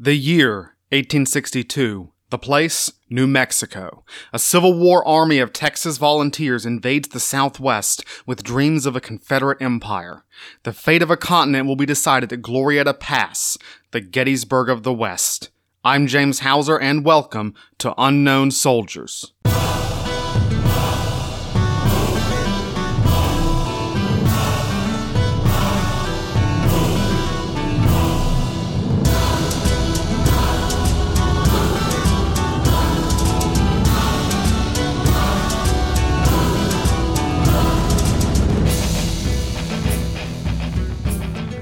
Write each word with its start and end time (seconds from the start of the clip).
The 0.00 0.14
year 0.14 0.76
1862. 0.90 2.12
The 2.30 2.38
place, 2.38 2.92
New 3.10 3.26
Mexico. 3.26 4.04
A 4.32 4.38
Civil 4.38 4.78
War 4.78 5.04
army 5.04 5.40
of 5.40 5.52
Texas 5.52 5.98
volunteers 5.98 6.64
invades 6.64 7.08
the 7.08 7.18
Southwest 7.18 8.04
with 8.24 8.44
dreams 8.44 8.86
of 8.86 8.94
a 8.94 9.00
Confederate 9.00 9.60
empire. 9.60 10.24
The 10.62 10.72
fate 10.72 11.02
of 11.02 11.10
a 11.10 11.16
continent 11.16 11.66
will 11.66 11.74
be 11.74 11.84
decided 11.84 12.32
at 12.32 12.42
Glorieta 12.42 12.96
Pass, 12.96 13.58
the 13.90 14.00
Gettysburg 14.00 14.68
of 14.68 14.84
the 14.84 14.94
West. 14.94 15.50
I'm 15.82 16.06
James 16.06 16.40
Hauser, 16.40 16.78
and 16.78 17.04
welcome 17.04 17.54
to 17.78 17.92
Unknown 17.98 18.52
Soldiers. 18.52 19.32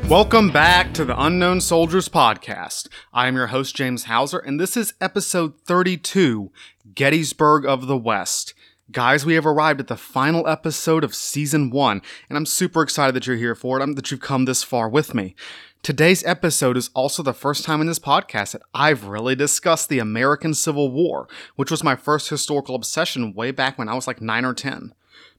Welcome 0.08 0.50
back 0.50 0.94
to 0.94 1.04
the 1.04 1.20
Unknown 1.20 1.60
Soldiers 1.60 2.08
podcast. 2.08 2.86
I 3.12 3.26
am 3.26 3.34
your 3.34 3.48
host, 3.48 3.74
James 3.74 4.04
Hauser, 4.04 4.38
and 4.38 4.60
this 4.60 4.76
is 4.76 4.94
episode 5.00 5.60
32 5.62 6.52
Gettysburg 6.94 7.66
of 7.66 7.88
the 7.88 7.96
West. 7.96 8.54
Guys, 8.92 9.26
we 9.26 9.34
have 9.34 9.44
arrived 9.44 9.80
at 9.80 9.88
the 9.88 9.96
final 9.96 10.46
episode 10.46 11.02
of 11.02 11.12
season 11.12 11.70
one, 11.70 12.02
and 12.28 12.38
I'm 12.38 12.46
super 12.46 12.82
excited 12.82 13.16
that 13.16 13.26
you're 13.26 13.34
here 13.34 13.56
for 13.56 13.80
it, 13.80 13.82
I'm, 13.82 13.94
that 13.94 14.12
you've 14.12 14.20
come 14.20 14.44
this 14.44 14.62
far 14.62 14.88
with 14.88 15.12
me. 15.12 15.34
Today's 15.82 16.24
episode 16.24 16.76
is 16.76 16.90
also 16.94 17.24
the 17.24 17.34
first 17.34 17.64
time 17.64 17.80
in 17.80 17.88
this 17.88 17.98
podcast 17.98 18.52
that 18.52 18.62
I've 18.72 19.06
really 19.06 19.34
discussed 19.34 19.88
the 19.88 19.98
American 19.98 20.54
Civil 20.54 20.92
War, 20.92 21.26
which 21.56 21.72
was 21.72 21.82
my 21.82 21.96
first 21.96 22.28
historical 22.28 22.76
obsession 22.76 23.34
way 23.34 23.50
back 23.50 23.76
when 23.76 23.88
I 23.88 23.94
was 23.94 24.06
like 24.06 24.20
9 24.20 24.44
or 24.44 24.54
10. 24.54 24.94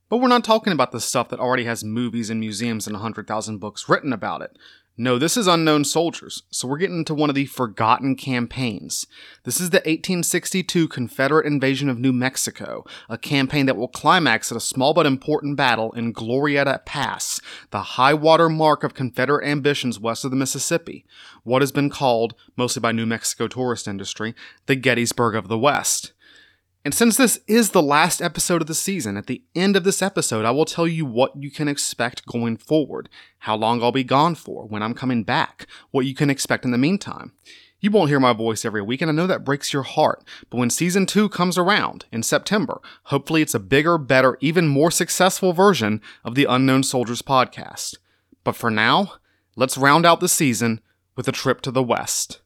But 0.09 0.17
we're 0.17 0.29
not 0.29 0.43
talking 0.43 0.71
about 0.71 0.91
the 0.91 1.01
stuff 1.01 1.29
that 1.29 1.39
already 1.39 1.65
has 1.65 1.83
movies 1.83 2.29
and 2.29 2.39
museums 2.39 2.87
and 2.87 2.93
100,000 2.95 3.57
books 3.57 3.89
written 3.89 4.13
about 4.13 4.41
it. 4.41 4.57
No, 4.99 5.19
this 5.19 5.37
is 5.37 5.45
Unknown 5.45 5.83
Soldiers, 5.83 6.41
so 6.49 6.67
we're 6.67 6.79
getting 6.79 6.97
into 6.97 7.13
one 7.13 7.29
of 7.29 7.35
the 7.35 7.45
forgotten 7.45 8.15
campaigns. 8.15 9.05
This 9.43 9.61
is 9.61 9.69
the 9.69 9.77
1862 9.77 10.87
Confederate 10.87 11.45
invasion 11.45 11.87
of 11.87 11.99
New 11.99 12.11
Mexico, 12.11 12.83
a 13.07 13.15
campaign 13.15 13.67
that 13.67 13.77
will 13.77 13.89
climax 13.89 14.51
at 14.51 14.57
a 14.57 14.59
small 14.61 14.95
but 14.95 15.05
important 15.05 15.55
battle 15.55 15.91
in 15.91 16.15
Glorieta 16.15 16.83
Pass, 16.83 17.39
the 17.69 17.81
high 17.81 18.15
water 18.15 18.49
mark 18.49 18.83
of 18.83 18.95
Confederate 18.95 19.45
ambitions 19.45 19.99
west 19.99 20.25
of 20.25 20.31
the 20.31 20.37
Mississippi, 20.37 21.05
what 21.43 21.61
has 21.61 21.71
been 21.71 21.91
called, 21.91 22.33
mostly 22.55 22.79
by 22.79 22.91
New 22.91 23.05
Mexico 23.05 23.47
tourist 23.47 23.87
industry, 23.87 24.33
the 24.65 24.75
Gettysburg 24.75 25.35
of 25.35 25.47
the 25.47 25.59
West. 25.59 26.13
And 26.87 26.93
since 26.93 27.17
this 27.17 27.37
is 27.47 27.71
the 27.71 27.81
last 27.81 28.21
episode 28.21 28.61
of 28.61 28.67
the 28.69 28.73
season, 28.73 29.17
at 29.17 29.27
the 29.27 29.43
end 29.53 29.75
of 29.75 29.83
this 29.83 30.01
episode, 30.01 30.45
I 30.45 30.51
will 30.51 30.63
tell 30.63 30.87
you 30.87 31.05
what 31.05 31.35
you 31.35 31.51
can 31.51 31.67
expect 31.67 32.25
going 32.25 32.55
forward, 32.55 33.09
how 33.39 33.57
long 33.57 33.83
I'll 33.83 33.91
be 33.91 34.05
gone 34.05 34.35
for, 34.35 34.65
when 34.65 34.81
I'm 34.81 34.93
coming 34.93 35.25
back, 35.25 35.67
what 35.91 36.05
you 36.05 36.15
can 36.15 36.29
expect 36.29 36.63
in 36.63 36.71
the 36.71 36.77
meantime. 36.77 37.33
You 37.81 37.91
won't 37.91 38.07
hear 38.09 38.21
my 38.21 38.31
voice 38.31 38.63
every 38.63 38.81
week, 38.81 39.01
and 39.01 39.11
I 39.11 39.13
know 39.13 39.27
that 39.27 39.43
breaks 39.43 39.73
your 39.73 39.83
heart. 39.83 40.23
But 40.49 40.59
when 40.59 40.69
season 40.69 41.05
two 41.05 41.27
comes 41.27 41.57
around 41.57 42.05
in 42.09 42.23
September, 42.23 42.79
hopefully 43.03 43.41
it's 43.41 43.53
a 43.53 43.59
bigger, 43.59 43.97
better, 43.97 44.37
even 44.39 44.69
more 44.69 44.89
successful 44.89 45.51
version 45.51 45.99
of 46.23 46.35
the 46.35 46.45
Unknown 46.45 46.83
Soldiers 46.83 47.21
podcast. 47.21 47.97
But 48.45 48.55
for 48.55 48.71
now, 48.71 49.15
let's 49.57 49.77
round 49.77 50.05
out 50.05 50.21
the 50.21 50.29
season 50.29 50.79
with 51.17 51.27
a 51.27 51.33
trip 51.33 51.59
to 51.63 51.71
the 51.71 51.83
West. 51.83 52.39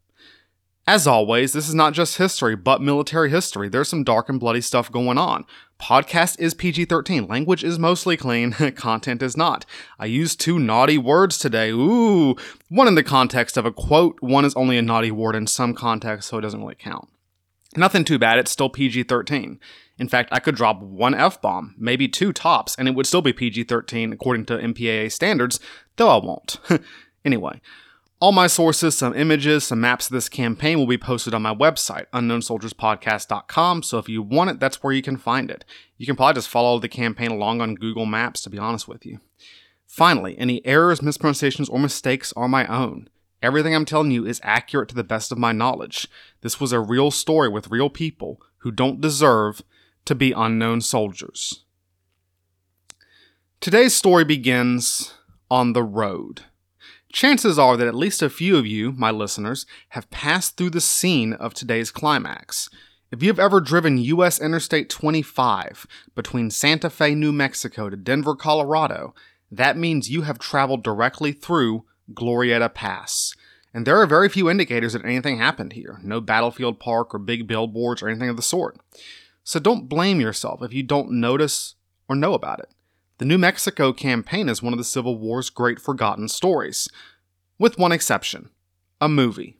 As 0.87 1.05
always, 1.05 1.53
this 1.53 1.69
is 1.69 1.75
not 1.75 1.93
just 1.93 2.17
history, 2.17 2.55
but 2.55 2.81
military 2.81 3.29
history. 3.29 3.69
There's 3.69 3.87
some 3.87 4.03
dark 4.03 4.29
and 4.29 4.39
bloody 4.39 4.61
stuff 4.61 4.91
going 4.91 5.17
on. 5.17 5.45
Podcast 5.79 6.39
is 6.39 6.55
PG 6.55 6.85
13. 6.85 7.27
Language 7.27 7.63
is 7.63 7.77
mostly 7.77 8.17
clean. 8.17 8.51
Content 8.75 9.21
is 9.21 9.37
not. 9.37 9.65
I 9.99 10.05
used 10.05 10.39
two 10.39 10.57
naughty 10.57 10.97
words 10.97 11.37
today. 11.37 11.69
Ooh. 11.69 12.35
One 12.69 12.87
in 12.87 12.95
the 12.95 13.03
context 13.03 13.57
of 13.57 13.65
a 13.65 13.71
quote, 13.71 14.17
one 14.21 14.43
is 14.43 14.55
only 14.55 14.77
a 14.77 14.81
naughty 14.81 15.11
word 15.11 15.35
in 15.35 15.45
some 15.45 15.75
context, 15.75 16.29
so 16.29 16.39
it 16.39 16.41
doesn't 16.41 16.61
really 16.61 16.75
count. 16.75 17.07
Nothing 17.77 18.03
too 18.03 18.19
bad, 18.19 18.39
it's 18.39 18.51
still 18.51 18.69
PG 18.69 19.03
13. 19.03 19.59
In 19.99 20.07
fact, 20.07 20.29
I 20.31 20.39
could 20.39 20.55
drop 20.55 20.81
one 20.81 21.13
F 21.13 21.39
bomb, 21.41 21.75
maybe 21.77 22.07
two 22.07 22.33
tops, 22.33 22.75
and 22.75 22.87
it 22.87 22.95
would 22.95 23.05
still 23.05 23.21
be 23.21 23.33
PG 23.33 23.65
13 23.65 24.13
according 24.13 24.45
to 24.47 24.57
MPAA 24.57 25.11
standards, 25.11 25.59
though 25.97 26.09
I 26.09 26.25
won't. 26.25 26.59
anyway. 27.25 27.61
All 28.21 28.31
my 28.31 28.45
sources, 28.45 28.95
some 28.95 29.15
images, 29.15 29.63
some 29.63 29.81
maps 29.81 30.05
of 30.05 30.13
this 30.13 30.29
campaign 30.29 30.77
will 30.77 30.85
be 30.85 30.95
posted 30.95 31.33
on 31.33 31.41
my 31.41 31.55
website, 31.55 32.05
unknownsoldierspodcast.com. 32.13 33.81
So 33.81 33.97
if 33.97 34.07
you 34.07 34.21
want 34.21 34.51
it, 34.51 34.59
that's 34.59 34.83
where 34.83 34.93
you 34.93 35.01
can 35.01 35.17
find 35.17 35.49
it. 35.49 35.65
You 35.97 36.05
can 36.05 36.15
probably 36.15 36.35
just 36.35 36.47
follow 36.47 36.77
the 36.77 36.87
campaign 36.87 37.31
along 37.31 37.61
on 37.61 37.73
Google 37.73 38.05
Maps, 38.05 38.43
to 38.43 38.51
be 38.51 38.59
honest 38.59 38.87
with 38.87 39.07
you. 39.07 39.21
Finally, 39.87 40.37
any 40.37 40.63
errors, 40.67 41.01
mispronunciations, 41.01 41.67
or 41.67 41.79
mistakes 41.79 42.31
are 42.37 42.47
my 42.47 42.67
own. 42.67 43.09
Everything 43.41 43.73
I'm 43.73 43.85
telling 43.85 44.11
you 44.11 44.23
is 44.27 44.39
accurate 44.43 44.89
to 44.89 44.95
the 44.95 45.03
best 45.03 45.31
of 45.31 45.39
my 45.39 45.51
knowledge. 45.51 46.07
This 46.41 46.59
was 46.59 46.71
a 46.71 46.79
real 46.79 47.09
story 47.09 47.49
with 47.49 47.71
real 47.71 47.89
people 47.89 48.39
who 48.57 48.69
don't 48.69 49.01
deserve 49.01 49.63
to 50.05 50.13
be 50.13 50.31
unknown 50.31 50.81
soldiers. 50.81 51.65
Today's 53.59 53.95
story 53.95 54.23
begins 54.25 55.15
on 55.49 55.73
the 55.73 55.83
road. 55.83 56.43
Chances 57.11 57.59
are 57.59 57.75
that 57.75 57.87
at 57.87 57.95
least 57.95 58.21
a 58.21 58.29
few 58.29 58.55
of 58.55 58.65
you, 58.65 58.93
my 58.93 59.11
listeners, 59.11 59.65
have 59.89 60.09
passed 60.11 60.55
through 60.55 60.69
the 60.69 60.79
scene 60.79 61.33
of 61.33 61.53
today's 61.53 61.91
climax. 61.91 62.69
If 63.11 63.21
you've 63.21 63.39
ever 63.39 63.59
driven 63.59 63.97
US 63.97 64.39
Interstate 64.39 64.89
25 64.89 65.85
between 66.15 66.49
Santa 66.49 66.89
Fe, 66.89 67.13
New 67.13 67.33
Mexico 67.33 67.89
to 67.89 67.97
Denver, 67.97 68.35
Colorado, 68.35 69.13
that 69.51 69.77
means 69.77 70.09
you 70.09 70.21
have 70.21 70.39
traveled 70.39 70.83
directly 70.83 71.33
through 71.33 71.83
Glorieta 72.13 72.73
Pass. 72.73 73.35
And 73.73 73.85
there 73.85 73.99
are 73.99 74.07
very 74.07 74.29
few 74.29 74.49
indicators 74.49 74.93
that 74.93 75.03
anything 75.03 75.37
happened 75.37 75.73
here 75.73 75.99
no 76.03 76.21
battlefield 76.21 76.79
park 76.79 77.13
or 77.13 77.19
big 77.19 77.45
billboards 77.45 78.01
or 78.01 78.07
anything 78.07 78.29
of 78.29 78.37
the 78.37 78.41
sort. 78.41 78.77
So 79.43 79.59
don't 79.59 79.89
blame 79.89 80.21
yourself 80.21 80.61
if 80.63 80.71
you 80.71 80.83
don't 80.83 81.11
notice 81.11 81.75
or 82.07 82.15
know 82.15 82.33
about 82.33 82.59
it. 82.59 82.69
The 83.21 83.27
New 83.27 83.37
Mexico 83.37 83.93
campaign 83.93 84.49
is 84.49 84.63
one 84.63 84.73
of 84.73 84.79
the 84.79 84.83
Civil 84.83 85.15
War's 85.15 85.51
great 85.51 85.79
forgotten 85.79 86.27
stories, 86.27 86.89
with 87.59 87.77
one 87.77 87.91
exception 87.91 88.49
a 88.99 89.07
movie. 89.07 89.59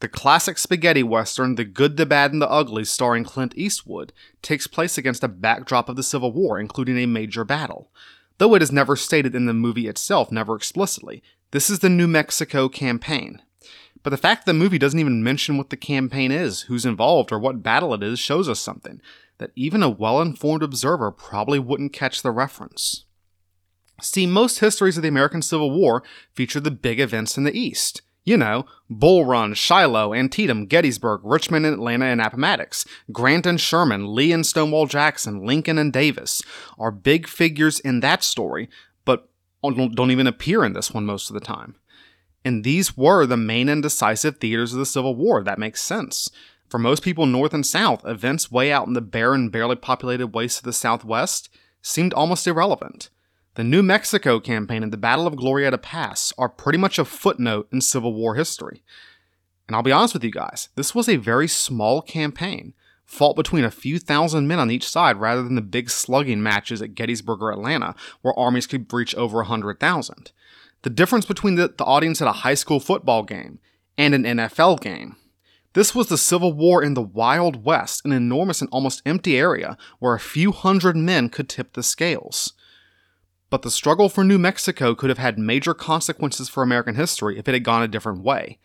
The 0.00 0.08
classic 0.08 0.58
spaghetti 0.58 1.02
western, 1.02 1.54
The 1.54 1.64
Good, 1.64 1.96
the 1.96 2.04
Bad, 2.04 2.34
and 2.34 2.42
the 2.42 2.50
Ugly, 2.50 2.84
starring 2.84 3.24
Clint 3.24 3.54
Eastwood, 3.56 4.12
takes 4.42 4.66
place 4.66 4.98
against 4.98 5.24
a 5.24 5.28
backdrop 5.28 5.88
of 5.88 5.96
the 5.96 6.02
Civil 6.02 6.30
War, 6.30 6.60
including 6.60 6.98
a 6.98 7.06
major 7.06 7.42
battle. 7.42 7.90
Though 8.36 8.54
it 8.54 8.60
is 8.60 8.70
never 8.70 8.96
stated 8.96 9.34
in 9.34 9.46
the 9.46 9.54
movie 9.54 9.88
itself, 9.88 10.30
never 10.30 10.54
explicitly, 10.54 11.22
this 11.52 11.70
is 11.70 11.78
the 11.78 11.88
New 11.88 12.06
Mexico 12.06 12.68
campaign. 12.68 13.40
But 14.02 14.10
the 14.10 14.18
fact 14.18 14.44
the 14.44 14.52
movie 14.52 14.78
doesn't 14.78 15.00
even 15.00 15.24
mention 15.24 15.56
what 15.56 15.70
the 15.70 15.78
campaign 15.78 16.30
is, 16.30 16.62
who's 16.62 16.84
involved, 16.84 17.32
or 17.32 17.38
what 17.38 17.62
battle 17.62 17.94
it 17.94 18.02
is 18.02 18.18
shows 18.18 18.46
us 18.46 18.60
something 18.60 19.00
that 19.40 19.50
even 19.56 19.82
a 19.82 19.90
well 19.90 20.20
informed 20.20 20.62
observer 20.62 21.10
probably 21.10 21.58
wouldn't 21.58 21.92
catch 21.92 22.22
the 22.22 22.30
reference. 22.30 23.04
See, 24.00 24.26
most 24.26 24.60
histories 24.60 24.96
of 24.96 25.02
the 25.02 25.08
American 25.08 25.42
Civil 25.42 25.72
War 25.72 26.02
feature 26.32 26.60
the 26.60 26.70
big 26.70 27.00
events 27.00 27.36
in 27.36 27.44
the 27.44 27.58
East. 27.58 28.02
You 28.22 28.36
know, 28.36 28.66
Bull 28.88 29.24
Run, 29.24 29.54
Shiloh, 29.54 30.12
Antietam, 30.14 30.66
Gettysburg, 30.66 31.22
Richmond 31.24 31.64
Atlanta 31.64 32.04
and 32.04 32.20
Appomattox, 32.20 32.84
Grant 33.10 33.46
and 33.46 33.60
Sherman, 33.60 34.14
Lee 34.14 34.30
and 34.30 34.46
Stonewall 34.46 34.86
Jackson, 34.86 35.44
Lincoln 35.44 35.78
and 35.78 35.92
Davis 35.92 36.42
are 36.78 36.90
big 36.90 37.26
figures 37.26 37.80
in 37.80 38.00
that 38.00 38.22
story, 38.22 38.68
but 39.04 39.28
don't 39.62 40.10
even 40.10 40.26
appear 40.26 40.64
in 40.64 40.74
this 40.74 40.92
one 40.92 41.06
most 41.06 41.30
of 41.30 41.34
the 41.34 41.40
time. 41.40 41.76
And 42.44 42.62
these 42.62 42.96
were 42.96 43.26
the 43.26 43.36
main 43.36 43.68
and 43.68 43.82
decisive 43.82 44.38
theaters 44.38 44.72
of 44.72 44.78
the 44.78 44.86
Civil 44.86 45.14
War. 45.14 45.42
That 45.42 45.58
makes 45.58 45.82
sense. 45.82 46.30
For 46.70 46.78
most 46.78 47.02
people 47.02 47.26
north 47.26 47.52
and 47.52 47.66
south, 47.66 48.06
events 48.06 48.52
way 48.52 48.70
out 48.70 48.86
in 48.86 48.92
the 48.92 49.00
barren, 49.00 49.48
barely 49.48 49.74
populated 49.74 50.28
wastes 50.28 50.60
of 50.60 50.64
the 50.64 50.72
Southwest 50.72 51.50
seemed 51.82 52.14
almost 52.14 52.46
irrelevant. 52.46 53.10
The 53.54 53.64
New 53.64 53.82
Mexico 53.82 54.38
campaign 54.38 54.84
and 54.84 54.92
the 54.92 54.96
Battle 54.96 55.26
of 55.26 55.34
Glorieta 55.34 55.82
Pass 55.82 56.32
are 56.38 56.48
pretty 56.48 56.78
much 56.78 56.96
a 56.96 57.04
footnote 57.04 57.68
in 57.72 57.80
Civil 57.80 58.14
War 58.14 58.36
history. 58.36 58.84
And 59.66 59.74
I'll 59.74 59.82
be 59.82 59.90
honest 59.90 60.14
with 60.14 60.22
you 60.22 60.30
guys, 60.30 60.68
this 60.76 60.94
was 60.94 61.08
a 61.08 61.16
very 61.16 61.48
small 61.48 62.02
campaign, 62.02 62.74
fought 63.04 63.34
between 63.34 63.64
a 63.64 63.70
few 63.72 63.98
thousand 63.98 64.46
men 64.46 64.60
on 64.60 64.70
each 64.70 64.88
side 64.88 65.16
rather 65.16 65.42
than 65.42 65.56
the 65.56 65.62
big 65.62 65.90
slugging 65.90 66.40
matches 66.40 66.80
at 66.80 66.94
Gettysburg 66.94 67.42
or 67.42 67.50
Atlanta, 67.50 67.96
where 68.22 68.38
armies 68.38 68.68
could 68.68 68.92
reach 68.92 69.12
over 69.16 69.38
a 69.38 69.44
100,000. 69.44 70.30
The 70.82 70.90
difference 70.90 71.26
between 71.26 71.56
the, 71.56 71.74
the 71.76 71.84
audience 71.84 72.22
at 72.22 72.28
a 72.28 72.32
high 72.32 72.54
school 72.54 72.78
football 72.78 73.24
game 73.24 73.58
and 73.98 74.14
an 74.14 74.22
NFL 74.22 74.80
game 74.80 75.16
this 75.72 75.94
was 75.94 76.08
the 76.08 76.18
Civil 76.18 76.52
War 76.52 76.82
in 76.82 76.94
the 76.94 77.02
Wild 77.02 77.64
West, 77.64 78.04
an 78.04 78.12
enormous 78.12 78.60
and 78.60 78.68
almost 78.72 79.02
empty 79.06 79.38
area 79.38 79.76
where 79.98 80.14
a 80.14 80.20
few 80.20 80.52
hundred 80.52 80.96
men 80.96 81.28
could 81.28 81.48
tip 81.48 81.72
the 81.74 81.82
scales. 81.82 82.54
But 83.50 83.62
the 83.62 83.70
struggle 83.70 84.08
for 84.08 84.22
New 84.24 84.38
Mexico 84.38 84.94
could 84.94 85.10
have 85.10 85.18
had 85.18 85.38
major 85.38 85.74
consequences 85.74 86.48
for 86.48 86.62
American 86.62 86.94
history 86.94 87.38
if 87.38 87.48
it 87.48 87.54
had 87.54 87.64
gone 87.64 87.82
a 87.82 87.88
different 87.88 88.22
way. 88.22 88.58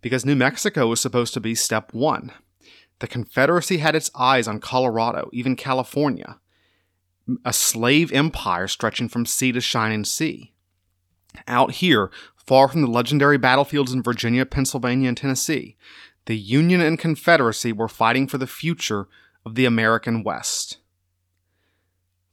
because 0.00 0.24
New 0.24 0.36
Mexico 0.36 0.86
was 0.86 1.00
supposed 1.00 1.34
to 1.34 1.40
be 1.40 1.54
step 1.54 1.92
one. 1.92 2.32
The 3.00 3.06
Confederacy 3.06 3.78
had 3.78 3.94
its 3.94 4.10
eyes 4.14 4.48
on 4.48 4.60
Colorado, 4.60 5.28
even 5.32 5.56
California, 5.56 6.38
a 7.44 7.52
slave 7.52 8.12
empire 8.12 8.68
stretching 8.68 9.08
from 9.08 9.26
sea 9.26 9.52
to 9.52 9.60
shining 9.60 10.04
sea. 10.04 10.52
Out 11.46 11.72
here, 11.72 12.10
far 12.36 12.68
from 12.68 12.80
the 12.80 12.88
legendary 12.88 13.38
battlefields 13.38 13.92
in 13.92 14.02
Virginia, 14.02 14.46
Pennsylvania, 14.46 15.08
and 15.08 15.16
Tennessee, 15.16 15.76
the 16.28 16.36
Union 16.36 16.82
and 16.82 16.98
Confederacy 16.98 17.72
were 17.72 17.88
fighting 17.88 18.28
for 18.28 18.36
the 18.36 18.46
future 18.46 19.08
of 19.46 19.54
the 19.54 19.64
American 19.64 20.22
West. 20.22 20.76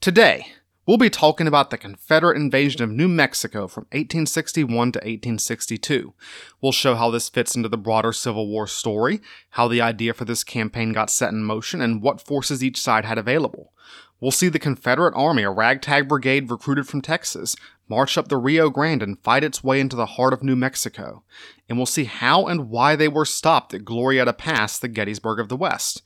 Today, 0.02 0.48
we'll 0.86 0.98
be 0.98 1.10
talking 1.10 1.48
about 1.48 1.70
the 1.70 1.78
Confederate 1.78 2.36
invasion 2.36 2.84
of 2.84 2.92
New 2.92 3.08
Mexico 3.08 3.70
from 3.70 3.84
1861 3.94 4.92
to 4.92 5.00
1862. 5.00 6.14
We'll 6.62 6.74
show 6.74 6.96
how 6.96 7.10
this 7.10 7.30
fits 7.30 7.56
into 7.56 7.70
the 7.70 7.78
broader 7.78 8.12
Civil 8.12 8.50
War 8.50 8.68
story, 8.68 9.22
how 9.52 9.70
the 9.70 9.80
idea 9.80 10.14
for 10.14 10.26
this 10.26 10.44
campaign 10.44 10.92
got 10.92 11.10
set 11.10 11.32
in 11.32 11.46
motion, 11.46 11.80
and 11.80 12.02
what 12.02 12.20
forces 12.20 12.62
each 12.62 12.82
side 12.82 13.06
had 13.06 13.18
available. 13.18 13.72
We'll 14.20 14.32
see 14.32 14.48
the 14.50 14.60
Confederate 14.60 15.14
Army, 15.16 15.44
a 15.44 15.52
ragtag 15.52 16.08
brigade 16.08 16.50
recruited 16.50 16.88
from 16.88 17.02
Texas, 17.02 17.56
march 17.88 18.18
up 18.18 18.28
the 18.28 18.38
Rio 18.38 18.70
Grande 18.70 19.04
and 19.04 19.20
fight 19.20 19.44
its 19.44 19.64
way 19.64 19.80
into 19.80 19.96
the 19.96 20.06
heart 20.06 20.34
of 20.34 20.42
New 20.42 20.56
Mexico. 20.56 21.24
And 21.68 21.78
we'll 21.78 21.86
see 21.86 22.06
how 22.06 22.48
and 22.48 22.70
why 22.70 22.96
they 22.96 23.08
were 23.08 23.26
stopped 23.26 23.74
at 23.74 23.84
Glorieta 23.84 24.38
Pass, 24.38 24.80
the 24.80 24.88
Gettysburg 24.88 25.40
of 25.40 25.50
the 25.50 25.58
West. 25.58 26.02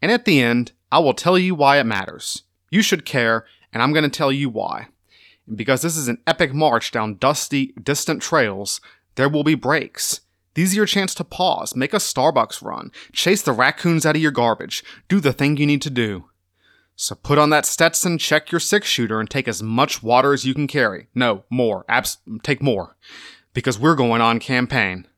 And 0.00 0.10
at 0.10 0.24
the 0.24 0.40
end, 0.40 0.72
I 0.90 0.98
will 0.98 1.14
tell 1.14 1.38
you 1.38 1.54
why 1.54 1.78
it 1.78 1.84
matters. 1.84 2.42
You 2.70 2.82
should 2.82 3.04
care, 3.04 3.44
and 3.72 3.82
I'm 3.82 3.92
going 3.92 4.02
to 4.02 4.10
tell 4.10 4.32
you 4.32 4.48
why. 4.48 4.88
Because 5.54 5.82
this 5.82 5.96
is 5.96 6.08
an 6.08 6.22
epic 6.26 6.54
march 6.54 6.90
down 6.90 7.16
dusty, 7.16 7.74
distant 7.82 8.22
trails, 8.22 8.80
there 9.16 9.28
will 9.28 9.44
be 9.44 9.54
breaks. 9.54 10.20
These 10.54 10.72
are 10.72 10.76
your 10.76 10.86
chance 10.86 11.14
to 11.14 11.24
pause, 11.24 11.76
make 11.76 11.92
a 11.92 11.96
Starbucks 11.96 12.62
run, 12.62 12.90
chase 13.12 13.42
the 13.42 13.52
raccoons 13.52 14.04
out 14.04 14.16
of 14.16 14.22
your 14.22 14.30
garbage, 14.30 14.84
do 15.08 15.20
the 15.20 15.32
thing 15.32 15.56
you 15.56 15.66
need 15.66 15.82
to 15.82 15.90
do. 15.90 16.24
So 17.02 17.16
put 17.16 17.36
on 17.36 17.50
that 17.50 17.66
Stetson, 17.66 18.16
check 18.16 18.52
your 18.52 18.60
six 18.60 18.86
shooter, 18.86 19.18
and 19.18 19.28
take 19.28 19.48
as 19.48 19.60
much 19.60 20.04
water 20.04 20.32
as 20.32 20.44
you 20.44 20.54
can 20.54 20.68
carry. 20.68 21.08
No, 21.16 21.42
more. 21.50 21.84
Abs- 21.88 22.18
take 22.44 22.62
more. 22.62 22.96
Because 23.52 23.76
we're 23.76 23.96
going 23.96 24.20
on 24.20 24.38
campaign. 24.38 25.08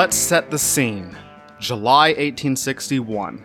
Let's 0.00 0.16
set 0.16 0.50
the 0.50 0.58
scene. 0.58 1.14
July 1.58 2.08
1861. 2.12 3.44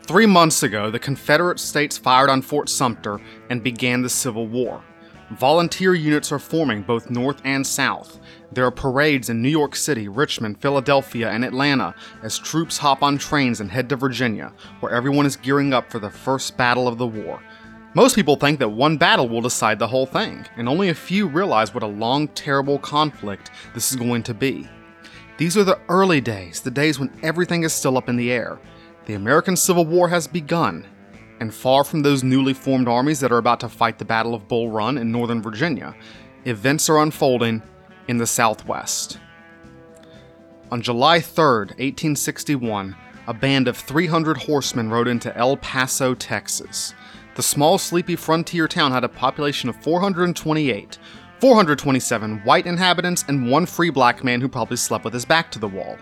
Three 0.00 0.26
months 0.26 0.64
ago, 0.64 0.90
the 0.90 0.98
Confederate 0.98 1.60
States 1.60 1.96
fired 1.96 2.28
on 2.28 2.42
Fort 2.42 2.68
Sumter 2.68 3.20
and 3.50 3.62
began 3.62 4.02
the 4.02 4.08
Civil 4.08 4.48
War. 4.48 4.82
Volunteer 5.30 5.94
units 5.94 6.32
are 6.32 6.40
forming 6.40 6.82
both 6.82 7.08
north 7.08 7.40
and 7.44 7.64
south. 7.64 8.18
There 8.50 8.66
are 8.66 8.72
parades 8.72 9.30
in 9.30 9.42
New 9.42 9.48
York 9.48 9.76
City, 9.76 10.08
Richmond, 10.08 10.60
Philadelphia, 10.60 11.30
and 11.30 11.44
Atlanta 11.44 11.94
as 12.24 12.36
troops 12.36 12.78
hop 12.78 13.04
on 13.04 13.16
trains 13.16 13.60
and 13.60 13.70
head 13.70 13.88
to 13.90 13.94
Virginia, 13.94 14.52
where 14.80 14.90
everyone 14.90 15.24
is 15.24 15.36
gearing 15.36 15.72
up 15.72 15.88
for 15.88 16.00
the 16.00 16.10
first 16.10 16.56
battle 16.56 16.88
of 16.88 16.98
the 16.98 17.06
war. 17.06 17.40
Most 17.94 18.16
people 18.16 18.34
think 18.34 18.58
that 18.58 18.70
one 18.70 18.96
battle 18.96 19.28
will 19.28 19.40
decide 19.40 19.78
the 19.78 19.86
whole 19.86 20.06
thing, 20.06 20.46
and 20.56 20.68
only 20.68 20.88
a 20.88 20.94
few 20.94 21.28
realize 21.28 21.72
what 21.72 21.84
a 21.84 21.86
long, 21.86 22.26
terrible 22.26 22.80
conflict 22.80 23.52
this 23.72 23.92
is 23.92 23.96
going 23.96 24.24
to 24.24 24.34
be. 24.34 24.68
These 25.42 25.56
are 25.56 25.64
the 25.64 25.80
early 25.88 26.20
days, 26.20 26.60
the 26.60 26.70
days 26.70 27.00
when 27.00 27.10
everything 27.20 27.64
is 27.64 27.72
still 27.72 27.98
up 27.98 28.08
in 28.08 28.14
the 28.14 28.30
air. 28.30 28.60
The 29.06 29.14
American 29.14 29.56
Civil 29.56 29.84
War 29.84 30.08
has 30.08 30.28
begun, 30.28 30.86
and 31.40 31.52
far 31.52 31.82
from 31.82 32.02
those 32.02 32.22
newly 32.22 32.54
formed 32.54 32.86
armies 32.86 33.18
that 33.18 33.32
are 33.32 33.38
about 33.38 33.58
to 33.58 33.68
fight 33.68 33.98
the 33.98 34.04
Battle 34.04 34.36
of 34.36 34.46
Bull 34.46 34.70
Run 34.70 34.96
in 34.96 35.10
Northern 35.10 35.42
Virginia, 35.42 35.96
events 36.44 36.88
are 36.88 37.02
unfolding 37.02 37.60
in 38.06 38.18
the 38.18 38.26
Southwest. 38.26 39.18
On 40.70 40.80
July 40.80 41.18
3, 41.18 41.42
1861, 41.42 42.94
a 43.26 43.34
band 43.34 43.66
of 43.66 43.76
300 43.76 44.36
horsemen 44.36 44.90
rode 44.90 45.08
into 45.08 45.36
El 45.36 45.56
Paso, 45.56 46.14
Texas. 46.14 46.94
The 47.34 47.42
small, 47.42 47.78
sleepy 47.78 48.14
frontier 48.14 48.68
town 48.68 48.92
had 48.92 49.02
a 49.02 49.08
population 49.08 49.68
of 49.68 49.74
428, 49.82 50.98
427 51.42 52.38
white 52.44 52.66
inhabitants, 52.68 53.24
and 53.26 53.50
one 53.50 53.66
free 53.66 53.90
black 53.90 54.22
man 54.22 54.40
who 54.40 54.48
probably 54.48 54.76
slept 54.76 55.04
with 55.04 55.12
his 55.12 55.24
back 55.24 55.50
to 55.50 55.58
the 55.58 55.66
wall. 55.66 55.98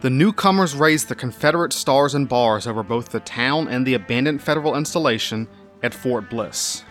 The 0.00 0.10
newcomers 0.10 0.74
raised 0.74 1.06
the 1.06 1.14
Confederate 1.14 1.72
stars 1.72 2.16
and 2.16 2.28
bars 2.28 2.66
over 2.66 2.82
both 2.82 3.10
the 3.10 3.20
town 3.20 3.68
and 3.68 3.86
the 3.86 3.94
abandoned 3.94 4.42
federal 4.42 4.74
installation 4.74 5.46
at 5.84 5.94
Fort 5.94 6.28
Bliss. 6.28 6.82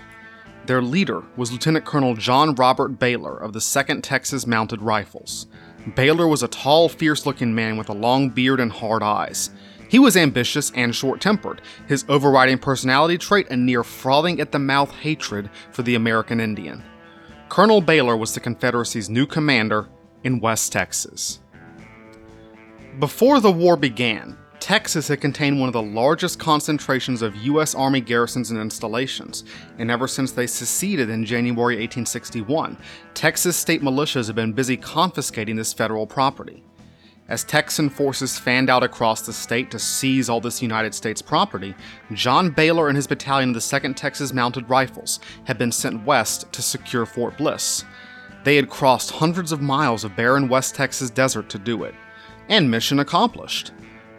Their 0.68 0.81
leader 0.81 1.24
was 1.36 1.51
Lieutenant 1.51 1.83
Colonel 1.83 2.16
John 2.16 2.56
Robert 2.56 2.98
Baylor 2.98 3.36
of 3.36 3.51
the 3.51 3.60
2nd 3.60 4.04
Texas 4.04 4.48
Mounted 4.48 4.81
Rifles. 4.81 5.48
Baylor 5.98 6.30
was 6.30 6.44
a 6.44 6.48
tall, 6.48 6.88
fierce 6.88 7.25
looking 7.25 7.54
man 7.54 7.75
with 7.75 7.89
a 7.89 7.94
long 7.94 8.30
beard 8.30 8.62
and 8.62 8.72
hard 8.72 9.04
eyes. 9.04 9.50
He 9.89 10.00
was 10.00 10.16
ambitious 10.16 10.72
and 10.75 10.95
short 10.95 11.19
tempered, 11.19 11.62
his 11.89 12.06
overriding 12.07 12.57
personality 12.57 13.18
trait 13.18 13.50
a 13.50 13.57
near 13.57 13.83
frothing 13.83 14.39
at 14.39 14.54
the 14.54 14.60
mouth 14.60 14.92
hatred 14.92 15.50
for 15.74 15.83
the 15.83 15.95
American 15.95 16.39
Indian. 16.39 16.81
Colonel 17.47 17.80
Baylor 17.80 18.18
was 18.18 18.33
the 18.33 18.39
Confederacy's 18.39 19.09
new 19.09 19.25
commander 19.25 19.88
in 20.24 20.39
West 20.39 20.71
Texas. 20.71 21.39
Before 23.00 23.39
the 23.39 23.51
war 23.51 23.77
began, 23.77 24.38
Texas 24.59 25.07
had 25.07 25.21
contained 25.21 25.59
one 25.59 25.69
of 25.69 25.74
the 25.74 25.81
largest 25.81 26.39
concentrations 26.39 27.21
of 27.21 27.36
U.S. 27.36 27.75
Army 27.75 28.01
garrisons 28.01 28.50
and 28.50 28.59
installations, 28.59 29.44
and 29.77 29.92
ever 29.92 30.07
since 30.07 30.31
they 30.31 30.47
seceded 30.47 31.09
in 31.09 31.24
January 31.24 31.75
1861, 31.75 32.77
Texas 33.13 33.56
state 33.56 33.83
militias 33.83 34.25
have 34.25 34.36
been 34.36 34.53
busy 34.53 34.75
confiscating 34.75 35.56
this 35.56 35.71
federal 35.71 36.07
property. 36.07 36.64
As 37.27 37.44
Texan 37.44 37.89
forces 37.89 38.38
fanned 38.38 38.69
out 38.69 38.83
across 38.83 39.24
the 39.24 39.33
state 39.33 39.72
to 39.72 39.80
seize 39.80 40.30
all 40.30 40.39
this 40.39 40.62
United 40.62 40.94
States 40.94 41.24
property, 41.24 41.74
John 42.13 42.51
Baylor 42.51 42.88
and 42.88 42.95
his 42.95 43.07
battalion 43.07 43.50
of 43.50 43.56
the 43.56 43.62
2nd 43.62 43.95
Texas 43.95 44.31
Mounted 44.31 44.69
Rifles 44.69 45.19
had 45.45 45.57
been 45.57 45.72
sent 45.72 46.06
west 46.06 46.51
to 46.54 46.62
secure 46.62 47.06
Fort 47.07 47.36
Bliss. 47.36 47.83
They 48.44 48.56
had 48.57 48.69
crossed 48.69 49.10
hundreds 49.10 49.51
of 49.51 49.60
miles 49.60 50.03
of 50.03 50.15
barren 50.15 50.48
West 50.48 50.75
Texas 50.75 51.10
desert 51.10 51.50
to 51.50 51.58
do 51.58 51.84
it. 51.84 51.96
And 52.48 52.70
mission 52.70 53.00
accomplished. 53.00 53.72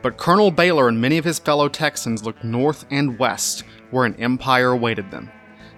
But 0.03 0.17
Colonel 0.17 0.51
Baylor 0.51 0.89
and 0.89 1.01
many 1.01 1.17
of 1.17 1.25
his 1.25 1.39
fellow 1.39 1.69
Texans 1.69 2.25
looked 2.25 2.43
north 2.43 2.87
and 2.91 3.17
west, 3.21 3.63
where 3.93 4.05
an 4.05 4.17
empire 4.17 4.71
awaited 4.71 5.13
them. 5.13 5.31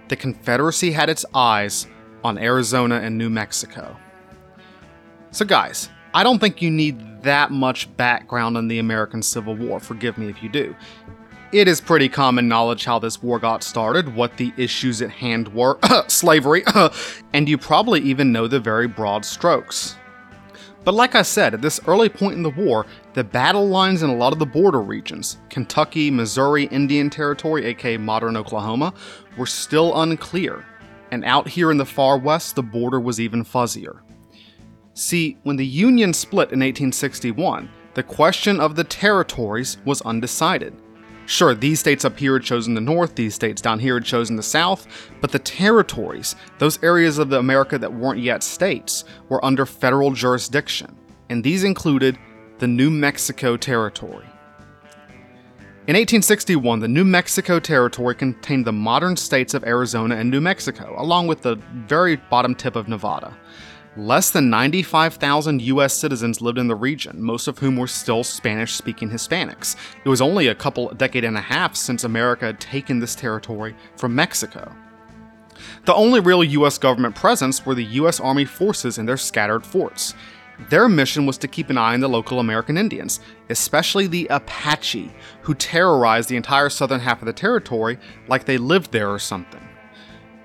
The 0.08 0.16
Confederacy 0.16 0.92
had 0.92 1.10
its 1.10 1.26
eyes 1.34 1.86
on 2.24 2.38
Arizona 2.38 2.96
and 2.96 3.18
New 3.18 3.28
Mexico. 3.28 3.98
So, 5.30 5.44
guys, 5.44 5.90
I 6.14 6.22
don't 6.22 6.38
think 6.38 6.62
you 6.62 6.70
need 6.70 6.98
that 7.22 7.50
much 7.50 7.94
background 7.96 8.56
on 8.56 8.68
the 8.68 8.78
American 8.78 9.22
Civil 9.22 9.56
War. 9.56 9.80
Forgive 9.80 10.18
me 10.18 10.28
if 10.28 10.42
you 10.42 10.48
do. 10.48 10.74
It 11.50 11.66
is 11.66 11.80
pretty 11.80 12.10
common 12.10 12.46
knowledge 12.46 12.84
how 12.84 12.98
this 12.98 13.22
war 13.22 13.38
got 13.38 13.62
started, 13.62 14.14
what 14.14 14.36
the 14.36 14.52
issues 14.58 15.00
at 15.00 15.10
hand 15.10 15.48
were, 15.54 15.78
slavery, 16.08 16.62
and 17.32 17.48
you 17.48 17.56
probably 17.56 18.00
even 18.00 18.32
know 18.32 18.46
the 18.46 18.60
very 18.60 18.86
broad 18.86 19.24
strokes. 19.24 19.96
But 20.84 20.94
like 20.94 21.14
I 21.14 21.22
said, 21.22 21.54
at 21.54 21.62
this 21.62 21.80
early 21.86 22.08
point 22.08 22.36
in 22.36 22.42
the 22.42 22.50
war, 22.50 22.86
the 23.14 23.24
battle 23.24 23.68
lines 23.68 24.02
in 24.02 24.10
a 24.10 24.16
lot 24.16 24.32
of 24.32 24.38
the 24.38 24.46
border 24.46 24.80
regions, 24.80 25.38
Kentucky, 25.50 26.10
Missouri, 26.10 26.64
Indian 26.64 27.10
Territory, 27.10 27.64
aka 27.66 27.96
modern 27.96 28.36
Oklahoma, 28.36 28.94
were 29.36 29.46
still 29.46 30.00
unclear. 30.00 30.64
And 31.10 31.24
out 31.24 31.48
here 31.48 31.70
in 31.70 31.78
the 31.78 31.86
far 31.86 32.18
west, 32.18 32.56
the 32.56 32.62
border 32.62 33.00
was 33.00 33.20
even 33.20 33.44
fuzzier. 33.44 34.00
See, 34.98 35.38
when 35.44 35.54
the 35.54 35.64
Union 35.64 36.12
split 36.12 36.50
in 36.50 36.58
1861, 36.58 37.70
the 37.94 38.02
question 38.02 38.58
of 38.58 38.74
the 38.74 38.82
territories 38.82 39.76
was 39.84 40.02
undecided. 40.02 40.74
Sure, 41.24 41.54
these 41.54 41.78
states 41.78 42.04
up 42.04 42.18
here 42.18 42.32
had 42.32 42.42
chosen 42.42 42.74
the 42.74 42.80
North, 42.80 43.14
these 43.14 43.32
states 43.32 43.62
down 43.62 43.78
here 43.78 43.94
had 43.94 44.04
chosen 44.04 44.34
the 44.34 44.42
South, 44.42 44.88
but 45.20 45.30
the 45.30 45.38
territories, 45.38 46.34
those 46.58 46.82
areas 46.82 47.18
of 47.18 47.28
the 47.28 47.38
America 47.38 47.78
that 47.78 47.94
weren't 47.94 48.18
yet 48.18 48.42
states, 48.42 49.04
were 49.28 49.44
under 49.44 49.64
federal 49.64 50.10
jurisdiction, 50.10 50.96
and 51.28 51.44
these 51.44 51.62
included 51.62 52.18
the 52.58 52.66
New 52.66 52.90
Mexico 52.90 53.56
Territory. 53.56 54.26
In 55.86 55.94
1861, 55.94 56.80
the 56.80 56.88
New 56.88 57.04
Mexico 57.04 57.60
Territory 57.60 58.16
contained 58.16 58.66
the 58.66 58.72
modern 58.72 59.16
states 59.16 59.54
of 59.54 59.62
Arizona 59.62 60.16
and 60.16 60.28
New 60.28 60.40
Mexico, 60.40 60.96
along 60.98 61.28
with 61.28 61.42
the 61.42 61.54
very 61.86 62.16
bottom 62.16 62.56
tip 62.56 62.74
of 62.74 62.88
Nevada. 62.88 63.34
Less 63.98 64.30
than 64.30 64.48
95,000 64.48 65.60
US 65.60 65.92
citizens 65.92 66.40
lived 66.40 66.56
in 66.56 66.68
the 66.68 66.76
region, 66.76 67.20
most 67.20 67.48
of 67.48 67.58
whom 67.58 67.76
were 67.76 67.88
still 67.88 68.22
Spanish 68.22 68.74
speaking 68.74 69.10
Hispanics. 69.10 69.74
It 70.04 70.08
was 70.08 70.20
only 70.20 70.46
a 70.46 70.54
couple 70.54 70.94
decade 70.94 71.24
and 71.24 71.36
a 71.36 71.40
half 71.40 71.74
since 71.74 72.04
America 72.04 72.46
had 72.46 72.60
taken 72.60 73.00
this 73.00 73.16
territory 73.16 73.74
from 73.96 74.14
Mexico. 74.14 74.72
The 75.84 75.94
only 75.94 76.20
real 76.20 76.44
US 76.44 76.78
government 76.78 77.16
presence 77.16 77.66
were 77.66 77.74
the 77.74 77.86
US 77.86 78.20
Army 78.20 78.44
forces 78.44 78.98
in 78.98 79.06
their 79.06 79.16
scattered 79.16 79.66
forts. 79.66 80.14
Their 80.70 80.88
mission 80.88 81.26
was 81.26 81.38
to 81.38 81.48
keep 81.48 81.68
an 81.68 81.76
eye 81.76 81.94
on 81.94 82.00
the 82.00 82.08
local 82.08 82.38
American 82.38 82.78
Indians, 82.78 83.18
especially 83.50 84.06
the 84.06 84.28
Apache, 84.30 85.12
who 85.42 85.56
terrorized 85.56 86.28
the 86.28 86.36
entire 86.36 86.70
southern 86.70 87.00
half 87.00 87.20
of 87.20 87.26
the 87.26 87.32
territory 87.32 87.98
like 88.28 88.44
they 88.44 88.58
lived 88.58 88.92
there 88.92 89.10
or 89.10 89.18
something. 89.18 89.68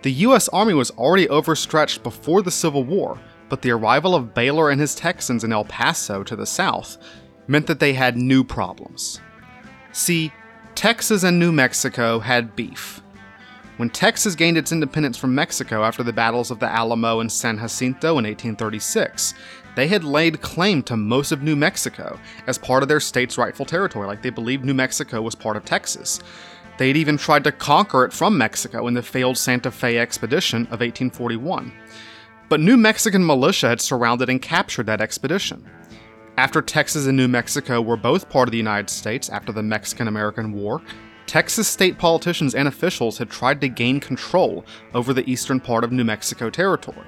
The 0.01 0.11
US 0.11 0.49
Army 0.49 0.73
was 0.73 0.89
already 0.89 1.29
overstretched 1.29 2.01
before 2.01 2.41
the 2.41 2.49
Civil 2.49 2.83
War, 2.83 3.19
but 3.53 3.61
the 3.61 3.69
arrival 3.69 4.15
of 4.15 4.33
Baylor 4.33 4.71
and 4.71 4.81
his 4.81 4.95
Texans 4.95 5.43
in 5.43 5.53
El 5.53 5.65
Paso 5.65 6.23
to 6.23 6.35
the 6.35 6.43
south 6.43 6.97
meant 7.45 7.67
that 7.67 7.79
they 7.79 7.93
had 7.93 8.17
new 8.17 8.43
problems. 8.43 9.21
See, 9.91 10.33
Texas 10.73 11.21
and 11.21 11.37
New 11.37 11.51
Mexico 11.51 12.17
had 12.17 12.55
beef. 12.55 13.03
When 13.77 13.91
Texas 13.91 14.33
gained 14.33 14.57
its 14.57 14.71
independence 14.71 15.17
from 15.17 15.35
Mexico 15.35 15.83
after 15.83 16.01
the 16.01 16.11
battles 16.11 16.49
of 16.49 16.57
the 16.57 16.65
Alamo 16.65 17.19
and 17.19 17.31
San 17.31 17.59
Jacinto 17.59 18.17
in 18.17 18.25
1836, 18.25 19.35
they 19.75 19.87
had 19.87 20.03
laid 20.03 20.41
claim 20.41 20.81
to 20.81 20.97
most 20.97 21.31
of 21.31 21.43
New 21.43 21.55
Mexico 21.55 22.19
as 22.47 22.57
part 22.57 22.81
of 22.81 22.89
their 22.89 22.99
state's 22.99 23.37
rightful 23.37 23.67
territory, 23.67 24.07
like 24.07 24.23
they 24.23 24.31
believed 24.31 24.65
New 24.65 24.73
Mexico 24.73 25.21
was 25.21 25.35
part 25.35 25.57
of 25.57 25.63
Texas. 25.63 26.19
They'd 26.79 26.97
even 26.97 27.17
tried 27.17 27.43
to 27.43 27.51
conquer 27.51 28.03
it 28.03 28.13
from 28.13 28.35
Mexico 28.35 28.87
in 28.87 28.95
the 28.95 29.03
failed 29.03 29.37
Santa 29.37 29.69
Fe 29.69 29.99
expedition 29.99 30.61
of 30.71 30.79
1841. 30.79 31.71
But 32.49 32.59
New 32.59 32.77
Mexican 32.77 33.25
militia 33.25 33.69
had 33.69 33.81
surrounded 33.81 34.29
and 34.29 34.41
captured 34.41 34.85
that 34.85 35.01
expedition. 35.01 35.67
After 36.37 36.61
Texas 36.61 37.05
and 37.05 37.15
New 37.15 37.27
Mexico 37.27 37.81
were 37.81 37.97
both 37.97 38.29
part 38.29 38.47
of 38.47 38.51
the 38.51 38.57
United 38.57 38.89
States 38.89 39.29
after 39.29 39.51
the 39.51 39.63
Mexican 39.63 40.07
American 40.07 40.51
War, 40.53 40.81
Texas 41.25 41.67
state 41.67 41.97
politicians 41.97 42.53
and 42.55 42.67
officials 42.67 43.17
had 43.17 43.29
tried 43.29 43.61
to 43.61 43.67
gain 43.67 43.99
control 43.99 44.65
over 44.93 45.13
the 45.13 45.29
eastern 45.29 45.59
part 45.59 45.83
of 45.83 45.91
New 45.91 46.03
Mexico 46.03 46.49
territory. 46.49 47.07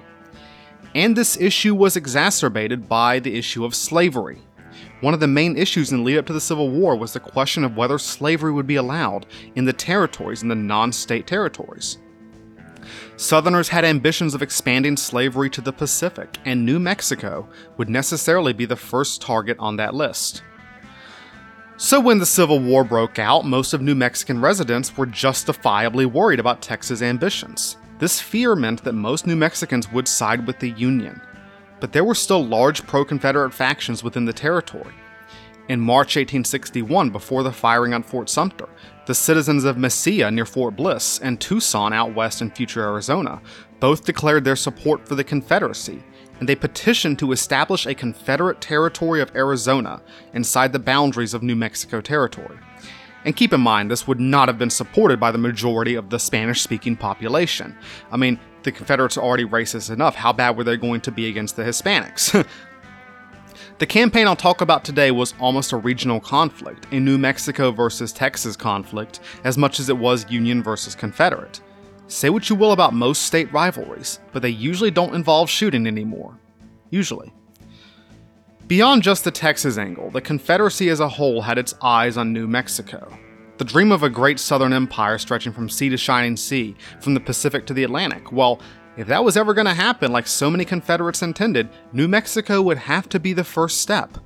And 0.94 1.15
this 1.15 1.39
issue 1.39 1.75
was 1.75 1.98
exacerbated 1.98 2.88
by 2.88 3.20
the 3.20 3.38
issue 3.38 3.65
of 3.65 3.75
slavery. 3.75 4.42
One 5.01 5.13
of 5.13 5.20
the 5.20 5.27
main 5.27 5.58
issues 5.58 5.92
in 5.92 5.98
the 5.98 6.04
lead 6.04 6.18
up 6.18 6.25
to 6.27 6.34
the 6.34 6.39
Civil 6.39 6.70
War 6.70 6.96
was 6.96 7.13
the 7.13 7.20
question 7.20 7.63
of 7.63 7.75
whether 7.75 7.98
slavery 7.98 8.54
would 8.54 8.68
be 8.68 8.77
allowed 8.77 9.25
in 9.56 9.65
the 9.65 9.74
territories, 9.74 10.42
in 10.42 10.50
the 10.50 10.56
non 10.56 10.92
state 10.92 11.27
territories. 11.27 11.98
Southerners 13.17 13.69
had 13.69 13.86
ambitions 13.86 14.34
of 14.34 14.41
expanding 14.41 14.98
slavery 14.98 15.50
to 15.51 15.62
the 15.62 15.72
Pacific, 15.72 16.38
and 16.43 16.65
New 16.65 16.79
Mexico 16.79 17.48
would 17.77 17.89
necessarily 17.89 18.51
be 18.51 18.65
the 18.65 18.75
first 18.75 19.22
target 19.22 19.55
on 19.57 19.77
that 19.77 19.93
list. 19.93 20.43
So, 21.77 22.00
when 22.00 22.19
the 22.19 22.25
Civil 22.25 22.60
War 22.60 22.84
broke 22.84 23.17
out, 23.17 23.45
most 23.45 23.74
of 23.74 23.81
New 23.81 23.95
Mexican 23.95 24.41
residents 24.41 24.98
were 24.98 25.05
justifiably 25.05 26.05
worried 26.05 26.39
about 26.39 26.62
Texas' 26.62 27.01
ambitions. 27.01 27.77
This 28.00 28.19
fear 28.19 28.55
meant 28.55 28.84
that 28.84 28.93
most 28.93 29.25
New 29.25 29.36
Mexicans 29.38 29.89
would 29.91 30.07
side 30.07 30.45
with 30.45 30.60
the 30.60 30.72
Union, 30.72 31.22
but 31.79 31.93
there 31.93 32.03
were 32.03 32.15
still 32.15 32.45
large 32.45 32.86
pro 32.86 33.05
Confederate 33.05 33.53
factions 33.53 34.03
within 34.03 34.25
the 34.25 34.34
territory. 34.34 34.93
In 35.67 35.79
March 35.79 36.15
1861, 36.15 37.10
before 37.10 37.43
the 37.43 37.51
firing 37.51 37.93
on 37.93 38.03
Fort 38.03 38.29
Sumter, 38.29 38.69
the 39.05 39.15
citizens 39.15 39.63
of 39.63 39.77
Mesilla 39.77 40.33
near 40.33 40.45
Fort 40.45 40.75
Bliss 40.75 41.19
and 41.19 41.39
Tucson 41.39 41.93
out 41.93 42.15
west 42.15 42.41
in 42.41 42.50
future 42.50 42.81
Arizona 42.81 43.41
both 43.79 44.05
declared 44.05 44.43
their 44.43 44.55
support 44.55 45.07
for 45.07 45.15
the 45.15 45.24
Confederacy, 45.24 46.01
and 46.39 46.50
they 46.50 46.55
petitioned 46.55 47.19
to 47.19 47.31
establish 47.31 47.85
a 47.85 47.93
Confederate 47.93 48.62
territory 48.62 49.21
of 49.21 49.35
Arizona 49.35 50.01
inside 50.33 50.74
the 50.74 50.79
boundaries 50.79 51.33
of 51.33 51.43
New 51.43 51.55
Mexico 51.55 52.01
Territory. 52.01 52.57
And 53.25 53.35
keep 53.35 53.53
in 53.53 53.62
mind, 53.62 53.89
this 53.89 54.07
would 54.07 54.19
not 54.19 54.47
have 54.47 54.57
been 54.57 54.69
supported 54.69 55.19
by 55.19 55.31
the 55.31 55.38
majority 55.38 55.95
of 55.95 56.09
the 56.09 56.19
Spanish 56.19 56.62
speaking 56.62 56.95
population. 56.95 57.75
I 58.12 58.17
mean, 58.17 58.39
the 58.63 58.71
Confederates 58.71 59.17
are 59.17 59.24
already 59.24 59.45
racist 59.45 59.91
enough. 59.91 60.15
How 60.15 60.31
bad 60.31 60.57
were 60.57 60.63
they 60.63 60.77
going 60.77 61.01
to 61.01 61.12
be 61.12 61.27
against 61.27 61.55
the 61.55 61.63
Hispanics? 61.63 62.45
the 63.77 63.86
campaign 63.86 64.25
I'll 64.25 64.38
talk 64.38 64.62
about 64.62 64.86
today 64.86 65.12
was 65.12 65.34
almost 65.38 65.74
a 65.74 65.77
regional 65.77 66.22
conflict, 66.22 66.88
a 66.91 67.00
New 67.00 67.17
Mexico 67.17 67.72
versus 67.72 68.13
Texas 68.13 68.55
conflict, 68.55 69.20
as 69.44 69.58
much 69.58 69.82
as 69.82 69.89
it 69.89 69.98
was 69.98 70.29
Union 70.32 70.63
versus 70.63 70.96
Confederate. 70.96 71.60
Say 72.08 72.29
what 72.29 72.50
you 72.50 72.55
will 72.55 72.72
about 72.72 72.94
most 72.94 73.24
state 73.24 73.51
rivalries, 73.51 74.20
but 74.32 74.41
they 74.41 74.50
usually 74.50 74.91
don't 74.91 75.13
involve 75.13 75.50
shooting 75.50 75.88
anymore. 75.88 76.39
Usually. 76.89 77.34
Beyond 78.67 79.03
just 79.03 79.25
the 79.25 79.32
Texas 79.32 79.77
angle, 79.77 80.10
the 80.10 80.22
Confederacy 80.22 80.89
as 80.89 81.01
a 81.01 81.10
whole 81.10 81.41
had 81.41 81.58
its 81.58 81.75
eyes 81.82 82.15
on 82.15 82.32
New 82.32 82.48
Mexico. 82.48 83.15
The 83.58 83.65
dream 83.65 83.91
of 83.91 84.03
a 84.03 84.10
great 84.10 84.39
southern 84.39 84.72
empire 84.74 85.17
stretching 85.17 85.51
from 85.51 85.70
sea 85.70 85.89
to 85.89 85.98
shining 85.98 86.38
sea, 86.38 86.75
from 87.01 87.13
the 87.13 87.20
Pacific 87.20 87.65
to 87.67 87.74
the 87.74 87.84
Atlantic. 87.84 88.32
Well, 88.32 88.62
if 88.97 89.07
that 89.07 89.23
was 89.23 89.35
ever 89.35 89.53
going 89.53 89.67
to 89.67 89.73
happen, 89.73 90.11
like 90.11 90.27
so 90.27 90.49
many 90.49 90.65
Confederates 90.65 91.21
intended, 91.21 91.69
New 91.91 92.07
Mexico 92.07 92.61
would 92.61 92.77
have 92.77 93.09
to 93.09 93.19
be 93.19 93.33
the 93.33 93.43
first 93.43 93.81
step. 93.81 94.17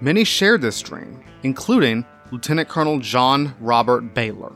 Many 0.00 0.24
shared 0.24 0.62
this 0.62 0.80
dream, 0.80 1.22
including 1.42 2.06
Lieutenant 2.30 2.68
Colonel 2.68 3.00
John 3.00 3.54
Robert 3.60 4.14
Baylor. 4.14 4.52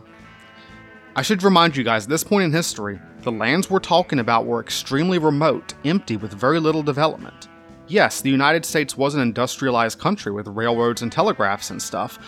I 1.17 1.23
should 1.23 1.43
remind 1.43 1.77
you 1.77 1.85
guys, 1.85 2.05
at 2.05 2.09
this 2.09 2.25
point 2.25 2.45
in 2.45 2.53
history, 2.53 2.99
the 3.21 3.31
lands 3.31 3.71
we're 3.71 3.79
talking 3.79 4.19
about 4.19 4.47
were 4.47 4.61
extremely 4.61 5.19
remote, 5.19 5.75
empty, 5.85 6.17
with 6.17 6.33
very 6.33 6.59
little 6.59 6.83
development. 6.83 7.49
Yes, 7.87 8.21
the 8.21 8.31
United 8.31 8.65
States 8.65 8.97
was 8.97 9.15
an 9.15 9.21
industrialized 9.21 9.99
country 9.99 10.33
with 10.33 10.49
railroads 10.49 11.03
and 11.03 11.13
telegraphs 11.13 11.71
and 11.71 11.81
stuff, 11.81 12.19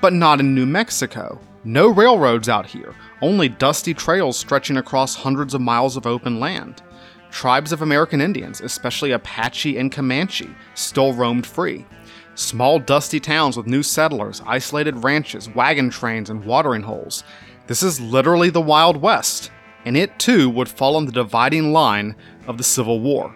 but 0.00 0.12
not 0.12 0.40
in 0.40 0.54
New 0.54 0.66
Mexico. 0.66 1.40
No 1.64 1.88
railroads 1.88 2.48
out 2.48 2.66
here, 2.66 2.94
only 3.22 3.48
dusty 3.48 3.94
trails 3.94 4.38
stretching 4.38 4.76
across 4.76 5.14
hundreds 5.14 5.54
of 5.54 5.60
miles 5.60 5.96
of 5.96 6.06
open 6.06 6.40
land. 6.40 6.82
Tribes 7.30 7.72
of 7.72 7.82
American 7.82 8.20
Indians, 8.20 8.60
especially 8.60 9.12
Apache 9.12 9.76
and 9.76 9.90
Comanche, 9.92 10.50
still 10.74 11.12
roamed 11.12 11.46
free. 11.46 11.86
Small 12.34 12.78
dusty 12.78 13.18
towns 13.18 13.56
with 13.56 13.66
new 13.66 13.82
settlers, 13.82 14.42
isolated 14.46 15.02
ranches, 15.02 15.48
wagon 15.48 15.90
trains, 15.90 16.30
and 16.30 16.44
watering 16.44 16.82
holes. 16.82 17.24
This 17.66 17.82
is 17.82 18.00
literally 18.00 18.50
the 18.50 18.60
Wild 18.60 18.98
West, 18.98 19.50
and 19.84 19.96
it 19.96 20.18
too 20.18 20.50
would 20.50 20.68
fall 20.68 20.96
on 20.96 21.06
the 21.06 21.12
dividing 21.12 21.72
line 21.72 22.14
of 22.46 22.58
the 22.58 22.64
Civil 22.64 23.00
War. 23.00 23.34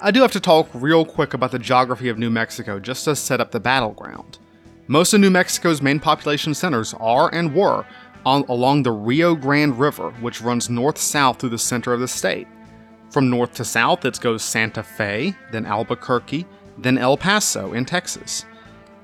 I 0.00 0.10
do 0.10 0.22
have 0.22 0.32
to 0.32 0.40
talk 0.40 0.68
real 0.72 1.04
quick 1.04 1.34
about 1.34 1.50
the 1.50 1.58
geography 1.58 2.08
of 2.08 2.18
New 2.18 2.30
Mexico 2.30 2.78
just 2.80 3.04
to 3.04 3.14
set 3.14 3.40
up 3.40 3.50
the 3.50 3.60
battleground. 3.60 4.38
Most 4.86 5.12
of 5.12 5.20
New 5.20 5.30
Mexico's 5.30 5.82
main 5.82 6.00
population 6.00 6.54
centers 6.54 6.94
are 6.94 7.32
and 7.32 7.54
were 7.54 7.84
on, 8.24 8.44
along 8.48 8.82
the 8.82 8.92
Rio 8.92 9.34
Grande 9.34 9.78
River, 9.78 10.10
which 10.20 10.40
runs 10.40 10.70
north 10.70 10.98
south 10.98 11.38
through 11.38 11.50
the 11.50 11.58
center 11.58 11.92
of 11.92 12.00
the 12.00 12.08
state. 12.08 12.46
From 13.10 13.28
north 13.28 13.54
to 13.54 13.64
south, 13.64 14.04
it 14.04 14.20
goes 14.20 14.42
Santa 14.42 14.82
Fe, 14.82 15.34
then 15.50 15.66
Albuquerque, 15.66 16.46
then 16.78 16.96
El 16.96 17.16
Paso 17.16 17.72
in 17.72 17.84
Texas. 17.84 18.44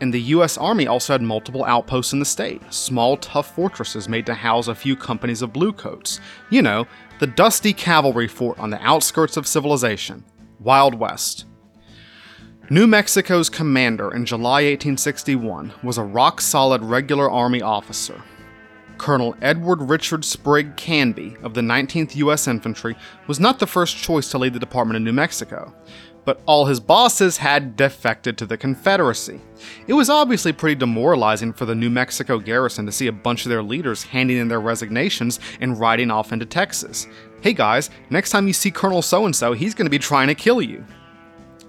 And 0.01 0.13
the 0.13 0.21
US 0.21 0.59
Army 0.59 0.87
also 0.87 1.15
had 1.15 1.23
multiple 1.23 1.65
outposts 1.65 2.13
in 2.13 2.19
the 2.19 2.25
state, 2.25 2.63
small, 2.73 3.17
tough 3.17 3.55
fortresses 3.55 4.09
made 4.09 4.27
to 4.27 4.35
house 4.35 4.69
a 4.69 4.75
few 4.75 4.95
companies 4.95 5.43
of 5.43 5.53
bluecoats. 5.53 6.21
You 6.51 6.63
know, 6.63 6.87
the 7.19 7.27
dusty 7.27 7.73
cavalry 7.73 8.29
fort 8.29 8.59
on 8.59 8.71
the 8.71 8.83
outskirts 8.87 9.37
of 9.37 9.47
civilization. 9.47 10.25
Wild 10.61 10.95
West. 10.95 11.47
New 12.69 12.87
Mexico's 12.87 13.49
commander 13.49 14.13
in 14.13 14.27
July 14.27 14.65
1861 14.65 15.73
was 15.83 15.99
a 15.99 16.03
rock 16.03 16.41
solid 16.41 16.83
regular 16.83 17.31
Army 17.31 17.63
officer. 17.63 18.23
Colonel 18.99 19.37
Edward 19.43 19.83
Richard 19.83 20.25
Sprigg 20.25 20.77
Canby 20.77 21.37
of 21.43 21.55
the 21.55 21.61
19th 21.61 22.17
U.S. 22.17 22.49
Infantry 22.49 22.97
was 23.27 23.41
not 23.41 23.59
the 23.59 23.67
first 23.67 23.97
choice 23.97 24.31
to 24.31 24.39
lead 24.39 24.53
the 24.53 24.59
Department 24.59 24.97
of 24.97 25.03
New 25.03 25.13
Mexico, 25.13 25.75
but 26.25 26.41
all 26.47 26.67
his 26.67 26.81
bosses 26.81 27.37
had 27.37 27.77
defected 27.77 28.37
to 28.39 28.47
the 28.47 28.57
Confederacy. 28.57 29.41
It 29.87 29.93
was 29.93 30.11
obviously 30.11 30.53
pretty 30.53 30.75
demoralizing 30.75 31.53
for 31.53 31.67
the 31.67 31.75
New 31.75 31.91
Mexico 31.91 32.39
garrison 32.39 32.87
to 32.87 32.93
see 32.93 33.07
a 33.07 33.13
bunch 33.13 33.45
of 33.45 33.51
their 33.51 33.63
leaders 33.63 34.03
handing 34.03 34.39
in 34.39 34.49
their 34.49 34.61
resignations 34.61 35.39
and 35.61 35.79
riding 35.79 36.11
off 36.11 36.33
into 36.33 36.47
Texas 36.47 37.07
hey 37.47 37.53
guys, 37.53 37.91
next 38.11 38.31
time 38.31 38.49
you 38.49 38.53
see 38.53 38.73
Colonel 38.73 39.03
so 39.03 39.25
and 39.25 39.37
so, 39.37 39.53
he's 39.53 39.73
going 39.73 39.87
to 39.87 39.91
be 39.91 40.01
trying 40.01 40.27
to 40.27 40.35
kill 40.35 40.61
you. 40.61 40.85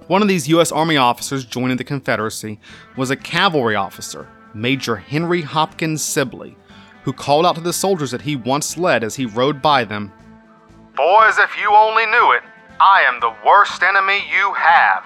One 0.08 0.24
of 0.24 0.28
these 0.28 0.48
U.S. 0.50 0.72
Army 0.72 0.98
officers 0.98 1.46
joining 1.46 1.78
the 1.78 1.84
Confederacy 1.84 2.60
was 2.96 3.12
a 3.12 3.16
cavalry 3.16 3.76
officer, 3.76 4.28
Major 4.56 4.96
Henry 4.96 5.42
Hopkins 5.42 6.04
Sibley, 6.04 6.58
who 7.08 7.14
called 7.14 7.46
out 7.46 7.56
to 7.56 7.62
the 7.62 7.72
soldiers 7.72 8.12
that 8.12 8.20
he 8.20 8.36
once 8.36 8.78
led 8.78 9.02
as 9.02 9.16
he 9.16 9.26
rode 9.26 9.62
by 9.62 9.86
them 9.86 10.12
Boys, 10.94 11.38
if 11.38 11.56
you 11.58 11.74
only 11.74 12.06
knew 12.08 12.32
it, 12.34 12.44
I 12.82 13.04
am 13.08 13.22
the 13.22 13.34
worst 13.46 13.82
enemy 13.82 14.20
you 14.36 14.52
have. 14.56 15.06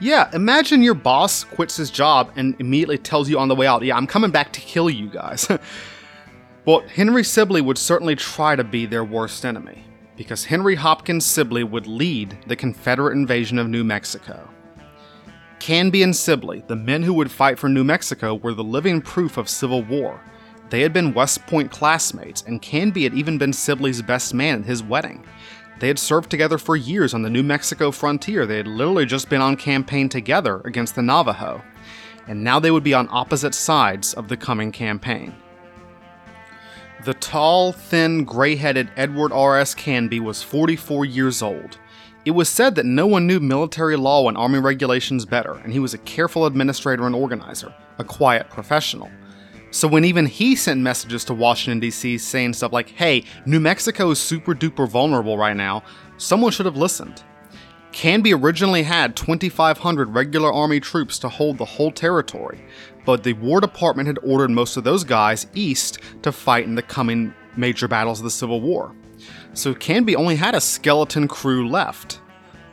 Yeah, 0.00 0.28
imagine 0.32 0.82
your 0.82 0.94
boss 0.94 1.44
quits 1.44 1.76
his 1.76 1.90
job 1.90 2.32
and 2.34 2.56
immediately 2.58 2.98
tells 2.98 3.28
you 3.28 3.38
on 3.38 3.46
the 3.46 3.54
way 3.54 3.66
out, 3.66 3.84
Yeah, 3.84 3.96
I'm 3.96 4.08
coming 4.08 4.32
back 4.32 4.52
to 4.54 4.60
kill 4.60 4.90
you 4.90 5.08
guys. 5.08 5.48
Well, 6.66 6.80
Henry 6.80 7.22
Sibley 7.22 7.60
would 7.60 7.76
certainly 7.76 8.16
try 8.16 8.56
to 8.56 8.64
be 8.64 8.86
their 8.86 9.04
worst 9.04 9.44
enemy, 9.44 9.84
because 10.16 10.46
Henry 10.46 10.74
Hopkins 10.74 11.26
Sibley 11.26 11.62
would 11.62 11.86
lead 11.86 12.38
the 12.46 12.56
Confederate 12.56 13.12
invasion 13.12 13.58
of 13.58 13.68
New 13.68 13.84
Mexico. 13.84 14.48
Canby 15.60 16.02
and 16.02 16.16
Sibley, 16.16 16.64
the 16.66 16.74
men 16.74 17.02
who 17.02 17.12
would 17.12 17.30
fight 17.30 17.58
for 17.58 17.68
New 17.68 17.84
Mexico, 17.84 18.34
were 18.34 18.54
the 18.54 18.64
living 18.64 19.02
proof 19.02 19.36
of 19.36 19.50
Civil 19.50 19.82
War. 19.82 20.18
They 20.74 20.80
had 20.80 20.92
been 20.92 21.14
West 21.14 21.46
Point 21.46 21.70
classmates, 21.70 22.42
and 22.42 22.60
Canby 22.60 23.04
had 23.04 23.14
even 23.14 23.38
been 23.38 23.52
Sibley's 23.52 24.02
best 24.02 24.34
man 24.34 24.62
at 24.62 24.66
his 24.66 24.82
wedding. 24.82 25.24
They 25.78 25.86
had 25.86 26.00
served 26.00 26.32
together 26.32 26.58
for 26.58 26.74
years 26.74 27.14
on 27.14 27.22
the 27.22 27.30
New 27.30 27.44
Mexico 27.44 27.92
frontier. 27.92 28.44
They 28.44 28.56
had 28.56 28.66
literally 28.66 29.06
just 29.06 29.28
been 29.28 29.40
on 29.40 29.54
campaign 29.54 30.08
together 30.08 30.60
against 30.64 30.96
the 30.96 31.02
Navajo. 31.02 31.62
And 32.26 32.42
now 32.42 32.58
they 32.58 32.72
would 32.72 32.82
be 32.82 32.92
on 32.92 33.06
opposite 33.12 33.54
sides 33.54 34.14
of 34.14 34.26
the 34.26 34.36
coming 34.36 34.72
campaign. 34.72 35.36
The 37.04 37.14
tall, 37.14 37.70
thin, 37.70 38.24
gray 38.24 38.56
headed 38.56 38.90
Edward 38.96 39.30
R.S. 39.30 39.76
Canby 39.76 40.18
was 40.18 40.42
44 40.42 41.04
years 41.04 41.40
old. 41.40 41.78
It 42.24 42.32
was 42.32 42.48
said 42.48 42.74
that 42.74 42.84
no 42.84 43.06
one 43.06 43.28
knew 43.28 43.38
military 43.38 43.94
law 43.94 44.26
and 44.26 44.36
army 44.36 44.58
regulations 44.58 45.24
better, 45.24 45.52
and 45.52 45.72
he 45.72 45.78
was 45.78 45.94
a 45.94 45.98
careful 45.98 46.46
administrator 46.46 47.06
and 47.06 47.14
organizer, 47.14 47.72
a 47.98 48.02
quiet 48.02 48.50
professional. 48.50 49.08
So 49.74 49.88
when 49.88 50.04
even 50.04 50.26
he 50.26 50.54
sent 50.54 50.80
messages 50.80 51.24
to 51.24 51.34
Washington, 51.34 51.80
D.C. 51.80 52.18
saying 52.18 52.52
stuff 52.52 52.72
like, 52.72 52.90
hey, 52.90 53.24
New 53.44 53.58
Mexico 53.58 54.10
is 54.10 54.20
super 54.20 54.54
duper 54.54 54.88
vulnerable 54.88 55.36
right 55.36 55.56
now, 55.56 55.82
someone 56.16 56.52
should 56.52 56.66
have 56.66 56.76
listened. 56.76 57.24
Canby 57.90 58.34
originally 58.34 58.84
had 58.84 59.16
2,500 59.16 60.14
regular 60.14 60.52
Army 60.52 60.78
troops 60.78 61.18
to 61.18 61.28
hold 61.28 61.58
the 61.58 61.64
whole 61.64 61.90
territory, 61.90 62.64
but 63.04 63.24
the 63.24 63.32
War 63.34 63.60
Department 63.60 64.06
had 64.06 64.18
ordered 64.22 64.50
most 64.50 64.76
of 64.76 64.84
those 64.84 65.02
guys 65.02 65.48
east 65.54 65.98
to 66.22 66.30
fight 66.30 66.64
in 66.64 66.76
the 66.76 66.82
coming 66.82 67.34
major 67.56 67.88
battles 67.88 68.20
of 68.20 68.24
the 68.24 68.30
Civil 68.30 68.60
War 68.60 68.94
so 69.54 69.74
Canby 69.74 70.16
only 70.16 70.36
had 70.36 70.54
a 70.54 70.60
skeleton 70.60 71.28
crew 71.28 71.68
left. 71.68 72.20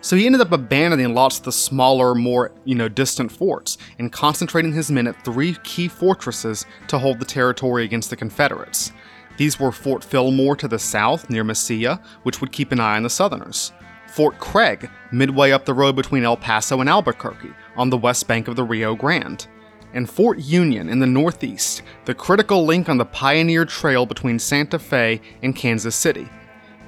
So 0.02 0.16
he 0.16 0.26
ended 0.26 0.42
up 0.42 0.52
abandoning 0.52 1.14
lots 1.14 1.38
of 1.38 1.46
the 1.46 1.52
smaller, 1.52 2.16
more, 2.16 2.52
you 2.66 2.74
know, 2.74 2.90
distant 2.90 3.32
forts 3.32 3.78
and 4.00 4.12
concentrating 4.12 4.74
his 4.74 4.92
men 4.92 5.08
at 5.08 5.24
three 5.24 5.56
key 5.64 5.88
fortresses 5.88 6.66
to 6.88 6.98
hold 6.98 7.20
the 7.20 7.26
territory 7.26 7.86
against 7.86 8.10
the 8.10 8.16
Confederates. 8.16 8.92
These 9.38 9.60
were 9.60 9.72
Fort 9.72 10.04
Fillmore 10.04 10.56
to 10.58 10.68
the 10.68 10.80
south 10.80 11.30
near 11.30 11.44
Mesilla, 11.44 12.04
which 12.24 12.42
would 12.42 12.52
keep 12.52 12.72
an 12.72 12.80
eye 12.80 12.98
on 12.98 13.04
the 13.04 13.10
Southerners. 13.10 13.72
Fort 14.08 14.38
Craig, 14.40 14.90
midway 15.12 15.52
up 15.52 15.66
the 15.66 15.74
road 15.74 15.96
between 15.96 16.24
El 16.24 16.36
Paso 16.36 16.82
and 16.82 16.90
Albuquerque, 16.90 17.54
on 17.78 17.90
the 17.90 17.98
west 17.98 18.28
bank 18.28 18.48
of 18.48 18.56
the 18.56 18.64
Rio 18.64 18.96
Grande. 18.96 19.48
And 19.94 20.10
Fort 20.10 20.40
Union 20.40 20.90
in 20.90 21.00
the 21.00 21.08
northeast, 21.08 21.84
the 22.06 22.14
critical 22.14 22.66
link 22.66 22.90
on 22.90 22.98
the 22.98 23.06
Pioneer 23.06 23.66
Trail 23.66 24.06
between 24.06 24.40
Santa 24.40 24.80
Fe 24.80 25.22
and 25.44 25.56
Kansas 25.56 25.96
City. 25.96 26.28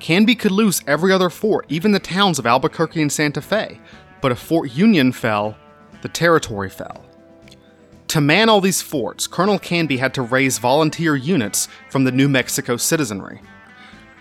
Canby 0.03 0.35
could 0.35 0.51
lose 0.51 0.81
every 0.85 1.13
other 1.13 1.29
fort, 1.29 1.65
even 1.69 1.93
the 1.93 1.97
towns 1.97 2.37
of 2.37 2.45
Albuquerque 2.45 3.01
and 3.01 3.09
Santa 3.09 3.41
Fe, 3.41 3.79
but 4.19 4.33
if 4.33 4.37
Fort 4.37 4.69
Union 4.69 5.13
fell, 5.13 5.55
the 6.01 6.09
territory 6.09 6.69
fell. 6.69 7.05
To 8.09 8.19
man 8.19 8.49
all 8.49 8.59
these 8.59 8.81
forts, 8.81 9.27
Colonel 9.27 9.57
Canby 9.57 9.95
had 9.95 10.13
to 10.15 10.21
raise 10.21 10.57
volunteer 10.57 11.15
units 11.15 11.69
from 11.89 12.03
the 12.03 12.11
New 12.11 12.27
Mexico 12.27 12.75
citizenry. 12.75 13.39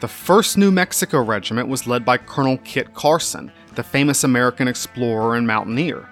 The 0.00 0.06
1st 0.06 0.56
New 0.56 0.70
Mexico 0.70 1.20
Regiment 1.20 1.68
was 1.68 1.88
led 1.88 2.04
by 2.04 2.16
Colonel 2.16 2.58
Kit 2.58 2.94
Carson, 2.94 3.50
the 3.74 3.82
famous 3.82 4.22
American 4.22 4.68
explorer 4.68 5.34
and 5.34 5.48
mountaineer. 5.48 6.08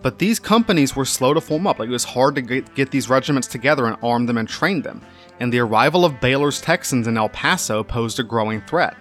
But 0.00 0.20
these 0.20 0.40
companies 0.40 0.96
were 0.96 1.04
slow 1.04 1.34
to 1.34 1.40
form 1.42 1.66
up, 1.66 1.78
like 1.78 1.90
it 1.90 1.92
was 1.92 2.04
hard 2.04 2.34
to 2.36 2.40
get, 2.40 2.74
get 2.74 2.90
these 2.90 3.10
regiments 3.10 3.46
together 3.46 3.84
and 3.84 3.98
arm 4.02 4.24
them 4.24 4.38
and 4.38 4.48
train 4.48 4.80
them 4.80 5.02
and 5.40 5.52
the 5.52 5.58
arrival 5.58 6.04
of 6.04 6.20
Baylor's 6.20 6.60
Texans 6.60 7.06
in 7.06 7.16
El 7.16 7.28
Paso 7.28 7.82
posed 7.82 8.18
a 8.20 8.22
growing 8.22 8.60
threat. 8.62 8.96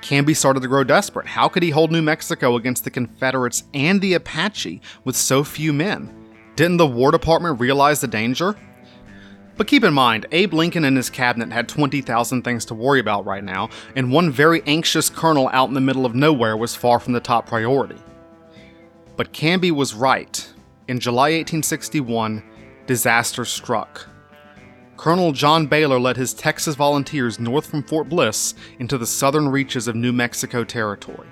Canby 0.00 0.34
started 0.34 0.60
to 0.60 0.68
grow 0.68 0.84
desperate. 0.84 1.26
How 1.26 1.48
could 1.48 1.62
he 1.62 1.70
hold 1.70 1.92
New 1.92 2.02
Mexico 2.02 2.56
against 2.56 2.84
the 2.84 2.90
Confederates 2.90 3.64
and 3.74 4.00
the 4.00 4.14
Apache 4.14 4.80
with 5.04 5.16
so 5.16 5.44
few 5.44 5.72
men? 5.72 6.14
Didn't 6.56 6.78
the 6.78 6.86
War 6.86 7.10
Department 7.10 7.60
realize 7.60 8.00
the 8.00 8.08
danger? 8.08 8.56
But 9.56 9.66
keep 9.66 9.84
in 9.84 9.92
mind, 9.92 10.24
Abe 10.32 10.54
Lincoln 10.54 10.86
and 10.86 10.96
his 10.96 11.10
cabinet 11.10 11.52
had 11.52 11.68
20,000 11.68 12.42
things 12.42 12.64
to 12.66 12.74
worry 12.74 12.98
about 12.98 13.26
right 13.26 13.44
now, 13.44 13.68
and 13.94 14.10
one 14.10 14.30
very 14.30 14.62
anxious 14.66 15.10
colonel 15.10 15.50
out 15.52 15.68
in 15.68 15.74
the 15.74 15.82
middle 15.82 16.06
of 16.06 16.14
nowhere 16.14 16.56
was 16.56 16.74
far 16.74 16.98
from 16.98 17.12
the 17.12 17.20
top 17.20 17.46
priority. 17.46 17.98
But 19.16 19.34
Canby 19.34 19.70
was 19.70 19.92
right. 19.92 20.50
In 20.88 20.98
July 20.98 21.32
1861, 21.32 22.42
disaster 22.86 23.44
struck. 23.44 24.08
Colonel 25.00 25.32
John 25.32 25.66
Baylor 25.66 25.98
led 25.98 26.18
his 26.18 26.34
Texas 26.34 26.74
volunteers 26.74 27.40
north 27.40 27.64
from 27.64 27.82
Fort 27.82 28.10
Bliss 28.10 28.52
into 28.78 28.98
the 28.98 29.06
southern 29.06 29.48
reaches 29.48 29.88
of 29.88 29.96
New 29.96 30.12
Mexico 30.12 30.62
Territory. 30.62 31.26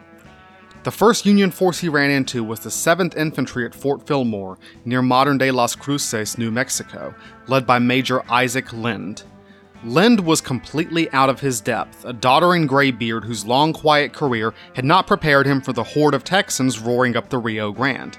The 0.85 0.91
first 0.91 1.27
Union 1.27 1.51
force 1.51 1.79
he 1.79 1.91
ran 1.91 2.11
into 2.11 2.43
was 2.43 2.61
the 2.61 2.71
7th 2.71 3.15
Infantry 3.15 3.67
at 3.67 3.75
Fort 3.75 4.07
Fillmore, 4.07 4.59
near 4.87 5.03
modern 5.03 5.37
day 5.37 5.51
Las 5.51 5.77
Cruces, 5.77 6.39
New 6.39 6.51
Mexico, 6.51 7.15
led 7.47 7.67
by 7.67 7.79
Major 7.79 8.23
Isaac 8.33 8.73
Lynde. 8.73 9.23
Lynde 9.85 10.21
was 10.21 10.41
completely 10.41 11.11
out 11.11 11.29
of 11.29 11.41
his 11.41 11.61
depth, 11.61 12.07
a 12.07 12.15
doddering 12.15 12.67
graybeard 12.67 13.27
whose 13.27 13.45
long, 13.45 13.75
quiet 13.75 14.15
career 14.15 14.55
had 14.77 14.87
not 14.87 15.07
prepared 15.07 15.45
him 15.45 15.61
for 15.61 15.75
the 15.75 15.85
horde 15.85 16.15
of 16.15 16.25
Texans 16.25 16.79
roaring 16.79 17.19
up 17.19 17.29
the 17.29 17.37
Rio 17.37 17.71
Grande. 17.71 18.19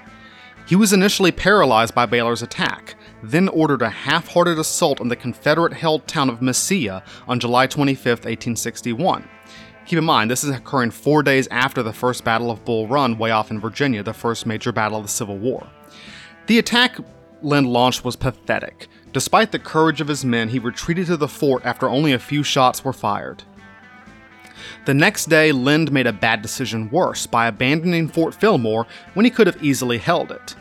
He 0.68 0.76
was 0.76 0.92
initially 0.92 1.32
paralyzed 1.32 1.96
by 1.96 2.06
Baylor's 2.06 2.42
attack, 2.42 2.94
then 3.22 3.48
ordered 3.48 3.82
a 3.82 3.90
half 3.90 4.28
hearted 4.28 4.58
assault 4.58 5.00
on 5.00 5.08
the 5.08 5.16
Confederate 5.16 5.72
held 5.72 6.06
town 6.06 6.28
of 6.28 6.40
Mesilla 6.40 7.02
on 7.28 7.40
July 7.40 7.66
25, 7.66 8.06
1861. 8.06 9.28
Keep 9.86 9.98
in 9.98 10.04
mind, 10.04 10.30
this 10.30 10.44
is 10.44 10.50
occurring 10.50 10.90
four 10.90 11.22
days 11.22 11.48
after 11.48 11.82
the 11.82 11.92
first 11.92 12.24
Battle 12.24 12.50
of 12.50 12.64
Bull 12.64 12.86
Run, 12.86 13.18
way 13.18 13.30
off 13.30 13.50
in 13.50 13.60
Virginia, 13.60 14.02
the 14.02 14.14
first 14.14 14.46
major 14.46 14.72
battle 14.72 14.98
of 14.98 15.04
the 15.04 15.10
Civil 15.10 15.38
War. 15.38 15.66
The 16.46 16.58
attack 16.58 16.98
Lynde 17.42 17.68
launched 17.68 18.04
was 18.04 18.16
pathetic. 18.16 18.88
Despite 19.12 19.50
the 19.50 19.58
courage 19.58 20.00
of 20.00 20.08
his 20.08 20.24
men, 20.24 20.48
he 20.48 20.58
retreated 20.58 21.06
to 21.06 21.16
the 21.16 21.28
fort 21.28 21.64
after 21.64 21.88
only 21.88 22.12
a 22.12 22.18
few 22.18 22.42
shots 22.42 22.84
were 22.84 22.92
fired. 22.92 23.42
The 24.84 24.94
next 24.94 25.26
day, 25.26 25.52
Lynde 25.52 25.90
made 25.90 26.06
a 26.06 26.12
bad 26.12 26.42
decision 26.42 26.90
worse 26.90 27.26
by 27.26 27.46
abandoning 27.46 28.08
Fort 28.08 28.34
Fillmore 28.34 28.86
when 29.14 29.24
he 29.24 29.30
could 29.30 29.46
have 29.46 29.62
easily 29.62 29.98
held 29.98 30.30
it. 30.30 30.54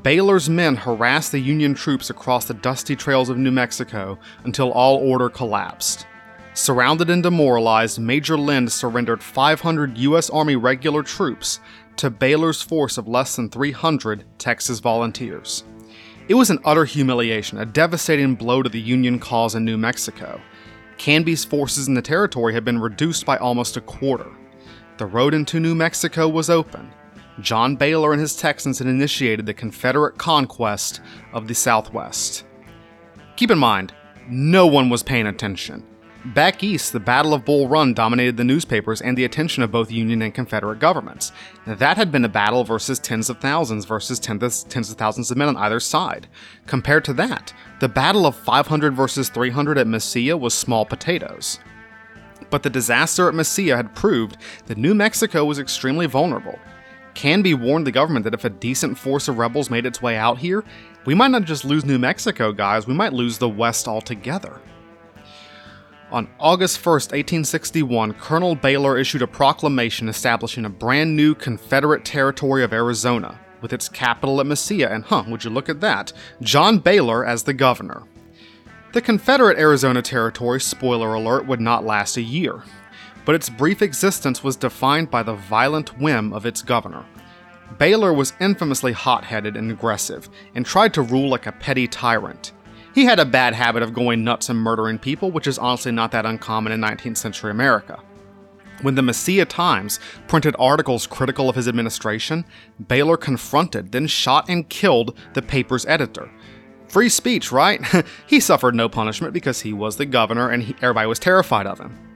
Baylor's 0.00 0.48
men 0.48 0.76
harassed 0.76 1.32
the 1.32 1.38
Union 1.38 1.74
troops 1.74 2.08
across 2.08 2.46
the 2.46 2.54
dusty 2.54 2.96
trails 2.96 3.28
of 3.28 3.36
New 3.36 3.50
Mexico 3.50 4.18
until 4.44 4.72
all 4.72 4.96
order 4.96 5.28
collapsed. 5.28 6.06
Surrounded 6.54 7.10
and 7.10 7.22
demoralized, 7.22 7.98
Major 7.98 8.38
Lynde 8.38 8.72
surrendered 8.72 9.22
500 9.22 9.98
U.S. 9.98 10.30
Army 10.30 10.56
regular 10.56 11.02
troops 11.02 11.60
to 11.96 12.08
Baylor's 12.08 12.62
force 12.62 12.96
of 12.96 13.06
less 13.06 13.36
than 13.36 13.50
300 13.50 14.24
Texas 14.38 14.78
volunteers. 14.78 15.64
It 16.28 16.34
was 16.34 16.48
an 16.48 16.60
utter 16.64 16.86
humiliation, 16.86 17.58
a 17.58 17.66
devastating 17.66 18.34
blow 18.34 18.62
to 18.62 18.70
the 18.70 18.80
Union 18.80 19.18
cause 19.18 19.54
in 19.54 19.64
New 19.64 19.76
Mexico. 19.76 20.40
Canby's 20.96 21.44
forces 21.44 21.88
in 21.88 21.94
the 21.94 22.00
territory 22.00 22.54
had 22.54 22.64
been 22.64 22.78
reduced 22.78 23.26
by 23.26 23.36
almost 23.36 23.76
a 23.76 23.82
quarter. 23.82 24.30
The 24.96 25.06
road 25.06 25.34
into 25.34 25.60
New 25.60 25.74
Mexico 25.74 26.28
was 26.28 26.48
open, 26.48 26.92
John 27.40 27.76
Baylor 27.76 28.12
and 28.12 28.20
his 28.20 28.36
Texans 28.36 28.78
had 28.78 28.86
initiated 28.86 29.46
the 29.46 29.54
Confederate 29.54 30.18
conquest 30.18 31.00
of 31.32 31.48
the 31.48 31.54
Southwest. 31.54 32.44
Keep 33.36 33.50
in 33.50 33.58
mind, 33.58 33.94
no 34.28 34.66
one 34.66 34.90
was 34.90 35.02
paying 35.02 35.26
attention. 35.26 35.84
Back 36.24 36.62
east, 36.62 36.92
the 36.92 37.00
Battle 37.00 37.34
of 37.34 37.44
Bull 37.44 37.66
Run 37.66 37.94
dominated 37.94 38.36
the 38.36 38.44
newspapers 38.44 39.02
and 39.02 39.18
the 39.18 39.24
attention 39.24 39.64
of 39.64 39.72
both 39.72 39.90
Union 39.90 40.22
and 40.22 40.32
Confederate 40.32 40.78
governments. 40.78 41.32
That 41.66 41.96
had 41.96 42.12
been 42.12 42.24
a 42.24 42.28
battle 42.28 42.62
versus 42.62 43.00
tens 43.00 43.28
of 43.28 43.40
thousands 43.40 43.86
versus 43.86 44.20
tens, 44.20 44.64
of 44.76 44.96
thousands 44.96 45.32
of 45.32 45.36
men 45.36 45.48
on 45.48 45.56
either 45.56 45.80
side. 45.80 46.28
Compared 46.66 47.04
to 47.06 47.12
that, 47.14 47.52
the 47.80 47.88
Battle 47.88 48.24
of 48.24 48.36
500 48.36 48.94
versus 48.94 49.30
300 49.30 49.78
at 49.78 49.88
Mesilla 49.88 50.38
was 50.38 50.54
small 50.54 50.86
potatoes. 50.86 51.58
But 52.50 52.62
the 52.62 52.70
disaster 52.70 53.26
at 53.26 53.34
Mesilla 53.34 53.74
had 53.76 53.94
proved 53.96 54.36
that 54.66 54.78
New 54.78 54.94
Mexico 54.94 55.44
was 55.44 55.58
extremely 55.58 56.06
vulnerable, 56.06 56.58
Canby 57.14 57.54
warned 57.54 57.86
the 57.86 57.92
government 57.92 58.24
that 58.24 58.34
if 58.34 58.44
a 58.44 58.50
decent 58.50 58.98
force 58.98 59.28
of 59.28 59.38
rebels 59.38 59.70
made 59.70 59.86
its 59.86 60.00
way 60.00 60.16
out 60.16 60.38
here, 60.38 60.64
we 61.04 61.14
might 61.14 61.30
not 61.30 61.44
just 61.44 61.64
lose 61.64 61.84
New 61.84 61.98
Mexico, 61.98 62.52
guys, 62.52 62.86
we 62.86 62.94
might 62.94 63.12
lose 63.12 63.38
the 63.38 63.48
West 63.48 63.86
altogether. 63.86 64.60
On 66.10 66.28
August 66.38 66.78
1st, 66.78 67.12
1861, 67.12 68.12
Colonel 68.14 68.54
Baylor 68.54 68.98
issued 68.98 69.22
a 69.22 69.26
proclamation 69.26 70.08
establishing 70.08 70.64
a 70.66 70.70
brand 70.70 71.16
new 71.16 71.34
Confederate 71.34 72.04
territory 72.04 72.62
of 72.62 72.72
Arizona, 72.72 73.40
with 73.62 73.72
its 73.72 73.88
capital 73.88 74.40
at 74.40 74.46
Mesilla, 74.46 74.92
and 74.92 75.04
huh, 75.04 75.24
would 75.28 75.44
you 75.44 75.50
look 75.50 75.68
at 75.68 75.80
that, 75.80 76.12
John 76.42 76.78
Baylor 76.78 77.24
as 77.24 77.44
the 77.44 77.54
governor. 77.54 78.02
The 78.92 79.00
Confederate 79.00 79.58
Arizona 79.58 80.02
Territory, 80.02 80.60
spoiler 80.60 81.14
alert, 81.14 81.46
would 81.46 81.62
not 81.62 81.86
last 81.86 82.18
a 82.18 82.22
year 82.22 82.62
but 83.24 83.34
its 83.34 83.48
brief 83.48 83.82
existence 83.82 84.42
was 84.42 84.56
defined 84.56 85.10
by 85.10 85.22
the 85.22 85.34
violent 85.34 85.98
whim 85.98 86.32
of 86.32 86.46
its 86.46 86.62
governor. 86.62 87.04
Baylor 87.78 88.12
was 88.12 88.34
infamously 88.40 88.92
hot 88.92 89.24
headed 89.24 89.56
and 89.56 89.70
aggressive, 89.70 90.28
and 90.54 90.66
tried 90.66 90.94
to 90.94 91.02
rule 91.02 91.28
like 91.28 91.46
a 91.46 91.52
petty 91.52 91.86
tyrant. 91.86 92.52
He 92.94 93.04
had 93.04 93.18
a 93.18 93.24
bad 93.24 93.54
habit 93.54 93.82
of 93.82 93.94
going 93.94 94.22
nuts 94.22 94.48
and 94.48 94.58
murdering 94.58 94.98
people, 94.98 95.30
which 95.30 95.46
is 95.46 95.58
honestly 95.58 95.92
not 95.92 96.10
that 96.12 96.26
uncommon 96.26 96.72
in 96.72 96.80
19th 96.80 97.16
century 97.16 97.50
America. 97.50 98.00
When 98.82 98.96
the 98.96 99.02
Mesilla 99.02 99.46
Times 99.48 100.00
printed 100.26 100.56
articles 100.58 101.06
critical 101.06 101.48
of 101.48 101.56
his 101.56 101.68
administration, 101.68 102.44
Baylor 102.88 103.16
confronted, 103.16 103.92
then 103.92 104.06
shot 104.06 104.48
and 104.48 104.68
killed 104.68 105.16
the 105.34 105.42
paper's 105.42 105.86
editor. 105.86 106.30
Free 106.88 107.08
speech, 107.08 107.52
right? 107.52 107.80
he 108.26 108.40
suffered 108.40 108.74
no 108.74 108.88
punishment 108.88 109.32
because 109.32 109.60
he 109.60 109.72
was 109.72 109.96
the 109.96 110.04
governor 110.04 110.50
and 110.50 110.64
he, 110.64 110.74
everybody 110.82 111.06
was 111.06 111.18
terrified 111.18 111.66
of 111.66 111.78
him. 111.78 112.11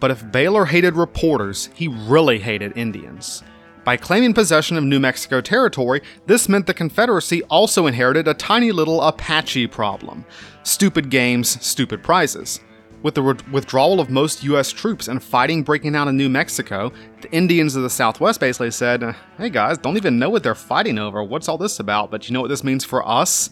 But 0.00 0.10
if 0.10 0.32
Baylor 0.32 0.64
hated 0.64 0.96
reporters, 0.96 1.68
he 1.74 1.88
really 1.88 2.38
hated 2.38 2.76
Indians. 2.76 3.42
By 3.84 3.96
claiming 3.96 4.34
possession 4.34 4.76
of 4.76 4.84
New 4.84 5.00
Mexico 5.00 5.40
territory, 5.40 6.02
this 6.26 6.48
meant 6.48 6.66
the 6.66 6.74
Confederacy 6.74 7.42
also 7.44 7.86
inherited 7.86 8.28
a 8.28 8.34
tiny 8.34 8.72
little 8.72 9.00
Apache 9.02 9.68
problem 9.68 10.24
stupid 10.62 11.10
games, 11.10 11.64
stupid 11.64 12.02
prizes. 12.02 12.60
With 13.02 13.14
the 13.14 13.22
withdrawal 13.50 13.98
of 13.98 14.10
most 14.10 14.44
U.S. 14.44 14.70
troops 14.70 15.08
and 15.08 15.22
fighting 15.22 15.62
breaking 15.62 15.96
out 15.96 16.08
in 16.08 16.18
New 16.18 16.28
Mexico, 16.28 16.92
the 17.22 17.32
Indians 17.32 17.74
of 17.74 17.82
the 17.82 17.88
Southwest 17.88 18.40
basically 18.40 18.70
said, 18.70 19.16
Hey 19.38 19.48
guys, 19.48 19.78
don't 19.78 19.96
even 19.96 20.18
know 20.18 20.28
what 20.28 20.42
they're 20.42 20.54
fighting 20.54 20.98
over. 20.98 21.24
What's 21.24 21.48
all 21.48 21.56
this 21.56 21.80
about? 21.80 22.10
But 22.10 22.28
you 22.28 22.34
know 22.34 22.42
what 22.42 22.48
this 22.48 22.62
means 22.62 22.84
for 22.84 23.06
us? 23.08 23.48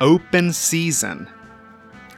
Open 0.00 0.52
season. 0.52 1.28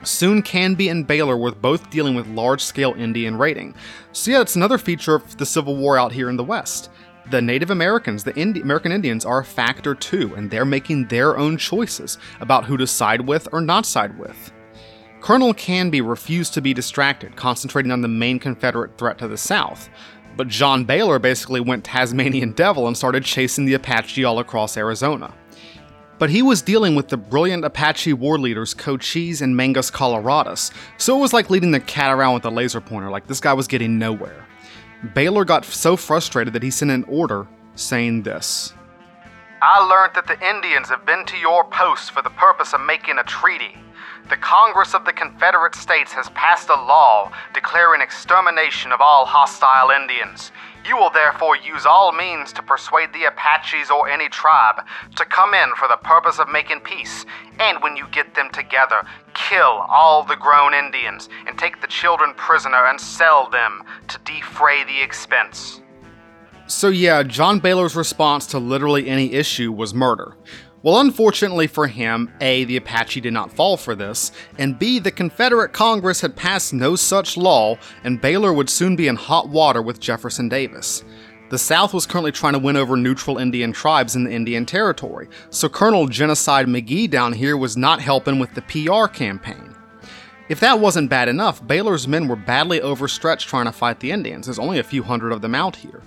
Soon 0.04 0.42
Canby 0.42 0.88
and 0.88 1.06
Baylor 1.06 1.36
were 1.36 1.52
both 1.52 1.90
dealing 1.90 2.14
with 2.14 2.26
large 2.28 2.62
scale 2.62 2.94
Indian 2.94 3.36
raiding. 3.36 3.74
So, 4.12 4.30
yeah, 4.30 4.40
it's 4.40 4.56
another 4.56 4.78
feature 4.78 5.14
of 5.14 5.36
the 5.36 5.46
Civil 5.46 5.76
War 5.76 5.98
out 5.98 6.12
here 6.12 6.28
in 6.28 6.36
the 6.36 6.44
West. 6.44 6.90
The 7.30 7.40
Native 7.40 7.70
Americans, 7.70 8.22
the 8.22 8.36
Indi- 8.36 8.60
American 8.60 8.92
Indians, 8.92 9.24
are 9.24 9.40
a 9.40 9.44
factor 9.44 9.94
too, 9.94 10.34
and 10.34 10.50
they're 10.50 10.66
making 10.66 11.08
their 11.08 11.38
own 11.38 11.56
choices 11.56 12.18
about 12.40 12.66
who 12.66 12.76
to 12.76 12.86
side 12.86 13.22
with 13.22 13.48
or 13.52 13.60
not 13.60 13.86
side 13.86 14.18
with. 14.18 14.52
Colonel 15.22 15.54
Canby 15.54 16.02
refused 16.02 16.52
to 16.52 16.60
be 16.60 16.74
distracted, 16.74 17.34
concentrating 17.34 17.90
on 17.90 18.02
the 18.02 18.08
main 18.08 18.38
Confederate 18.38 18.98
threat 18.98 19.16
to 19.18 19.28
the 19.28 19.38
south. 19.38 19.88
But 20.36 20.48
John 20.48 20.84
Baylor 20.84 21.18
basically 21.18 21.60
went 21.60 21.84
Tasmanian 21.84 22.52
devil 22.52 22.86
and 22.86 22.96
started 22.96 23.24
chasing 23.24 23.64
the 23.64 23.74
Apache 23.74 24.22
all 24.24 24.38
across 24.38 24.76
Arizona. 24.76 25.32
But 26.18 26.31
he 26.31 26.42
was 26.42 26.62
dealing 26.62 26.94
with 26.94 27.09
the 27.09 27.16
brilliant 27.16 27.64
Apache 27.64 28.12
war 28.12 28.38
leaders 28.38 28.72
Cochise 28.74 29.40
and 29.40 29.57
Mangas 29.57 29.90
Coloradas, 29.90 30.70
so 30.96 31.16
it 31.16 31.20
was 31.20 31.33
like 31.33 31.50
leading 31.50 31.72
the 31.72 31.81
cat 31.81 32.12
around 32.12 32.35
with 32.35 32.44
a 32.44 32.50
laser 32.50 32.81
pointer, 32.81 33.11
like 33.11 33.27
this 33.27 33.40
guy 33.40 33.53
was 33.53 33.66
getting 33.66 33.98
nowhere. 33.98 34.46
Baylor 35.14 35.44
got 35.44 35.64
so 35.64 35.96
frustrated 35.96 36.55
that 36.55 36.62
he 36.62 36.70
sent 36.70 36.90
an 36.90 37.05
order 37.05 37.46
saying 37.74 38.22
this 38.22 38.72
I 39.61 39.87
learned 39.87 40.14
that 40.14 40.27
the 40.27 40.48
Indians 40.48 40.88
have 40.88 41.05
been 41.05 41.24
to 41.27 41.37
your 41.37 41.64
post 41.64 42.11
for 42.12 42.22
the 42.22 42.31
purpose 42.31 42.72
of 42.72 42.81
making 42.81 43.18
a 43.18 43.24
treaty 43.24 43.77
the 44.30 44.37
Congress 44.37 44.94
of 44.94 45.04
the 45.04 45.12
Confederate 45.12 45.74
States 45.74 46.12
has 46.12 46.30
passed 46.30 46.70
a 46.70 46.74
law 46.74 47.30
declaring 47.52 48.00
extermination 48.00 48.90
of 48.90 49.00
all 49.00 49.26
hostile 49.26 49.90
Indians. 49.90 50.50
You 50.87 50.96
will 50.96 51.10
therefore 51.10 51.56
use 51.56 51.84
all 51.87 52.12
means 52.12 52.52
to 52.54 52.62
persuade 52.62 53.12
the 53.12 53.24
Apaches 53.24 53.90
or 53.90 54.08
any 54.08 54.28
tribe 54.28 54.84
to 55.16 55.24
come 55.24 55.52
in 55.54 55.74
for 55.76 55.88
the 55.88 55.96
purpose 55.96 56.38
of 56.38 56.48
making 56.48 56.80
peace, 56.80 57.26
and 57.58 57.82
when 57.82 57.96
you 57.96 58.06
get 58.12 58.34
them 58.34 58.50
together, 58.50 59.02
kill 59.34 59.84
all 59.88 60.24
the 60.24 60.37
grown 60.37 60.72
Indians 60.72 61.28
and 61.46 61.58
take 61.58 61.80
the 61.80 61.87
children 61.87 62.32
prisoner 62.34 62.87
and 62.87 63.00
sell 63.00 63.48
them 63.50 63.82
to 64.08 64.18
defray 64.24 64.84
the 64.84 65.02
expense. 65.02 65.80
So, 66.66 66.88
yeah, 66.88 67.22
John 67.22 67.58
Baylor's 67.58 67.94
response 67.94 68.46
to 68.48 68.58
literally 68.58 69.06
any 69.06 69.32
issue 69.32 69.70
was 69.70 69.92
murder. 69.92 70.34
Well, 70.85 71.01
unfortunately 71.01 71.66
for 71.66 71.87
him, 71.87 72.31
A, 72.42 72.64
the 72.64 72.77
Apache 72.77 73.23
did 73.23 73.33
not 73.33 73.51
fall 73.51 73.79
for 73.79 73.94
this, 73.94 74.33
and 74.59 74.79
B, 74.79 74.99
the 74.99 75.11
Confederate 75.11 75.73
Congress 75.73 76.20
had 76.20 76.37
passed 76.37 76.75
no 76.75 76.94
such 76.94 77.38
law, 77.38 77.79
and 78.05 78.20
Baylor 78.20 78.53
would 78.53 78.68
soon 78.68 78.94
be 78.94 79.09
in 79.09 79.16
hot 79.16 79.49
water 79.49 79.81
with 79.81 79.99
Jefferson 79.99 80.47
Davis. 80.51 81.03
The 81.49 81.57
South 81.57 81.94
was 81.94 82.05
currently 82.05 82.33
trying 82.33 82.53
to 82.53 82.59
win 82.59 82.77
over 82.77 82.99
neutral 82.99 83.38
Indian 83.38 83.73
tribes 83.73 84.14
in 84.14 84.25
the 84.25 84.35
Indian 84.35 84.66
Territory, 84.66 85.31
so 85.49 85.70
Colonel 85.70 86.07
Genocide 86.07 86.66
McGee 86.66 87.09
down 87.09 87.33
here 87.33 87.57
was 87.57 87.79
not 87.79 88.03
helping 88.03 88.38
with 88.38 88.53
the 88.53 88.61
PR 88.61 89.07
campaign. 89.07 89.75
If 90.51 90.61
that 90.61 90.81
wasn't 90.81 91.09
bad 91.09 91.31
enough, 91.31 91.66
Baylor's 91.66 92.07
men 92.07 92.29
were 92.29 92.37
badly 92.37 92.83
overstretched 92.83 93.49
trying 93.49 93.64
to 93.64 93.73
fight 93.73 94.01
the 94.01 94.11
Indians, 94.11 94.44
there's 94.44 94.59
only 94.59 94.81
a 94.81 94.85
few 94.85 95.03
hundred 95.03 95.33
of 95.33 95.40
them 95.40 95.55
out 95.55 95.77
here. 95.77 96.03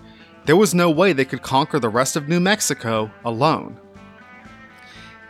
There 0.46 0.56
was 0.56 0.76
no 0.76 0.92
way 0.92 1.13
they 1.13 1.26
could 1.26 1.42
conquer 1.42 1.80
the 1.80 1.90
rest 1.90 2.16
of 2.16 2.30
New 2.30 2.40
Mexico 2.40 3.12
alone. 3.26 3.80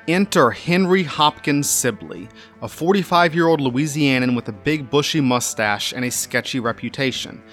Enter 0.08 0.52
Henry 0.52 1.04
Hopkins 1.04 1.70
Sibley, 1.70 2.30
a 2.62 2.68
45 2.70 3.36
year 3.36 3.48
old 3.48 3.60
Louisianan 3.60 4.38
with 4.38 4.48
a 4.48 4.54
big 4.54 4.90
bushy 4.90 5.20
mustache 5.20 5.92
and 5.92 6.06
a 6.06 6.12
sketchy 6.12 6.62
reputation. 6.62 7.44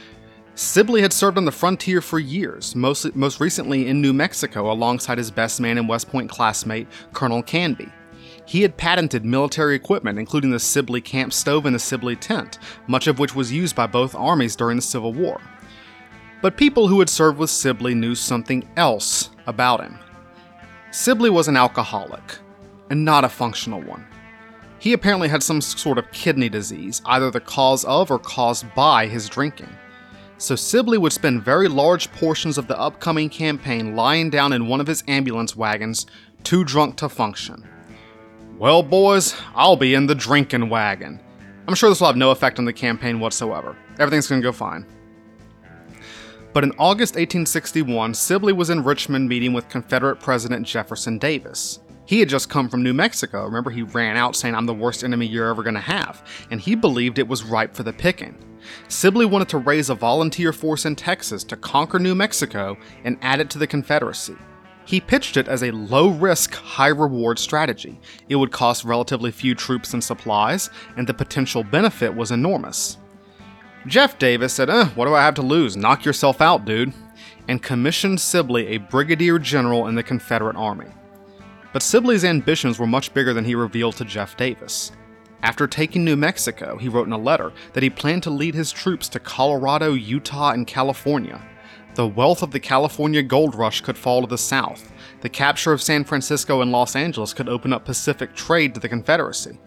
Sibley 0.55 1.03
had 1.03 1.13
served 1.13 1.37
on 1.37 1.47
the 1.47 1.51
frontier 1.51 2.01
for 2.01 2.21
years, 2.21 2.77
most, 2.77 3.17
most 3.17 3.41
recently 3.41 3.89
in 3.89 4.01
New 4.01 4.13
Mexico 4.13 4.71
alongside 4.71 5.19
his 5.19 5.33
best 5.33 5.61
man 5.61 5.79
and 5.79 5.89
West 5.89 6.09
Point 6.09 6.31
classmate, 6.31 6.87
Colonel 7.13 7.43
Canby. 7.43 7.91
He 8.47 8.63
had 8.63 8.77
patented 8.77 9.25
military 9.25 9.75
equipment, 9.75 10.21
including 10.21 10.53
the 10.53 10.61
Sibley 10.61 11.01
camp 11.01 11.33
stove 11.33 11.67
and 11.67 11.75
the 11.75 11.81
Sibley 11.81 12.15
tent, 12.15 12.61
much 12.87 13.09
of 13.09 13.19
which 13.19 13.35
was 13.35 13.51
used 13.51 13.75
by 13.75 13.89
both 13.89 14.15
armies 14.15 14.55
during 14.55 14.77
the 14.77 14.83
Civil 14.83 15.13
War. 15.13 15.41
But 16.41 16.57
people 16.57 16.87
who 16.87 17.01
had 17.01 17.11
served 17.11 17.39
with 17.39 17.51
Sibley 17.51 17.97
knew 17.97 18.15
something 18.15 18.69
else 18.77 19.31
about 19.49 19.81
him. 19.81 19.99
Sibley 20.93 21.31
was 21.31 21.49
an 21.49 21.57
alcoholic, 21.57 22.39
and 22.91 23.05
not 23.05 23.25
a 23.25 23.29
functional 23.29 23.81
one. 23.83 24.07
He 24.79 24.93
apparently 24.93 25.29
had 25.29 25.43
some 25.43 25.61
sort 25.61 25.99
of 25.99 26.11
kidney 26.13 26.49
disease, 26.49 27.01
either 27.07 27.31
the 27.31 27.41
cause 27.41 27.85
of 27.85 28.11
or 28.11 28.19
caused 28.19 28.67
by 28.75 29.07
his 29.07 29.29
drinking. 29.29 29.71
So 30.37 30.57
Sibley 30.57 30.99
would 30.99 31.13
spend 31.13 31.43
very 31.43 31.69
large 31.69 32.13
portions 32.13 32.59
of 32.59 32.67
the 32.67 32.79
upcoming 32.79 33.31
campaign 33.31 33.97
lying 33.97 34.29
down 34.31 34.53
in 34.53 34.69
one 34.69 34.81
of 34.81 34.87
his 34.87 35.05
ambulance 35.09 35.57
wagons, 35.57 36.07
too 36.43 36.65
drunk 36.65 36.97
to 36.97 37.09
function. 37.09 37.67
Well, 38.59 38.83
boys, 38.83 39.35
I'll 39.55 39.77
be 39.77 39.95
in 39.95 40.07
the 40.07 40.15
drinking 40.15 40.69
wagon. 40.69 41.21
I'm 41.67 41.75
sure 41.75 41.89
this 41.89 42.01
will 42.01 42.09
have 42.09 42.17
no 42.17 42.31
effect 42.31 42.59
on 42.59 42.67
the 42.67 42.73
campaign 42.73 43.21
whatsoever. 43.21 43.77
Everything's 43.99 44.27
gonna 44.27 44.43
go 44.43 44.53
fine. 44.53 44.85
But 46.53 46.63
in 46.63 46.73
August 46.79 47.15
1861, 47.15 48.15
Sibley 48.15 48.53
was 48.53 48.71
in 48.71 48.85
Richmond 48.85 49.29
meeting 49.29 49.53
with 49.53 49.69
Confederate 49.69 50.21
President 50.21 50.67
Jefferson 50.67 51.19
Davis. 51.19 51.81
He 52.07 52.21
had 52.21 52.29
just 52.29 52.51
come 52.51 52.69
from 52.69 52.83
New 52.83 52.93
Mexico. 52.93 53.45
Remember, 53.45 53.71
he 53.71 53.83
ran 53.83 54.17
out 54.17 54.37
saying, 54.37 54.55
I'm 54.55 54.67
the 54.67 54.75
worst 54.75 55.05
enemy 55.05 55.27
you're 55.27 55.49
ever 55.49 55.63
going 55.63 55.75
to 55.75 55.81
have, 55.81 56.27
and 56.51 56.61
he 56.61 56.75
believed 56.75 57.19
it 57.19 57.29
was 57.29 57.45
ripe 57.45 57.75
for 57.75 57.83
the 57.83 57.93
picking. 57.93 58.37
Sibley 58.89 59.27
wanted 59.27 59.49
to 59.51 59.59
raise 59.59 59.91
a 59.91 59.95
volunteer 59.95 60.53
force 60.53 60.85
in 60.85 60.97
Texas 60.97 61.45
to 61.45 61.57
conquer 61.57 61.99
New 61.99 62.15
Mexico 62.15 62.77
and 63.05 63.19
add 63.23 63.41
it 63.41 63.51
to 63.51 63.59
the 63.59 63.67
Confederacy. 63.67 64.37
He 64.87 65.01
pitched 65.01 65.39
it 65.39 65.49
as 65.49 65.63
a 65.63 65.71
low 65.71 66.09
risk, 66.11 66.55
high 66.55 66.89
reward 66.89 67.39
strategy. 67.39 67.99
It 68.29 68.37
would 68.37 68.53
cost 68.53 68.85
relatively 68.85 69.31
few 69.31 69.55
troops 69.55 69.95
and 69.95 70.05
supplies, 70.05 70.69
and 70.97 71.07
the 71.07 71.15
potential 71.15 71.65
benefit 71.65 72.15
was 72.15 72.31
enormous. 72.31 72.99
Jeff 73.87 74.19
Davis 74.19 74.53
said, 74.53 74.69
eh, 74.69 74.87
What 74.89 75.07
do 75.07 75.15
I 75.15 75.23
have 75.23 75.35
to 75.35 75.43
lose? 75.43 75.77
Knock 75.77 76.05
yourself 76.05 76.43
out, 76.43 76.67
dude, 76.67 76.93
and 77.49 77.63
commissioned 77.63 78.21
Sibley 78.21 78.69
a 78.69 78.79
brigadier 78.79 79.39
general 79.39 79.87
in 79.87 79.95
the 79.95 80.03
Confederate 80.03 80.57
Army. 80.57 80.89
But 81.75 81.83
Sibley's 81.83 82.25
ambitions 82.25 82.79
were 82.79 82.87
much 82.87 83.13
bigger 83.13 83.35
than 83.35 83.45
he 83.45 83.57
revealed 83.57 83.97
to 83.97 84.05
Jeff 84.05 84.37
Davis. 84.37 84.93
After 85.43 85.67
taking 85.67 86.05
New 86.05 86.15
Mexico, 86.15 86.79
he 86.79 86.89
wrote 86.89 87.09
in 87.09 87.13
a 87.13 87.19
letter 87.19 87.53
that 87.73 87.83
he 87.83 87.91
planned 87.91 88.23
to 88.23 88.31
lead 88.31 88.55
his 88.55 88.71
troops 88.71 89.09
to 89.09 89.19
Colorado, 89.19 89.93
Utah, 89.93 90.53
and 90.53 90.69
California. 90.69 91.43
The 91.97 92.07
wealth 92.07 92.45
of 92.45 92.53
the 92.53 92.61
California 92.61 93.25
gold 93.25 93.57
rush 93.57 93.81
could 93.81 93.99
fall 93.99 94.21
to 94.21 94.29
the 94.29 94.39
south. 94.39 94.93
The 95.21 95.29
capture 95.29 95.73
of 95.73 95.83
San 95.83 96.05
Francisco 96.05 96.61
and 96.61 96.71
Los 96.71 96.95
Angeles 96.95 97.35
could 97.35 97.49
open 97.49 97.73
up 97.73 97.85
Pacific 97.85 98.37
trade 98.37 98.73
to 98.75 98.81
the 98.81 98.89
Confederacy. 98.89 99.59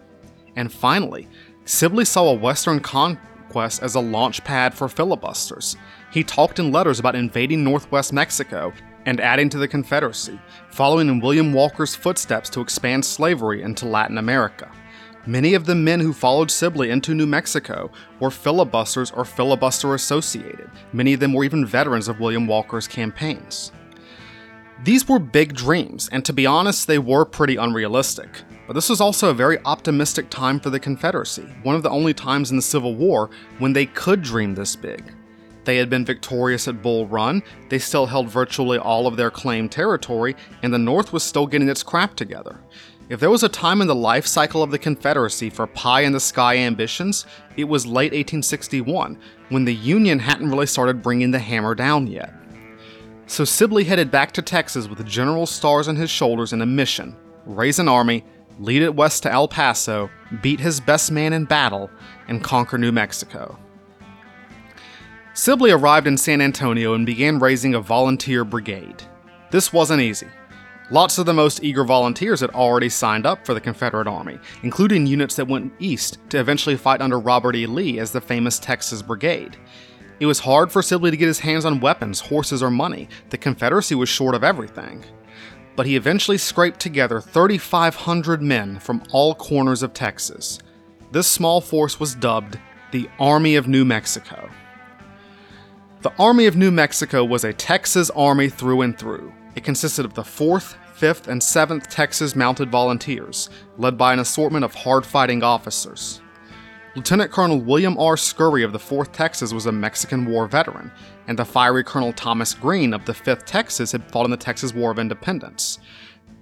And 0.56 0.72
finally, 0.72 1.28
Sibley 1.66 2.06
saw 2.06 2.30
a 2.30 2.34
Western 2.34 2.80
conquest 2.80 3.82
as 3.82 3.96
a 3.96 4.00
launch 4.00 4.42
pad 4.44 4.72
for 4.72 4.88
filibusters. 4.88 5.76
He 6.10 6.24
talked 6.24 6.58
in 6.58 6.72
letters 6.72 7.00
about 7.00 7.16
invading 7.16 7.62
northwest 7.62 8.14
Mexico 8.14 8.72
and 9.08 9.22
adding 9.22 9.48
to 9.48 9.56
the 9.56 9.66
Confederacy, 9.66 10.38
following 10.68 11.08
in 11.08 11.18
William 11.18 11.54
Walker's 11.54 11.94
footsteps 11.94 12.50
to 12.50 12.60
expand 12.60 13.02
slavery 13.02 13.62
into 13.62 13.88
Latin 13.88 14.18
America. 14.18 14.70
Many 15.24 15.54
of 15.54 15.64
the 15.64 15.74
men 15.74 15.98
who 15.98 16.12
followed 16.12 16.50
Sibley 16.50 16.90
into 16.90 17.14
New 17.14 17.26
Mexico 17.26 17.90
were 18.20 18.30
filibusters 18.30 19.10
or 19.10 19.24
filibuster 19.24 19.94
associated. 19.94 20.70
Many 20.92 21.14
of 21.14 21.20
them 21.20 21.32
were 21.32 21.44
even 21.44 21.64
veterans 21.64 22.06
of 22.06 22.20
William 22.20 22.46
Walker's 22.46 22.86
campaigns. 22.86 23.72
These 24.84 25.08
were 25.08 25.18
big 25.18 25.54
dreams, 25.54 26.10
and 26.12 26.22
to 26.26 26.34
be 26.34 26.44
honest, 26.44 26.86
they 26.86 26.98
were 26.98 27.24
pretty 27.24 27.56
unrealistic. 27.56 28.28
But 28.66 28.74
this 28.74 28.90
was 28.90 29.00
also 29.00 29.30
a 29.30 29.34
very 29.34 29.58
optimistic 29.64 30.28
time 30.28 30.60
for 30.60 30.68
the 30.68 30.78
Confederacy, 30.78 31.48
one 31.62 31.76
of 31.76 31.82
the 31.82 31.88
only 31.88 32.12
times 32.12 32.50
in 32.50 32.56
the 32.56 32.62
Civil 32.62 32.94
War 32.94 33.30
when 33.58 33.72
they 33.72 33.86
could 33.86 34.20
dream 34.20 34.54
this 34.54 34.76
big. 34.76 35.14
They 35.68 35.76
had 35.76 35.90
been 35.90 36.06
victorious 36.06 36.66
at 36.66 36.80
Bull 36.80 37.06
Run, 37.06 37.42
they 37.68 37.78
still 37.78 38.06
held 38.06 38.30
virtually 38.30 38.78
all 38.78 39.06
of 39.06 39.18
their 39.18 39.30
claimed 39.30 39.70
territory, 39.70 40.34
and 40.62 40.72
the 40.72 40.78
North 40.78 41.12
was 41.12 41.22
still 41.22 41.46
getting 41.46 41.68
its 41.68 41.82
crap 41.82 42.14
together. 42.14 42.58
If 43.10 43.20
there 43.20 43.28
was 43.28 43.42
a 43.42 43.50
time 43.50 43.82
in 43.82 43.86
the 43.86 43.94
life 43.94 44.26
cycle 44.26 44.62
of 44.62 44.70
the 44.70 44.78
Confederacy 44.78 45.50
for 45.50 45.66
pie 45.66 46.04
in 46.04 46.12
the 46.12 46.20
sky 46.20 46.56
ambitions, 46.56 47.26
it 47.58 47.64
was 47.64 47.84
late 47.84 48.12
1861, 48.12 49.18
when 49.50 49.66
the 49.66 49.74
Union 49.74 50.18
hadn't 50.18 50.48
really 50.48 50.64
started 50.64 51.02
bringing 51.02 51.32
the 51.32 51.38
hammer 51.38 51.74
down 51.74 52.06
yet. 52.06 52.32
So 53.26 53.44
Sibley 53.44 53.84
headed 53.84 54.10
back 54.10 54.32
to 54.32 54.40
Texas 54.40 54.88
with 54.88 55.06
General 55.06 55.44
Stars 55.44 55.86
on 55.86 55.96
his 55.96 56.08
shoulders 56.08 56.54
and 56.54 56.62
a 56.62 56.66
mission 56.66 57.14
raise 57.44 57.78
an 57.78 57.88
army, 57.88 58.24
lead 58.58 58.80
it 58.80 58.94
west 58.94 59.22
to 59.24 59.30
El 59.30 59.48
Paso, 59.48 60.08
beat 60.40 60.60
his 60.60 60.80
best 60.80 61.12
man 61.12 61.34
in 61.34 61.44
battle, 61.44 61.90
and 62.26 62.42
conquer 62.42 62.78
New 62.78 62.90
Mexico. 62.90 63.58
Sibley 65.38 65.70
arrived 65.70 66.08
in 66.08 66.18
San 66.18 66.40
Antonio 66.40 66.94
and 66.94 67.06
began 67.06 67.38
raising 67.38 67.76
a 67.76 67.80
volunteer 67.80 68.44
brigade. 68.44 69.04
This 69.52 69.72
wasn't 69.72 70.02
easy. 70.02 70.26
Lots 70.90 71.16
of 71.16 71.26
the 71.26 71.32
most 71.32 71.62
eager 71.62 71.84
volunteers 71.84 72.40
had 72.40 72.50
already 72.50 72.88
signed 72.88 73.24
up 73.24 73.46
for 73.46 73.54
the 73.54 73.60
Confederate 73.60 74.08
Army, 74.08 74.40
including 74.64 75.06
units 75.06 75.36
that 75.36 75.46
went 75.46 75.72
east 75.78 76.18
to 76.30 76.40
eventually 76.40 76.76
fight 76.76 77.00
under 77.00 77.20
Robert 77.20 77.54
E. 77.54 77.66
Lee 77.66 78.00
as 78.00 78.10
the 78.10 78.20
famous 78.20 78.58
Texas 78.58 79.00
Brigade. 79.00 79.56
It 80.18 80.26
was 80.26 80.40
hard 80.40 80.72
for 80.72 80.82
Sibley 80.82 81.12
to 81.12 81.16
get 81.16 81.28
his 81.28 81.38
hands 81.38 81.64
on 81.64 81.78
weapons, 81.78 82.18
horses, 82.18 82.60
or 82.60 82.70
money. 82.72 83.08
The 83.30 83.38
Confederacy 83.38 83.94
was 83.94 84.08
short 84.08 84.34
of 84.34 84.42
everything. 84.42 85.04
But 85.76 85.86
he 85.86 85.94
eventually 85.94 86.38
scraped 86.38 86.80
together 86.80 87.20
3,500 87.20 88.42
men 88.42 88.80
from 88.80 89.04
all 89.12 89.36
corners 89.36 89.84
of 89.84 89.94
Texas. 89.94 90.58
This 91.12 91.28
small 91.28 91.60
force 91.60 92.00
was 92.00 92.16
dubbed 92.16 92.58
the 92.90 93.08
Army 93.20 93.54
of 93.54 93.68
New 93.68 93.84
Mexico. 93.84 94.50
The 96.00 96.12
Army 96.16 96.46
of 96.46 96.56
New 96.56 96.70
Mexico 96.70 97.24
was 97.24 97.42
a 97.42 97.52
Texas 97.52 98.08
army 98.10 98.48
through 98.48 98.82
and 98.82 98.96
through. 98.96 99.32
It 99.56 99.64
consisted 99.64 100.04
of 100.04 100.14
the 100.14 100.22
4th, 100.22 100.76
5th, 100.96 101.26
and 101.26 101.42
7th 101.42 101.88
Texas 101.88 102.36
Mounted 102.36 102.70
Volunteers, 102.70 103.50
led 103.78 103.98
by 103.98 104.12
an 104.12 104.20
assortment 104.20 104.64
of 104.64 104.76
hard 104.76 105.04
fighting 105.04 105.42
officers. 105.42 106.20
Lieutenant 106.94 107.32
Colonel 107.32 107.60
William 107.60 107.98
R. 107.98 108.16
Scurry 108.16 108.62
of 108.62 108.70
the 108.70 108.78
4th 108.78 109.10
Texas 109.10 109.52
was 109.52 109.66
a 109.66 109.72
Mexican 109.72 110.24
War 110.24 110.46
veteran, 110.46 110.92
and 111.26 111.36
the 111.36 111.44
fiery 111.44 111.82
Colonel 111.82 112.12
Thomas 112.12 112.54
Green 112.54 112.94
of 112.94 113.04
the 113.04 113.12
5th 113.12 113.44
Texas 113.44 113.90
had 113.90 114.08
fought 114.08 114.24
in 114.24 114.30
the 114.30 114.36
Texas 114.36 114.72
War 114.72 114.92
of 114.92 115.00
Independence. 115.00 115.80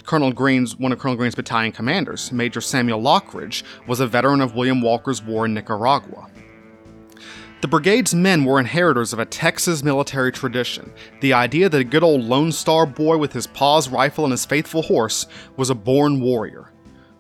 Colonel 0.05 0.33
Green's 0.33 0.77
one 0.77 0.93
of 0.93 0.99
Colonel 0.99 1.17
Green's 1.17 1.35
battalion 1.35 1.73
commanders, 1.73 2.31
Major 2.31 2.61
Samuel 2.61 3.01
Lockridge, 3.01 3.63
was 3.87 4.01
a 4.01 4.07
veteran 4.07 4.43
of 4.43 4.55
William 4.55 4.83
Walker's 4.83 5.23
war 5.23 5.47
in 5.47 5.55
Nicaragua. 5.55 6.29
The 7.63 7.69
brigade's 7.69 8.15
men 8.15 8.45
were 8.45 8.61
inheritors 8.61 9.15
of 9.15 9.19
a 9.19 9.25
Texas 9.25 9.83
military 9.83 10.31
tradition 10.31 10.93
the 11.21 11.33
idea 11.33 11.69
that 11.71 11.81
a 11.81 11.85
good 11.85 12.03
old 12.03 12.23
Lone 12.23 12.53
Star 12.53 12.85
boy 12.85 13.17
with 13.17 13.33
his 13.33 13.47
pa's 13.47 13.89
rifle 13.89 14.25
and 14.25 14.33
his 14.33 14.45
faithful 14.45 14.83
horse 14.83 15.27
was 15.57 15.71
a 15.71 15.75
born 15.75 16.21
warrior. 16.21 16.71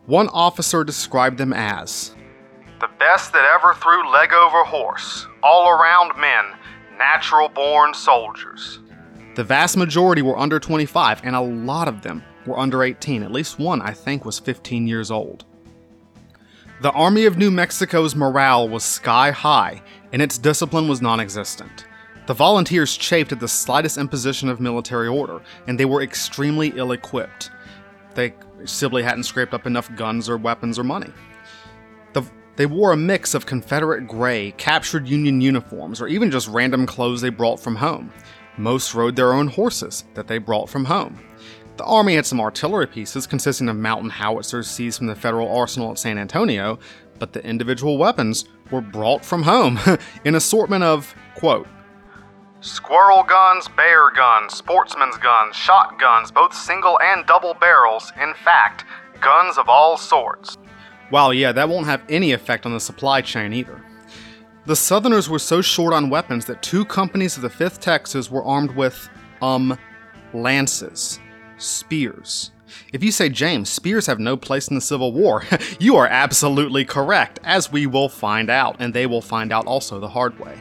One 0.04 0.28
officer 0.28 0.84
described 0.84 1.38
them 1.38 1.54
as 1.54 2.14
the 2.80 2.90
best 2.98 3.32
that 3.32 3.44
ever 3.54 3.72
threw 3.74 4.12
leg 4.12 4.34
over 4.34 4.62
horse, 4.62 5.26
all 5.42 5.70
around 5.70 6.20
men, 6.20 6.44
natural 6.98 7.48
born 7.48 7.94
soldiers. 7.94 8.80
The 9.34 9.44
vast 9.44 9.78
majority 9.78 10.20
were 10.20 10.38
under 10.38 10.60
25, 10.60 11.22
and 11.24 11.34
a 11.34 11.40
lot 11.40 11.88
of 11.88 12.02
them 12.02 12.22
were 12.46 12.58
under 12.58 12.82
18. 12.82 13.22
At 13.22 13.32
least 13.32 13.58
one, 13.58 13.80
I 13.80 13.92
think, 13.92 14.26
was 14.26 14.38
15 14.38 14.86
years 14.86 15.10
old. 15.10 15.46
The 16.82 16.90
Army 16.90 17.24
of 17.24 17.38
New 17.38 17.50
Mexico's 17.50 18.14
morale 18.14 18.68
was 18.68 18.84
sky 18.84 19.30
high, 19.30 19.82
and 20.12 20.22
its 20.22 20.38
discipline 20.38 20.88
was 20.88 21.02
non 21.02 21.20
existent. 21.20 21.86
The 22.26 22.34
volunteers 22.34 22.96
chafed 22.96 23.32
at 23.32 23.40
the 23.40 23.48
slightest 23.48 23.98
imposition 23.98 24.48
of 24.48 24.60
military 24.60 25.06
order, 25.06 25.40
and 25.68 25.78
they 25.78 25.84
were 25.84 26.02
extremely 26.02 26.72
ill 26.74 26.92
equipped. 26.92 27.50
They 28.14 28.34
simply 28.64 29.02
hadn't 29.02 29.24
scraped 29.24 29.54
up 29.54 29.66
enough 29.66 29.94
guns 29.94 30.28
or 30.28 30.36
weapons 30.36 30.78
or 30.78 30.84
money. 30.84 31.12
The, 32.14 32.24
they 32.56 32.66
wore 32.66 32.92
a 32.92 32.96
mix 32.96 33.34
of 33.34 33.46
Confederate 33.46 34.08
gray, 34.08 34.52
captured 34.52 35.06
Union 35.06 35.40
uniforms, 35.40 36.00
or 36.00 36.08
even 36.08 36.30
just 36.30 36.48
random 36.48 36.86
clothes 36.86 37.20
they 37.20 37.28
brought 37.28 37.60
from 37.60 37.76
home. 37.76 38.12
Most 38.56 38.94
rode 38.94 39.14
their 39.14 39.32
own 39.32 39.48
horses 39.48 40.04
that 40.14 40.26
they 40.26 40.38
brought 40.38 40.68
from 40.68 40.86
home. 40.86 41.20
The 41.76 41.84
Army 41.84 42.14
had 42.16 42.24
some 42.24 42.40
artillery 42.40 42.86
pieces 42.86 43.26
consisting 43.26 43.68
of 43.68 43.76
mountain 43.76 44.10
howitzers 44.10 44.66
seized 44.66 44.98
from 44.98 45.08
the 45.08 45.14
Federal 45.14 45.54
arsenal 45.54 45.90
at 45.92 45.98
San 45.98 46.16
Antonio, 46.16 46.78
but 47.18 47.34
the 47.34 47.44
individual 47.44 47.98
weapons 47.98 48.46
were 48.70 48.80
brought 48.80 49.24
from 49.24 49.42
home, 49.42 49.78
an 50.24 50.34
assortment 50.34 50.84
of, 50.84 51.14
quote, 51.34 51.66
Squirrel 52.60 53.22
guns, 53.22 53.68
bear 53.76 54.10
guns, 54.10 54.54
sportsman's 54.54 55.16
guns, 55.18 55.54
shotguns, 55.54 56.32
both 56.32 56.54
single 56.54 56.98
and 57.00 57.24
double 57.26 57.54
barrels, 57.54 58.12
in 58.20 58.34
fact, 58.34 58.84
guns 59.20 59.58
of 59.58 59.68
all 59.68 59.96
sorts. 59.96 60.56
Wow, 61.10 61.30
yeah, 61.30 61.52
that 61.52 61.68
won't 61.68 61.86
have 61.86 62.02
any 62.08 62.32
effect 62.32 62.66
on 62.66 62.72
the 62.72 62.80
supply 62.80 63.20
chain 63.20 63.52
either. 63.52 63.80
The 64.64 64.74
Southerners 64.74 65.28
were 65.28 65.38
so 65.38 65.60
short 65.60 65.94
on 65.94 66.10
weapons 66.10 66.46
that 66.46 66.60
two 66.60 66.84
companies 66.84 67.36
of 67.36 67.42
the 67.42 67.48
5th 67.48 67.78
Texas 67.78 68.30
were 68.30 68.44
armed 68.44 68.72
with, 68.72 69.08
um, 69.40 69.78
lances, 70.32 71.20
spears. 71.58 72.50
If 72.92 73.02
you 73.02 73.10
say, 73.10 73.28
James, 73.28 73.68
spears 73.68 74.06
have 74.06 74.18
no 74.18 74.36
place 74.36 74.68
in 74.68 74.74
the 74.74 74.80
Civil 74.80 75.12
War, 75.12 75.42
you 75.80 75.96
are 75.96 76.06
absolutely 76.06 76.84
correct, 76.84 77.38
as 77.44 77.72
we 77.72 77.86
will 77.86 78.08
find 78.08 78.50
out, 78.50 78.76
and 78.78 78.92
they 78.92 79.06
will 79.06 79.22
find 79.22 79.52
out 79.52 79.66
also 79.66 80.00
the 80.00 80.08
hard 80.08 80.38
way. 80.38 80.60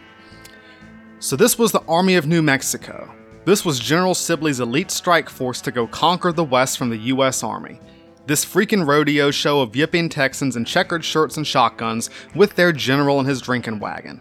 So, 1.19 1.35
this 1.35 1.57
was 1.57 1.71
the 1.71 1.83
Army 1.87 2.15
of 2.15 2.27
New 2.27 2.41
Mexico. 2.41 3.13
This 3.45 3.63
was 3.63 3.79
General 3.79 4.15
Sibley's 4.15 4.59
elite 4.59 4.91
strike 4.91 5.29
force 5.29 5.61
to 5.61 5.71
go 5.71 5.87
conquer 5.87 6.31
the 6.31 6.43
West 6.43 6.77
from 6.77 6.89
the 6.89 6.97
U.S. 6.97 7.43
Army. 7.43 7.79
This 8.27 8.43
freaking 8.43 8.87
rodeo 8.87 9.29
show 9.29 9.61
of 9.61 9.75
yipping 9.75 10.09
Texans 10.09 10.55
in 10.55 10.65
checkered 10.65 11.05
shirts 11.05 11.37
and 11.37 11.45
shotguns 11.45 12.09
with 12.33 12.55
their 12.55 12.71
general 12.71 13.19
and 13.19 13.27
his 13.27 13.39
drinking 13.39 13.79
wagon. 13.79 14.19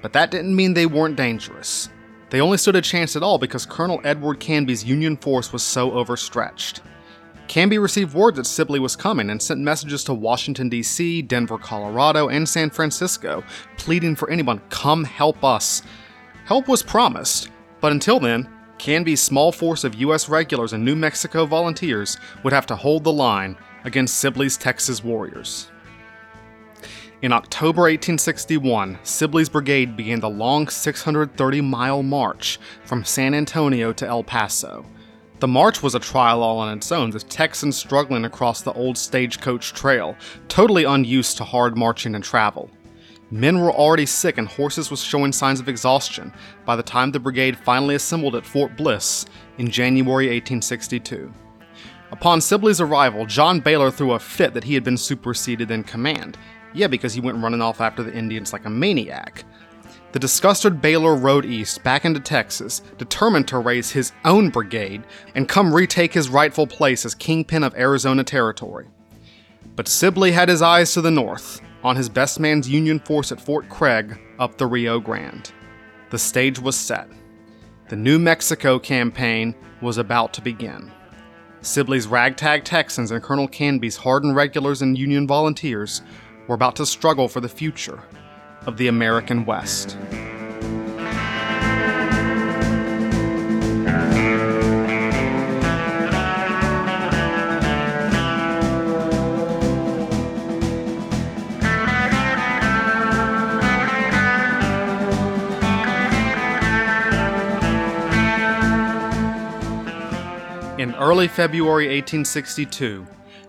But 0.00 0.14
that 0.14 0.30
didn't 0.30 0.56
mean 0.56 0.72
they 0.72 0.86
weren't 0.86 1.16
dangerous. 1.16 1.90
They 2.30 2.40
only 2.40 2.56
stood 2.56 2.76
a 2.76 2.82
chance 2.82 3.16
at 3.16 3.22
all 3.22 3.38
because 3.38 3.66
Colonel 3.66 4.00
Edward 4.04 4.40
Canby's 4.40 4.84
Union 4.84 5.16
force 5.16 5.52
was 5.52 5.62
so 5.62 5.92
overstretched. 5.92 6.80
Canby 7.48 7.78
received 7.78 8.12
word 8.12 8.34
that 8.34 8.46
Sibley 8.46 8.78
was 8.78 8.94
coming 8.94 9.30
and 9.30 9.42
sent 9.42 9.58
messages 9.60 10.04
to 10.04 10.14
Washington, 10.14 10.68
D.C., 10.68 11.22
Denver, 11.22 11.56
Colorado, 11.56 12.28
and 12.28 12.46
San 12.46 12.68
Francisco, 12.68 13.42
pleading 13.78 14.14
for 14.14 14.28
anyone, 14.28 14.60
come 14.68 15.02
help 15.02 15.42
us. 15.42 15.82
Help 16.44 16.68
was 16.68 16.82
promised, 16.82 17.50
but 17.80 17.90
until 17.90 18.20
then, 18.20 18.48
Canby's 18.76 19.22
small 19.22 19.50
force 19.50 19.82
of 19.82 19.94
U.S. 19.94 20.28
regulars 20.28 20.74
and 20.74 20.84
New 20.84 20.94
Mexico 20.94 21.46
volunteers 21.46 22.18
would 22.44 22.52
have 22.52 22.66
to 22.66 22.76
hold 22.76 23.02
the 23.02 23.12
line 23.12 23.56
against 23.84 24.18
Sibley's 24.18 24.58
Texas 24.58 25.02
warriors. 25.02 25.70
In 27.22 27.32
October 27.32 27.82
1861, 27.82 28.98
Sibley's 29.02 29.48
brigade 29.48 29.96
began 29.96 30.20
the 30.20 30.28
long 30.28 30.68
630 30.68 31.60
mile 31.62 32.02
march 32.02 32.60
from 32.84 33.04
San 33.04 33.34
Antonio 33.34 33.92
to 33.94 34.06
El 34.06 34.22
Paso 34.22 34.84
the 35.40 35.48
march 35.48 35.82
was 35.82 35.94
a 35.94 36.00
trial 36.00 36.42
all 36.42 36.58
on 36.58 36.76
its 36.76 36.90
own, 36.90 37.10
with 37.10 37.28
Texans 37.28 37.76
struggling 37.76 38.24
across 38.24 38.62
the 38.62 38.72
old 38.72 38.98
stagecoach 38.98 39.72
trail, 39.72 40.16
totally 40.48 40.84
unused 40.84 41.36
to 41.36 41.44
hard 41.44 41.76
marching 41.76 42.14
and 42.14 42.24
travel. 42.24 42.70
Men 43.30 43.60
were 43.60 43.72
already 43.72 44.06
sick 44.06 44.38
and 44.38 44.48
horses 44.48 44.90
was 44.90 45.02
showing 45.02 45.32
signs 45.32 45.60
of 45.60 45.68
exhaustion 45.68 46.32
by 46.64 46.76
the 46.76 46.82
time 46.82 47.12
the 47.12 47.20
brigade 47.20 47.58
finally 47.58 47.94
assembled 47.94 48.34
at 48.34 48.46
Fort 48.46 48.76
Bliss 48.76 49.26
in 49.58 49.70
January 49.70 50.26
1862. 50.26 51.32
Upon 52.10 52.40
Sibley's 52.40 52.80
arrival, 52.80 53.26
John 53.26 53.60
Baylor 53.60 53.90
threw 53.90 54.12
a 54.12 54.18
fit 54.18 54.54
that 54.54 54.64
he 54.64 54.72
had 54.72 54.82
been 54.82 54.96
superseded 54.96 55.70
in 55.70 55.84
command. 55.84 56.38
Yeah, 56.72 56.86
because 56.86 57.12
he 57.12 57.20
went 57.20 57.42
running 57.42 57.60
off 57.60 57.82
after 57.82 58.02
the 58.02 58.14
Indians 58.14 58.52
like 58.52 58.64
a 58.64 58.70
maniac. 58.70 59.44
The 60.10 60.18
disgusted 60.18 60.80
Baylor 60.80 61.14
rode 61.14 61.44
east 61.44 61.82
back 61.84 62.06
into 62.06 62.20
Texas, 62.20 62.80
determined 62.96 63.46
to 63.48 63.58
raise 63.58 63.90
his 63.90 64.12
own 64.24 64.48
brigade 64.48 65.04
and 65.34 65.48
come 65.48 65.74
retake 65.74 66.14
his 66.14 66.30
rightful 66.30 66.66
place 66.66 67.04
as 67.04 67.14
kingpin 67.14 67.62
of 67.62 67.74
Arizona 67.74 68.24
Territory. 68.24 68.86
But 69.76 69.86
Sibley 69.86 70.32
had 70.32 70.48
his 70.48 70.62
eyes 70.62 70.94
to 70.94 71.02
the 71.02 71.10
north, 71.10 71.60
on 71.84 71.94
his 71.94 72.08
best 72.08 72.40
man's 72.40 72.68
Union 72.68 72.98
force 73.00 73.30
at 73.32 73.40
Fort 73.40 73.68
Craig 73.68 74.18
up 74.38 74.56
the 74.56 74.66
Rio 74.66 74.98
Grande. 74.98 75.52
The 76.10 76.18
stage 76.18 76.58
was 76.58 76.74
set. 76.74 77.08
The 77.90 77.96
New 77.96 78.18
Mexico 78.18 78.78
campaign 78.78 79.54
was 79.82 79.98
about 79.98 80.32
to 80.34 80.42
begin. 80.42 80.90
Sibley's 81.60 82.06
ragtag 82.06 82.64
Texans 82.64 83.10
and 83.10 83.22
Colonel 83.22 83.48
Canby's 83.48 83.96
hardened 83.96 84.36
regulars 84.36 84.80
and 84.80 84.96
Union 84.96 85.26
volunteers 85.26 86.02
were 86.46 86.54
about 86.54 86.76
to 86.76 86.86
struggle 86.86 87.28
for 87.28 87.40
the 87.40 87.48
future 87.48 88.02
of 88.68 88.76
the 88.76 88.86
American 88.86 89.46
West. 89.46 89.96
In 110.78 110.94
early 110.96 111.26
February 111.26 111.86
1862, 111.86 113.06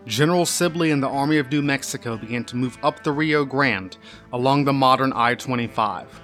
General 0.10 0.46
Sibley 0.48 0.90
and 0.90 1.04
the 1.04 1.08
Army 1.08 1.38
of 1.38 1.52
New 1.52 1.62
Mexico 1.62 2.18
began 2.18 2.44
to 2.46 2.56
move 2.56 2.80
up 2.82 3.04
the 3.04 3.12
Rio 3.12 3.46
Grande 3.46 3.96
along 4.34 4.66
the 4.66 4.74
modern 4.74 5.14
I 5.16 5.36
25. 5.36 6.20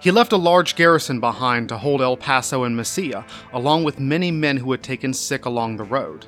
He 0.00 0.10
left 0.10 0.32
a 0.32 0.38
large 0.38 0.76
garrison 0.76 1.20
behind 1.20 1.68
to 1.68 1.76
hold 1.76 2.00
El 2.00 2.16
Paso 2.16 2.64
and 2.64 2.74
Mesilla, 2.74 3.26
along 3.52 3.84
with 3.84 4.00
many 4.00 4.30
men 4.30 4.56
who 4.56 4.70
had 4.70 4.82
taken 4.82 5.12
sick 5.12 5.44
along 5.44 5.76
the 5.76 5.84
road. 5.84 6.24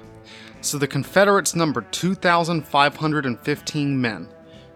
So 0.61 0.77
the 0.77 0.87
Confederates 0.87 1.55
numbered 1.55 1.91
2,515 1.91 3.99
men. 3.99 4.29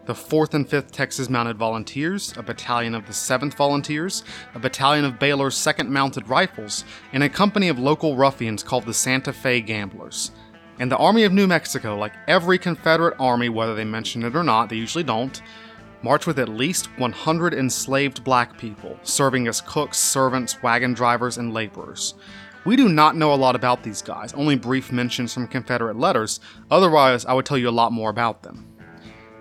The 0.07 0.15
4th 0.15 0.55
and 0.55 0.67
5th 0.67 0.93
Texas 0.93 1.29
Mounted 1.29 1.59
Volunteers, 1.59 2.33
a 2.39 2.43
battalion 2.43 2.95
of 2.95 3.05
the 3.05 3.13
7th 3.13 3.53
Volunteers, 3.53 4.25
a 4.55 4.59
battalion 4.59 5.05
of 5.05 5.19
Baylor's 5.19 5.57
2nd 5.57 5.89
Mounted 5.89 6.27
Rifles, 6.27 6.87
and 7.13 7.23
a 7.23 7.29
company 7.29 7.69
of 7.69 7.79
local 7.79 8.17
ruffians 8.17 8.63
called 8.63 8.87
the 8.87 8.95
Santa 8.95 9.35
Fe 9.35 9.61
Gamblers. 9.61 10.31
And 10.79 10.91
the 10.91 10.97
Army 10.97 11.23
of 11.23 11.33
New 11.33 11.47
Mexico, 11.47 11.97
like 11.97 12.15
every 12.27 12.59
Confederate 12.59 13.15
army, 13.21 13.49
whether 13.49 13.75
they 13.75 13.85
mention 13.85 14.25
it 14.25 14.35
or 14.35 14.43
not, 14.43 14.69
they 14.69 14.77
usually 14.77 15.05
don't, 15.05 15.41
marched 16.03 16.27
with 16.27 16.39
at 16.39 16.49
least 16.49 16.87
100 16.99 17.55
enslaved 17.55 18.25
black 18.25 18.59
people, 18.59 18.99
serving 19.03 19.47
as 19.47 19.61
cooks, 19.61 19.99
servants, 19.99 20.63
wagon 20.63 20.93
drivers, 20.93 21.39
and 21.39 21.55
laborers. 21.55 22.15
We 22.65 22.77
do 22.77 22.89
not 22.89 23.17
know 23.17 23.33
a 23.33 23.37
lot 23.37 23.55
about 23.55 23.83
these 23.83 24.03
guys, 24.03 24.33
only 24.35 24.57
brief 24.57 24.91
mentions 24.91 25.33
from 25.33 25.47
Confederate 25.47 25.99
letters, 25.99 26.41
otherwise, 26.71 27.25
I 27.25 27.35
would 27.35 27.47
tell 27.47 27.59
you 27.59 27.69
a 27.69 27.71
lot 27.71 27.93
more 27.93 28.11
about 28.11 28.43
them. 28.43 28.67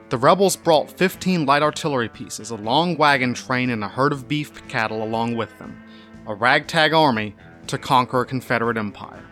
The 0.10 0.18
rebels 0.18 0.56
brought 0.56 0.92
15 0.92 1.46
light 1.46 1.64
artillery 1.64 2.10
pieces, 2.10 2.52
a 2.52 2.56
long 2.56 2.96
wagon 2.98 3.34
train, 3.34 3.72
and 3.72 3.84
a 3.84 3.88
herd 3.88 4.12
of 4.12 4.28
beef 4.28 4.68
cattle 4.68 5.04
along 5.04 5.36
with 5.36 5.58
them, 5.58 5.82
a 6.28 6.36
ragtag 6.36 6.94
army 6.94 7.36
to 7.68 7.78
conquer 7.78 8.22
a 8.22 8.26
Confederate 8.26 8.78
empire. 8.78 9.23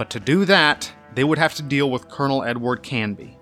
But 0.00 0.08
to 0.08 0.18
do 0.18 0.46
that, 0.46 0.90
they 1.14 1.24
would 1.24 1.36
have 1.36 1.54
to 1.56 1.62
deal 1.62 1.90
with 1.90 2.08
Colonel 2.08 2.42
Edward 2.42 2.82
Canby. 2.82 3.38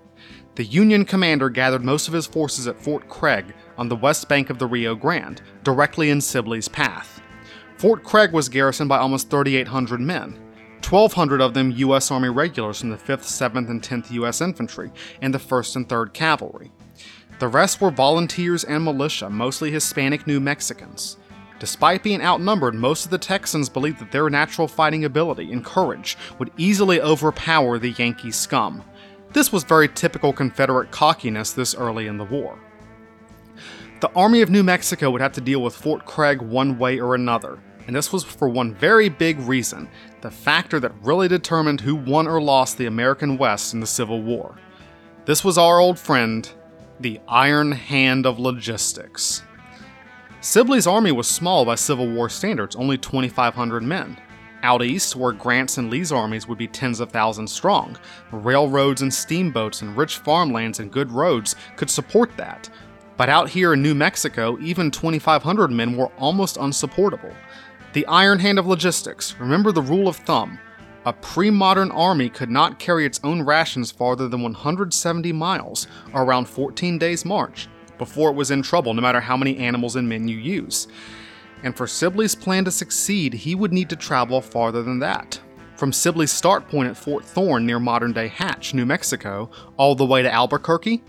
The 0.55 0.65
Union 0.65 1.05
commander 1.05 1.49
gathered 1.49 1.85
most 1.85 2.09
of 2.09 2.13
his 2.13 2.25
forces 2.27 2.67
at 2.67 2.83
Fort 2.83 3.07
Craig 3.07 3.53
on 3.77 3.87
the 3.87 3.95
west 3.95 4.27
bank 4.27 4.49
of 4.49 4.59
the 4.59 4.67
Rio 4.67 4.93
Grande, 4.93 5.41
directly 5.63 6.09
in 6.09 6.19
Sibley's 6.19 6.67
path. 6.67 7.21
Fort 7.77 8.03
Craig 8.03 8.33
was 8.33 8.49
garrisoned 8.49 8.89
by 8.89 8.97
almost 8.97 9.29
3,800 9.29 10.01
men, 10.01 10.37
1,200 10.83 11.39
of 11.39 11.53
them 11.53 11.71
U.S. 11.71 12.11
Army 12.11 12.27
regulars 12.27 12.81
from 12.81 12.89
the 12.89 12.97
5th, 12.97 13.23
7th, 13.23 13.69
and 13.69 13.81
10th 13.81 14.11
U.S. 14.11 14.41
Infantry 14.41 14.91
and 15.21 15.33
the 15.33 15.39
1st 15.39 15.77
and 15.77 15.87
3rd 15.87 16.11
Cavalry. 16.11 16.73
The 17.39 17.47
rest 17.47 17.79
were 17.79 17.89
volunteers 17.89 18.65
and 18.65 18.83
militia, 18.83 19.29
mostly 19.29 19.71
Hispanic 19.71 20.27
New 20.27 20.41
Mexicans. 20.41 21.15
Despite 21.59 22.03
being 22.03 22.21
outnumbered, 22.21 22.73
most 22.73 23.05
of 23.05 23.11
the 23.11 23.17
Texans 23.17 23.67
believed 23.67 23.99
that 23.99 24.11
their 24.11 24.29
natural 24.29 24.67
fighting 24.67 25.03
ability 25.03 25.51
and 25.51 25.63
courage 25.63 26.17
would 26.39 26.51
easily 26.57 27.01
overpower 27.01 27.77
the 27.77 27.91
Yankee 27.91 28.31
scum. 28.31 28.83
This 29.33 29.51
was 29.51 29.63
very 29.63 29.89
typical 29.89 30.31
Confederate 30.31 30.89
cockiness 30.89 31.51
this 31.51 31.75
early 31.75 32.07
in 32.07 32.17
the 32.17 32.23
war. 32.23 32.57
The 33.99 34.11
Army 34.13 34.41
of 34.41 34.49
New 34.49 34.63
Mexico 34.63 35.11
would 35.11 35.19
have 35.19 35.33
to 35.33 35.41
deal 35.41 35.61
with 35.61 35.75
Fort 35.75 36.05
Craig 36.05 36.41
one 36.41 36.79
way 36.79 36.99
or 36.99 37.13
another, 37.15 37.59
and 37.85 37.95
this 37.95 38.13
was 38.13 38.23
for 38.23 38.47
one 38.47 38.73
very 38.73 39.09
big 39.09 39.37
reason 39.39 39.89
the 40.21 40.31
factor 40.31 40.79
that 40.79 40.93
really 41.01 41.27
determined 41.27 41.81
who 41.81 41.95
won 41.95 42.27
or 42.27 42.41
lost 42.41 42.77
the 42.77 42.85
American 42.85 43.37
West 43.37 43.73
in 43.73 43.81
the 43.81 43.87
Civil 43.87 44.21
War. 44.21 44.57
This 45.25 45.43
was 45.43 45.57
our 45.57 45.79
old 45.79 45.99
friend, 45.99 46.49
the 47.01 47.19
Iron 47.27 47.73
Hand 47.73 48.25
of 48.25 48.39
Logistics. 48.39 49.43
Sibley's 50.41 50.87
army 50.87 51.11
was 51.11 51.27
small 51.27 51.65
by 51.65 51.75
Civil 51.75 52.07
War 52.07 52.29
standards, 52.29 52.73
only 52.77 52.97
2,500 52.97 53.83
men. 53.83 54.17
Out 54.63 54.81
east, 54.81 55.17
where 55.17 55.33
Grant's 55.33 55.77
and 55.77 55.89
Lee's 55.89 56.13
armies 56.13 56.47
would 56.47 56.57
be 56.57 56.67
tens 56.67 57.01
of 57.01 57.11
thousands 57.11 57.51
strong, 57.51 57.97
railroads 58.31 59.01
and 59.01 59.13
steamboats 59.13 59.81
and 59.81 59.97
rich 59.97 60.17
farmlands 60.19 60.79
and 60.79 60.93
good 60.93 61.11
roads 61.11 61.57
could 61.75 61.89
support 61.89 62.37
that. 62.37 62.69
But 63.17 63.27
out 63.27 63.49
here 63.49 63.73
in 63.73 63.81
New 63.81 63.93
Mexico, 63.93 64.57
even 64.61 64.91
2,500 64.91 65.71
men 65.71 65.97
were 65.97 66.11
almost 66.17 66.55
unsupportable. 66.55 67.33
The 67.91 68.05
iron 68.05 68.39
hand 68.39 68.59
of 68.59 68.65
logistics. 68.65 69.35
Remember 69.39 69.73
the 69.73 69.81
rule 69.81 70.07
of 70.07 70.15
thumb. 70.15 70.57
A 71.05 71.11
pre 71.11 71.49
modern 71.49 71.91
army 71.91 72.29
could 72.29 72.49
not 72.49 72.79
carry 72.79 73.05
its 73.05 73.19
own 73.25 73.41
rations 73.41 73.91
farther 73.91 74.29
than 74.29 74.43
170 74.43 75.33
miles, 75.33 75.87
around 76.13 76.47
14 76.47 76.97
days' 76.97 77.25
march, 77.25 77.67
before 77.99 78.31
it 78.31 78.35
was 78.35 78.49
in 78.49 78.63
trouble, 78.63 78.95
no 78.95 79.01
matter 79.01 79.19
how 79.19 79.37
many 79.37 79.57
animals 79.57 79.95
and 79.95 80.09
men 80.09 80.27
you 80.27 80.37
use. 80.37 80.87
And 81.61 81.75
for 81.75 81.85
Sibley's 81.85 82.33
plan 82.33 82.65
to 82.65 82.71
succeed, 82.71 83.33
he 83.33 83.53
would 83.53 83.71
need 83.71 83.89
to 83.89 83.95
travel 83.95 84.41
farther 84.41 84.81
than 84.81 84.97
that. 84.99 85.39
From 85.75 85.93
Sibley's 85.93 86.31
start 86.31 86.67
point 86.67 86.89
at 86.89 86.97
Fort 86.97 87.23
Thorn 87.23 87.65
near 87.65 87.79
modern 87.79 88.13
day 88.13 88.27
Hatch, 88.27 88.73
New 88.73 88.85
Mexico, 88.85 89.51
all 89.77 89.93
the 89.93 90.05
way 90.05 90.23
to 90.23 90.33
Albuquerque 90.33 91.03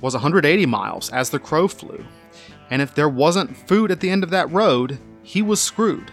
was 0.00 0.14
180 0.14 0.66
miles 0.66 1.10
as 1.10 1.30
the 1.30 1.38
crow 1.38 1.68
flew. 1.68 2.04
And 2.70 2.82
if 2.82 2.94
there 2.94 3.08
wasn't 3.08 3.56
food 3.56 3.90
at 3.90 4.00
the 4.00 4.10
end 4.10 4.24
of 4.24 4.30
that 4.30 4.50
road, 4.50 4.98
he 5.22 5.42
was 5.42 5.60
screwed 5.60 6.10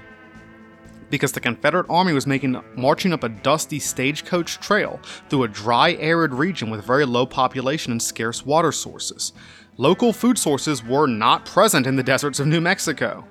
because 1.09 1.31
the 1.31 1.39
Confederate 1.39 1.85
Army 1.89 2.13
was 2.13 2.27
making 2.27 2.61
marching 2.75 3.13
up 3.13 3.23
a 3.23 3.29
dusty 3.29 3.79
stagecoach 3.79 4.59
trail 4.59 4.99
through 5.29 5.43
a 5.43 5.47
dry, 5.47 5.93
arid 5.93 6.33
region 6.33 6.69
with 6.69 6.85
very 6.85 7.05
low 7.05 7.25
population 7.25 7.91
and 7.91 8.01
scarce 8.01 8.45
water 8.45 8.71
sources. 8.71 9.33
Local 9.79 10.11
food 10.11 10.39
sources 10.39 10.83
were 10.83 11.05
not 11.05 11.45
present 11.45 11.85
in 11.85 11.95
the 11.95 12.03
deserts 12.03 12.39
of 12.39 12.47
New 12.47 12.59
Mexico. 12.59 13.23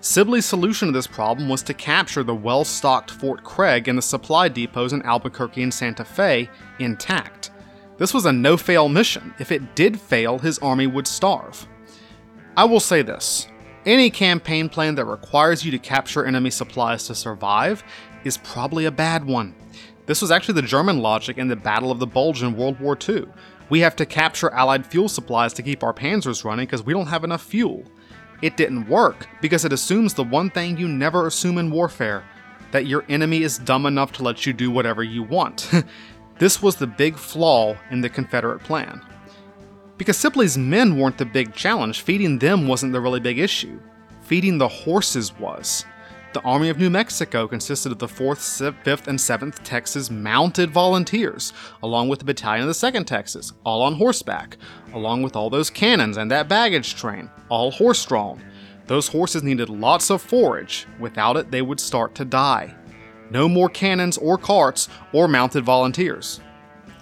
Sibley's 0.00 0.44
solution 0.44 0.88
to 0.88 0.92
this 0.92 1.06
problem 1.06 1.48
was 1.48 1.62
to 1.62 1.74
capture 1.74 2.24
the 2.24 2.34
well 2.34 2.64
stocked 2.64 3.12
Fort 3.12 3.44
Craig 3.44 3.86
and 3.86 3.96
the 3.96 4.02
supply 4.02 4.48
depots 4.48 4.92
in 4.92 5.02
Albuquerque 5.02 5.62
and 5.62 5.72
Santa 5.72 6.04
Fe 6.04 6.50
intact. 6.80 7.52
This 7.98 8.12
was 8.12 8.26
a 8.26 8.32
no 8.32 8.56
fail 8.56 8.88
mission. 8.88 9.32
If 9.38 9.52
it 9.52 9.76
did 9.76 10.00
fail, 10.00 10.40
his 10.40 10.58
army 10.58 10.88
would 10.88 11.06
starve. 11.06 11.68
I 12.56 12.64
will 12.64 12.80
say 12.80 13.02
this 13.02 13.46
any 13.86 14.10
campaign 14.10 14.68
plan 14.68 14.96
that 14.96 15.04
requires 15.04 15.64
you 15.64 15.70
to 15.70 15.78
capture 15.78 16.26
enemy 16.26 16.50
supplies 16.50 17.06
to 17.06 17.14
survive 17.14 17.84
is 18.24 18.38
probably 18.38 18.86
a 18.86 18.90
bad 18.90 19.24
one. 19.24 19.54
This 20.06 20.20
was 20.20 20.32
actually 20.32 20.54
the 20.54 20.66
German 20.66 20.98
logic 20.98 21.38
in 21.38 21.46
the 21.46 21.54
Battle 21.54 21.92
of 21.92 22.00
the 22.00 22.08
Bulge 22.08 22.42
in 22.42 22.56
World 22.56 22.80
War 22.80 22.98
II. 23.08 23.26
We 23.72 23.80
have 23.80 23.96
to 23.96 24.04
capture 24.04 24.50
Allied 24.50 24.84
fuel 24.84 25.08
supplies 25.08 25.54
to 25.54 25.62
keep 25.62 25.82
our 25.82 25.94
panzers 25.94 26.44
running 26.44 26.66
because 26.66 26.84
we 26.84 26.92
don't 26.92 27.06
have 27.06 27.24
enough 27.24 27.42
fuel. 27.42 27.84
It 28.42 28.58
didn't 28.58 28.86
work 28.86 29.26
because 29.40 29.64
it 29.64 29.72
assumes 29.72 30.12
the 30.12 30.24
one 30.24 30.50
thing 30.50 30.76
you 30.76 30.86
never 30.86 31.26
assume 31.26 31.56
in 31.56 31.70
warfare 31.70 32.22
that 32.72 32.84
your 32.84 33.02
enemy 33.08 33.42
is 33.42 33.56
dumb 33.56 33.86
enough 33.86 34.12
to 34.12 34.24
let 34.24 34.44
you 34.44 34.52
do 34.52 34.70
whatever 34.70 35.02
you 35.02 35.22
want. 35.22 35.70
this 36.38 36.60
was 36.60 36.76
the 36.76 36.86
big 36.86 37.16
flaw 37.16 37.74
in 37.90 38.02
the 38.02 38.10
Confederate 38.10 38.62
plan. 38.62 39.00
Because 39.96 40.18
Sibley's 40.18 40.58
men 40.58 40.98
weren't 40.98 41.16
the 41.16 41.24
big 41.24 41.54
challenge, 41.54 42.02
feeding 42.02 42.38
them 42.40 42.68
wasn't 42.68 42.92
the 42.92 43.00
really 43.00 43.20
big 43.20 43.38
issue. 43.38 43.80
Feeding 44.20 44.58
the 44.58 44.68
horses 44.68 45.32
was. 45.38 45.86
The 46.32 46.40
Army 46.44 46.70
of 46.70 46.78
New 46.78 46.88
Mexico 46.88 47.46
consisted 47.46 47.92
of 47.92 47.98
the 47.98 48.06
4th, 48.06 48.72
5th, 48.84 49.06
and 49.06 49.18
7th 49.18 49.62
Texas 49.64 50.10
Mounted 50.10 50.70
Volunteers, 50.70 51.52
along 51.82 52.08
with 52.08 52.20
the 52.20 52.24
battalion 52.24 52.66
of 52.66 52.74
the 52.74 52.90
2nd 52.90 53.04
Texas, 53.04 53.52
all 53.64 53.82
on 53.82 53.96
horseback, 53.96 54.56
along 54.94 55.22
with 55.22 55.36
all 55.36 55.50
those 55.50 55.68
cannons 55.68 56.16
and 56.16 56.30
that 56.30 56.48
baggage 56.48 56.94
train, 56.94 57.30
all 57.50 57.70
horse 57.70 58.02
drawn. 58.06 58.42
Those 58.86 59.08
horses 59.08 59.42
needed 59.42 59.68
lots 59.68 60.08
of 60.08 60.22
forage, 60.22 60.86
without 60.98 61.36
it, 61.36 61.50
they 61.50 61.60
would 61.60 61.78
start 61.78 62.14
to 62.14 62.24
die. 62.24 62.74
No 63.30 63.46
more 63.46 63.68
cannons 63.68 64.16
or 64.16 64.38
carts 64.38 64.88
or 65.12 65.28
mounted 65.28 65.64
volunteers. 65.64 66.40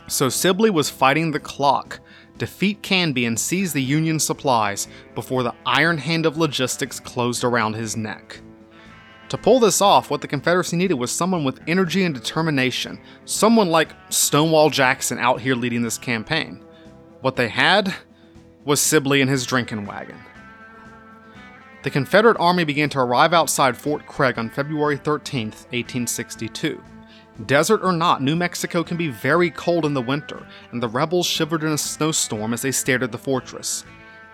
So 0.08 0.28
Sibley 0.28 0.70
was 0.70 0.90
fighting 0.90 1.30
the 1.30 1.38
clock 1.38 2.00
defeat 2.36 2.82
Canby 2.82 3.26
and 3.26 3.38
seize 3.38 3.72
the 3.72 3.82
Union 3.82 4.18
supplies 4.18 4.88
before 5.14 5.44
the 5.44 5.54
iron 5.66 5.98
hand 5.98 6.26
of 6.26 6.38
logistics 6.38 6.98
closed 6.98 7.44
around 7.44 7.74
his 7.74 7.96
neck. 7.96 8.40
To 9.30 9.38
pull 9.38 9.60
this 9.60 9.80
off, 9.80 10.10
what 10.10 10.22
the 10.22 10.28
Confederacy 10.28 10.76
needed 10.76 10.94
was 10.94 11.12
someone 11.12 11.44
with 11.44 11.60
energy 11.68 12.02
and 12.02 12.12
determination, 12.12 13.00
someone 13.24 13.70
like 13.70 13.94
Stonewall 14.08 14.70
Jackson 14.70 15.18
out 15.18 15.40
here 15.40 15.54
leading 15.54 15.82
this 15.82 15.98
campaign. 15.98 16.64
What 17.20 17.36
they 17.36 17.46
had 17.46 17.94
was 18.64 18.80
Sibley 18.80 19.20
and 19.20 19.30
his 19.30 19.46
drinking 19.46 19.86
wagon. 19.86 20.18
The 21.84 21.90
Confederate 21.90 22.38
Army 22.40 22.64
began 22.64 22.88
to 22.90 22.98
arrive 22.98 23.32
outside 23.32 23.76
Fort 23.76 24.04
Craig 24.04 24.36
on 24.36 24.50
February 24.50 24.96
13, 24.96 25.46
1862. 25.46 26.82
Desert 27.46 27.82
or 27.84 27.92
not, 27.92 28.22
New 28.22 28.34
Mexico 28.34 28.82
can 28.82 28.96
be 28.96 29.08
very 29.08 29.50
cold 29.50 29.86
in 29.86 29.94
the 29.94 30.02
winter, 30.02 30.44
and 30.72 30.82
the 30.82 30.88
rebels 30.88 31.26
shivered 31.26 31.62
in 31.62 31.70
a 31.70 31.78
snowstorm 31.78 32.52
as 32.52 32.62
they 32.62 32.72
stared 32.72 33.04
at 33.04 33.12
the 33.12 33.16
fortress. 33.16 33.84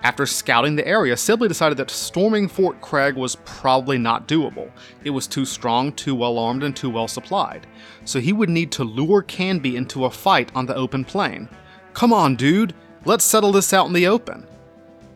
After 0.02 0.26
scouting 0.26 0.76
the 0.76 0.86
area, 0.86 1.16
Sibley 1.16 1.48
decided 1.48 1.78
that 1.78 1.90
storming 1.90 2.48
Fort 2.48 2.80
Craig 2.80 3.16
was 3.16 3.36
probably 3.44 3.98
not 3.98 4.28
doable. 4.28 4.70
It 5.02 5.10
was 5.10 5.26
too 5.26 5.44
strong, 5.44 5.92
too 5.92 6.14
well 6.14 6.38
armed, 6.38 6.62
and 6.62 6.76
too 6.76 6.90
well 6.90 7.08
supplied. 7.08 7.66
So 8.04 8.20
he 8.20 8.32
would 8.32 8.50
need 8.50 8.70
to 8.72 8.84
lure 8.84 9.22
Canby 9.22 9.76
into 9.76 10.04
a 10.04 10.10
fight 10.10 10.52
on 10.54 10.66
the 10.66 10.76
open 10.76 11.04
plain. 11.04 11.48
Come 11.92 12.12
on, 12.12 12.36
dude, 12.36 12.74
let's 13.04 13.24
settle 13.24 13.52
this 13.52 13.72
out 13.72 13.86
in 13.86 13.94
the 13.94 14.06
open. 14.06 14.46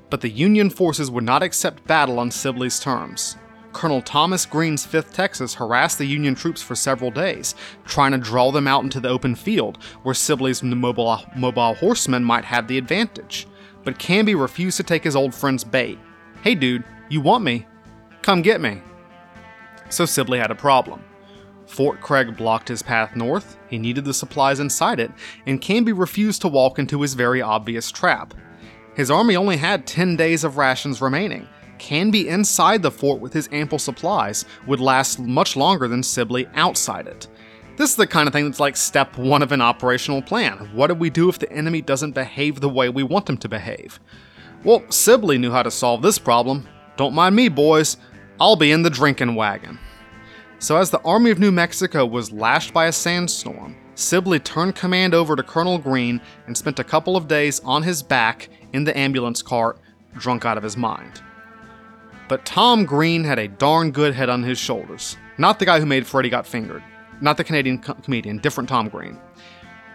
But 0.08 0.22
the 0.22 0.30
Union 0.30 0.70
forces 0.70 1.10
would 1.10 1.24
not 1.24 1.42
accept 1.42 1.86
battle 1.86 2.18
on 2.18 2.30
Sibley's 2.30 2.80
terms. 2.80 3.36
Colonel 3.72 4.02
Thomas 4.02 4.46
Green's 4.46 4.84
5th 4.84 5.12
Texas 5.12 5.54
harassed 5.54 5.98
the 5.98 6.06
Union 6.06 6.34
troops 6.34 6.60
for 6.60 6.74
several 6.74 7.12
days, 7.12 7.54
trying 7.84 8.10
to 8.10 8.18
draw 8.18 8.50
them 8.50 8.66
out 8.66 8.82
into 8.82 8.98
the 8.98 9.08
open 9.08 9.36
field, 9.36 9.78
where 10.02 10.14
Sibley's 10.14 10.62
mobile, 10.62 11.22
mobile 11.36 11.74
horsemen 11.74 12.24
might 12.24 12.44
have 12.44 12.66
the 12.66 12.78
advantage. 12.78 13.46
But 13.84 13.98
Canby 13.98 14.34
refused 14.34 14.76
to 14.76 14.82
take 14.82 15.04
his 15.04 15.16
old 15.16 15.34
friend's 15.34 15.64
bait. 15.64 15.98
Hey 16.42 16.54
dude, 16.54 16.84
you 17.08 17.20
want 17.20 17.44
me? 17.44 17.66
Come 18.22 18.42
get 18.42 18.60
me. 18.60 18.82
So 19.88 20.04
Sibley 20.04 20.38
had 20.38 20.50
a 20.50 20.54
problem. 20.56 21.02
Fort 21.66 22.00
Craig 22.00 22.36
blocked 22.36 22.68
his 22.68 22.82
path 22.82 23.14
north, 23.14 23.56
he 23.68 23.78
needed 23.78 24.04
the 24.04 24.12
supplies 24.12 24.58
inside 24.58 24.98
it, 24.98 25.12
and 25.46 25.60
Canby 25.60 25.92
refused 25.92 26.42
to 26.42 26.48
walk 26.48 26.78
into 26.78 27.00
his 27.00 27.14
very 27.14 27.40
obvious 27.40 27.92
trap. 27.92 28.34
His 28.94 29.10
army 29.10 29.36
only 29.36 29.56
had 29.56 29.86
10 29.86 30.16
days 30.16 30.42
of 30.42 30.56
rations 30.56 31.00
remaining. 31.00 31.48
Canby 31.78 32.28
inside 32.28 32.82
the 32.82 32.90
fort 32.90 33.20
with 33.20 33.32
his 33.32 33.48
ample 33.52 33.78
supplies 33.78 34.44
would 34.66 34.80
last 34.80 35.20
much 35.20 35.56
longer 35.56 35.88
than 35.88 36.02
Sibley 36.02 36.48
outside 36.54 37.06
it. 37.06 37.28
This 37.76 37.90
is 37.90 37.96
the 37.96 38.06
kind 38.06 38.26
of 38.26 38.32
thing 38.32 38.44
that's 38.44 38.60
like 38.60 38.76
step 38.76 39.16
one 39.16 39.42
of 39.42 39.52
an 39.52 39.62
operational 39.62 40.22
plan. 40.22 40.70
What 40.74 40.88
do 40.88 40.94
we 40.94 41.10
do 41.10 41.28
if 41.28 41.38
the 41.38 41.50
enemy 41.50 41.80
doesn't 41.80 42.12
behave 42.12 42.60
the 42.60 42.68
way 42.68 42.88
we 42.88 43.02
want 43.02 43.26
them 43.26 43.38
to 43.38 43.48
behave? 43.48 43.98
Well, 44.64 44.84
Sibley 44.90 45.38
knew 45.38 45.50
how 45.50 45.62
to 45.62 45.70
solve 45.70 46.02
this 46.02 46.18
problem. 46.18 46.68
Don't 46.96 47.14
mind 47.14 47.34
me, 47.34 47.48
boys. 47.48 47.96
I'll 48.38 48.56
be 48.56 48.72
in 48.72 48.82
the 48.82 48.90
drinking 48.90 49.34
wagon. 49.34 49.78
So, 50.58 50.76
as 50.76 50.90
the 50.90 51.00
Army 51.00 51.30
of 51.30 51.38
New 51.38 51.50
Mexico 51.50 52.04
was 52.04 52.30
lashed 52.30 52.74
by 52.74 52.86
a 52.86 52.92
sandstorm, 52.92 53.76
Sibley 53.94 54.38
turned 54.38 54.74
command 54.74 55.14
over 55.14 55.34
to 55.34 55.42
Colonel 55.42 55.78
Green 55.78 56.20
and 56.46 56.56
spent 56.56 56.78
a 56.78 56.84
couple 56.84 57.16
of 57.16 57.28
days 57.28 57.60
on 57.60 57.82
his 57.82 58.02
back 58.02 58.50
in 58.74 58.84
the 58.84 58.96
ambulance 58.96 59.40
cart, 59.40 59.78
drunk 60.18 60.44
out 60.44 60.58
of 60.58 60.62
his 60.62 60.76
mind. 60.76 61.22
But 62.28 62.44
Tom 62.44 62.84
Green 62.84 63.24
had 63.24 63.38
a 63.38 63.48
darn 63.48 63.90
good 63.90 64.14
head 64.14 64.28
on 64.28 64.42
his 64.42 64.58
shoulders. 64.58 65.16
Not 65.38 65.58
the 65.58 65.64
guy 65.64 65.80
who 65.80 65.86
made 65.86 66.06
Freddy 66.06 66.28
Got 66.28 66.46
Fingered, 66.46 66.82
not 67.20 67.36
the 67.36 67.44
Canadian 67.44 67.78
co- 67.78 67.94
comedian, 67.94 68.38
different 68.38 68.68
Tom 68.68 68.88
Green. 68.88 69.18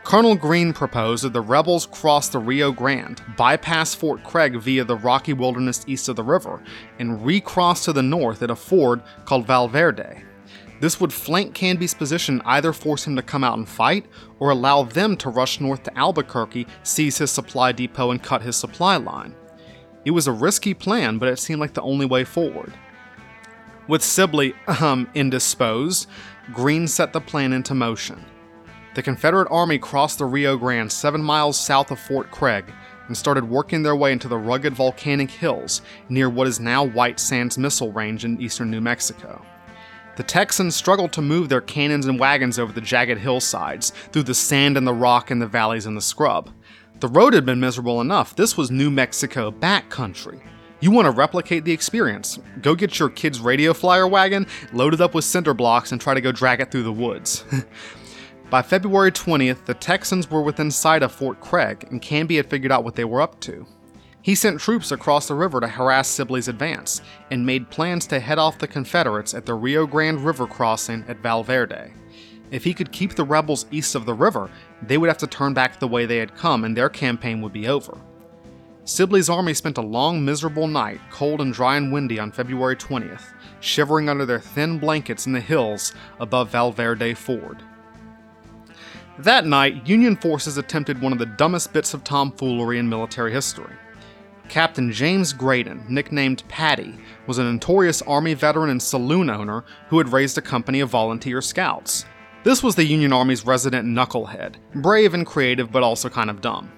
Colonel 0.03 0.35
Green 0.35 0.71
proposed 0.71 1.23
that 1.23 1.33
the 1.33 1.41
rebels 1.41 1.87
cross 1.87 2.29
the 2.29 2.37
Rio 2.37 2.71
Grande, 2.71 3.21
bypass 3.35 3.95
Fort 3.95 4.23
Craig 4.23 4.55
via 4.57 4.83
the 4.83 4.97
rocky 4.97 5.33
wilderness 5.33 5.83
east 5.87 6.07
of 6.09 6.15
the 6.15 6.23
river, 6.23 6.61
and 6.99 7.25
recross 7.25 7.85
to 7.85 7.93
the 7.93 8.03
north 8.03 8.43
at 8.43 8.51
a 8.51 8.55
ford 8.55 9.01
called 9.25 9.47
Valverde. 9.47 10.21
This 10.79 10.99
would 10.99 11.11
flank 11.11 11.55
Canby's 11.55 11.95
position, 11.95 12.41
either 12.45 12.71
force 12.71 13.07
him 13.07 13.15
to 13.15 13.23
come 13.23 13.43
out 13.43 13.57
and 13.57 13.67
fight, 13.67 14.05
or 14.37 14.51
allow 14.51 14.83
them 14.83 15.17
to 15.17 15.29
rush 15.29 15.59
north 15.59 15.81
to 15.83 15.97
Albuquerque, 15.97 16.67
seize 16.83 17.17
his 17.17 17.31
supply 17.31 17.71
depot, 17.71 18.11
and 18.11 18.21
cut 18.21 18.43
his 18.43 18.55
supply 18.55 18.97
line. 18.97 19.33
It 20.03 20.11
was 20.11 20.27
a 20.27 20.31
risky 20.31 20.75
plan, 20.75 21.17
but 21.17 21.29
it 21.29 21.39
seemed 21.39 21.59
like 21.59 21.73
the 21.73 21.81
only 21.81 22.05
way 22.05 22.25
forward. 22.25 22.73
With 23.87 24.03
Sibley 24.03 24.53
um, 24.67 25.09
indisposed, 25.15 26.07
Green 26.53 26.87
set 26.87 27.11
the 27.11 27.21
plan 27.21 27.53
into 27.53 27.73
motion. 27.73 28.23
The 28.93 29.01
Confederate 29.01 29.47
Army 29.49 29.79
crossed 29.79 30.19
the 30.19 30.25
Rio 30.25 30.57
Grande 30.57 30.91
seven 30.91 31.21
miles 31.21 31.59
south 31.59 31.91
of 31.91 31.99
Fort 31.99 32.29
Craig 32.31 32.65
and 33.07 33.17
started 33.17 33.49
working 33.49 33.81
their 33.83 33.95
way 33.95 34.11
into 34.11 34.27
the 34.27 34.37
rugged 34.37 34.73
volcanic 34.73 35.31
hills 35.31 35.81
near 36.07 36.29
what 36.29 36.47
is 36.47 36.59
now 36.59 36.83
White 36.85 37.19
Sands 37.19 37.57
Missile 37.57 37.91
Range 37.91 38.23
in 38.23 38.39
eastern 38.39 38.69
New 38.69 38.81
Mexico. 38.81 39.43
The 40.17 40.23
Texans 40.23 40.75
struggled 40.75 41.11
to 41.13 41.21
move 41.21 41.49
their 41.49 41.61
cannons 41.61 42.05
and 42.05 42.19
wagons 42.19 42.57
over 42.57 42.71
the 42.71 42.79
jagged 42.79 43.17
hillsides, 43.17 43.89
through 44.11 44.23
the 44.23 44.33
sand 44.33 44.77
and 44.77 44.87
the 44.87 44.93
rock 44.93 45.29
and 45.29 45.41
the 45.41 45.47
valleys 45.47 45.85
and 45.85 45.97
the 45.97 46.01
scrub. 46.01 46.51
The 46.99 47.09
road 47.09 47.33
had 47.33 47.45
been 47.45 47.59
miserable 47.59 47.99
enough, 47.99 48.35
this 48.35 48.55
was 48.55 48.71
New 48.71 48.89
Mexico 48.89 49.51
backcountry. 49.51 50.41
You 50.85 50.91
want 50.91 51.07
to 51.07 51.11
replicate 51.11 51.65
the 51.65 51.71
experience. 51.71 52.37
Go 52.61 52.75
get 52.75 52.99
your 52.99 53.09
kid's 53.09 53.39
radio 53.39 53.73
flyer 53.73 54.07
wagon, 54.07 54.45
load 54.71 54.93
it 54.93 55.01
up 55.01 55.15
with 55.15 55.25
cinder 55.25 55.55
blocks, 55.55 55.91
and 55.91 55.99
try 55.99 56.13
to 56.13 56.21
go 56.21 56.31
drag 56.31 56.61
it 56.61 56.69
through 56.69 56.83
the 56.83 56.91
woods. 56.91 57.43
By 58.51 58.61
February 58.61 59.11
20th, 59.11 59.65
the 59.65 59.73
Texans 59.73 60.29
were 60.29 60.43
within 60.43 60.69
sight 60.69 61.01
of 61.01 61.11
Fort 61.11 61.39
Craig, 61.39 61.87
and 61.89 62.03
Canby 62.03 62.35
had 62.35 62.51
figured 62.51 62.71
out 62.71 62.83
what 62.83 62.93
they 62.93 63.03
were 63.03 63.19
up 63.19 63.39
to. 63.39 63.65
He 64.21 64.35
sent 64.35 64.59
troops 64.59 64.91
across 64.91 65.27
the 65.27 65.33
river 65.33 65.59
to 65.59 65.67
harass 65.67 66.07
Sibley's 66.07 66.49
advance, 66.49 67.01
and 67.31 67.43
made 67.43 67.71
plans 67.71 68.05
to 68.05 68.19
head 68.19 68.37
off 68.37 68.59
the 68.59 68.67
Confederates 68.67 69.33
at 69.33 69.47
the 69.47 69.55
Rio 69.55 69.87
Grande 69.87 70.23
River 70.23 70.45
crossing 70.45 71.03
at 71.07 71.17
Valverde. 71.17 71.93
If 72.51 72.63
he 72.63 72.75
could 72.75 72.91
keep 72.91 73.15
the 73.15 73.23
rebels 73.23 73.65
east 73.71 73.95
of 73.95 74.05
the 74.05 74.13
river, 74.13 74.51
they 74.83 74.99
would 74.99 75.09
have 75.09 75.17
to 75.17 75.25
turn 75.25 75.55
back 75.55 75.79
the 75.79 75.87
way 75.87 76.05
they 76.05 76.17
had 76.17 76.35
come 76.35 76.63
and 76.63 76.77
their 76.77 76.89
campaign 76.89 77.41
would 77.41 77.53
be 77.53 77.67
over. 77.67 77.97
Sibley's 78.87 79.29
army 79.29 79.55
spent 79.55 79.79
a 79.79 79.81
long, 79.81 80.23
miserable 80.23 80.67
night, 80.67 81.01
cold 81.09 81.41
and 81.41 81.51
dry 81.51 81.75
and 81.75 81.91
windy, 81.91 82.19
on 82.19 82.31
February 82.31 82.75
20th, 82.75 83.33
shivering 83.59 84.09
under 84.09 84.27
their 84.27 84.39
thin 84.39 84.77
blankets 84.77 85.25
in 85.25 85.33
the 85.33 85.41
hills 85.41 85.95
above 86.19 86.51
Valverde 86.51 87.15
Ford. 87.15 87.63
That 89.17 89.47
night, 89.47 89.87
Union 89.87 90.15
forces 90.15 90.59
attempted 90.59 91.01
one 91.01 91.11
of 91.11 91.17
the 91.17 91.25
dumbest 91.25 91.73
bits 91.73 91.95
of 91.95 92.03
tomfoolery 92.03 92.77
in 92.77 92.87
military 92.87 93.31
history. 93.31 93.73
Captain 94.49 94.91
James 94.91 95.33
Graydon, 95.33 95.83
nicknamed 95.89 96.43
Paddy, 96.47 96.95
was 97.25 97.39
a 97.39 97.43
notorious 97.43 98.03
Army 98.03 98.35
veteran 98.35 98.69
and 98.69 98.81
saloon 98.81 99.31
owner 99.31 99.63
who 99.89 99.97
had 99.97 100.13
raised 100.13 100.37
a 100.37 100.43
company 100.43 100.79
of 100.81 100.91
volunteer 100.91 101.41
scouts. 101.41 102.05
This 102.43 102.61
was 102.61 102.75
the 102.75 102.85
Union 102.85 103.11
Army's 103.11 103.47
resident 103.47 103.87
knucklehead, 103.87 104.57
brave 104.75 105.15
and 105.15 105.25
creative 105.25 105.71
but 105.71 105.81
also 105.81 106.07
kind 106.07 106.29
of 106.29 106.41
dumb. 106.41 106.71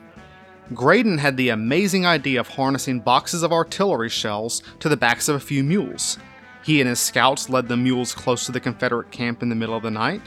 Graydon 0.74 1.18
had 1.18 1.38
the 1.38 1.50
amazing 1.50 2.06
idea 2.06 2.40
of 2.40 2.50
harnessing 2.50 3.00
boxes 3.00 3.42
of 3.42 3.54
artillery 3.54 4.10
shells 4.10 4.62
to 4.80 4.90
the 4.90 4.98
backs 4.98 5.30
of 5.30 5.36
a 5.36 5.40
few 5.40 5.64
mules. 5.64 6.18
He 6.64 6.82
and 6.82 6.90
his 6.90 7.00
scouts 7.00 7.50
led 7.50 7.68
the 7.70 7.78
mules 7.78 8.14
close 8.14 8.46
to 8.46 8.52
the 8.52 8.60
Confederate 8.60 9.10
camp 9.10 9.42
in 9.42 9.48
the 9.48 9.56
middle 9.56 9.76
of 9.76 9.84
the 9.84 9.92
night. 9.92 10.22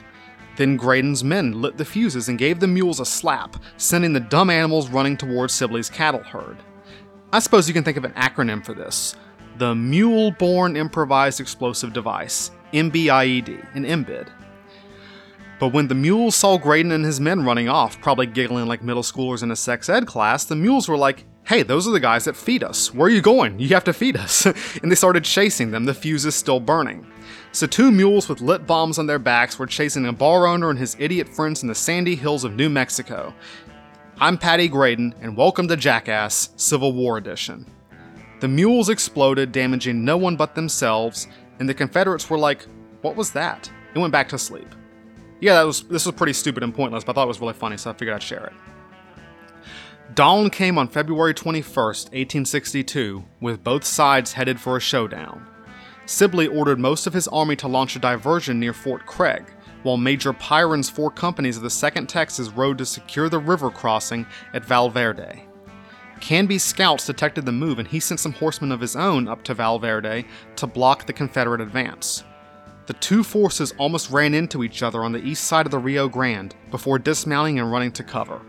Then 0.57 0.79
Graydon's 0.79 1.23
men 1.23 1.61
lit 1.61 1.77
the 1.77 1.85
fuses 1.85 2.29
and 2.29 2.39
gave 2.39 2.59
the 2.59 2.67
mules 2.67 3.01
a 3.01 3.05
slap, 3.05 3.57
sending 3.77 4.15
the 4.15 4.21
dumb 4.21 4.49
animals 4.49 4.89
running 4.89 5.17
towards 5.17 5.53
Sibley's 5.53 5.91
cattle 5.91 6.23
herd. 6.23 6.57
I 7.33 7.39
suppose 7.39 7.69
you 7.69 7.75
can 7.75 7.85
think 7.85 7.99
of 7.99 8.05
an 8.05 8.13
acronym 8.13 8.65
for 8.65 8.75
this 8.75 9.17
the 9.59 9.75
Mule 9.75 10.31
Borne 10.31 10.75
Improvised 10.75 11.39
Explosive 11.39 11.93
Device, 11.93 12.51
MBIED, 12.73 13.75
an 13.75 13.85
MBID. 13.85 14.29
But 15.61 15.75
when 15.75 15.89
the 15.89 15.95
mules 15.95 16.37
saw 16.37 16.57
Graydon 16.57 16.91
and 16.91 17.05
his 17.05 17.21
men 17.21 17.45
running 17.45 17.69
off, 17.69 18.01
probably 18.01 18.25
giggling 18.25 18.67
like 18.67 18.83
middle 18.83 19.03
schoolers 19.03 19.43
in 19.43 19.51
a 19.51 19.57
sex 19.57 19.91
ed 19.91 20.07
class, 20.07 20.47
the 20.47 20.57
mules 20.57 20.89
were 20.89 20.97
like, 20.97 21.27
hey, 21.45 21.63
those 21.63 21.87
are 21.87 21.91
the 21.91 22.01
guys 22.01 22.25
that 22.25 22.35
feed 22.35 22.65
us. 22.65 22.95
Where 22.95 23.09
are 23.09 23.11
you 23.11 23.21
going? 23.21 23.59
You 23.59 23.69
have 23.69 23.85
to 23.85 23.93
feed 23.93 24.17
us. 24.17 24.47
and 24.83 24.91
they 24.91 24.95
started 24.95 25.23
chasing 25.23 25.71
them, 25.71 25.85
the 25.85 25.93
fuses 25.93 26.35
still 26.35 26.61
burning. 26.61 27.07
So, 27.53 27.67
two 27.67 27.91
mules 27.91 28.27
with 28.27 28.41
lit 28.41 28.67
bombs 28.67 28.99
on 28.99 29.07
their 29.07 29.19
backs 29.19 29.59
were 29.59 29.67
chasing 29.67 30.07
a 30.07 30.13
bar 30.15 30.47
owner 30.47 30.71
and 30.71 30.79
his 30.79 30.97
idiot 30.99 31.29
friends 31.29 31.63
in 31.63 31.69
the 31.69 31.75
sandy 31.75 32.15
hills 32.15 32.45
of 32.45 32.55
New 32.55 32.71
Mexico. 32.71 33.35
I'm 34.19 34.39
Paddy 34.39 34.69
Graydon, 34.69 35.15
and 35.21 35.37
welcome 35.37 35.69
to 35.69 35.77
Jackass 35.77 36.51
Civil 36.57 36.95
War 36.95 37.19
Edition. 37.19 37.67
The 38.41 38.49
mules 38.49 38.89
exploded, 38.89 39.53
damaging 39.53 40.07
no 40.07 40.17
one 40.17 40.37
but 40.37 40.55
themselves, 40.55 41.27
and 41.59 41.69
the 41.69 41.75
Confederates 41.75 42.31
were 42.31 42.39
like, 42.39 42.67
What 43.03 43.17
was 43.17 43.31
that? 43.33 43.71
and 43.93 44.01
went 44.01 44.13
back 44.13 44.29
to 44.29 44.39
sleep. 44.39 44.75
Yeah, 45.41 45.55
that 45.55 45.67
was 45.67 45.83
this 45.83 46.07
was 46.07 46.15
pretty 46.15 46.35
stupid 46.35 46.63
and 46.63 46.75
pointless, 46.75 47.05
but 47.05 47.13
I 47.13 47.15
thought 47.15 47.25
it 47.25 47.29
was 47.29 47.41
really 47.41 47.55
funny, 47.55 47.77
so 47.77 47.91
I 47.91 47.95
figured 47.95 48.15
I'd 48.15 48.23
share 48.23 48.47
it. 48.47 48.53
Dawn 50.15 50.51
came 50.51 50.77
on 50.77 50.89
February 50.89 51.33
21st, 51.33 52.07
1862, 52.11 53.25
with 53.41 53.63
both 53.63 53.85
sides 53.85 54.33
headed 54.33 54.61
for 54.61 54.77
a 54.77 54.81
showdown. 54.81 55.47
Sibley 56.05 56.49
ordered 56.49 56.81
most 56.81 57.07
of 57.07 57.13
his 57.13 57.29
army 57.29 57.55
to 57.57 57.69
launch 57.69 57.95
a 57.95 58.01
diversion 58.01 58.59
near 58.59 58.73
Fort 58.73 59.07
Craig, 59.07 59.45
while 59.85 59.97
Major 59.97 60.33
Pyron's 60.33 60.91
four 60.91 61.11
companies 61.11 61.57
of 61.57 61.63
the 61.63 61.69
2nd 61.69 62.09
Texas 62.09 62.49
rode 62.49 62.79
to 62.79 62.85
secure 62.85 63.29
the 63.29 63.39
river 63.39 63.71
crossing 63.71 64.27
at 64.53 64.65
Valverde. 64.65 65.45
Canby's 66.21 66.65
scouts 66.65 67.07
detected 67.07 67.47
the 67.47 67.53
move 67.53 67.79
and 67.79 67.89
he 67.89 68.01
sent 68.01 68.21
some 68.21 68.33
horsemen 68.33 68.73
of 68.73 68.81
his 68.81 68.97
own 68.97 69.29
up 69.29 69.43
to 69.45 69.55
Valverde 69.55 70.27
to 70.57 70.67
block 70.67 71.07
the 71.07 71.13
Confederate 71.13 71.61
advance. 71.61 72.25
The 72.91 72.95
two 72.95 73.23
forces 73.23 73.73
almost 73.79 74.11
ran 74.11 74.35
into 74.35 74.65
each 74.65 74.83
other 74.83 75.05
on 75.05 75.13
the 75.13 75.25
east 75.25 75.45
side 75.45 75.65
of 75.65 75.71
the 75.71 75.79
Rio 75.79 76.09
Grande 76.09 76.57
before 76.73 76.99
dismounting 76.99 77.61
and 77.61 77.71
running 77.71 77.93
to 77.93 78.03
cover. 78.03 78.43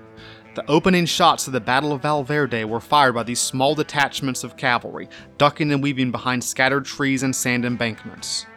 The 0.56 0.68
opening 0.68 1.06
shots 1.06 1.46
of 1.46 1.54
the 1.54 1.60
Battle 1.60 1.94
of 1.94 2.02
Valverde 2.02 2.64
were 2.64 2.80
fired 2.80 3.14
by 3.14 3.22
these 3.22 3.40
small 3.40 3.76
detachments 3.76 4.44
of 4.44 4.58
cavalry, 4.58 5.10
ducking 5.38 5.72
and 5.72 5.84
weaving 5.84 6.10
behind 6.10 6.44
scattered 6.44 6.86
trees 6.86 7.22
and 7.22 7.36
sand 7.36 7.66
embankments. 7.66 8.48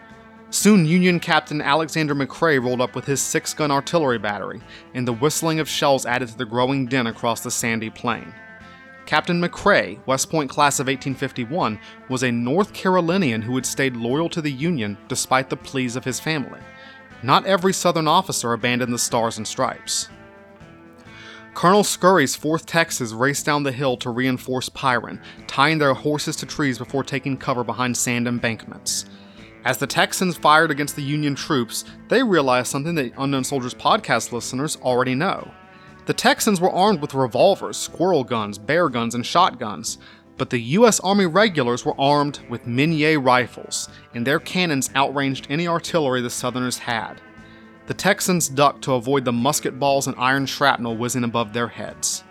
Soon, 0.49 0.87
Union 0.87 1.20
Captain 1.20 1.61
Alexander 1.61 2.14
McRae 2.14 2.64
rolled 2.64 2.80
up 2.80 2.97
with 2.97 3.05
his 3.05 3.20
six 3.20 3.53
gun 3.53 3.70
artillery 3.70 4.18
battery, 4.18 4.62
and 4.95 5.07
the 5.07 5.12
whistling 5.12 5.61
of 5.61 5.68
shells 5.68 6.07
added 6.07 6.30
to 6.30 6.39
the 6.39 6.47
growing 6.47 6.87
din 6.87 7.09
across 7.09 7.43
the 7.43 7.51
sandy 7.51 7.91
plain. 7.91 8.32
Captain 9.07 9.40
McRae, 9.40 9.98
West 10.07 10.30
Point 10.30 10.48
class 10.48 10.80
of 10.80 10.86
1851, 10.86 11.78
was 12.09 12.22
a 12.22 12.32
North 12.32 12.72
Carolinian 12.72 13.42
who 13.42 13.55
had 13.55 13.66
stayed 13.66 13.96
loyal 13.96 14.28
to 14.30 14.40
the 14.40 14.52
Union 14.52 14.96
despite 15.09 15.50
the 15.50 15.57
pleas 15.57 15.94
of 15.94 16.05
his 16.05 16.20
family. 16.20 16.61
Not 17.22 17.46
every 17.46 17.72
Southern 17.72 18.09
officer 18.09 18.52
abandoned 18.52 18.92
the 18.92 18.98
Stars 18.98 19.36
and 19.36 19.46
Stripes. 19.46 20.09
Colonel 21.55 21.84
Scurry's 21.84 22.36
4th 22.36 22.64
Texas 22.66 23.12
raced 23.12 23.46
down 23.46 23.62
the 23.62 23.72
hill 23.72 23.96
to 23.98 24.11
reinforce 24.11 24.68
Pyron, 24.68 25.22
tying 25.46 25.78
their 25.78 25.94
horses 25.94 26.34
to 26.36 26.46
trees 26.46 26.78
before 26.78 27.05
taking 27.05 27.36
cover 27.36 27.62
behind 27.62 27.96
sand 27.96 28.26
embankments. 28.26 29.05
As 29.64 29.78
the 29.78 29.86
Texans 29.86 30.36
fired 30.36 30.70
against 30.70 30.96
the 30.96 31.02
Union 31.02 31.34
troops, 31.34 31.84
they 32.09 32.22
realized 32.22 32.68
something 32.68 32.94
that 32.96 33.12
Unknown 33.16 33.44
Soldiers 33.44 33.72
podcast 33.72 34.32
listeners 34.32 34.76
already 34.82 35.14
know. 35.14 35.50
The 36.07 36.14
Texans 36.14 36.61
were 36.61 36.70
armed 36.70 37.00
with 37.00 37.14
revolvers, 37.14 37.78
squirrel 37.78 38.24
guns, 38.24 38.59
bear 38.59 38.90
guns, 38.90 39.14
and 39.14 39.24
shotguns, 39.24 39.96
but 40.36 40.50
the 40.50 40.59
U.S. 40.59 41.00
Army 41.00 41.26
regulars 41.26 41.84
were 41.84 41.98
armed 41.98 42.40
with 42.50 42.66
Minié 42.66 43.22
rifles, 43.24 43.88
and 44.12 44.26
their 44.26 44.38
cannons 44.38 44.90
outranged 44.94 45.46
any 45.48 45.66
artillery 45.66 46.20
the 46.20 46.28
Southerners 46.28 46.78
had. 46.78 47.22
The 47.86 47.94
Texans 47.94 48.48
ducked 48.48 48.82
to 48.84 48.94
avoid 48.94 49.24
the 49.24 49.32
musket 49.32 49.78
balls 49.78 50.07
and 50.07 50.16
iron 50.18 50.46
shrapnel 50.46 50.96
whizzing 50.96 51.24
above 51.24 51.52
their 51.52 51.68
heads. 51.68 52.24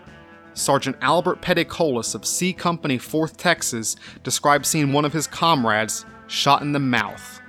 Sergeant 0.54 0.98
Albert 1.02 1.42
Peticolas 1.42 2.14
of 2.14 2.26
C 2.26 2.54
Company, 2.54 3.00
4th 3.00 3.38
Texas, 3.38 3.96
described 4.24 4.68
seeing 4.68 4.94
one 4.94 5.06
of 5.06 5.14
his 5.14 5.26
comrades 5.26 6.06
shot 6.28 6.62
in 6.62 6.74
the 6.74 6.80
mouth. 6.80 7.42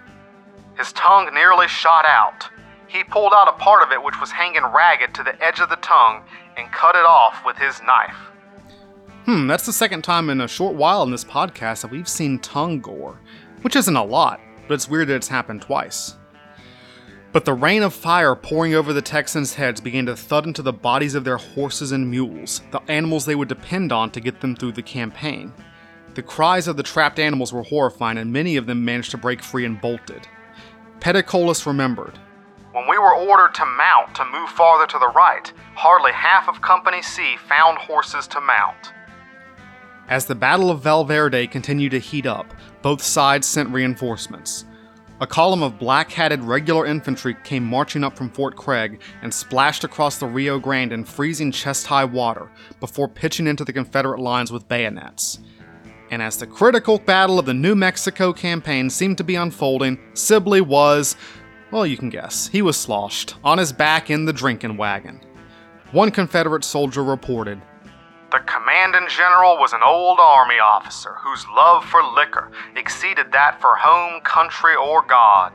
His 0.77 0.93
tongue 0.93 1.33
nearly 1.35 1.69
shot 1.69 2.07
out. 2.07 2.49
He 2.95 3.03
pulled 3.03 3.33
out 3.35 3.49
a 3.49 3.59
part 3.59 3.83
of 3.83 3.91
it 3.91 4.05
which 4.05 4.21
was 4.21 4.31
hanging 4.31 4.63
ragged 4.63 5.15
to 5.17 5.25
the 5.25 5.35
edge 5.45 5.59
of 5.59 5.69
the 5.69 5.77
tongue 5.77 6.23
and 6.57 6.71
cut 6.71 6.95
it 6.95 7.05
off 7.05 7.45
with 7.45 7.57
his 7.57 7.83
knife. 7.83 8.15
Hmm, 9.25 9.49
that's 9.49 9.67
the 9.67 9.73
second 9.73 10.03
time 10.03 10.31
in 10.31 10.41
a 10.41 10.47
short 10.47 10.77
while 10.77 11.03
in 11.03 11.11
this 11.11 11.25
podcast 11.25 11.83
that 11.83 11.91
we've 11.91 12.09
seen 12.09 12.39
tongue 12.39 12.81
gore, 12.81 13.19
which 13.63 13.75
isn't 13.75 13.97
a 13.97 14.05
lot, 14.05 14.41
but 14.69 14.75
it's 14.75 14.89
weird 14.89 15.09
that 15.09 15.17
it's 15.17 15.27
happened 15.27 15.63
twice. 15.63 16.15
But 17.33 17.45
the 17.45 17.53
rain 17.53 17.83
of 17.83 17.93
fire 17.93 18.37
pouring 18.37 18.75
over 18.75 18.93
the 18.93 19.03
Texans' 19.03 19.55
heads 19.55 19.81
began 19.81 20.07
to 20.07 20.15
thud 20.15 20.47
into 20.47 20.63
the 20.63 20.73
bodies 20.73 21.17
of 21.17 21.25
their 21.25 21.39
horses 21.39 21.91
and 21.91 22.09
mules, 22.09 22.63
the 22.71 22.81
animals 22.87 23.27
they 23.27 23.35
would 23.35 23.49
depend 23.49 23.91
on 23.91 24.13
to 24.13 24.21
get 24.21 24.41
them 24.41 24.55
through 24.55 24.73
the 24.73 24.83
campaign. 24.83 25.53
The 26.15 26.23
cries 26.23 26.69
of 26.69 26.77
the 26.77 26.85
trapped 26.85 27.19
animals 27.19 27.53
were 27.53 27.65
horrifying, 27.65 28.19
and 28.19 28.33
many 28.33 28.55
of 28.55 28.67
them 28.67 28.85
managed 28.85 29.11
to 29.11 29.19
break 29.19 29.43
free 29.43 29.65
and 29.65 29.81
bolted. 29.81 30.29
Peticolas 31.01 31.67
remembered. 31.67 32.21
When 32.75 32.89
we 32.89 32.99
were 32.99 33.15
ordered 33.15 33.55
to 33.55 33.65
mount 33.65 34.17
to 34.17 34.25
move 34.25 34.49
farther 34.49 34.89
to 34.89 34.99
the 34.99 35.13
right, 35.15 35.53
hardly 35.77 36.11
half 36.11 36.49
of 36.49 36.61
Company 36.61 37.03
C 37.03 37.37
found 37.49 37.79
horses 37.79 38.27
to 38.27 38.41
mount. 38.41 38.93
As 40.09 40.27
the 40.27 40.35
Battle 40.35 40.73
of 40.73 40.83
Valverde 40.83 41.47
continued 41.47 41.93
to 41.93 42.01
heat 42.01 42.27
up, 42.27 42.53
both 42.83 43.01
sides 43.01 43.47
sent 43.47 43.69
reinforcements. 43.69 44.65
A 45.21 45.27
column 45.29 45.63
of 45.63 45.79
black 45.79 46.11
hatted 46.11 46.43
regular 46.43 46.85
infantry 46.85 47.37
came 47.45 47.63
marching 47.63 48.03
up 48.03 48.19
from 48.19 48.29
Fort 48.29 48.57
Craig 48.57 49.01
and 49.23 49.33
splashed 49.33 49.85
across 49.85 50.19
the 50.19 50.27
Rio 50.27 50.59
Grande 50.59 50.95
in 50.95 51.05
freezing 51.05 51.53
chest 51.53 51.87
high 51.87 52.05
water 52.05 52.51
before 52.81 53.07
pitching 53.07 53.47
into 53.47 53.65
the 53.65 53.73
Confederate 53.73 54.19
lines 54.19 54.51
with 54.51 54.67
bayonets. 54.67 55.39
And 56.11 56.21
as 56.21 56.39
the 56.39 56.47
critical 56.49 56.99
battle 56.99 57.39
of 57.39 57.47
the 57.47 57.55
New 57.55 57.77
Mexico 57.77 58.33
campaign 58.33 58.91
seemed 58.91 59.19
to 59.19 59.25
be 59.25 59.37
unfolding, 59.37 59.99
Sibley 60.15 60.61
was, 60.61 61.17
well, 61.75 61.85
you 61.85 61.97
can 61.97 62.09
guess, 62.09 62.47
he 62.47 62.63
was 62.63 62.77
sloshed, 62.77 63.35
on 63.43 63.59
his 63.59 63.73
back 63.73 64.09
in 64.09 64.27
the 64.27 64.33
drinking 64.33 64.77
wagon. 64.77 65.21
One 65.91 66.13
Confederate 66.13 66.63
soldier 66.63 67.03
reported 67.03 67.61
the 68.31 68.39
commanding 68.47 69.09
general 69.09 69.59
was 69.59 69.73
an 69.73 69.83
old 69.85 70.19
army 70.21 70.59
officer 70.61 71.15
whose 71.19 71.45
love 71.49 71.85
for 71.85 72.01
liquor 72.15 72.53
exceeded 72.77 73.33
that 73.33 73.61
for 73.61 73.75
home, 73.77 74.21
country, 74.23 74.77
or 74.77 75.03
God. 75.03 75.53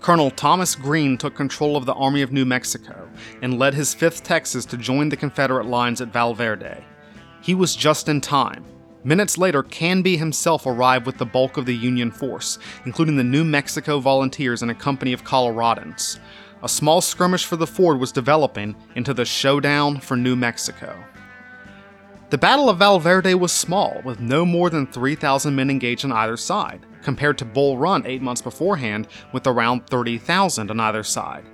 Colonel 0.00 0.30
Thomas 0.30 0.74
Green 0.74 1.18
took 1.18 1.34
control 1.34 1.76
of 1.76 1.84
the 1.84 1.94
Army 1.94 2.22
of 2.22 2.32
New 2.32 2.46
Mexico 2.46 3.08
and 3.42 3.58
led 3.58 3.74
his 3.74 3.94
5th 3.94 4.22
Texas 4.22 4.64
to 4.66 4.78
join 4.78 5.10
the 5.10 5.16
Confederate 5.16 5.66
lines 5.66 6.00
at 6.00 6.12
Valverde. 6.12 6.82
He 7.42 7.54
was 7.54 7.76
just 7.76 8.08
in 8.08 8.22
time. 8.22 8.64
Minutes 9.06 9.36
later, 9.36 9.62
Canby 9.62 10.16
himself 10.16 10.64
arrived 10.64 11.04
with 11.04 11.18
the 11.18 11.26
bulk 11.26 11.58
of 11.58 11.66
the 11.66 11.76
Union 11.76 12.10
force, 12.10 12.58
including 12.86 13.16
the 13.16 13.22
New 13.22 13.44
Mexico 13.44 14.00
Volunteers 14.00 14.62
and 14.62 14.70
a 14.70 14.74
company 14.74 15.12
of 15.12 15.24
Coloradans. 15.24 16.18
A 16.62 16.68
small 16.68 17.02
skirmish 17.02 17.44
for 17.44 17.56
the 17.56 17.66
ford 17.66 18.00
was 18.00 18.12
developing 18.12 18.74
into 18.94 19.12
the 19.12 19.26
showdown 19.26 20.00
for 20.00 20.16
New 20.16 20.34
Mexico. 20.34 20.96
The 22.30 22.38
Battle 22.38 22.70
of 22.70 22.78
Valverde 22.78 23.34
was 23.34 23.52
small, 23.52 24.00
with 24.06 24.20
no 24.20 24.46
more 24.46 24.70
than 24.70 24.86
3,000 24.86 25.54
men 25.54 25.68
engaged 25.68 26.06
on 26.06 26.12
either 26.12 26.38
side, 26.38 26.86
compared 27.02 27.36
to 27.38 27.44
Bull 27.44 27.76
Run 27.76 28.06
eight 28.06 28.22
months 28.22 28.40
beforehand 28.40 29.06
with 29.32 29.46
around 29.46 29.86
30,000 29.86 30.70
on 30.70 30.80
either 30.80 31.02
side. 31.02 31.44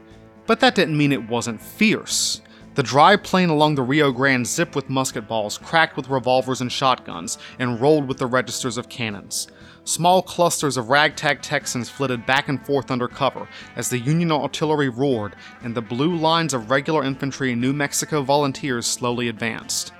But 0.47 0.61
that 0.61 0.77
didn't 0.77 0.97
mean 0.97 1.11
it 1.11 1.29
wasn't 1.29 1.61
fierce. 1.61 2.43
The 2.75 2.83
dry 2.83 3.17
plain 3.17 3.49
along 3.49 3.75
the 3.75 3.83
Rio 3.83 4.13
Grande 4.13 4.47
zipped 4.47 4.77
with 4.77 4.89
musket 4.89 5.27
balls, 5.27 5.59
cracked 5.59 5.97
with 5.97 6.09
revolvers 6.09 6.61
and 6.61 6.71
shotguns, 6.71 7.37
and 7.59 7.81
rolled 7.81 8.07
with 8.07 8.19
the 8.19 8.27
registers 8.27 8.79
of 8.79 8.89
cannons. 8.89 9.49
Small 9.85 10.23
clusters 10.23 10.77
of 10.77 10.89
ragtag 10.89 11.43
Texans 11.43 11.91
flitted 11.91 12.27
back 12.27 12.49
and 12.49 12.65
forth 12.65 12.91
under 12.91 13.09
cover 13.09 13.49
as 13.77 13.89
the 13.89 13.99
Union 13.99 14.31
artillery 14.31 14.89
roared 14.89 15.35
and 15.63 15.75
the 15.75 15.83
blue 15.83 16.15
lines 16.15 16.55
of 16.55 16.71
regular 16.71 17.03
infantry 17.03 17.53
and 17.53 17.61
New 17.61 17.73
Mexico 17.73 18.23
volunteers 18.23 18.87
slowly 18.87 19.29
advanced 19.29 19.93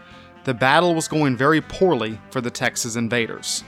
the 0.45 0.55
battle 0.55 0.95
was 0.95 1.07
going 1.07 1.37
very 1.37 1.61
poorly 1.61 2.19
for 2.31 2.41
the 2.41 2.51
Texas 2.51 2.97
invaders. 2.97 3.63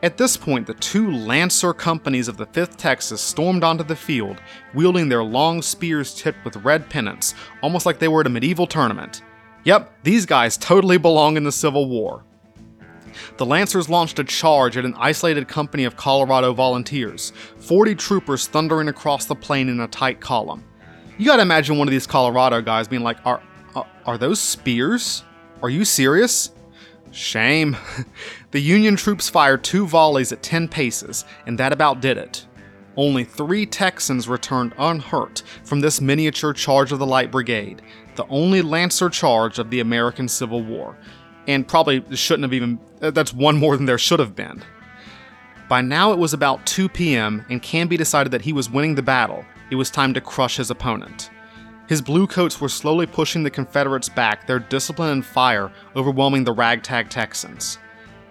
At 0.00 0.16
this 0.16 0.36
point, 0.36 0.66
the 0.66 0.74
two 0.74 1.10
Lancer 1.10 1.72
companies 1.72 2.28
of 2.28 2.36
the 2.36 2.46
5th 2.46 2.76
Texas 2.76 3.20
stormed 3.20 3.64
onto 3.64 3.82
the 3.82 3.96
field, 3.96 4.40
wielding 4.72 5.08
their 5.08 5.24
long 5.24 5.60
spears 5.60 6.14
tipped 6.14 6.44
with 6.44 6.56
red 6.56 6.88
pennants, 6.88 7.34
almost 7.62 7.84
like 7.84 7.98
they 7.98 8.06
were 8.06 8.20
at 8.20 8.26
a 8.28 8.30
medieval 8.30 8.66
tournament. 8.66 9.22
Yep, 9.64 9.92
these 10.04 10.24
guys 10.24 10.56
totally 10.56 10.98
belong 10.98 11.36
in 11.36 11.42
the 11.42 11.50
Civil 11.50 11.88
War. 11.88 12.22
The 13.38 13.46
Lancers 13.46 13.88
launched 13.88 14.20
a 14.20 14.24
charge 14.24 14.76
at 14.76 14.84
an 14.84 14.94
isolated 14.96 15.48
company 15.48 15.82
of 15.82 15.96
Colorado 15.96 16.52
volunteers, 16.52 17.32
40 17.56 17.96
troopers 17.96 18.46
thundering 18.46 18.86
across 18.86 19.24
the 19.24 19.34
plain 19.34 19.68
in 19.68 19.80
a 19.80 19.88
tight 19.88 20.20
column. 20.20 20.64
You 21.18 21.26
gotta 21.26 21.42
imagine 21.42 21.76
one 21.76 21.88
of 21.88 21.92
these 21.92 22.06
Colorado 22.06 22.62
guys 22.62 22.86
being 22.86 23.02
like, 23.02 23.18
Are, 23.26 23.42
are, 23.74 23.86
are 24.06 24.16
those 24.18 24.38
spears? 24.38 25.24
Are 25.60 25.70
you 25.70 25.84
serious? 25.84 26.52
Shame. 27.12 27.76
the 28.50 28.60
Union 28.60 28.96
troops 28.96 29.28
fired 29.28 29.64
two 29.64 29.86
volleys 29.86 30.32
at 30.32 30.42
10 30.42 30.68
paces, 30.68 31.24
and 31.46 31.58
that 31.58 31.72
about 31.72 32.00
did 32.00 32.16
it. 32.16 32.46
Only 32.96 33.24
three 33.24 33.64
Texans 33.64 34.28
returned 34.28 34.74
unhurt 34.76 35.42
from 35.62 35.80
this 35.80 36.00
miniature 36.00 36.52
charge 36.52 36.90
of 36.90 36.98
the 36.98 37.06
Light 37.06 37.30
Brigade, 37.30 37.80
the 38.16 38.26
only 38.26 38.60
Lancer 38.60 39.08
charge 39.08 39.58
of 39.58 39.70
the 39.70 39.80
American 39.80 40.26
Civil 40.26 40.62
War. 40.62 40.96
And 41.46 41.66
probably 41.66 42.04
shouldn't 42.16 42.42
have 42.42 42.52
even, 42.52 42.80
uh, 43.00 43.12
that's 43.12 43.32
one 43.32 43.56
more 43.56 43.76
than 43.76 43.86
there 43.86 43.98
should 43.98 44.18
have 44.18 44.34
been. 44.34 44.62
By 45.68 45.80
now 45.80 46.12
it 46.12 46.18
was 46.18 46.32
about 46.32 46.66
2 46.66 46.88
p.m., 46.88 47.44
and 47.48 47.62
Canby 47.62 47.96
decided 47.96 48.32
that 48.32 48.42
he 48.42 48.52
was 48.52 48.68
winning 48.68 48.96
the 48.96 49.02
battle. 49.02 49.44
It 49.70 49.76
was 49.76 49.90
time 49.90 50.12
to 50.14 50.20
crush 50.20 50.56
his 50.56 50.70
opponent. 50.70 51.30
His 51.88 52.02
bluecoats 52.02 52.60
were 52.60 52.68
slowly 52.68 53.06
pushing 53.06 53.42
the 53.42 53.50
Confederates 53.50 54.10
back, 54.10 54.46
their 54.46 54.58
discipline 54.58 55.08
and 55.08 55.24
fire 55.24 55.72
overwhelming 55.96 56.44
the 56.44 56.52
ragtag 56.52 57.08
Texans. 57.08 57.78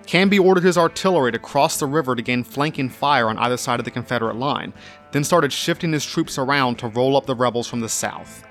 Canby 0.05 0.37
ordered 0.37 0.63
his 0.63 0.77
artillery 0.77 1.31
to 1.31 1.39
cross 1.39 1.79
the 1.79 1.87
river 1.87 2.15
to 2.15 2.21
gain 2.21 2.43
flanking 2.43 2.87
fire 2.87 3.29
on 3.29 3.37
either 3.39 3.57
side 3.57 3.79
of 3.79 3.83
the 3.83 3.91
Confederate 3.91 4.35
line, 4.35 4.73
then 5.11 5.23
started 5.23 5.51
shifting 5.51 5.91
his 5.91 6.05
troops 6.05 6.37
around 6.37 6.77
to 6.77 6.87
roll 6.87 7.17
up 7.17 7.25
the 7.25 7.35
rebels 7.35 7.67
from 7.67 7.79
the 7.79 7.89
south. 7.89 8.43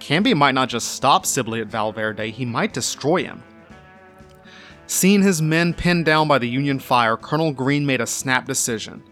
Canby 0.00 0.34
might 0.34 0.54
not 0.54 0.68
just 0.68 0.92
stop 0.92 1.24
Sibley 1.24 1.62
at 1.62 1.68
Valverde, 1.68 2.30
he 2.30 2.44
might 2.44 2.74
destroy 2.74 3.24
him. 3.24 3.42
Seeing 4.86 5.22
his 5.22 5.40
men 5.40 5.72
pinned 5.72 6.04
down 6.04 6.28
by 6.28 6.38
the 6.38 6.48
Union 6.48 6.78
fire, 6.78 7.16
Colonel 7.16 7.52
Green 7.52 7.86
made 7.86 8.02
a 8.02 8.06
snap 8.06 8.46
decision. 8.46 9.02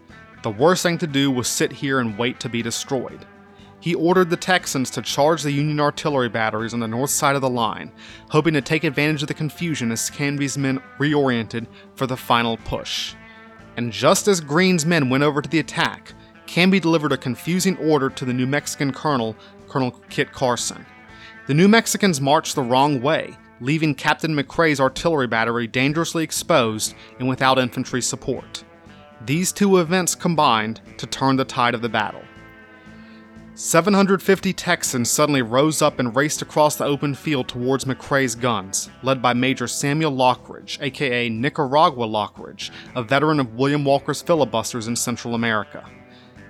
The 0.43 0.51
worst 0.51 0.83
thing 0.83 0.99
to 0.99 1.07
do 1.07 1.31
was 1.31 1.47
sit 1.47 1.71
here 1.71 1.99
and 1.99 2.17
wait 2.17 2.39
to 2.41 2.49
be 2.49 2.61
destroyed 2.61 3.25
he 3.81 3.95
ordered 3.95 4.29
the 4.29 4.37
Texans 4.37 4.89
to 4.91 5.01
charge 5.01 5.41
the 5.41 5.51
Union 5.51 5.79
artillery 5.79 6.29
batteries 6.29 6.73
on 6.73 6.79
the 6.79 6.87
north 6.87 7.09
side 7.09 7.35
of 7.35 7.41
the 7.41 7.49
line, 7.49 7.91
hoping 8.29 8.53
to 8.53 8.61
take 8.61 8.83
advantage 8.83 9.23
of 9.23 9.27
the 9.27 9.33
confusion 9.33 9.91
as 9.91 10.09
Canby's 10.09 10.57
men 10.57 10.81
reoriented 10.99 11.65
for 11.95 12.07
the 12.07 12.15
final 12.15 12.57
push. 12.57 13.15
And 13.75 13.91
just 13.91 14.27
as 14.27 14.39
Green's 14.39 14.85
men 14.85 15.09
went 15.09 15.23
over 15.23 15.41
to 15.41 15.49
the 15.49 15.59
attack, 15.59 16.13
Canby 16.45 16.79
delivered 16.79 17.11
a 17.11 17.17
confusing 17.17 17.75
order 17.77 18.09
to 18.09 18.23
the 18.23 18.33
New 18.33 18.45
Mexican 18.45 18.93
colonel, 18.93 19.35
Colonel 19.67 19.91
Kit 20.09 20.31
Carson. 20.31 20.85
The 21.47 21.53
New 21.55 21.67
Mexicans 21.67 22.21
marched 22.21 22.53
the 22.53 22.61
wrong 22.61 23.01
way, 23.01 23.35
leaving 23.61 23.95
Captain 23.95 24.35
McRae's 24.35 24.79
artillery 24.79 25.27
battery 25.27 25.65
dangerously 25.65 26.23
exposed 26.23 26.93
and 27.19 27.27
without 27.27 27.57
infantry 27.57 28.01
support. 28.01 28.63
These 29.25 29.51
two 29.51 29.79
events 29.79 30.13
combined 30.13 30.81
to 30.97 31.07
turn 31.07 31.35
the 31.35 31.45
tide 31.45 31.73
of 31.73 31.81
the 31.81 31.89
battle. 31.89 32.23
750 33.53 34.53
Texans 34.53 35.09
suddenly 35.09 35.41
rose 35.41 35.81
up 35.81 35.99
and 35.99 36.15
raced 36.15 36.41
across 36.41 36.77
the 36.77 36.85
open 36.85 37.13
field 37.13 37.49
towards 37.49 37.83
McRae's 37.83 38.33
guns, 38.33 38.89
led 39.03 39.21
by 39.21 39.33
Major 39.33 39.67
Samuel 39.67 40.13
Lockridge, 40.13 40.81
aka 40.81 41.27
Nicaragua 41.27 42.07
Lockridge, 42.07 42.71
a 42.95 43.03
veteran 43.03 43.41
of 43.41 43.55
William 43.55 43.83
Walker's 43.83 44.21
filibusters 44.21 44.87
in 44.87 44.95
Central 44.95 45.35
America. 45.35 45.85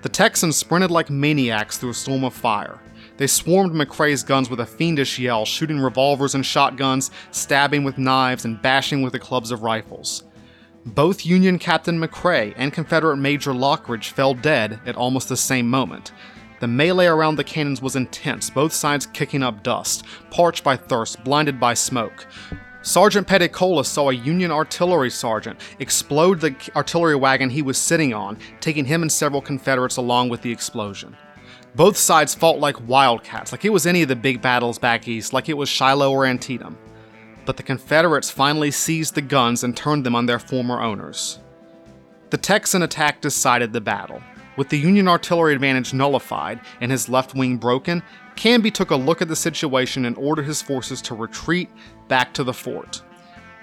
The 0.04 0.10
Texans 0.10 0.58
sprinted 0.58 0.92
like 0.92 1.10
maniacs 1.10 1.80
through 1.80 1.90
a 1.90 1.96
storm 1.96 2.24
of 2.24 2.36
fire. 2.36 2.80
They 3.18 3.28
swarmed 3.28 3.74
McRae's 3.74 4.24
guns 4.24 4.50
with 4.50 4.60
a 4.60 4.66
fiendish 4.66 5.18
yell, 5.18 5.44
shooting 5.44 5.80
revolvers 5.80 6.36
and 6.36 6.46
shotguns, 6.46 7.10
stabbing 7.32 7.84
with 7.84 7.98
knives, 7.98 8.46
and 8.46 8.62
bashing 8.62 9.02
with 9.02 9.14
the 9.14 9.20
clubs 9.20 9.52
of 9.52 9.64
rifles. 9.64 10.24
Both 10.86 11.26
Union 11.26 11.60
Captain 11.60 12.00
McRae 12.00 12.54
and 12.58 12.74
Confederate 12.74 13.18
Major 13.18 13.54
Lockridge 13.54 14.10
fell 14.10 14.34
dead 14.34 14.80
at 14.86 14.96
almost 14.96 15.30
the 15.30 15.38
same 15.38 15.68
moment, 15.68 16.12
the 16.62 16.68
melee 16.68 17.08
around 17.08 17.36
the 17.36 17.44
cannons 17.44 17.82
was 17.82 17.96
intense, 17.96 18.50
both 18.50 18.72
sides 18.72 19.08
kicking 19.08 19.42
up 19.42 19.64
dust, 19.64 20.06
parched 20.30 20.64
by 20.64 20.78
thirst, 20.78 21.24
blinded 21.24 21.60
by 21.60 21.74
smoke. 21.74 22.28
Sergeant 22.84 23.28
Peticolas 23.28 23.88
saw 23.88 24.10
a 24.10 24.14
Union 24.14 24.52
artillery 24.52 25.10
sergeant 25.10 25.60
explode 25.80 26.40
the 26.40 26.56
artillery 26.76 27.16
wagon 27.16 27.50
he 27.50 27.64
was 27.64 27.80
sitting 27.80 28.14
on, 28.14 28.38
taking 28.60 28.86
him 28.86 29.02
and 29.02 29.12
several 29.12 29.42
Confederates 29.42 29.98
along 29.98 30.30
with 30.30 30.44
the 30.44 30.52
explosion. 30.52 31.18
Both 31.74 31.98
sides 31.98 32.36
fought 32.36 32.60
like 32.60 32.88
wildcats, 32.88 33.52
like 33.52 33.66
it 33.66 33.74
was 33.74 33.88
any 33.88 34.04
of 34.04 34.08
the 34.08 34.16
big 34.16 34.42
battles 34.42 34.78
back 34.78 35.08
east, 35.08 35.34
like 35.34 35.50
it 35.50 35.58
was 35.58 35.68
Shiloh 35.68 36.12
or 36.12 36.26
Antietam. 36.26 36.78
But 37.46 37.58
the 37.58 37.64
Confederates 37.64 38.30
finally 38.30 38.70
seized 38.70 39.16
the 39.16 39.22
guns 39.22 39.64
and 39.64 39.76
turned 39.76 40.06
them 40.06 40.16
on 40.16 40.28
their 40.28 40.40
former 40.40 40.80
owners. 40.80 41.40
The 42.30 42.38
Texan 42.38 42.84
attack 42.84 43.20
decided 43.20 43.74
the 43.74 43.82
battle. 43.82 44.22
With 44.58 44.70
the 44.70 44.78
Union 44.78 45.08
artillery 45.08 45.54
advantage 45.54 45.94
nullified 45.94 46.60
and 46.82 46.92
his 46.92 47.08
left 47.08 47.34
wing 47.34 47.58
broken, 47.58 48.04
Canby 48.36 48.72
took 48.72 48.92
a 48.92 48.96
look 48.96 49.22
at 49.22 49.28
the 49.28 49.36
situation 49.36 50.06
and 50.06 50.18
ordered 50.18 50.46
his 50.46 50.62
forces 50.62 51.02
to 51.04 51.16
retreat 51.16 51.70
back 52.08 52.34
to 52.34 52.44
the 52.44 52.54
fort. 52.54 53.02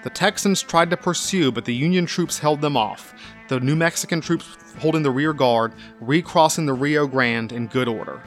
The 0.03 0.09
Texans 0.09 0.61
tried 0.61 0.89
to 0.89 0.97
pursue, 0.97 1.51
but 1.51 1.65
the 1.65 1.75
Union 1.75 2.05
troops 2.05 2.39
held 2.39 2.61
them 2.61 2.77
off, 2.77 3.13
the 3.49 3.59
New 3.59 3.75
Mexican 3.75 4.21
troops 4.21 4.57
holding 4.79 5.03
the 5.03 5.11
rear 5.11 5.33
guard, 5.33 5.73
recrossing 5.99 6.65
the 6.65 6.73
Rio 6.73 7.05
Grande 7.05 7.51
in 7.51 7.67
good 7.67 7.87
order. 7.87 8.23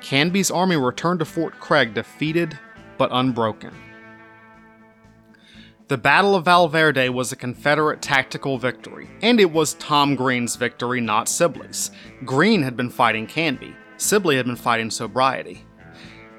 Canby's 0.00 0.50
army 0.50 0.76
returned 0.76 1.18
to 1.18 1.24
Fort 1.24 1.58
Craig 1.60 1.94
defeated 1.94 2.58
but 2.98 3.10
unbroken. 3.12 3.74
The 5.92 5.98
Battle 5.98 6.34
of 6.34 6.46
Val 6.46 6.68
Verde 6.68 7.10
was 7.10 7.32
a 7.32 7.36
Confederate 7.36 8.00
tactical 8.00 8.56
victory, 8.56 9.10
and 9.20 9.38
it 9.38 9.52
was 9.52 9.74
Tom 9.74 10.14
Green's 10.14 10.56
victory, 10.56 11.02
not 11.02 11.28
Sibley's. 11.28 11.90
Green 12.24 12.62
had 12.62 12.78
been 12.78 12.88
fighting 12.88 13.26
Canby, 13.26 13.76
Sibley 13.98 14.36
had 14.36 14.46
been 14.46 14.56
fighting 14.56 14.90
sobriety. 14.90 15.66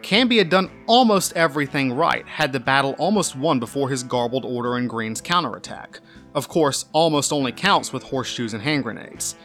Canby 0.02 0.40
had 0.40 0.50
done 0.50 0.72
almost 0.88 1.34
everything 1.34 1.94
right, 1.94 2.28
had 2.28 2.52
the 2.52 2.60
battle 2.60 2.96
almost 2.98 3.36
won 3.36 3.60
before 3.60 3.90
his 3.90 4.02
garbled 4.02 4.44
order 4.44 4.76
in 4.76 4.88
Green's 4.88 5.22
counterattack. 5.22 6.00
Of 6.34 6.48
course, 6.48 6.86
almost 6.92 7.32
only 7.32 7.52
counts 7.52 7.94
with 7.94 8.02
horseshoes 8.02 8.56
and 8.56 8.64
hand 8.64 8.82
grenades. 8.82 9.36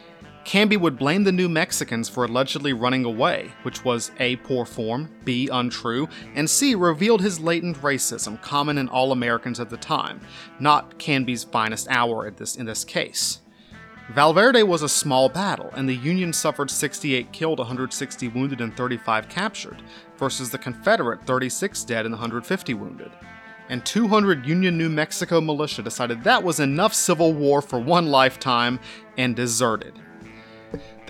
Canby 0.45 0.77
would 0.77 0.97
blame 0.97 1.23
the 1.23 1.31
New 1.31 1.49
Mexicans 1.49 2.09
for 2.09 2.25
allegedly 2.25 2.73
running 2.73 3.05
away, 3.05 3.51
which 3.63 3.83
was 3.85 4.11
A. 4.19 4.37
poor 4.37 4.65
form, 4.65 5.09
B. 5.23 5.47
untrue, 5.51 6.07
and 6.33 6.49
C. 6.49 6.75
revealed 6.75 7.21
his 7.21 7.39
latent 7.39 7.77
racism 7.81 8.41
common 8.41 8.77
in 8.77 8.89
all 8.89 9.11
Americans 9.11 9.59
at 9.59 9.69
the 9.69 9.77
time, 9.77 10.21
not 10.59 10.97
Canby's 10.97 11.43
finest 11.43 11.87
hour 11.89 12.25
at 12.25 12.37
this, 12.37 12.55
in 12.55 12.65
this 12.65 12.83
case. 12.83 13.41
Valverde 14.09 14.63
was 14.63 14.81
a 14.81 14.89
small 14.89 15.29
battle, 15.29 15.69
and 15.75 15.87
the 15.87 15.95
Union 15.95 16.33
suffered 16.33 16.71
68 16.71 17.31
killed, 17.31 17.59
160 17.59 18.27
wounded, 18.29 18.59
and 18.59 18.75
35 18.75 19.29
captured, 19.29 19.83
versus 20.17 20.49
the 20.49 20.57
Confederate 20.57 21.23
36 21.27 21.83
dead 21.83 22.05
and 22.07 22.13
150 22.13 22.73
wounded. 22.73 23.11
And 23.69 23.85
200 23.85 24.47
Union 24.47 24.79
New 24.79 24.89
Mexico 24.89 25.39
militia 25.39 25.83
decided 25.83 26.23
that 26.23 26.43
was 26.43 26.59
enough 26.59 26.95
civil 26.95 27.33
war 27.33 27.61
for 27.61 27.79
one 27.79 28.07
lifetime 28.07 28.79
and 29.15 29.35
deserted. 29.35 29.93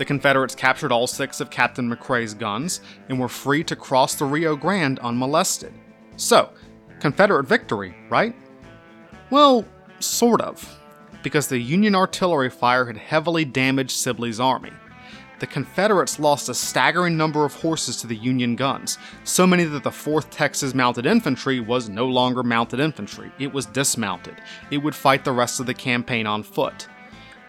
The 0.00 0.06
Confederates 0.06 0.54
captured 0.54 0.92
all 0.92 1.06
six 1.06 1.42
of 1.42 1.50
Captain 1.50 1.86
McRae's 1.86 2.32
guns 2.32 2.80
and 3.10 3.20
were 3.20 3.28
free 3.28 3.62
to 3.64 3.76
cross 3.76 4.14
the 4.14 4.24
Rio 4.24 4.56
Grande 4.56 4.98
unmolested. 5.00 5.74
So, 6.16 6.48
Confederate 7.00 7.44
victory, 7.44 7.94
right? 8.08 8.34
Well, 9.28 9.66
sort 9.98 10.40
of 10.40 10.80
because 11.22 11.48
the 11.48 11.58
Union 11.58 11.94
artillery 11.94 12.48
fire 12.48 12.86
had 12.86 12.96
heavily 12.96 13.44
damaged 13.44 13.90
Sibley's 13.90 14.40
army. 14.40 14.72
The 15.38 15.46
Confederates 15.46 16.18
lost 16.18 16.48
a 16.48 16.54
staggering 16.54 17.18
number 17.18 17.44
of 17.44 17.52
horses 17.52 17.98
to 17.98 18.06
the 18.06 18.16
Union 18.16 18.56
guns, 18.56 18.96
so 19.24 19.46
many 19.46 19.64
that 19.64 19.82
the 19.82 19.90
4th 19.90 20.30
Texas 20.30 20.74
Mounted 20.74 21.04
Infantry 21.04 21.60
was 21.60 21.90
no 21.90 22.06
longer 22.06 22.42
mounted 22.42 22.80
infantry, 22.80 23.30
it 23.38 23.52
was 23.52 23.66
dismounted. 23.66 24.36
It 24.70 24.78
would 24.78 24.94
fight 24.94 25.26
the 25.26 25.32
rest 25.32 25.60
of 25.60 25.66
the 25.66 25.74
campaign 25.74 26.26
on 26.26 26.42
foot. 26.42 26.88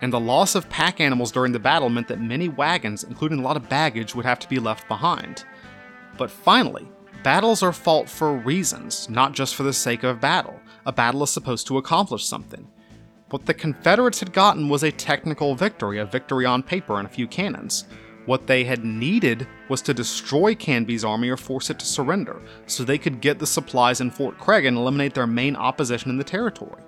And 0.02 0.12
the 0.12 0.20
loss 0.20 0.56
of 0.56 0.70
pack 0.70 1.00
animals 1.00 1.32
during 1.32 1.52
the 1.52 1.60
battle 1.60 1.90
meant 1.90 2.08
that 2.08 2.20
many 2.20 2.50
wagons, 2.50 3.04
including 3.04 3.40
a 3.40 3.44
lot 3.44 3.58
of 3.58 3.70
baggage, 3.70 4.16
would 4.16 4.26
have 4.26 4.40
to 4.40 4.50
be 4.50 4.60
left 4.60 4.88
behind. 4.88 5.46
But 6.18 6.32
finally, 6.32 6.88
battles 7.24 7.62
are 7.62 7.72
fought 7.72 8.10
for 8.10 8.34
reasons, 8.34 9.10
not 9.10 9.34
just 9.34 9.56
for 9.56 9.64
the 9.64 9.74
sake 9.74 10.04
of 10.04 10.20
battle. 10.20 10.60
A 10.86 10.92
battle 10.92 11.24
is 11.24 11.30
supposed 11.30 11.68
to 11.68 11.78
accomplish 11.78 12.26
something. 12.26 12.68
What 13.30 13.46
the 13.46 13.54
Confederates 13.54 14.20
had 14.20 14.34
gotten 14.34 14.68
was 14.68 14.84
a 14.84 14.92
technical 14.92 15.56
victory, 15.56 16.00
a 16.00 16.06
victory 16.06 16.46
on 16.46 16.64
paper 16.64 16.98
and 16.98 17.08
a 17.08 17.12
few 17.12 17.28
cannons. 17.28 17.86
What 18.26 18.46
they 18.46 18.64
had 18.64 18.84
needed 18.84 19.48
was 19.70 19.82
to 19.84 19.94
destroy 19.94 20.54
Canby's 20.54 21.06
army 21.06 21.30
or 21.30 21.38
force 21.38 21.70
it 21.70 21.80
to 21.80 21.86
surrender, 21.86 22.42
so 22.68 22.84
they 22.84 22.98
could 22.98 23.22
get 23.22 23.40
the 23.40 23.48
supplies 23.48 24.02
in 24.02 24.12
Fort 24.12 24.38
Craig 24.38 24.66
and 24.66 24.78
eliminate 24.78 25.14
their 25.14 25.28
main 25.28 25.56
opposition 25.56 26.12
in 26.12 26.18
the 26.18 26.24
territory. 26.24 26.84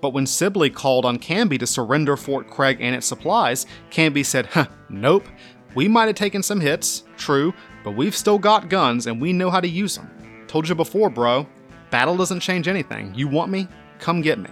But 0.00 0.14
when 0.14 0.26
Sibley 0.26 0.70
called 0.70 1.04
on 1.04 1.18
Canby 1.18 1.58
to 1.58 1.66
surrender 1.66 2.16
Fort 2.16 2.48
Craig 2.48 2.78
and 2.80 2.94
its 2.94 3.06
supplies, 3.06 3.66
Canby 3.90 4.22
said, 4.22 4.46
huh, 4.46 4.66
nope, 4.88 5.26
we 5.74 5.88
might 5.88 6.06
have 6.06 6.16
taken 6.16 6.42
some 6.42 6.60
hits, 6.60 7.04
true, 7.16 7.54
but 7.84 7.92
we've 7.92 8.16
still 8.16 8.38
got 8.38 8.68
guns 8.68 9.06
and 9.06 9.20
we 9.20 9.32
know 9.32 9.50
how 9.50 9.60
to 9.60 9.68
use 9.68 9.96
them. 9.96 10.10
Told 10.46 10.68
you 10.68 10.74
before, 10.74 11.10
bro. 11.10 11.46
Battle 11.90 12.16
doesn't 12.16 12.40
change 12.40 12.68
anything. 12.68 13.14
You 13.14 13.28
want 13.28 13.50
me? 13.50 13.68
Come 13.98 14.22
get 14.22 14.38
me. 14.38 14.50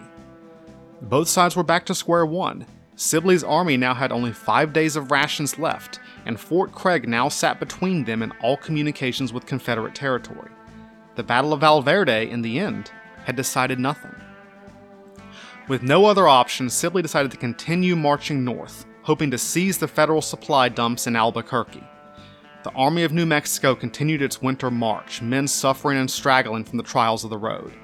Both 1.02 1.28
sides 1.28 1.56
were 1.56 1.62
back 1.62 1.86
to 1.86 1.94
square 1.94 2.26
one. 2.26 2.66
Sibley's 2.96 3.44
army 3.44 3.76
now 3.76 3.94
had 3.94 4.10
only 4.10 4.32
five 4.32 4.72
days 4.72 4.96
of 4.96 5.12
rations 5.12 5.56
left, 5.56 6.00
and 6.26 6.38
Fort 6.38 6.72
Craig 6.72 7.08
now 7.08 7.28
sat 7.28 7.60
between 7.60 8.04
them 8.04 8.22
and 8.22 8.32
all 8.42 8.56
communications 8.56 9.32
with 9.32 9.46
Confederate 9.46 9.94
territory. 9.94 10.50
The 11.14 11.22
Battle 11.22 11.52
of 11.52 11.60
Val 11.60 11.80
Verde, 11.80 12.28
in 12.28 12.42
the 12.42 12.58
end, 12.58 12.90
had 13.24 13.36
decided 13.36 13.78
nothing. 13.78 14.14
With 15.68 15.82
no 15.82 16.06
other 16.06 16.26
option, 16.26 16.70
Sibley 16.70 17.02
decided 17.02 17.30
to 17.30 17.36
continue 17.36 17.94
marching 17.94 18.42
north, 18.42 18.86
hoping 19.02 19.30
to 19.30 19.36
seize 19.36 19.76
the 19.76 19.86
federal 19.86 20.22
supply 20.22 20.70
dumps 20.70 21.06
in 21.06 21.14
Albuquerque. 21.14 21.84
The 22.62 22.70
Army 22.72 23.02
of 23.02 23.12
New 23.12 23.26
Mexico 23.26 23.74
continued 23.74 24.22
its 24.22 24.40
winter 24.40 24.70
march, 24.70 25.20
men 25.20 25.46
suffering 25.46 25.98
and 25.98 26.10
straggling 26.10 26.64
from 26.64 26.78
the 26.78 26.82
trials 26.82 27.22
of 27.22 27.28
the 27.28 27.36
road. 27.36 27.74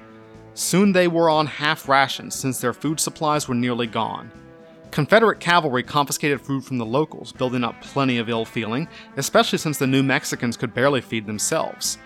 Soon 0.55 0.93
they 0.93 1.07
were 1.07 1.29
on 1.29 1.45
half 1.45 1.87
rations 1.87 2.33
since 2.33 2.59
their 2.59 2.73
food 2.73 2.99
supplies 2.99 3.47
were 3.47 3.53
nearly 3.53 3.85
gone. 3.85 4.31
Confederate 4.89 5.39
cavalry 5.39 5.83
confiscated 5.83 6.41
food 6.41 6.65
from 6.65 6.79
the 6.79 6.85
locals, 6.85 7.33
building 7.33 7.63
up 7.63 7.79
plenty 7.81 8.17
of 8.17 8.29
ill 8.29 8.45
feeling, 8.45 8.87
especially 9.17 9.59
since 9.59 9.77
the 9.77 9.85
New 9.85 10.01
Mexicans 10.01 10.57
could 10.57 10.73
barely 10.73 11.01
feed 11.01 11.27
themselves. 11.27 11.99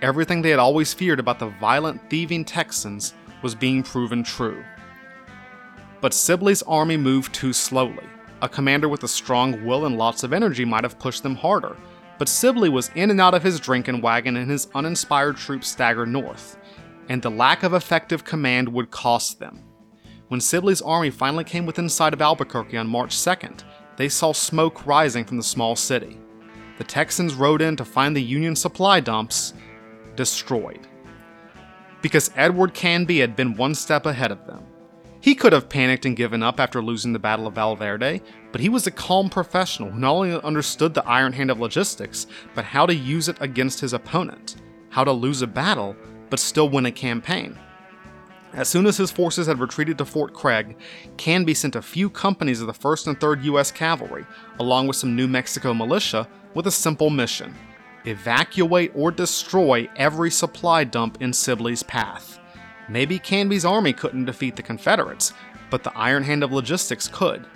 Everything 0.00 0.40
they 0.40 0.50
had 0.50 0.58
always 0.58 0.94
feared 0.94 1.20
about 1.20 1.38
the 1.38 1.52
violent, 1.60 2.00
thieving 2.08 2.46
Texans 2.46 3.12
was 3.42 3.54
being 3.54 3.82
proven 3.82 4.22
true. 4.22 4.64
But 6.00 6.14
Sibley's 6.14 6.62
army 6.62 6.96
moved 6.96 7.34
too 7.34 7.52
slowly. 7.52 8.04
A 8.42 8.48
commander 8.48 8.88
with 8.88 9.02
a 9.02 9.08
strong 9.08 9.64
will 9.64 9.84
and 9.86 9.98
lots 9.98 10.22
of 10.22 10.32
energy 10.32 10.64
might 10.64 10.84
have 10.84 10.98
pushed 10.98 11.22
them 11.22 11.34
harder, 11.34 11.76
but 12.18 12.28
Sibley 12.28 12.68
was 12.68 12.90
in 12.94 13.10
and 13.10 13.20
out 13.20 13.34
of 13.34 13.42
his 13.42 13.60
drinking 13.60 14.00
wagon 14.00 14.36
and 14.36 14.50
his 14.50 14.68
uninspired 14.74 15.36
troops 15.36 15.68
staggered 15.68 16.08
north 16.08 16.56
and 17.08 17.22
the 17.22 17.30
lack 17.30 17.62
of 17.62 17.74
effective 17.74 18.24
command 18.24 18.68
would 18.68 18.90
cost 18.90 19.38
them. 19.38 19.64
When 20.28 20.40
Sibley's 20.40 20.82
army 20.82 21.10
finally 21.10 21.44
came 21.44 21.64
within 21.64 21.88
sight 21.88 22.12
of 22.12 22.20
Albuquerque 22.20 22.76
on 22.76 22.86
March 22.86 23.16
2nd, 23.16 23.64
they 23.96 24.08
saw 24.08 24.32
smoke 24.32 24.86
rising 24.86 25.24
from 25.24 25.38
the 25.38 25.42
small 25.42 25.74
city. 25.74 26.18
The 26.76 26.84
Texans 26.84 27.34
rode 27.34 27.62
in 27.62 27.76
to 27.76 27.84
find 27.84 28.14
the 28.14 28.22
Union 28.22 28.54
supply 28.54 29.00
dumps 29.00 29.54
destroyed. 30.16 30.86
Because 32.02 32.30
Edward 32.36 32.74
Canby 32.74 33.18
had 33.18 33.34
been 33.34 33.56
one 33.56 33.74
step 33.74 34.06
ahead 34.06 34.30
of 34.30 34.46
them. 34.46 34.64
He 35.20 35.34
could 35.34 35.52
have 35.52 35.68
panicked 35.68 36.06
and 36.06 36.16
given 36.16 36.42
up 36.42 36.60
after 36.60 36.80
losing 36.80 37.12
the 37.12 37.18
Battle 37.18 37.46
of 37.46 37.54
Val 37.54 37.74
Verde, 37.74 38.22
but 38.52 38.60
he 38.60 38.68
was 38.68 38.86
a 38.86 38.92
calm 38.92 39.28
professional 39.28 39.90
who 39.90 39.98
not 39.98 40.12
only 40.12 40.40
understood 40.40 40.94
the 40.94 41.06
iron 41.06 41.32
hand 41.32 41.50
of 41.50 41.60
logistics, 41.60 42.26
but 42.54 42.64
how 42.64 42.86
to 42.86 42.94
use 42.94 43.28
it 43.28 43.36
against 43.40 43.80
his 43.80 43.92
opponent, 43.92 44.56
how 44.90 45.04
to 45.04 45.12
lose 45.12 45.42
a 45.42 45.46
battle, 45.46 45.96
but 46.30 46.38
still 46.38 46.68
win 46.68 46.86
a 46.86 46.92
campaign. 46.92 47.58
As 48.54 48.68
soon 48.68 48.86
as 48.86 48.96
his 48.96 49.10
forces 49.10 49.46
had 49.46 49.60
retreated 49.60 49.98
to 49.98 50.04
Fort 50.04 50.32
Craig, 50.32 50.76
Canby 51.16 51.52
sent 51.52 51.76
a 51.76 51.82
few 51.82 52.08
companies 52.08 52.60
of 52.60 52.66
the 52.66 52.72
1st 52.72 53.08
and 53.08 53.20
3rd 53.20 53.44
U.S. 53.44 53.70
Cavalry, 53.70 54.24
along 54.58 54.86
with 54.86 54.96
some 54.96 55.14
New 55.14 55.28
Mexico 55.28 55.74
militia, 55.74 56.26
with 56.54 56.66
a 56.66 56.70
simple 56.70 57.10
mission 57.10 57.54
evacuate 58.04 58.90
or 58.94 59.10
destroy 59.10 59.88
every 59.96 60.30
supply 60.30 60.82
dump 60.82 61.18
in 61.20 61.32
Sibley's 61.32 61.82
path. 61.82 62.37
Maybe 62.88 63.18
Canby's 63.18 63.64
army 63.64 63.92
couldn't 63.92 64.24
defeat 64.24 64.56
the 64.56 64.62
Confederates, 64.62 65.32
but 65.70 65.82
the 65.82 65.96
iron 65.96 66.22
hand 66.22 66.42
of 66.42 66.52
logistics 66.52 67.08
could. 67.08 67.46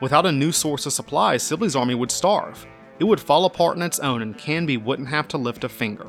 Without 0.00 0.26
a 0.26 0.32
new 0.32 0.50
source 0.50 0.86
of 0.86 0.92
supplies, 0.92 1.42
Sibley's 1.42 1.76
army 1.76 1.94
would 1.94 2.10
starve. 2.10 2.66
It 2.98 3.04
would 3.04 3.20
fall 3.20 3.44
apart 3.44 3.76
on 3.76 3.82
its 3.82 4.00
own, 4.00 4.22
and 4.22 4.36
Canby 4.36 4.76
wouldn't 4.76 5.08
have 5.08 5.28
to 5.28 5.38
lift 5.38 5.64
a 5.64 5.68
finger. 5.68 6.08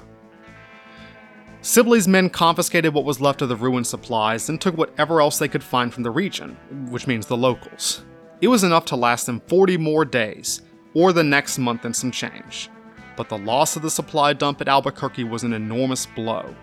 Sibley's 1.61 2.07
men 2.07 2.29
confiscated 2.29 2.93
what 2.93 3.05
was 3.05 3.21
left 3.21 3.43
of 3.43 3.49
the 3.49 3.55
ruined 3.55 3.85
supplies 3.85 4.49
and 4.49 4.59
took 4.59 4.75
whatever 4.75 5.21
else 5.21 5.37
they 5.37 5.47
could 5.47 5.63
find 5.63 5.93
from 5.93 6.01
the 6.01 6.09
region, 6.09 6.57
which 6.89 7.05
means 7.05 7.27
the 7.27 7.37
locals. 7.37 8.03
It 8.41 8.47
was 8.47 8.63
enough 8.63 8.85
to 8.85 8.95
last 8.95 9.27
them 9.27 9.41
40 9.47 9.77
more 9.77 10.03
days, 10.03 10.63
or 10.95 11.13
the 11.13 11.23
next 11.23 11.59
month 11.59 11.85
and 11.85 11.95
some 11.95 12.09
change. 12.09 12.69
But 13.15 13.29
the 13.29 13.37
loss 13.37 13.75
of 13.75 13.83
the 13.83 13.91
supply 13.91 14.33
dump 14.33 14.59
at 14.61 14.67
Albuquerque 14.67 15.25
was 15.25 15.43
an 15.43 15.53
enormous 15.53 16.07
blow. 16.07 16.55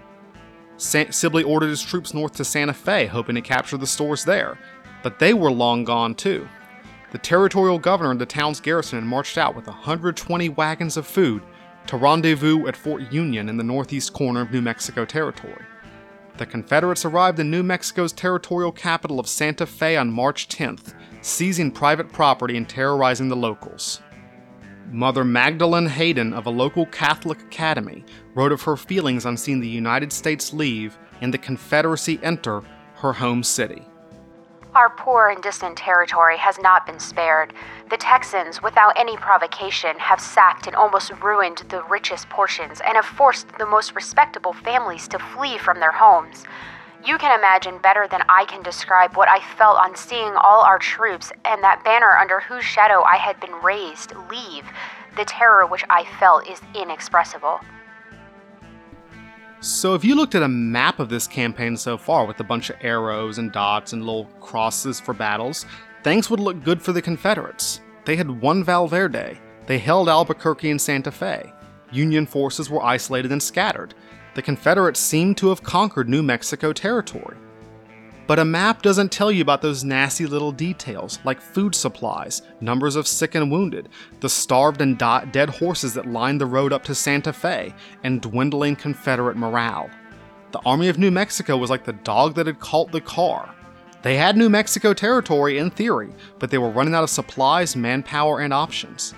Sibley 0.79 1.43
ordered 1.43 1.69
his 1.69 1.83
troops 1.83 2.15
north 2.15 2.35
to 2.35 2.45
Santa 2.45 2.73
Fe, 2.73 3.07
hoping 3.07 3.35
to 3.35 3.41
capture 3.41 3.77
the 3.77 3.87
stores 3.87 4.25
there, 4.25 4.59
but 5.03 5.19
they 5.19 5.35
were 5.35 5.51
long 5.51 5.85
gone 5.85 6.15
too. 6.15 6.49
the 7.11 7.19
territorial 7.19 7.79
governor 7.79 8.11
and 8.11 8.21
the 8.21 8.27
town's 8.27 8.61
garrison 8.61 8.99
had 8.99 9.09
marched 9.09 9.39
out 9.39 9.57
with 9.57 9.67
120 9.67 10.49
wagons 10.51 10.97
of 10.97 11.07
food 11.07 11.43
to 11.87 11.97
rendezvous 11.97 12.67
at 12.67 12.77
Fort 12.77 13.11
Union 13.11 13.49
in 13.49 13.57
the 13.57 13.65
northeast 13.65 14.13
corner 14.13 14.43
of 14.43 14.51
New 14.51 14.61
Mexico 14.61 15.05
Territory. 15.07 15.65
The 16.37 16.47
Confederates 16.47 17.05
arrived 17.05 17.41
in 17.41 17.51
New 17.51 17.63
Mexico's 17.63 18.13
territorial 18.13 18.73
capital 18.73 19.19
of 19.19 19.27
Santa 19.27 19.67
Fe 19.67 19.97
on 19.97 20.13
March 20.13 20.49
10th, 20.49 20.95
seizing 21.23 21.73
private 21.73 22.13
property 22.13 22.57
and 22.57 22.69
terrorizing 22.69 23.29
the 23.29 23.37
locals. 23.37 24.03
Mother 24.91 25.23
Magdalene 25.23 25.87
Hayden 25.87 26.33
of 26.33 26.47
a 26.47 26.51
local 26.51 26.87
Catholic 26.87 27.43
academy 27.43 28.05
wrote 28.35 28.53
of 28.53 28.63
her 28.63 28.77
feelings 28.77 29.27
on 29.27 29.37
seeing 29.37 29.61
the 29.61 29.69
United 29.69 30.13
States 30.13 30.55
leave 30.55 30.97
and 31.21 31.33
the 31.33 31.39
Confederacy 31.39 32.19
enter 32.23 32.63
her 32.95 33.13
home 33.13 33.43
city. 33.43 33.83
Our 34.75 34.91
poor 34.91 35.29
and 35.29 35.43
distant 35.43 35.77
territory 35.77 36.39
has 36.39 36.59
not 36.59 36.87
been 36.87 37.01
spared. 37.01 37.53
The 37.91 37.97
Texans, 37.99 38.63
without 38.63 38.99
any 38.99 39.17
provocation, 39.17 39.99
have 39.99 40.21
sacked 40.21 40.67
and 40.67 40.77
almost 40.77 41.13
ruined 41.23 41.65
the 41.69 41.83
richest 41.85 42.29
portions 42.31 42.81
and 42.81 42.95
have 42.97 43.05
forced 43.05 43.47
the 43.59 43.67
most 43.67 43.95
respectable 43.95 44.53
families 44.53 45.07
to 45.09 45.19
flee 45.19 45.59
from 45.59 45.81
their 45.81 45.93
homes. 45.93 46.45
You 47.07 47.17
can 47.17 47.39
imagine 47.39 47.79
better 47.79 48.09
than 48.11 48.23
I 48.29 48.45
can 48.47 48.63
describe 48.63 49.17
what 49.17 49.29
I 49.29 49.41
felt 49.57 49.79
on 49.79 49.97
seeing 49.97 50.35
all 50.35 50.63
our 50.63 50.79
troops 50.79 51.31
and 51.45 51.63
that 51.63 51.85
banner 51.85 52.11
under 52.19 52.41
whose 52.41 52.65
shadow 52.65 53.03
I 53.03 53.17
had 53.17 53.39
been 53.41 53.53
raised 53.63 54.13
leave. 54.31 54.65
The 55.17 55.25
terror 55.25 55.67
which 55.67 55.85
I 55.89 56.05
felt 56.19 56.49
is 56.49 56.61
inexpressible. 56.75 57.61
So, 59.61 59.95
if 59.95 60.05
you 60.05 60.15
looked 60.15 60.37
at 60.37 60.43
a 60.43 60.49
map 60.49 61.01
of 61.01 61.09
this 61.09 61.27
campaign 61.27 61.77
so 61.77 61.99
far 61.99 62.27
with 62.27 62.39
a 62.39 62.45
bunch 62.45 62.71
of 62.71 62.77
arrows 62.81 63.39
and 63.39 63.51
dots 63.51 63.93
and 63.93 64.05
little 64.07 64.27
crosses 64.41 65.01
for 65.01 65.13
battles, 65.13 65.67
things 66.05 66.31
would 66.31 66.39
look 66.39 66.63
good 66.63 66.81
for 66.81 66.93
the 66.93 67.03
Confederates. 67.03 67.81
They 68.05 68.15
had 68.15 68.41
won 68.41 68.63
Val 68.63 68.87
Verde, 68.87 69.41
they 69.67 69.79
held 69.79 70.09
Albuquerque 70.09 70.71
and 70.71 70.81
Santa 70.81 71.11
Fe. 71.11 71.53
Union 71.91 72.25
forces 72.25 72.71
were 72.71 72.85
isolated 72.85 73.33
and 73.33 73.43
scattered. 73.43 73.95
The 74.39 74.43
Confederates 74.43 75.01
seemed 75.01 75.37
to 75.39 75.49
have 75.49 75.65
conquered 75.65 76.09
New 76.09 76.23
Mexico 76.23 76.73
territory. 76.73 77.37
But 78.29 78.39
a 78.39 78.45
map 78.45 78.83
doesn't 78.83 79.11
tell 79.11 79.33
you 79.33 79.43
about 79.43 79.63
those 79.63 79.83
nasty 79.83 80.27
little 80.27 80.53
details, 80.53 81.19
like 81.25 81.41
food 81.41 81.75
supplies, 81.75 82.43
numbers 82.61 82.95
of 82.95 83.09
sick 83.09 83.35
and 83.35 83.51
wounded, 83.51 83.89
the 84.21 84.29
starved 84.29 84.81
and 84.81 84.97
di- 84.97 85.25
dead 85.33 85.51
horses 85.51 85.93
that 85.95 86.07
lined 86.07 86.41
the 86.41 86.47
road 86.47 86.73
up 86.73 86.85
to 86.85 86.95
Santa 86.95 87.33
Fe, 87.33 87.75
and 88.05 88.21
dwindling 88.21 88.77
Confederate 88.77 89.37
morale. 89.37 89.91
The 90.53 90.61
Army 90.61 90.87
of 90.87 90.99
New 90.99 91.11
Mexico 91.11 91.57
was 91.57 91.69
like 91.69 91.83
the 91.83 91.93
dog 91.95 92.37
that 92.37 92.47
had 92.47 92.61
caught 92.61 92.93
the 92.93 93.01
car. 93.01 93.53
They 94.03 94.17
had 94.17 94.37
New 94.37 94.49
Mexico 94.49 94.95
territory 94.95 95.59
in 95.59 95.69
theory, 95.69 96.15
but 96.39 96.53
they 96.53 96.59
were 96.59 96.71
running 96.71 96.95
out 96.95 97.03
of 97.03 97.11
supplies, 97.11 97.75
manpower, 97.75 98.39
and 98.39 98.55
options. 98.55 99.15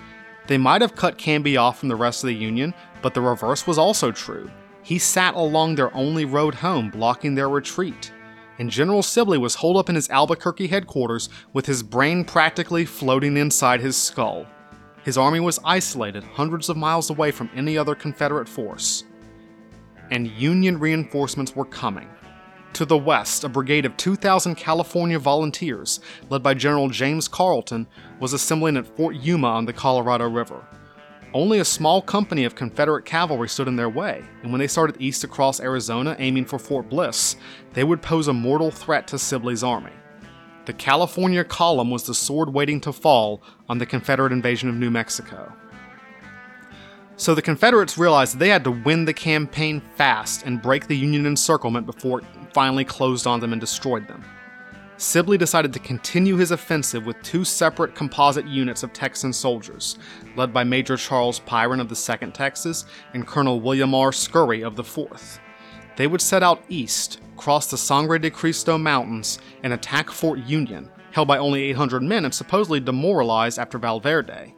They 0.47 0.57
might 0.57 0.81
have 0.81 0.95
cut 0.95 1.19
Canby 1.19 1.57
off 1.57 1.77
from 1.77 1.89
the 1.89 1.95
rest 1.95 2.23
of 2.23 2.27
the 2.29 2.33
Union, 2.33 2.73
but 3.03 3.13
the 3.13 3.21
reverse 3.21 3.67
was 3.67 3.77
also 3.77 4.11
true. 4.11 4.49
He 4.83 4.97
sat 4.97 5.35
along 5.35 5.75
their 5.75 5.95
only 5.95 6.25
road 6.25 6.55
home, 6.55 6.89
blocking 6.89 7.35
their 7.35 7.49
retreat 7.49 8.11
and 8.61 8.69
General 8.69 9.01
Sibley 9.01 9.39
was 9.39 9.55
holed 9.55 9.75
up 9.75 9.89
in 9.89 9.95
his 9.95 10.07
Albuquerque 10.11 10.67
headquarters 10.67 11.29
with 11.51 11.65
his 11.65 11.81
brain 11.81 12.23
practically 12.23 12.85
floating 12.85 13.35
inside 13.35 13.81
his 13.81 13.97
skull. 13.97 14.45
His 15.03 15.17
army 15.17 15.39
was 15.39 15.59
isolated 15.65 16.23
hundreds 16.23 16.69
of 16.69 16.77
miles 16.77 17.09
away 17.09 17.31
from 17.31 17.49
any 17.55 17.75
other 17.75 17.95
Confederate 17.95 18.47
force. 18.47 19.03
And 20.11 20.27
Union 20.27 20.79
reinforcements 20.79 21.55
were 21.55 21.65
coming. 21.65 22.07
To 22.73 22.85
the 22.85 22.99
west, 22.99 23.43
a 23.43 23.49
brigade 23.49 23.87
of 23.87 23.97
2,000 23.97 24.53
California 24.53 25.17
volunteers, 25.17 25.99
led 26.29 26.43
by 26.43 26.53
General 26.53 26.89
James 26.89 27.27
Carleton, 27.27 27.87
was 28.19 28.31
assembling 28.31 28.77
at 28.77 28.95
Fort 28.95 29.15
Yuma 29.15 29.47
on 29.47 29.65
the 29.65 29.73
Colorado 29.73 30.29
River. 30.29 30.63
Only 31.33 31.59
a 31.59 31.65
small 31.65 32.01
company 32.01 32.43
of 32.43 32.55
Confederate 32.55 33.05
cavalry 33.05 33.47
stood 33.47 33.69
in 33.69 33.77
their 33.77 33.89
way, 33.89 34.21
and 34.43 34.51
when 34.51 34.59
they 34.59 34.67
started 34.67 34.97
east 34.99 35.23
across 35.23 35.61
Arizona 35.61 36.13
aiming 36.19 36.43
for 36.43 36.59
Fort 36.59 36.89
Bliss, 36.89 37.37
they 37.71 37.85
would 37.85 38.01
pose 38.01 38.27
a 38.27 38.33
mortal 38.33 38.69
threat 38.69 39.07
to 39.07 39.17
Sibley's 39.17 39.63
army. 39.63 39.93
The 40.65 40.73
California 40.73 41.45
Column 41.45 41.89
was 41.89 42.03
the 42.03 42.13
sword 42.13 42.53
waiting 42.53 42.81
to 42.81 42.91
fall 42.91 43.41
on 43.69 43.77
the 43.77 43.85
Confederate 43.85 44.33
invasion 44.33 44.67
of 44.67 44.75
New 44.75 44.91
Mexico. 44.91 45.53
So 47.15 47.33
the 47.33 47.41
Confederates 47.41 47.97
realized 47.97 48.37
they 48.37 48.49
had 48.49 48.65
to 48.65 48.71
win 48.71 49.05
the 49.05 49.13
campaign 49.13 49.81
fast 49.95 50.43
and 50.45 50.61
break 50.61 50.87
the 50.87 50.97
Union 50.97 51.25
encirclement 51.25 51.85
before 51.85 52.19
it 52.19 52.25
finally 52.53 52.83
closed 52.83 53.25
on 53.25 53.39
them 53.39 53.53
and 53.53 53.61
destroyed 53.61 54.05
them. 54.07 54.23
Sibley 55.01 55.35
decided 55.35 55.73
to 55.73 55.79
continue 55.79 56.37
his 56.37 56.51
offensive 56.51 57.07
with 57.07 57.19
two 57.23 57.43
separate 57.43 57.95
composite 57.95 58.45
units 58.45 58.83
of 58.83 58.93
Texan 58.93 59.33
soldiers, 59.33 59.97
led 60.35 60.53
by 60.53 60.63
Major 60.63 60.95
Charles 60.95 61.39
Pyron 61.39 61.81
of 61.81 61.89
the 61.89 61.95
2nd 61.95 62.35
Texas 62.35 62.85
and 63.15 63.25
Colonel 63.25 63.59
William 63.59 63.95
R. 63.95 64.11
Scurry 64.11 64.61
of 64.63 64.75
the 64.75 64.83
4th. 64.83 65.39
They 65.95 66.05
would 66.05 66.21
set 66.21 66.43
out 66.43 66.63
east, 66.69 67.19
cross 67.35 67.71
the 67.71 67.79
Sangre 67.79 68.19
de 68.19 68.29
Cristo 68.29 68.77
Mountains, 68.77 69.39
and 69.63 69.73
attack 69.73 70.11
Fort 70.11 70.37
Union, 70.37 70.87
held 71.09 71.27
by 71.27 71.39
only 71.39 71.63
800 71.63 72.03
men 72.03 72.23
and 72.23 72.33
supposedly 72.33 72.79
demoralized 72.79 73.57
after 73.57 73.79
Val 73.79 73.99
Verde. 73.99 74.53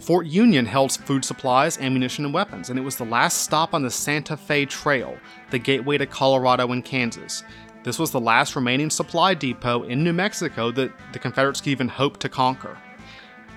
Fort 0.00 0.26
Union 0.26 0.64
held 0.64 0.92
food 0.92 1.24
supplies, 1.24 1.78
ammunition, 1.78 2.24
and 2.24 2.32
weapons, 2.32 2.70
and 2.70 2.78
it 2.78 2.82
was 2.82 2.96
the 2.96 3.04
last 3.04 3.42
stop 3.42 3.74
on 3.74 3.82
the 3.82 3.90
Santa 3.90 4.36
Fe 4.36 4.64
Trail, 4.64 5.16
the 5.50 5.58
gateway 5.58 5.98
to 5.98 6.06
Colorado 6.06 6.70
and 6.70 6.84
Kansas, 6.84 7.42
this 7.84 7.98
was 7.98 8.10
the 8.10 8.20
last 8.20 8.56
remaining 8.56 8.90
supply 8.90 9.34
depot 9.34 9.84
in 9.84 10.02
New 10.02 10.12
Mexico 10.12 10.70
that 10.72 10.92
the 11.12 11.18
Confederates 11.18 11.60
could 11.60 11.70
even 11.70 11.88
hope 11.88 12.18
to 12.18 12.28
conquer. 12.28 12.76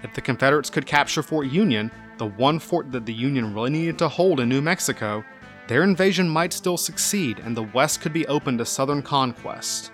If 0.04 0.14
the 0.14 0.22
Confederates 0.22 0.70
could 0.70 0.86
capture 0.86 1.24
Fort 1.24 1.48
Union, 1.48 1.92
the 2.18 2.28
one 2.28 2.60
fort 2.60 2.92
that 2.92 3.06
the 3.06 3.14
Union 3.14 3.54
really 3.54 3.72
needed 3.72 3.98
to 4.00 4.08
hold 4.08 4.40
in 4.40 4.50
New 4.50 4.62
Mexico, 4.62 5.24
their 5.68 5.84
invasion 5.84 6.30
might 6.30 6.54
still 6.54 6.78
succeed 6.78 7.40
and 7.40 7.56
the 7.56 7.64
West 7.64 8.02
could 8.02 8.14
be 8.14 8.28
open 8.28 8.58
to 8.58 8.66
Southern 8.66 9.02
conquest. 9.02 9.92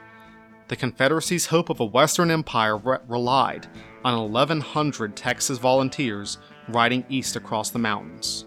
The 0.67 0.75
Confederacy's 0.75 1.45
hope 1.45 1.69
of 1.69 1.79
a 1.79 1.85
Western 1.85 2.29
empire 2.29 2.77
re- 2.77 2.97
relied 3.07 3.67
on 4.03 4.31
1,100 4.31 5.15
Texas 5.15 5.57
volunteers 5.57 6.37
riding 6.67 7.05
east 7.09 7.35
across 7.35 7.69
the 7.69 7.79
mountains. 7.79 8.45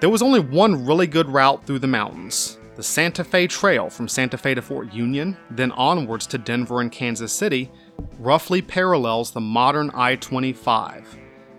There 0.00 0.10
was 0.10 0.22
only 0.22 0.40
one 0.40 0.86
really 0.86 1.06
good 1.06 1.28
route 1.28 1.66
through 1.66 1.80
the 1.80 1.86
mountains, 1.86 2.58
the 2.76 2.82
Santa 2.82 3.22
Fe 3.22 3.46
Trail 3.46 3.88
from 3.88 4.08
Santa 4.08 4.36
Fe 4.36 4.54
to 4.54 4.62
Fort 4.62 4.92
Union, 4.92 5.36
then 5.50 5.70
onwards 5.72 6.26
to 6.28 6.38
Denver 6.38 6.80
and 6.80 6.90
Kansas 6.90 7.32
City, 7.32 7.70
roughly 8.18 8.60
parallels 8.60 9.30
the 9.30 9.40
modern 9.40 9.90
I 9.94 10.16
25 10.16 11.16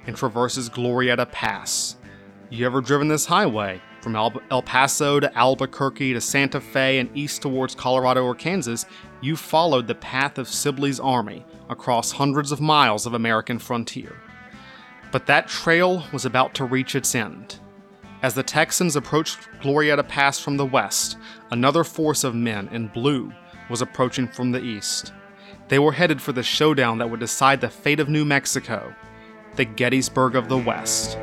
and 0.08 0.16
traverses 0.16 0.70
Glorieta 0.70 1.32
Pass. 1.32 1.96
You 2.50 2.66
ever 2.66 2.82
driven 2.82 3.08
this 3.08 3.26
highway 3.26 3.82
from 4.02 4.16
El 4.16 4.62
Paso 4.62 5.20
to 5.20 5.38
Albuquerque 5.38 6.14
to 6.14 6.22
Santa 6.22 6.60
Fe 6.60 7.00
and 7.00 7.10
east 7.18 7.42
towards 7.42 7.76
Colorado 7.76 8.24
or 8.24 8.36
Kansas? 8.36 8.86
You 9.22 9.36
followed 9.36 9.88
the 9.88 9.96
path 9.96 10.38
of 10.38 10.50
Sibley's 10.50 11.00
army 11.00 11.46
across 11.70 12.12
hundreds 12.12 12.52
of 12.52 12.62
miles 12.62 13.06
of 13.06 13.14
American 13.14 13.58
frontier. 13.58 14.18
But 15.12 15.26
that 15.28 15.48
trail 15.48 16.04
was 16.12 16.26
about 16.26 16.54
to 16.56 16.66
reach 16.66 16.94
its 16.94 17.16
end. 17.16 17.60
As 18.26 18.34
the 18.34 18.42
Texans 18.42 18.96
approached 18.96 19.48
Glorieta 19.62 20.02
Pass 20.02 20.40
from 20.40 20.58
the 20.58 20.66
west, 20.66 21.16
another 21.52 21.84
force 21.84 22.24
of 22.24 22.34
men 22.34 22.68
in 22.70 22.88
blue 22.88 23.32
was 23.70 23.84
approaching 23.84 24.28
from 24.28 24.52
the 24.52 24.64
east. 24.64 25.14
They 25.68 25.78
were 25.78 25.92
headed 25.92 26.20
for 26.20 26.32
the 26.32 26.42
showdown 26.42 26.98
that 26.98 27.12
would 27.12 27.20
decide 27.20 27.62
the 27.62 27.70
fate 27.70 28.00
of 28.00 28.10
New 28.10 28.26
Mexico, 28.26 28.96
the 29.58 29.66
Gettysburg 29.66 30.36
of 30.36 30.50
the 30.50 30.58
West. 30.58 31.20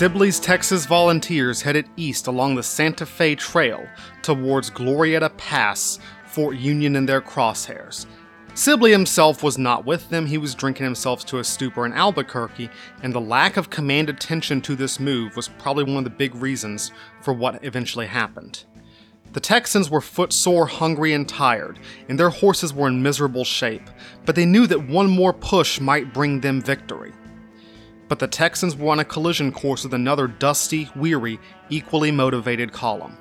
Sibley's 0.00 0.40
Texas 0.40 0.86
volunteers 0.86 1.60
headed 1.60 1.86
east 1.98 2.26
along 2.26 2.54
the 2.54 2.62
Santa 2.62 3.04
Fe 3.04 3.34
Trail 3.34 3.86
towards 4.22 4.70
Glorieta 4.70 5.28
Pass, 5.36 5.98
Fort 6.24 6.56
Union 6.56 6.96
in 6.96 7.04
their 7.04 7.20
crosshairs. 7.20 8.06
Sibley 8.54 8.92
himself 8.92 9.42
was 9.42 9.58
not 9.58 9.84
with 9.84 10.08
them, 10.08 10.24
he 10.24 10.38
was 10.38 10.54
drinking 10.54 10.84
himself 10.84 11.26
to 11.26 11.38
a 11.38 11.44
stupor 11.44 11.84
in 11.84 11.92
Albuquerque, 11.92 12.70
and 13.02 13.12
the 13.12 13.20
lack 13.20 13.58
of 13.58 13.68
command 13.68 14.08
attention 14.08 14.62
to 14.62 14.74
this 14.74 14.98
move 14.98 15.36
was 15.36 15.48
probably 15.48 15.84
one 15.84 15.98
of 15.98 16.04
the 16.04 16.08
big 16.08 16.34
reasons 16.34 16.92
for 17.20 17.34
what 17.34 17.62
eventually 17.62 18.06
happened. 18.06 18.64
The 19.34 19.40
Texans 19.40 19.90
were 19.90 20.00
footsore, 20.00 20.64
hungry, 20.64 21.12
and 21.12 21.28
tired, 21.28 21.78
and 22.08 22.18
their 22.18 22.30
horses 22.30 22.72
were 22.72 22.88
in 22.88 23.02
miserable 23.02 23.44
shape, 23.44 23.90
but 24.24 24.34
they 24.34 24.46
knew 24.46 24.66
that 24.66 24.88
one 24.88 25.10
more 25.10 25.34
push 25.34 25.78
might 25.78 26.14
bring 26.14 26.40
them 26.40 26.62
victory 26.62 27.12
but 28.10 28.18
the 28.18 28.26
Texans 28.26 28.76
were 28.76 28.90
on 28.90 28.98
a 28.98 29.04
collision 29.04 29.52
course 29.52 29.84
with 29.84 29.94
another 29.94 30.26
dusty, 30.26 30.90
weary, 30.96 31.38
equally 31.68 32.10
motivated 32.10 32.72
column. 32.72 33.16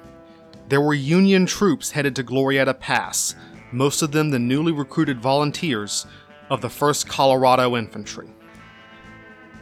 There 0.67 0.81
were 0.81 0.95
Union 0.95 1.45
troops 1.45 1.91
headed 1.91 2.15
to 2.15 2.23
Glorieta 2.23 2.77
Pass, 2.77 3.35
most 3.71 4.01
of 4.01 4.11
them 4.11 4.31
the 4.31 4.39
newly 4.39 4.71
recruited 4.71 5.21
volunteers 5.21 6.07
of 6.49 6.61
the 6.61 6.69
1st 6.69 7.07
Colorado 7.07 7.77
Infantry. 7.77 8.29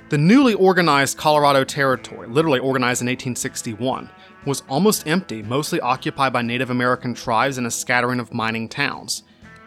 The 0.08 0.18
newly 0.18 0.54
organized 0.54 1.18
Colorado 1.18 1.66
Territory, 1.66 2.30
literally 2.30 2.60
organized 2.60 3.02
in 3.02 3.08
1861, 3.08 4.10
was 4.46 4.64
almost 4.70 5.06
empty, 5.06 5.44
mostly 5.44 5.82
occupied 5.82 6.32
by 6.32 6.42
Native 6.42 6.70
American 6.70 7.14
tribes 7.14 7.58
and 7.58 7.68
a 7.68 7.72
scattering 7.72 8.22
of 8.22 8.34
mining 8.34 8.70
towns. 8.70 9.24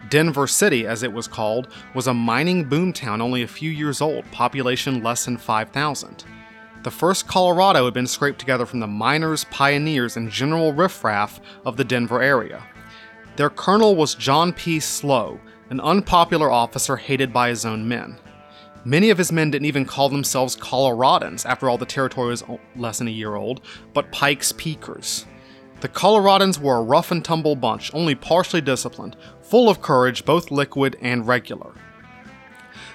Denver 0.09 0.47
City, 0.47 0.87
as 0.87 1.03
it 1.03 1.13
was 1.13 1.29
called, 1.29 1.69
was 1.95 2.07
a 2.07 2.15
mining 2.15 2.69
boomtown 2.69 3.21
only 3.21 3.43
a 3.43 3.49
few 3.49 3.71
years 3.71 4.01
old, 4.01 4.25
population 4.33 5.03
less 5.03 5.25
than 5.25 5.37
5,000. 5.37 6.25
The 6.83 6.91
first 6.91 7.29
Colorado 7.29 7.85
had 7.85 7.93
been 7.93 8.07
scraped 8.07 8.39
together 8.39 8.65
from 8.65 8.81
the 8.81 8.87
miners, 8.87 9.45
pioneers, 9.51 10.17
and 10.17 10.31
general 10.31 10.73
riffraff 10.73 11.39
of 11.67 11.77
the 11.77 11.85
Denver 11.85 12.23
area. 12.23 12.67
Their 13.37 13.51
colonel 13.51 13.95
was 13.95 14.15
John 14.15 14.53
P. 14.53 14.81
Slough, 14.81 15.39
an 15.69 15.81
unpopular 15.81 16.51
officer 16.51 16.97
hated 16.97 17.33
by 17.33 17.51
his 17.51 17.67
own 17.67 17.87
men. 17.87 18.19
Many 18.85 19.11
of 19.11 19.19
his 19.19 19.31
men 19.31 19.51
didn't 19.51 19.67
even 19.67 19.85
call 19.85 20.09
themselves 20.09 20.57
Coloradans, 20.57 21.45
after 21.45 21.69
all, 21.69 21.77
the 21.77 21.85
territory 21.85 22.29
was 22.29 22.43
less 22.75 22.99
than 22.99 23.09
a 23.09 23.13
year 23.13 23.35
old, 23.35 23.61
but 23.93 24.11
Pike's 24.11 24.53
Peakers. 24.53 25.27
The 25.83 25.89
Coloradans 25.89 26.59
were 26.59 26.79
a 26.79 26.83
rough 26.83 27.11
and 27.11 27.25
tumble 27.25 27.57
bunch, 27.57 27.93
only 27.95 28.15
partially 28.15 28.63
disciplined, 28.63 29.17
full 29.51 29.69
of 29.69 29.83
courage, 29.83 30.25
both 30.25 30.53
liquid 30.53 30.97
and 31.03 31.27
regular. 31.27 31.73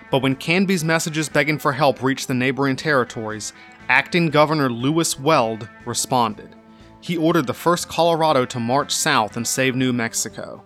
But 0.09 0.21
when 0.21 0.37
Canby's 0.37 0.85
messages 0.85 1.27
begging 1.27 1.59
for 1.59 1.73
help 1.73 2.01
reached 2.01 2.29
the 2.29 2.33
neighboring 2.33 2.77
territories, 2.77 3.51
acting 3.89 4.29
Governor 4.29 4.69
Lewis 4.69 5.19
Weld 5.19 5.67
responded. 5.85 6.55
He 7.01 7.17
ordered 7.17 7.47
the 7.47 7.53
1st 7.53 7.89
Colorado 7.89 8.45
to 8.45 8.59
march 8.59 8.95
south 8.95 9.35
and 9.35 9.45
save 9.45 9.75
New 9.75 9.91
Mexico. 9.91 10.63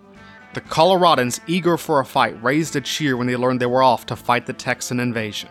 The 0.54 0.60
Coloradans, 0.60 1.40
eager 1.48 1.76
for 1.76 1.98
a 1.98 2.04
fight, 2.04 2.40
raised 2.42 2.76
a 2.76 2.80
cheer 2.80 3.16
when 3.16 3.26
they 3.26 3.36
learned 3.36 3.60
they 3.60 3.66
were 3.66 3.82
off 3.82 4.06
to 4.06 4.16
fight 4.16 4.46
the 4.46 4.52
Texan 4.52 5.00
invasion. 5.00 5.50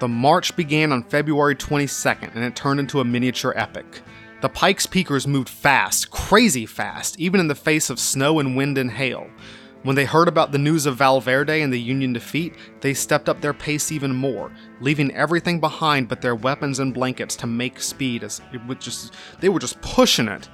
The 0.00 0.08
march 0.08 0.56
began 0.56 0.92
on 0.92 1.02
February 1.02 1.56
22nd 1.56 2.34
and 2.34 2.42
it 2.42 2.56
turned 2.56 2.80
into 2.80 3.00
a 3.00 3.04
miniature 3.04 3.52
epic. 3.54 4.00
The 4.42 4.50
Pikes 4.50 4.84
Peakers 4.84 5.26
moved 5.26 5.48
fast, 5.48 6.10
crazy 6.10 6.66
fast, 6.66 7.18
even 7.18 7.40
in 7.40 7.48
the 7.48 7.54
face 7.54 7.88
of 7.88 7.98
snow 7.98 8.38
and 8.38 8.54
wind 8.54 8.76
and 8.76 8.90
hail. 8.90 9.30
When 9.82 9.96
they 9.96 10.04
heard 10.04 10.28
about 10.28 10.52
the 10.52 10.58
news 10.58 10.84
of 10.84 10.96
Valverde 10.96 11.62
and 11.62 11.72
the 11.72 11.80
Union 11.80 12.12
defeat, 12.12 12.54
they 12.82 12.92
stepped 12.92 13.30
up 13.30 13.40
their 13.40 13.54
pace 13.54 13.90
even 13.90 14.14
more, 14.14 14.52
leaving 14.82 15.10
everything 15.14 15.58
behind 15.58 16.08
but 16.08 16.20
their 16.20 16.34
weapons 16.34 16.80
and 16.80 16.92
blankets 16.92 17.34
to 17.36 17.46
make 17.46 17.80
speed 17.80 18.22
as 18.22 18.42
just 18.78 19.14
they 19.40 19.48
were 19.48 19.58
just 19.58 19.80
pushing 19.80 20.28
it. 20.28 20.50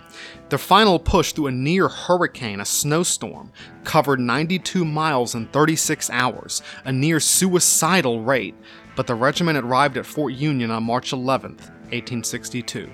Their 0.49 0.61
final 0.61 1.01
push 1.01 1.33
through 1.33 1.49
a 1.49 1.51
near 1.51 1.89
hurricane, 1.89 2.61
a 2.61 2.65
snowstorm, 2.65 3.51
covered 3.83 4.21
92 4.21 4.85
miles 4.85 5.35
in 5.35 5.49
36 5.49 6.09
hours, 6.11 6.63
a 6.85 6.93
near 6.93 7.19
suicidal 7.19 8.23
rate, 8.23 8.55
but 8.95 9.09
the 9.09 9.17
regiment 9.17 9.59
arrived 9.59 9.97
at 9.97 10.07
Fort 10.07 10.35
Union 10.35 10.71
on 10.71 10.85
March 10.85 11.13
11, 11.13 11.57
1862. 11.91 12.89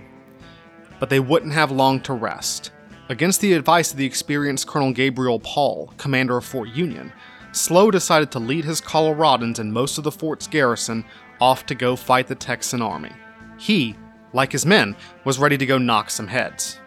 But 0.98 1.10
they 1.10 1.20
wouldn't 1.20 1.52
have 1.52 1.70
long 1.70 2.00
to 2.02 2.12
rest. 2.12 2.72
Against 3.08 3.40
the 3.40 3.54
advice 3.54 3.90
of 3.90 3.96
the 3.96 4.06
experienced 4.06 4.66
Colonel 4.66 4.92
Gabriel 4.92 5.40
Paul, 5.40 5.92
commander 5.96 6.36
of 6.36 6.44
Fort 6.44 6.68
Union, 6.68 7.12
Slough 7.52 7.92
decided 7.92 8.30
to 8.32 8.38
lead 8.38 8.64
his 8.64 8.80
Coloradans 8.80 9.58
and 9.58 9.72
most 9.72 9.96
of 9.96 10.04
the 10.04 10.12
fort's 10.12 10.46
garrison 10.46 11.04
off 11.40 11.64
to 11.66 11.74
go 11.74 11.96
fight 11.96 12.26
the 12.26 12.34
Texan 12.34 12.82
army. 12.82 13.12
He, 13.58 13.96
like 14.32 14.52
his 14.52 14.66
men, 14.66 14.94
was 15.24 15.38
ready 15.38 15.56
to 15.56 15.66
go 15.66 15.78
knock 15.78 16.10
some 16.10 16.28
heads. 16.28 16.78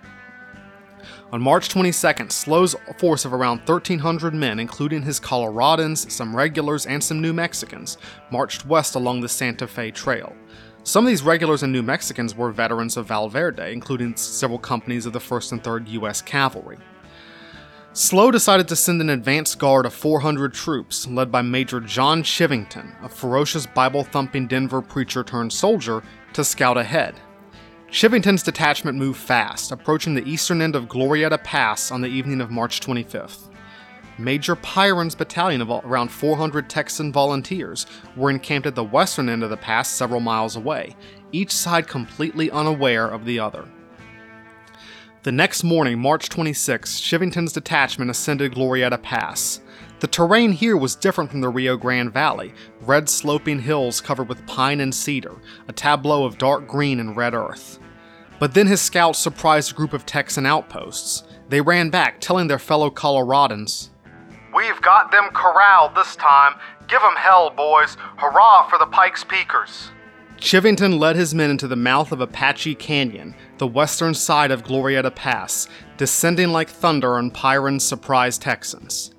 On 1.31 1.41
March 1.41 1.69
22nd, 1.69 2.29
Slough's 2.31 2.75
force 2.97 3.23
of 3.23 3.33
around 3.33 3.59
1,300 3.59 4.33
men, 4.33 4.59
including 4.59 5.01
his 5.01 5.19
Coloradans, 5.19 6.11
some 6.11 6.35
regulars, 6.35 6.85
and 6.85 7.01
some 7.01 7.21
New 7.21 7.31
Mexicans, 7.31 7.97
marched 8.31 8.65
west 8.65 8.95
along 8.95 9.21
the 9.21 9.29
Santa 9.29 9.65
Fe 9.65 9.91
Trail. 9.91 10.35
Some 10.83 11.05
of 11.05 11.09
these 11.09 11.21
regulars 11.21 11.61
and 11.61 11.71
New 11.71 11.83
Mexicans 11.83 12.35
were 12.35 12.51
veterans 12.51 12.97
of 12.97 13.05
Valverde, 13.05 13.71
including 13.71 14.15
several 14.15 14.57
companies 14.57 15.05
of 15.05 15.13
the 15.13 15.19
1st 15.19 15.51
and 15.51 15.63
3rd 15.63 15.87
U.S. 15.89 16.23
Cavalry. 16.23 16.77
Slow 17.93 18.31
decided 18.31 18.67
to 18.69 18.75
send 18.75 18.99
an 18.99 19.11
advance 19.11 19.53
guard 19.53 19.85
of 19.85 19.93
400 19.93 20.53
troops, 20.53 21.07
led 21.07 21.31
by 21.31 21.43
Major 21.43 21.79
John 21.79 22.23
Chivington, 22.23 22.95
a 23.03 23.09
ferocious 23.09 23.67
Bible 23.67 24.03
thumping 24.03 24.47
Denver 24.47 24.81
preacher 24.81 25.23
turned 25.23 25.53
soldier, 25.53 26.01
to 26.33 26.43
scout 26.43 26.77
ahead. 26.77 27.13
Chivington's 27.91 28.41
detachment 28.41 28.97
moved 28.97 29.19
fast, 29.19 29.71
approaching 29.71 30.15
the 30.15 30.27
eastern 30.27 30.63
end 30.63 30.75
of 30.75 30.87
Glorieta 30.87 31.43
Pass 31.43 31.91
on 31.91 32.01
the 32.01 32.07
evening 32.07 32.41
of 32.41 32.49
March 32.49 32.79
25th. 32.79 33.50
Major 34.23 34.55
Pyron's 34.55 35.15
battalion 35.15 35.61
of 35.61 35.69
around 35.69 36.09
400 36.09 36.69
Texan 36.69 37.11
volunteers 37.11 37.87
were 38.15 38.29
encamped 38.29 38.67
at 38.67 38.75
the 38.75 38.83
western 38.83 39.29
end 39.29 39.43
of 39.43 39.49
the 39.49 39.57
pass 39.57 39.89
several 39.89 40.19
miles 40.19 40.55
away, 40.55 40.95
each 41.31 41.51
side 41.51 41.87
completely 41.87 42.51
unaware 42.51 43.07
of 43.07 43.25
the 43.25 43.39
other. 43.39 43.67
The 45.23 45.31
next 45.31 45.63
morning, 45.63 45.99
March 45.99 46.29
26, 46.29 46.99
Chivington's 46.99 47.53
detachment 47.53 48.09
ascended 48.09 48.53
Glorieta 48.53 49.01
Pass. 49.01 49.61
The 49.99 50.07
terrain 50.07 50.51
here 50.51 50.75
was 50.75 50.95
different 50.95 51.29
from 51.29 51.41
the 51.41 51.49
Rio 51.49 51.77
Grande 51.77 52.11
Valley 52.11 52.53
red 52.81 53.07
sloping 53.07 53.59
hills 53.59 54.01
covered 54.01 54.27
with 54.27 54.45
pine 54.47 54.79
and 54.79 54.93
cedar, 54.93 55.35
a 55.67 55.73
tableau 55.73 56.25
of 56.25 56.39
dark 56.39 56.67
green 56.67 56.99
and 56.99 57.15
red 57.15 57.35
earth. 57.35 57.77
But 58.39 58.55
then 58.55 58.65
his 58.65 58.81
scouts 58.81 59.19
surprised 59.19 59.71
a 59.71 59.75
group 59.75 59.93
of 59.93 60.07
Texan 60.07 60.47
outposts. 60.47 61.23
They 61.49 61.61
ran 61.61 61.91
back, 61.91 62.19
telling 62.19 62.47
their 62.47 62.57
fellow 62.57 62.89
Coloradans, 62.89 63.89
We've 64.53 64.81
got 64.81 65.11
them 65.11 65.29
corralled 65.33 65.95
this 65.95 66.15
time. 66.15 66.55
Give 66.87 67.01
'em 67.01 67.15
hell, 67.15 67.49
boys. 67.49 67.95
Hurrah 68.17 68.67
for 68.69 68.77
the 68.77 68.85
Pikes 68.85 69.23
Peakers. 69.23 69.91
Chivington 70.37 70.99
led 70.99 71.15
his 71.15 71.35
men 71.35 71.51
into 71.51 71.67
the 71.67 71.75
mouth 71.75 72.11
of 72.11 72.19
Apache 72.19 72.75
Canyon, 72.75 73.35
the 73.59 73.67
western 73.67 74.13
side 74.13 74.49
of 74.49 74.63
Glorieta 74.63 75.13
Pass, 75.13 75.69
descending 75.97 76.49
like 76.49 76.67
thunder 76.67 77.17
on 77.17 77.29
Pyron's 77.29 77.85
surprised 77.85 78.41
Texans. 78.41 79.13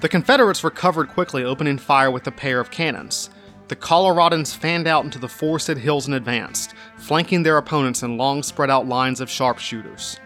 The 0.00 0.08
Confederates 0.08 0.64
recovered 0.64 1.08
quickly, 1.08 1.44
opening 1.44 1.78
fire 1.78 2.10
with 2.10 2.26
a 2.26 2.32
pair 2.32 2.60
of 2.60 2.70
cannons. 2.70 3.30
The 3.68 3.76
Coloradans 3.76 4.56
fanned 4.56 4.86
out 4.86 5.04
into 5.04 5.18
the 5.18 5.28
forested 5.28 5.78
hills 5.78 6.06
and 6.06 6.14
advanced, 6.14 6.74
flanking 6.96 7.42
their 7.42 7.56
opponents 7.56 8.02
in 8.02 8.16
long 8.16 8.42
spread 8.42 8.70
out 8.70 8.86
lines 8.88 9.20
of 9.20 9.30
sharpshooters. 9.30 10.18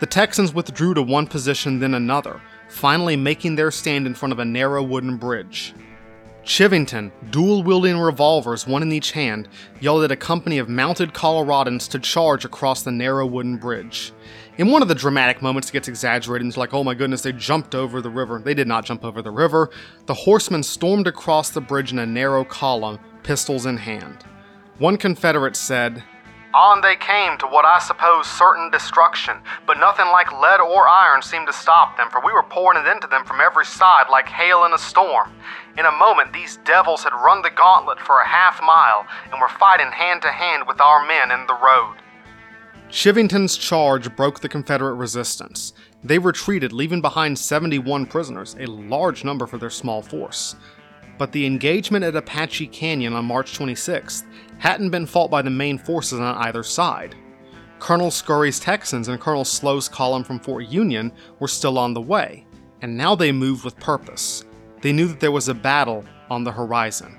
The 0.00 0.06
Texans 0.06 0.52
withdrew 0.52 0.94
to 0.94 1.02
one 1.02 1.26
position, 1.26 1.78
then 1.78 1.94
another, 1.94 2.40
finally 2.76 3.16
making 3.16 3.56
their 3.56 3.70
stand 3.70 4.06
in 4.06 4.12
front 4.12 4.34
of 4.34 4.38
a 4.38 4.44
narrow 4.44 4.82
wooden 4.82 5.16
bridge. 5.16 5.74
Chivington, 6.44 7.10
dual 7.30 7.62
wielding 7.62 7.98
revolvers, 7.98 8.66
one 8.66 8.82
in 8.82 8.92
each 8.92 9.12
hand, 9.12 9.48
yelled 9.80 10.04
at 10.04 10.12
a 10.12 10.16
company 10.16 10.58
of 10.58 10.68
mounted 10.68 11.14
Coloradans 11.14 11.88
to 11.88 11.98
charge 11.98 12.44
across 12.44 12.82
the 12.82 12.92
narrow 12.92 13.24
wooden 13.24 13.56
bridge. 13.56 14.12
In 14.58 14.70
one 14.70 14.82
of 14.82 14.88
the 14.88 14.94
dramatic 14.94 15.40
moments, 15.40 15.70
it 15.70 15.72
gets 15.72 15.88
exaggerated 15.88 16.44
into 16.44 16.60
like, 16.60 16.74
oh 16.74 16.84
my 16.84 16.92
goodness, 16.92 17.22
they 17.22 17.32
jumped 17.32 17.74
over 17.74 18.02
the 18.02 18.10
river. 18.10 18.40
They 18.44 18.54
did 18.54 18.68
not 18.68 18.84
jump 18.84 19.06
over 19.06 19.22
the 19.22 19.30
river. 19.30 19.70
The 20.04 20.12
horsemen 20.12 20.62
stormed 20.62 21.06
across 21.06 21.48
the 21.48 21.62
bridge 21.62 21.92
in 21.92 21.98
a 21.98 22.06
narrow 22.06 22.44
column, 22.44 22.98
pistols 23.22 23.64
in 23.64 23.78
hand. 23.78 24.22
One 24.76 24.98
Confederate 24.98 25.56
said, 25.56 26.04
On 26.56 26.80
they 26.80 26.96
came 26.96 27.36
to 27.36 27.46
what 27.46 27.66
I 27.66 27.78
suppose 27.80 28.26
certain 28.26 28.70
destruction, 28.70 29.36
but 29.66 29.78
nothing 29.78 30.06
like 30.06 30.32
lead 30.32 30.58
or 30.58 30.88
iron 30.88 31.20
seemed 31.20 31.46
to 31.48 31.52
stop 31.52 31.98
them, 31.98 32.08
for 32.08 32.22
we 32.24 32.32
were 32.32 32.42
pouring 32.42 32.82
it 32.82 32.88
into 32.88 33.06
them 33.06 33.26
from 33.26 33.42
every 33.42 33.66
side 33.66 34.06
like 34.10 34.26
hail 34.26 34.64
in 34.64 34.72
a 34.72 34.78
storm. 34.78 35.30
In 35.76 35.84
a 35.84 35.92
moment, 35.92 36.32
these 36.32 36.56
devils 36.64 37.04
had 37.04 37.12
run 37.12 37.42
the 37.42 37.50
gauntlet 37.50 38.00
for 38.00 38.20
a 38.20 38.26
half 38.26 38.62
mile 38.62 39.06
and 39.30 39.38
were 39.38 39.50
fighting 39.50 39.92
hand 39.92 40.22
to 40.22 40.32
hand 40.32 40.62
with 40.66 40.80
our 40.80 41.06
men 41.06 41.30
in 41.30 41.46
the 41.46 41.60
road. 41.60 41.96
Chivington's 42.88 43.58
charge 43.58 44.16
broke 44.16 44.40
the 44.40 44.48
Confederate 44.48 44.94
resistance. 44.94 45.74
They 46.02 46.18
retreated, 46.18 46.72
leaving 46.72 47.02
behind 47.02 47.38
71 47.38 48.06
prisoners, 48.06 48.56
a 48.58 48.64
large 48.64 49.24
number 49.24 49.46
for 49.46 49.58
their 49.58 49.68
small 49.68 50.00
force. 50.00 50.56
But 51.18 51.32
the 51.32 51.46
engagement 51.46 52.04
at 52.04 52.16
Apache 52.16 52.68
Canyon 52.68 53.14
on 53.14 53.24
March 53.24 53.58
26th 53.58 54.24
hadn't 54.58 54.90
been 54.90 55.06
fought 55.06 55.30
by 55.30 55.42
the 55.42 55.50
main 55.50 55.78
forces 55.78 56.20
on 56.20 56.36
either 56.36 56.62
side. 56.62 57.14
Colonel 57.78 58.10
Scurry's 58.10 58.58
Texans 58.58 59.08
and 59.08 59.20
Colonel 59.20 59.44
Slough's 59.44 59.88
column 59.88 60.24
from 60.24 60.40
Fort 60.40 60.66
Union 60.66 61.12
were 61.40 61.48
still 61.48 61.78
on 61.78 61.94
the 61.94 62.00
way, 62.00 62.46
and 62.82 62.96
now 62.96 63.14
they 63.14 63.32
moved 63.32 63.64
with 63.64 63.78
purpose. 63.78 64.44
They 64.80 64.92
knew 64.92 65.08
that 65.08 65.20
there 65.20 65.32
was 65.32 65.48
a 65.48 65.54
battle 65.54 66.04
on 66.30 66.44
the 66.44 66.52
horizon. 66.52 67.18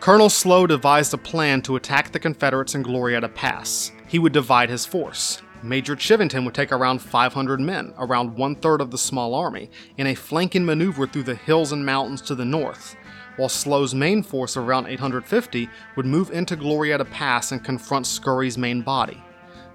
Colonel 0.00 0.30
Slow 0.30 0.66
devised 0.66 1.12
a 1.12 1.18
plan 1.18 1.60
to 1.62 1.74
attack 1.74 2.12
the 2.12 2.20
Confederates 2.20 2.76
in 2.76 2.84
Glorieta 2.84 3.32
Pass. 3.34 3.90
He 4.06 4.20
would 4.20 4.32
divide 4.32 4.70
his 4.70 4.86
force. 4.86 5.42
Major 5.62 5.96
Chivington 5.96 6.44
would 6.44 6.54
take 6.54 6.70
around 6.70 7.00
500 7.00 7.60
men, 7.60 7.92
around 7.98 8.36
one 8.36 8.54
third 8.54 8.80
of 8.80 8.90
the 8.92 8.98
small 8.98 9.34
army, 9.34 9.70
in 9.96 10.06
a 10.06 10.14
flanking 10.14 10.64
maneuver 10.64 11.06
through 11.06 11.24
the 11.24 11.34
hills 11.34 11.72
and 11.72 11.84
mountains 11.84 12.20
to 12.22 12.36
the 12.36 12.44
north, 12.44 12.94
while 13.36 13.48
Slough's 13.48 13.94
main 13.94 14.22
force 14.22 14.54
of 14.54 14.68
around 14.68 14.86
850 14.86 15.68
would 15.96 16.06
move 16.06 16.30
into 16.30 16.56
Glorieta 16.56 17.10
Pass 17.10 17.50
and 17.50 17.64
confront 17.64 18.06
Scurry's 18.06 18.56
main 18.56 18.82
body. 18.82 19.20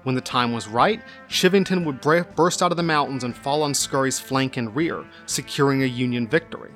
When 0.04 0.14
the 0.14 0.20
time 0.20 0.52
was 0.52 0.68
right, 0.68 1.02
Chivington 1.28 1.84
would 1.84 2.00
burst 2.34 2.62
out 2.62 2.70
of 2.70 2.76
the 2.76 2.82
mountains 2.82 3.24
and 3.24 3.36
fall 3.36 3.62
on 3.62 3.74
Scurry's 3.74 4.18
flank 4.18 4.56
and 4.56 4.74
rear, 4.74 5.04
securing 5.26 5.82
a 5.82 5.86
Union 5.86 6.26
victory. 6.26 6.70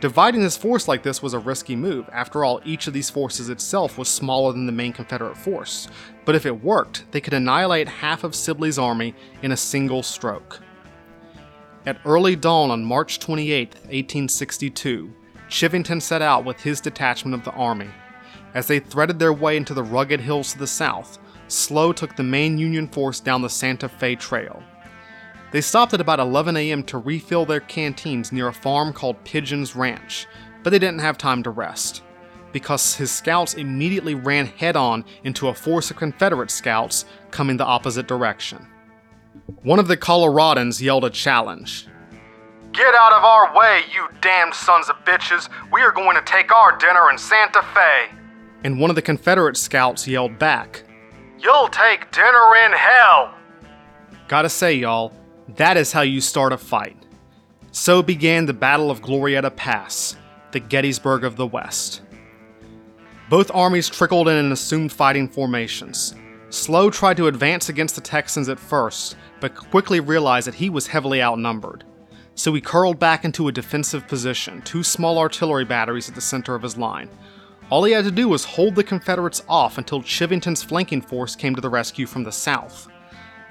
Dividing 0.00 0.42
his 0.42 0.56
force 0.56 0.86
like 0.86 1.02
this 1.02 1.22
was 1.22 1.34
a 1.34 1.38
risky 1.40 1.74
move. 1.74 2.08
After 2.12 2.44
all, 2.44 2.60
each 2.64 2.86
of 2.86 2.92
these 2.92 3.10
forces 3.10 3.48
itself 3.48 3.98
was 3.98 4.08
smaller 4.08 4.52
than 4.52 4.66
the 4.66 4.72
main 4.72 4.92
Confederate 4.92 5.36
force. 5.36 5.88
But 6.28 6.34
if 6.34 6.44
it 6.44 6.62
worked, 6.62 7.10
they 7.10 7.22
could 7.22 7.32
annihilate 7.32 7.88
half 7.88 8.22
of 8.22 8.34
Sibley's 8.34 8.78
army 8.78 9.14
in 9.40 9.50
a 9.50 9.56
single 9.56 10.02
stroke. 10.02 10.60
At 11.86 12.02
early 12.04 12.36
dawn 12.36 12.70
on 12.70 12.84
March 12.84 13.18
28, 13.18 13.68
1862, 13.76 15.10
Chivington 15.48 16.02
set 16.02 16.20
out 16.20 16.44
with 16.44 16.60
his 16.60 16.82
detachment 16.82 17.34
of 17.34 17.44
the 17.44 17.52
army. 17.52 17.88
As 18.52 18.66
they 18.66 18.78
threaded 18.78 19.18
their 19.18 19.32
way 19.32 19.56
into 19.56 19.72
the 19.72 19.82
rugged 19.82 20.20
hills 20.20 20.52
to 20.52 20.58
the 20.58 20.66
south, 20.66 21.18
Slough 21.46 21.94
took 21.94 22.14
the 22.14 22.22
main 22.22 22.58
Union 22.58 22.88
force 22.88 23.20
down 23.20 23.40
the 23.40 23.48
Santa 23.48 23.88
Fe 23.88 24.14
Trail. 24.14 24.62
They 25.50 25.62
stopped 25.62 25.94
at 25.94 26.00
about 26.02 26.20
11 26.20 26.58
a.m. 26.58 26.82
to 26.82 26.98
refill 26.98 27.46
their 27.46 27.60
canteens 27.60 28.32
near 28.32 28.48
a 28.48 28.52
farm 28.52 28.92
called 28.92 29.24
Pigeon's 29.24 29.74
Ranch, 29.74 30.26
but 30.62 30.68
they 30.68 30.78
didn't 30.78 31.00
have 31.00 31.16
time 31.16 31.42
to 31.44 31.48
rest. 31.48 32.02
Because 32.58 32.96
his 32.96 33.12
scouts 33.12 33.54
immediately 33.54 34.16
ran 34.16 34.46
head 34.46 34.74
on 34.74 35.04
into 35.22 35.46
a 35.46 35.54
force 35.54 35.92
of 35.92 35.96
Confederate 35.96 36.50
scouts 36.50 37.04
coming 37.30 37.56
the 37.56 37.64
opposite 37.64 38.08
direction. 38.08 38.66
One 39.62 39.78
of 39.78 39.86
the 39.86 39.96
Coloradans 39.96 40.80
yelled 40.80 41.04
a 41.04 41.10
challenge. 41.10 41.86
Get 42.72 42.96
out 42.96 43.12
of 43.12 43.22
our 43.22 43.56
way, 43.56 43.82
you 43.94 44.08
damned 44.20 44.54
sons 44.54 44.88
of 44.88 44.96
bitches! 45.04 45.48
We 45.72 45.82
are 45.82 45.92
going 45.92 46.16
to 46.16 46.22
take 46.22 46.52
our 46.52 46.76
dinner 46.78 47.08
in 47.12 47.16
Santa 47.16 47.62
Fe! 47.62 48.16
And 48.64 48.80
one 48.80 48.90
of 48.90 48.96
the 48.96 49.02
Confederate 49.02 49.56
scouts 49.56 50.08
yelled 50.08 50.36
back, 50.40 50.82
You'll 51.38 51.68
take 51.68 52.10
dinner 52.10 52.56
in 52.66 52.72
hell! 52.72 53.34
Gotta 54.26 54.48
say, 54.48 54.74
y'all, 54.74 55.12
that 55.54 55.76
is 55.76 55.92
how 55.92 56.02
you 56.02 56.20
start 56.20 56.52
a 56.52 56.58
fight. 56.58 56.96
So 57.70 58.02
began 58.02 58.46
the 58.46 58.52
Battle 58.52 58.90
of 58.90 59.00
Glorieta 59.00 59.54
Pass, 59.54 60.16
the 60.50 60.58
Gettysburg 60.58 61.22
of 61.22 61.36
the 61.36 61.46
West. 61.46 62.02
Both 63.28 63.50
armies 63.54 63.88
trickled 63.88 64.28
in 64.28 64.36
and 64.36 64.52
assumed 64.52 64.92
fighting 64.92 65.28
formations. 65.28 66.14
Slough 66.50 66.92
tried 66.92 67.18
to 67.18 67.26
advance 67.26 67.68
against 67.68 67.94
the 67.94 68.00
Texans 68.00 68.48
at 68.48 68.58
first, 68.58 69.16
but 69.40 69.54
quickly 69.54 70.00
realized 70.00 70.46
that 70.46 70.54
he 70.54 70.70
was 70.70 70.86
heavily 70.86 71.22
outnumbered. 71.22 71.84
So 72.34 72.54
he 72.54 72.60
curled 72.60 72.98
back 72.98 73.24
into 73.24 73.48
a 73.48 73.52
defensive 73.52 74.08
position, 74.08 74.62
two 74.62 74.82
small 74.82 75.18
artillery 75.18 75.64
batteries 75.64 76.08
at 76.08 76.14
the 76.14 76.20
center 76.20 76.54
of 76.54 76.62
his 76.62 76.78
line, 76.78 77.10
all 77.70 77.84
he 77.84 77.92
had 77.92 78.04
to 78.04 78.10
do 78.10 78.28
was 78.28 78.44
hold 78.44 78.74
the 78.74 78.84
Confederates 78.84 79.42
off 79.46 79.76
until 79.76 80.00
Chivington's 80.00 80.62
flanking 80.62 81.02
force 81.02 81.36
came 81.36 81.54
to 81.54 81.60
the 81.60 81.68
rescue 81.68 82.06
from 82.06 82.24
the 82.24 82.32
south. 82.32 82.88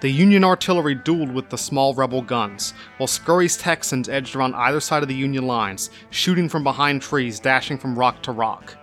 The 0.02 0.10
Union 0.10 0.44
artillery 0.44 0.96
dueled 0.96 1.34
with 1.34 1.50
the 1.50 1.58
small 1.58 1.94
rebel 1.94 2.24
guns, 2.24 2.74
while 2.98 3.08
Scurry's 3.08 3.58
Texans 3.58 4.10
edged 4.10 4.36
around 4.36 4.56
either 4.56 4.80
side 4.80 5.04
of 5.04 5.10
the 5.10 5.16
Union 5.16 5.46
lines, 5.46 5.92
shooting 6.10 6.50
from 6.50 6.64
behind 6.64 7.02
trees, 7.02 7.40
dashing 7.40 7.78
from 7.78 7.98
rock 7.98 8.24
to 8.24 8.32
rock. 8.32 8.76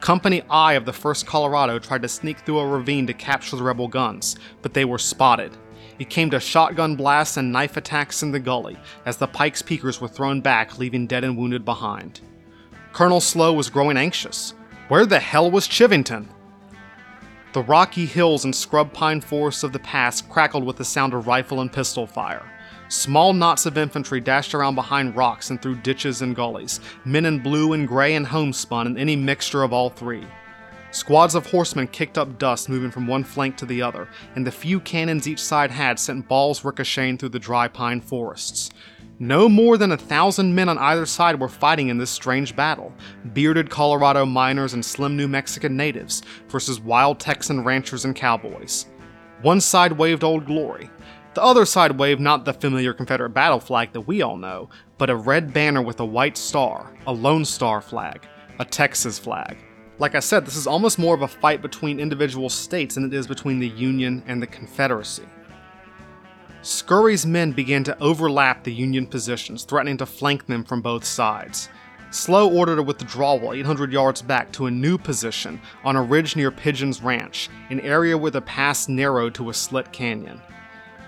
Company 0.00 0.42
I 0.48 0.74
of 0.74 0.84
the 0.84 0.92
1st 0.92 1.26
Colorado 1.26 1.78
tried 1.78 2.02
to 2.02 2.08
sneak 2.08 2.38
through 2.40 2.60
a 2.60 2.66
ravine 2.66 3.06
to 3.08 3.14
capture 3.14 3.56
the 3.56 3.64
rebel 3.64 3.88
guns, 3.88 4.36
but 4.62 4.72
they 4.72 4.84
were 4.84 4.98
spotted. 4.98 5.56
It 5.98 6.08
came 6.08 6.30
to 6.30 6.38
shotgun 6.38 6.94
blasts 6.94 7.36
and 7.36 7.52
knife 7.52 7.76
attacks 7.76 8.22
in 8.22 8.30
the 8.30 8.38
gully 8.38 8.78
as 9.04 9.16
the 9.16 9.26
Pike's 9.26 9.60
Peakers 9.60 10.00
were 10.00 10.08
thrown 10.08 10.40
back, 10.40 10.78
leaving 10.78 11.08
dead 11.08 11.24
and 11.24 11.36
wounded 11.36 11.64
behind. 11.64 12.20
Colonel 12.92 13.20
Slough 13.20 13.56
was 13.56 13.68
growing 13.68 13.96
anxious. 13.96 14.54
Where 14.86 15.04
the 15.04 15.18
hell 15.18 15.50
was 15.50 15.66
Chivington? 15.66 16.28
The 17.52 17.62
rocky 17.62 18.06
hills 18.06 18.44
and 18.44 18.54
scrub 18.54 18.92
pine 18.92 19.20
forests 19.20 19.64
of 19.64 19.72
the 19.72 19.78
pass 19.80 20.20
crackled 20.20 20.64
with 20.64 20.76
the 20.76 20.84
sound 20.84 21.12
of 21.12 21.26
rifle 21.26 21.60
and 21.60 21.72
pistol 21.72 22.06
fire. 22.06 22.46
Small 22.90 23.34
knots 23.34 23.66
of 23.66 23.76
infantry 23.76 24.18
dashed 24.18 24.54
around 24.54 24.74
behind 24.74 25.14
rocks 25.14 25.50
and 25.50 25.60
through 25.60 25.74
ditches 25.76 26.22
and 26.22 26.34
gullies, 26.34 26.80
men 27.04 27.26
in 27.26 27.38
blue 27.38 27.74
and 27.74 27.86
gray 27.86 28.14
and 28.14 28.26
homespun 28.26 28.86
and 28.86 28.98
any 28.98 29.14
mixture 29.14 29.62
of 29.62 29.74
all 29.74 29.90
three. 29.90 30.26
Squads 30.90 31.34
of 31.34 31.44
horsemen 31.44 31.86
kicked 31.88 32.16
up 32.16 32.38
dust 32.38 32.70
moving 32.70 32.90
from 32.90 33.06
one 33.06 33.24
flank 33.24 33.58
to 33.58 33.66
the 33.66 33.82
other, 33.82 34.08
and 34.34 34.46
the 34.46 34.50
few 34.50 34.80
cannons 34.80 35.28
each 35.28 35.38
side 35.38 35.70
had 35.70 35.98
sent 35.98 36.28
balls 36.28 36.64
ricocheting 36.64 37.18
through 37.18 37.28
the 37.28 37.38
dry 37.38 37.68
pine 37.68 38.00
forests. 38.00 38.70
No 39.18 39.50
more 39.50 39.76
than 39.76 39.92
a 39.92 39.98
thousand 39.98 40.54
men 40.54 40.70
on 40.70 40.78
either 40.78 41.04
side 41.04 41.38
were 41.38 41.48
fighting 41.48 41.88
in 41.88 41.98
this 41.98 42.08
strange 42.08 42.56
battle 42.56 42.94
bearded 43.34 43.68
Colorado 43.68 44.24
miners 44.24 44.72
and 44.72 44.82
slim 44.82 45.14
New 45.14 45.28
Mexican 45.28 45.76
natives 45.76 46.22
versus 46.48 46.80
wild 46.80 47.20
Texan 47.20 47.64
ranchers 47.64 48.06
and 48.06 48.16
cowboys. 48.16 48.86
One 49.42 49.60
side 49.60 49.92
waved 49.92 50.24
Old 50.24 50.46
Glory. 50.46 50.88
The 51.38 51.44
other 51.44 51.66
side 51.66 52.00
waved 52.00 52.20
not 52.20 52.44
the 52.44 52.52
familiar 52.52 52.92
Confederate 52.92 53.30
battle 53.30 53.60
flag 53.60 53.92
that 53.92 54.00
we 54.00 54.22
all 54.22 54.36
know, 54.36 54.70
but 54.98 55.08
a 55.08 55.14
red 55.14 55.52
banner 55.52 55.80
with 55.80 56.00
a 56.00 56.04
white 56.04 56.36
star, 56.36 56.92
a 57.06 57.12
Lone 57.12 57.44
Star 57.44 57.80
flag, 57.80 58.26
a 58.58 58.64
Texas 58.64 59.20
flag. 59.20 59.56
Like 60.00 60.16
I 60.16 60.18
said, 60.18 60.44
this 60.44 60.56
is 60.56 60.66
almost 60.66 60.98
more 60.98 61.14
of 61.14 61.22
a 61.22 61.28
fight 61.28 61.62
between 61.62 62.00
individual 62.00 62.48
states 62.48 62.96
than 62.96 63.04
it 63.04 63.14
is 63.14 63.28
between 63.28 63.60
the 63.60 63.68
Union 63.68 64.24
and 64.26 64.42
the 64.42 64.48
Confederacy. 64.48 65.28
Scurry's 66.62 67.24
men 67.24 67.52
began 67.52 67.84
to 67.84 67.96
overlap 68.00 68.64
the 68.64 68.74
Union 68.74 69.06
positions, 69.06 69.62
threatening 69.62 69.98
to 69.98 70.06
flank 70.06 70.46
them 70.46 70.64
from 70.64 70.82
both 70.82 71.04
sides. 71.04 71.68
Slough 72.10 72.52
ordered 72.52 72.80
a 72.80 72.82
withdrawal 72.82 73.52
800 73.52 73.92
yards 73.92 74.22
back 74.22 74.50
to 74.54 74.66
a 74.66 74.72
new 74.72 74.98
position 74.98 75.60
on 75.84 75.94
a 75.94 76.02
ridge 76.02 76.34
near 76.34 76.50
Pigeon's 76.50 77.00
Ranch, 77.00 77.48
an 77.70 77.78
area 77.78 78.18
where 78.18 78.32
the 78.32 78.42
pass 78.42 78.88
narrowed 78.88 79.36
to 79.36 79.50
a 79.50 79.54
slit 79.54 79.92
canyon. 79.92 80.42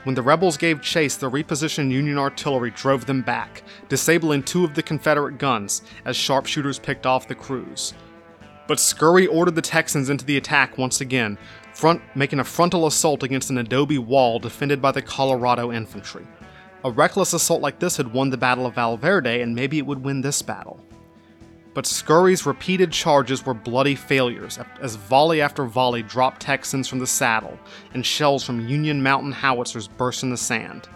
When 0.05 0.14
the 0.14 0.22
rebels 0.22 0.57
gave 0.57 0.80
chase, 0.80 1.16
the 1.16 1.30
repositioned 1.30 1.90
Union 1.90 2.16
artillery 2.16 2.70
drove 2.70 3.05
them 3.05 3.20
back, 3.20 3.62
disabling 3.90 4.42
two 4.42 4.64
of 4.64 4.74
the 4.74 4.82
Confederate 4.82 5.36
guns 5.36 5.82
as 6.07 6.16
sharpshooters 6.16 6.78
picked 6.78 7.05
off 7.05 7.28
the 7.28 7.34
crews. 7.34 7.92
But 8.66 8.80
Scurry 8.80 9.26
ordered 9.26 9.57
the 9.57 9.62
Texans 9.62 10.09
into 10.09 10.24
the 10.24 10.38
attack 10.38 10.78
once 10.78 11.03
again, 11.03 11.36
front, 11.74 12.01
making 12.14 12.40
a 12.40 12.44
frontal 12.44 12.86
assault 12.86 13.22
against 13.22 13.51
an 13.51 13.59
adobe 13.59 13.98
wall 13.98 14.38
defended 14.38 14.80
by 14.80 14.92
the 14.92 15.03
Colorado 15.03 15.70
infantry. 15.70 16.26
A 16.82 16.90
reckless 16.90 17.34
assault 17.34 17.61
like 17.61 17.78
this 17.78 17.98
had 17.98 18.12
won 18.12 18.30
the 18.30 18.38
Battle 18.38 18.64
of 18.64 18.76
Valverde, 18.76 19.42
and 19.42 19.55
maybe 19.55 19.76
it 19.76 19.84
would 19.84 20.03
win 20.03 20.22
this 20.22 20.40
battle. 20.40 20.80
But 21.72 21.86
Scurry's 21.86 22.46
repeated 22.46 22.90
charges 22.90 23.46
were 23.46 23.54
bloody 23.54 23.94
failures 23.94 24.58
as 24.80 24.96
volley 24.96 25.40
after 25.40 25.64
volley 25.64 26.02
dropped 26.02 26.42
Texans 26.42 26.88
from 26.88 26.98
the 26.98 27.06
saddle, 27.06 27.58
and 27.94 28.04
shells 28.04 28.44
from 28.44 28.66
Union 28.66 29.02
mountain 29.02 29.32
howitzers 29.32 29.86
burst 29.86 30.24
in 30.24 30.30
the 30.30 30.36
sand. 30.36 30.88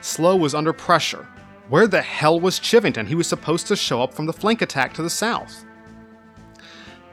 Slough 0.00 0.40
was 0.40 0.54
under 0.54 0.72
pressure. 0.72 1.28
Where 1.68 1.86
the 1.86 2.00
hell 2.00 2.40
was 2.40 2.60
Chivington? 2.60 3.06
He 3.06 3.14
was 3.14 3.26
supposed 3.26 3.66
to 3.66 3.76
show 3.76 4.02
up 4.02 4.14
from 4.14 4.26
the 4.26 4.32
flank 4.32 4.62
attack 4.62 4.94
to 4.94 5.02
the 5.02 5.10
south. 5.10 5.64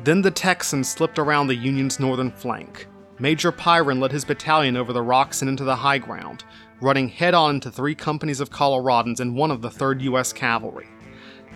Then 0.03 0.21
the 0.21 0.31
Texans 0.31 0.89
slipped 0.89 1.17
around 1.17 1.47
the 1.47 1.55
Union's 1.55 1.99
northern 1.99 2.31
flank. 2.31 2.87
Major 3.19 3.51
Pyron 3.51 3.99
led 3.99 4.11
his 4.11 4.25
battalion 4.25 4.77
over 4.77 4.93
the 4.93 5.01
rocks 5.01 5.41
and 5.41 5.49
into 5.49 5.63
the 5.63 5.75
high 5.75 5.97
ground, 5.97 6.43
running 6.81 7.09
head 7.09 7.33
on 7.33 7.55
into 7.55 7.71
three 7.71 7.95
companies 7.95 8.39
of 8.39 8.49
Coloradans 8.49 9.19
and 9.19 9.35
one 9.35 9.51
of 9.51 9.61
the 9.61 9.69
3rd 9.69 10.01
U.S. 10.01 10.33
Cavalry. 10.33 10.87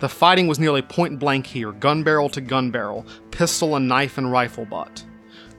The 0.00 0.08
fighting 0.08 0.46
was 0.46 0.60
nearly 0.60 0.82
point 0.82 1.18
blank 1.18 1.44
here, 1.44 1.72
gun 1.72 2.04
barrel 2.04 2.28
to 2.30 2.40
gun 2.40 2.70
barrel, 2.70 3.04
pistol 3.32 3.74
and 3.74 3.88
knife 3.88 4.16
and 4.16 4.30
rifle 4.30 4.64
butt. 4.64 5.04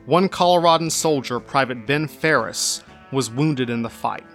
One 0.05 0.29
Coloradan 0.29 0.89
soldier, 0.89 1.41
Private 1.41 1.85
Ben 1.85 2.07
Ferris, 2.07 2.81
was 3.11 3.29
wounded 3.29 3.69
in 3.69 3.81
the 3.81 3.89
fight. 3.89 4.25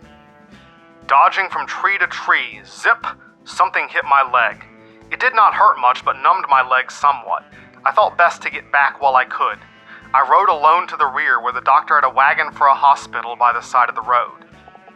Dodging 1.07 1.49
from 1.49 1.67
tree 1.67 1.97
to 1.99 2.07
tree, 2.07 2.61
zip, 2.67 3.07
something 3.45 3.89
hit 3.89 4.05
my 4.05 4.23
leg. 4.31 4.63
It 5.11 5.21
did 5.21 5.35
not 5.35 5.55
hurt 5.55 5.81
much, 5.81 6.05
but 6.05 6.21
numbed 6.21 6.47
my 6.51 6.67
leg 6.69 6.91
somewhat. 6.91 7.45
I 7.87 7.93
thought 7.93 8.19
best 8.19 8.43
to 8.43 8.51
get 8.51 8.71
back 8.71 9.01
while 9.01 9.17
I 9.17 9.25
could. 9.25 9.59
I 10.13 10.29
rode 10.31 10.51
alone 10.51 10.87
to 10.89 10.97
the 10.97 11.07
rear 11.07 11.41
where 11.41 11.53
the 11.53 11.63
doctor 11.63 11.95
had 11.95 12.05
a 12.05 12.11
wagon 12.11 12.53
for 12.53 12.67
a 12.67 12.75
hospital 12.75 13.37
by 13.37 13.55
the 13.55 13.63
side 13.63 13.89
of 13.89 13.95
the 13.95 14.03
road. 14.03 14.45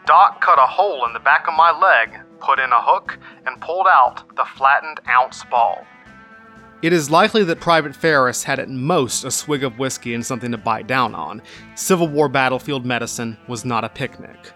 Doc 0.07 0.43
cut 0.43 0.59
a 0.59 0.67
hole 0.67 1.07
in 1.07 1.13
the 1.13 1.21
back 1.21 1.49
of 1.49 1.55
my 1.55 1.71
leg, 1.71 2.21
put 2.41 2.59
in 2.59 2.71
a 2.71 2.83
hook, 2.83 3.19
and 3.47 3.61
pulled 3.61 3.87
out 3.87 4.25
the 4.37 4.45
flattened 4.57 5.01
ounce 5.09 5.45
ball. 5.51 5.85
It 6.81 6.93
is 6.93 7.11
likely 7.11 7.43
that 7.43 7.59
Private 7.59 7.97
Ferris 7.97 8.45
had 8.45 8.61
at 8.61 8.69
most 8.69 9.25
a 9.25 9.33
swig 9.33 9.65
of 9.65 9.81
whiskey 9.81 10.15
and 10.15 10.25
something 10.25 10.53
to 10.53 10.59
bite 10.59 10.87
down 10.87 11.13
on. 11.13 11.43
Civil 11.75 12.07
War 12.07 12.29
battlefield 12.29 12.87
medicine 12.87 13.37
was 13.49 13.65
not 13.65 13.83
a 13.83 13.89
picnic. 13.89 14.53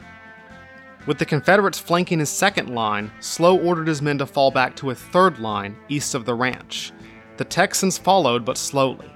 With 1.05 1.19
the 1.19 1.27
Confederates 1.27 1.81
flanking 1.81 2.21
his 2.21 2.31
second 2.31 2.73
line, 2.73 3.11
Slough 3.19 3.61
ordered 3.61 3.89
his 3.89 4.01
men 4.01 4.19
to 4.19 4.27
fall 4.27 4.53
back 4.53 4.77
to 4.77 4.91
a 4.91 4.95
third 4.95 5.41
line 5.41 5.77
east 5.89 6.15
of 6.15 6.25
the 6.25 6.35
ranch. 6.35 6.93
The 7.39 7.45
Texans 7.45 7.99
followed, 7.99 8.45
but 8.45 8.57
slowly. 8.57 9.11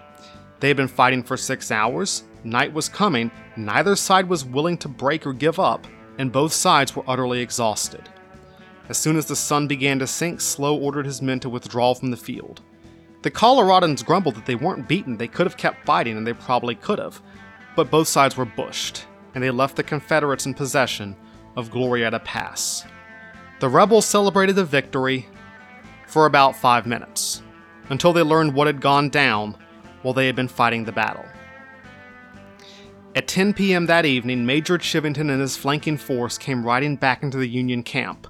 They 0.59 0.67
had 0.67 0.77
been 0.77 0.89
fighting 0.89 1.23
for 1.23 1.37
six 1.37 1.71
hours, 1.71 2.25
night 2.43 2.73
was 2.73 2.89
coming, 2.89 3.31
neither 3.57 3.95
side 3.95 4.29
was 4.29 4.45
willing 4.45 4.79
to 4.79 4.89
break 4.89 5.25
or 5.27 5.33
give 5.33 5.61
up, 5.61 5.87
and 6.19 6.33
both 6.33 6.53
sides 6.53 6.97
were 6.97 7.05
utterly 7.07 7.41
exhausted. 7.41 8.09
As 8.89 8.99
soon 8.99 9.17
as 9.17 9.27
the 9.27 9.37
sun 9.37 9.67
began 9.67 9.99
to 9.99 10.07
sink, 10.07 10.41
Slough 10.41 10.81
ordered 10.81 11.07
his 11.07 11.21
men 11.21 11.41
to 11.41 11.49
withdraw 11.49 11.95
from 11.95 12.11
the 12.11 12.17
field. 12.17 12.63
The 13.23 13.31
Coloradans 13.31 14.05
grumbled 14.05 14.37
that 14.37 14.47
they 14.47 14.55
weren't 14.55 14.87
beaten, 14.87 15.17
they 15.17 15.27
could 15.27 15.47
have 15.47 15.57
kept 15.57 15.85
fighting, 15.85 16.17
and 16.17 16.27
they 16.27 16.33
probably 16.33 16.77
could 16.77 16.99
have, 16.99 17.21
but 17.75 17.91
both 17.91 18.07
sides 18.09 18.37
were 18.37 18.45
bushed. 18.45 19.07
and 19.35 19.45
they 19.45 19.51
left 19.51 19.77
the 19.77 19.83
Confederates 19.83 20.47
in 20.47 20.55
possession 20.55 21.15
of 21.57 21.71
Glorieta 21.71 22.25
Pass. 22.25 22.87
The 23.61 23.69
rebels 23.69 24.07
celebrated 24.07 24.57
the 24.57 24.65
victory 24.65 25.27
for 26.07 26.25
about 26.25 26.57
five 26.57 26.87
minutes, 26.87 27.43
until 27.91 28.15
they 28.15 28.23
learned 28.23 28.55
what 28.55 28.67
had 28.67 28.81
gone 28.81 29.11
down 29.11 29.55
while 30.01 30.15
they 30.15 30.27
had 30.27 30.37
been 30.37 30.49
fighting 30.49 30.85
the 30.85 30.93
battle. 30.93 31.27
At 33.15 33.29
10 33.29 33.53
p.m. 33.53 33.87
that 33.87 34.07
evening, 34.07 34.47
Major 34.47 34.79
Chivington 34.79 35.31
and 35.31 35.41
his 35.41 35.57
flanking 35.57 35.99
force 35.99 36.39
came 36.39 36.65
riding 36.65 36.97
back 36.97 37.23
into 37.23 37.37
the 37.37 37.49
Union 37.49 37.83
camp. 37.83 38.27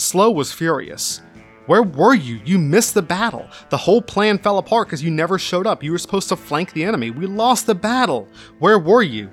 Slough 0.00 0.34
was 0.34 0.50
furious. 0.50 1.20
Where 1.66 1.82
were 1.82 2.14
you? 2.14 2.40
You 2.42 2.58
missed 2.58 2.94
the 2.94 3.02
battle. 3.02 3.48
The 3.68 3.76
whole 3.76 4.00
plan 4.00 4.38
fell 4.38 4.56
apart 4.56 4.88
because 4.88 5.02
you 5.02 5.10
never 5.10 5.38
showed 5.38 5.66
up. 5.66 5.82
You 5.82 5.92
were 5.92 5.98
supposed 5.98 6.30
to 6.30 6.36
flank 6.36 6.72
the 6.72 6.84
enemy. 6.84 7.10
We 7.10 7.26
lost 7.26 7.66
the 7.66 7.74
battle. 7.74 8.26
Where 8.60 8.78
were 8.78 9.02
you? 9.02 9.30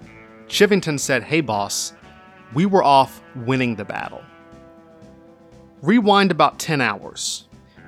Chivington 0.47 0.99
said, 0.99 1.23
Hey, 1.23 1.39
boss, 1.39 1.93
we 2.53 2.65
were 2.65 2.83
off 2.83 3.23
winning 3.33 3.75
the 3.77 3.85
battle. 3.85 4.21
Rewind 5.81 6.31
about 6.31 6.59
10 6.59 6.81
hours. 6.81 7.47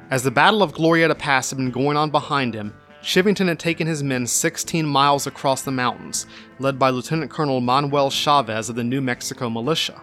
As 0.10 0.24
the 0.24 0.32
Battle 0.32 0.64
of 0.64 0.74
Glorieta 0.74 1.18
Pass 1.18 1.50
had 1.50 1.58
been 1.58 1.72
going 1.72 1.98
on 1.98 2.12
behind 2.12 2.54
him, 2.54 2.74
Chivington 3.04 3.50
had 3.50 3.60
taken 3.60 3.88
his 3.88 4.04
men 4.04 4.26
16 4.26 4.86
miles 4.86 5.28
across 5.28 5.64
the 5.64 5.72
mountains, 5.72 6.28
led 6.60 6.80
by 6.80 6.92
Lieutenant 6.92 7.30
Colonel 7.30 7.60
Manuel 7.60 8.10
Chavez 8.10 8.70
of 8.70 8.78
the 8.78 8.84
New 8.86 9.02
Mexico 9.02 9.50
Militia. 9.50 10.02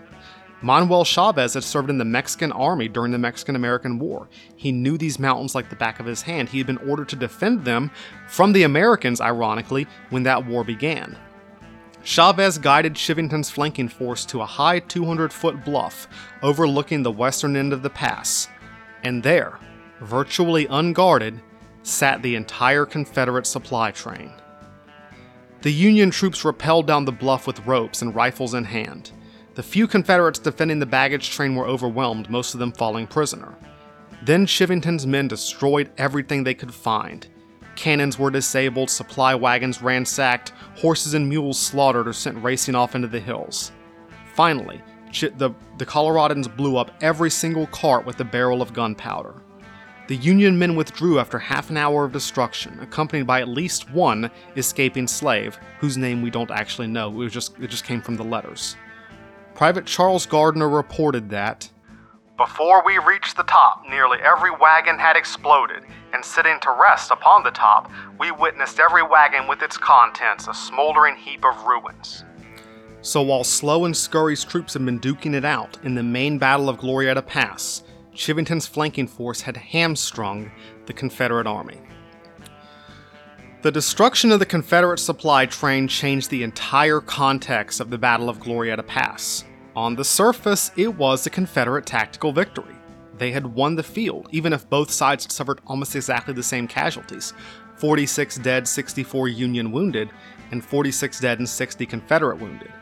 Manuel 0.63 1.05
Chavez 1.05 1.55
had 1.55 1.65
served 1.65 1.91
in 1.91 1.99
the 1.99 2.05
Mexican 2.05 2.51
army 2.51 2.89
during 2.89 3.13
the 3.13 3.19
Mexican 3.19 3.57
American 3.57 3.99
War. 3.99 4.29
He 4.57 4.73
knew 4.73 4.97
these 4.97 5.19
mountains 5.19 5.55
like 5.55 5.69
the 5.69 5.77
back 5.77 6.01
of 6.01 6.07
his 6.07 6.23
hand. 6.23 6.49
He 6.49 6.59
had 6.59 6.67
been 6.67 6.79
ordered 6.79 7.09
to 7.11 7.17
defend 7.17 7.65
them 7.65 7.91
from 8.27 8.53
the 8.53 8.63
Americans, 8.63 9.21
ironically, 9.21 9.87
when 10.11 10.23
that 10.23 10.47
war 10.47 10.65
began. 10.65 11.19
Chavez 12.03 12.57
guided 12.57 12.95
Chivington's 12.95 13.51
flanking 13.51 13.89
force 13.89 14.25
to 14.27 14.41
a 14.41 14.47
high 14.47 14.79
200 14.79 15.33
foot 15.33 15.65
bluff 15.65 16.09
overlooking 16.41 17.03
the 17.03 17.11
western 17.11 17.57
end 17.57 17.73
of 17.73 17.83
the 17.83 17.91
pass, 17.91 18.49
and 19.03 19.23
there, 19.23 19.59
virtually 20.01 20.67
unguarded, 20.69 21.41
sat 21.83 22.23
the 22.23 22.37
entire 22.37 22.87
Confederate 22.87 23.47
supply 23.47 23.91
train. 23.91 24.33
The 25.63 25.73
Union 25.73 26.11
troops 26.11 26.45
rappelled 26.45 26.87
down 26.87 27.05
the 27.05 27.13
bluff 27.13 27.47
with 27.47 27.67
ropes 27.67 28.03
and 28.03 28.15
rifles 28.15 28.55
in 28.55 28.65
hand. 28.65 29.11
The 29.57 29.63
few 29.63 29.87
Confederates 29.87 30.39
defending 30.39 30.79
the 30.79 30.87
baggage 30.87 31.31
train 31.31 31.57
were 31.57 31.67
overwhelmed, 31.67 32.31
most 32.31 32.55
of 32.55 32.61
them 32.61 32.73
falling 32.73 33.07
prisoner. 33.07 33.57
Then 34.23 34.47
Chivington's 34.47 35.07
men 35.07 35.29
destroyed 35.29 35.91
everything 35.99 36.45
they 36.45 36.55
could 36.55 36.73
find 36.73 37.27
Cannons 37.77 38.19
were 38.19 38.31
disabled, 38.31 38.91
supply 38.91 39.35
wagons 39.35 39.83
ransacked, 39.83 40.51
horses 40.77 41.15
and 41.15 41.29
mules 41.29 41.59
slaughtered 41.59 42.09
or 42.09 42.13
sent 42.13 42.43
racing 42.43 42.75
off 42.75 42.95
into 42.95 43.07
the 43.07 43.21
hills. 43.21 43.71
Finally, 44.35 44.83
the, 45.21 45.55
the 45.79 45.87
Coloradans 45.87 46.55
blew 46.55 46.77
up 46.77 46.91
every 47.01 47.31
single 47.31 47.67
cart 47.69 48.05
with 48.05 48.19
a 48.21 48.25
barrel 48.25 48.61
of 48.63 48.73
gunpowder. 48.73 49.43
The 50.09 50.17
Union 50.17 50.59
men 50.59 50.77
withdrew 50.77 51.19
after 51.19 51.39
half 51.39 51.69
an 51.69 51.77
hour 51.77 52.05
of 52.05 52.13
destruction, 52.13 52.79
accompanied 52.81 53.27
by 53.27 53.41
at 53.41 53.49
least 53.49 53.91
one 53.91 54.31
escaping 54.57 55.07
slave, 55.07 55.59
whose 55.79 55.97
name 55.97 56.23
we 56.23 56.31
don't 56.31 56.51
actually 56.51 56.87
know, 56.87 57.23
it 57.23 57.29
just, 57.31 57.59
it 57.61 57.69
just 57.69 57.85
came 57.85 58.01
from 58.01 58.17
the 58.17 58.25
letters. 58.25 58.77
Private 59.57 59.87
Charles 59.87 60.27
Gardner 60.27 60.69
reported 60.69 61.31
that 61.31 61.71
Before 62.37 62.85
we 62.85 62.99
reached 62.99 63.39
the 63.39 63.43
top, 63.45 63.85
nearly 63.89 64.19
every 64.19 64.51
wagon 64.51 64.99
had 64.99 65.17
exploded, 65.17 65.83
and 66.13 66.23
sitting 66.23 66.61
to 66.61 66.77
rest 66.79 67.11
upon 67.11 67.43
the 67.43 67.51
top, 67.51 67.91
we 68.21 68.31
witnessed 68.31 68.79
every 68.79 69.03
wagon 69.03 69.49
with 69.49 69.63
its 69.63 69.79
contents 69.79 70.47
a 70.47 70.53
smoldering 70.53 71.17
heap 71.17 71.43
of 71.43 71.65
ruins. 71.65 72.23
So 73.01 73.23
while 73.23 73.45
Slough 73.45 73.87
and 73.87 73.97
Scurry's 73.97 74.45
troops 74.45 74.75
had 74.75 74.85
been 74.85 75.01
duking 75.01 75.33
it 75.33 75.47
out 75.47 75.79
in 75.83 75.95
the 75.95 76.03
main 76.03 76.37
battle 76.37 76.69
of 76.69 76.77
Glorieta 76.77 77.27
Pass, 77.27 77.83
Chivington's 78.15 78.67
flanking 78.67 79.07
force 79.07 79.41
had 79.41 79.57
hamstrung 79.57 80.51
the 80.85 80.93
Confederate 80.93 81.47
army. 81.47 81.81
The 83.67 83.73
destruction 83.73 84.31
of 84.31 84.39
the 84.39 84.47
Confederate 84.47 85.01
supply 85.01 85.45
train 85.45 85.89
changed 85.89 86.31
the 86.31 86.45
entire 86.45 87.01
context 87.01 87.81
of 87.81 87.91
the 87.91 87.99
Battle 87.99 88.29
of 88.29 88.39
Glorieta 88.39 88.87
Pass. 88.87 89.45
On 89.75 89.97
the 89.97 90.05
surface, 90.05 90.71
it 90.77 90.95
was 90.95 91.27
a 91.27 91.31
Confederate 91.31 91.85
tactical 91.85 92.31
victory 92.31 92.77
they 93.19 93.33
had 93.33 93.45
won 93.45 93.75
the 93.75 93.83
field, 93.83 94.29
even 94.31 94.53
if 94.53 94.71
both 94.71 94.93
sides 94.93 95.35
suffered 95.35 95.61
almost 95.67 95.97
exactly 95.97 96.33
the 96.33 96.45
same 96.45 96.69
casualties 96.69 97.35
46 97.79 98.37
dead, 98.37 98.69
64 98.69 99.27
Union 99.27 99.73
wounded, 99.73 100.11
and 100.53 100.64
46 100.64 101.19
dead 101.19 101.41
and 101.41 101.49
60 101.49 101.87
Confederate 101.87 102.39
wounded. 102.39 102.73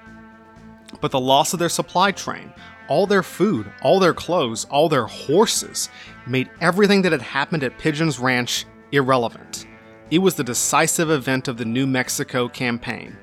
But 1.00 1.12
the 1.12 1.18
loss 1.18 1.54
of 1.54 1.60
their 1.60 1.70
supply 1.70 2.12
train, 2.12 2.52
all 2.88 3.06
their 3.06 3.22
food, 3.22 3.72
all 3.80 4.00
their 4.00 4.12
clothes, 4.12 4.66
all 4.66 4.90
their 4.90 5.06
horses, 5.06 5.88
made 6.26 6.50
everything 6.60 7.00
that 7.00 7.12
had 7.12 7.22
happened 7.22 7.64
at 7.64 7.78
Pigeon's 7.78 8.18
Ranch 8.18 8.66
irrelevant. 8.92 9.66
It 10.10 10.18
was 10.18 10.34
the 10.34 10.44
decisive 10.44 11.10
event 11.10 11.48
of 11.48 11.56
the 11.56 11.64
New 11.64 11.86
Mexico 11.86 12.46
campaign. 12.46 13.16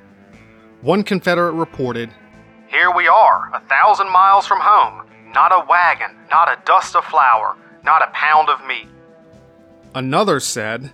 One 0.82 1.04
Confederate 1.04 1.54
reported 1.54 2.10
Here 2.70 2.90
we 2.92 3.08
are, 3.08 3.52
a 3.54 3.62
thousand 3.68 4.10
miles 4.10 4.48
from 4.48 4.60
home. 4.60 5.06
Not 5.32 5.52
a 5.52 5.66
wagon, 5.70 6.18
not 6.32 6.50
a 6.50 6.60
dust 6.66 6.96
of 6.96 7.06
flour, 7.06 7.56
not 7.84 8.02
a 8.02 8.12
pound 8.14 8.50
of 8.50 8.66
meat. 8.66 8.88
Another 9.94 10.40
said, 10.40 10.92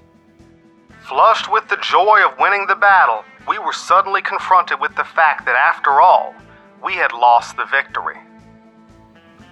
Flushed 1.07 1.49
with 1.49 1.69
the 1.69 1.77
joy 1.77 2.19
of 2.25 2.37
winning 2.37 2.67
the 2.67 2.75
battle, 2.75 3.23
we 3.47 3.57
were 3.57 3.71
suddenly 3.71 4.21
confronted 4.21 4.81
with 4.81 4.93
the 4.97 5.05
fact 5.05 5.45
that 5.45 5.55
after 5.55 6.01
all, 6.01 6.35
we 6.83 6.93
had 6.93 7.13
lost 7.13 7.55
the 7.55 7.65
victory. 7.65 8.17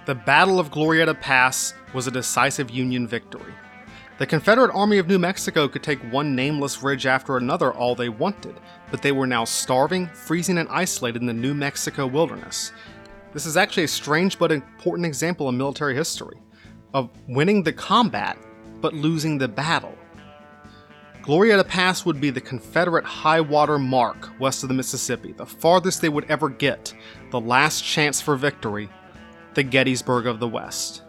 The 0.06 0.16
Battle 0.16 0.60
of 0.60 0.70
Glorieta 0.70 1.20
Pass 1.20 1.74
was 1.94 2.08
a 2.08 2.12
decisive 2.12 2.70
Union 2.70 3.08
victory. 3.08 3.54
The 4.18 4.26
Confederate 4.26 4.74
Army 4.74 4.98
of 4.98 5.10
New 5.10 5.20
Mexico 5.20 5.68
could 5.68 5.84
take 5.84 6.00
one 6.10 6.36
nameless 6.36 6.82
ridge 6.82 7.06
after 7.06 7.36
another 7.36 7.74
all 7.74 7.96
they 7.96 8.08
wanted, 8.08 8.56
but 8.90 9.02
they 9.02 9.12
were 9.12 9.28
now 9.28 9.44
starving, 9.44 10.08
freezing, 10.08 10.58
and 10.58 10.70
isolated 10.70 11.22
in 11.22 11.26
the 11.26 11.34
New 11.34 11.54
Mexico 11.54 12.08
wilderness. 12.08 12.72
This 13.34 13.46
is 13.46 13.58
actually 13.58 13.84
a 13.84 13.90
strange 13.90 14.40
but 14.40 14.54
important 14.54 15.06
example 15.06 15.50
in 15.50 15.58
military 15.58 15.96
history 15.96 16.40
of 16.94 17.10
winning 17.28 17.62
the 17.62 17.74
combat 17.74 18.38
but 18.80 18.94
losing 18.94 19.38
the 19.38 19.50
battle. 19.50 19.98
Glorieta 21.22 21.68
Pass 21.68 22.06
would 22.06 22.22
be 22.22 22.30
the 22.30 22.40
Confederate 22.40 23.04
high 23.04 23.42
water 23.42 23.78
mark 23.78 24.30
west 24.40 24.64
of 24.64 24.70
the 24.70 24.76
Mississippi, 24.76 25.34
the 25.34 25.46
farthest 25.46 26.02
they 26.02 26.08
would 26.08 26.32
ever 26.32 26.48
get, 26.48 26.94
the 27.32 27.42
last 27.42 27.84
chance 27.84 28.22
for 28.22 28.38
victory, 28.38 28.90
the 29.56 29.64
Gettysburg 29.64 30.26
of 30.26 30.40
the 30.40 30.48
West. 30.48 31.02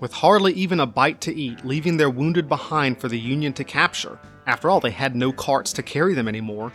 With 0.00 0.12
hardly 0.12 0.52
even 0.54 0.80
a 0.80 0.86
bite 0.86 1.20
to 1.22 1.34
eat, 1.34 1.64
leaving 1.64 1.96
their 1.96 2.10
wounded 2.10 2.48
behind 2.48 3.00
for 3.00 3.08
the 3.08 3.18
Union 3.18 3.52
to 3.54 3.64
capture, 3.64 4.18
after 4.46 4.68
all, 4.68 4.80
they 4.80 4.90
had 4.90 5.16
no 5.16 5.32
carts 5.32 5.72
to 5.74 5.82
carry 5.82 6.14
them 6.14 6.28
anymore, 6.28 6.72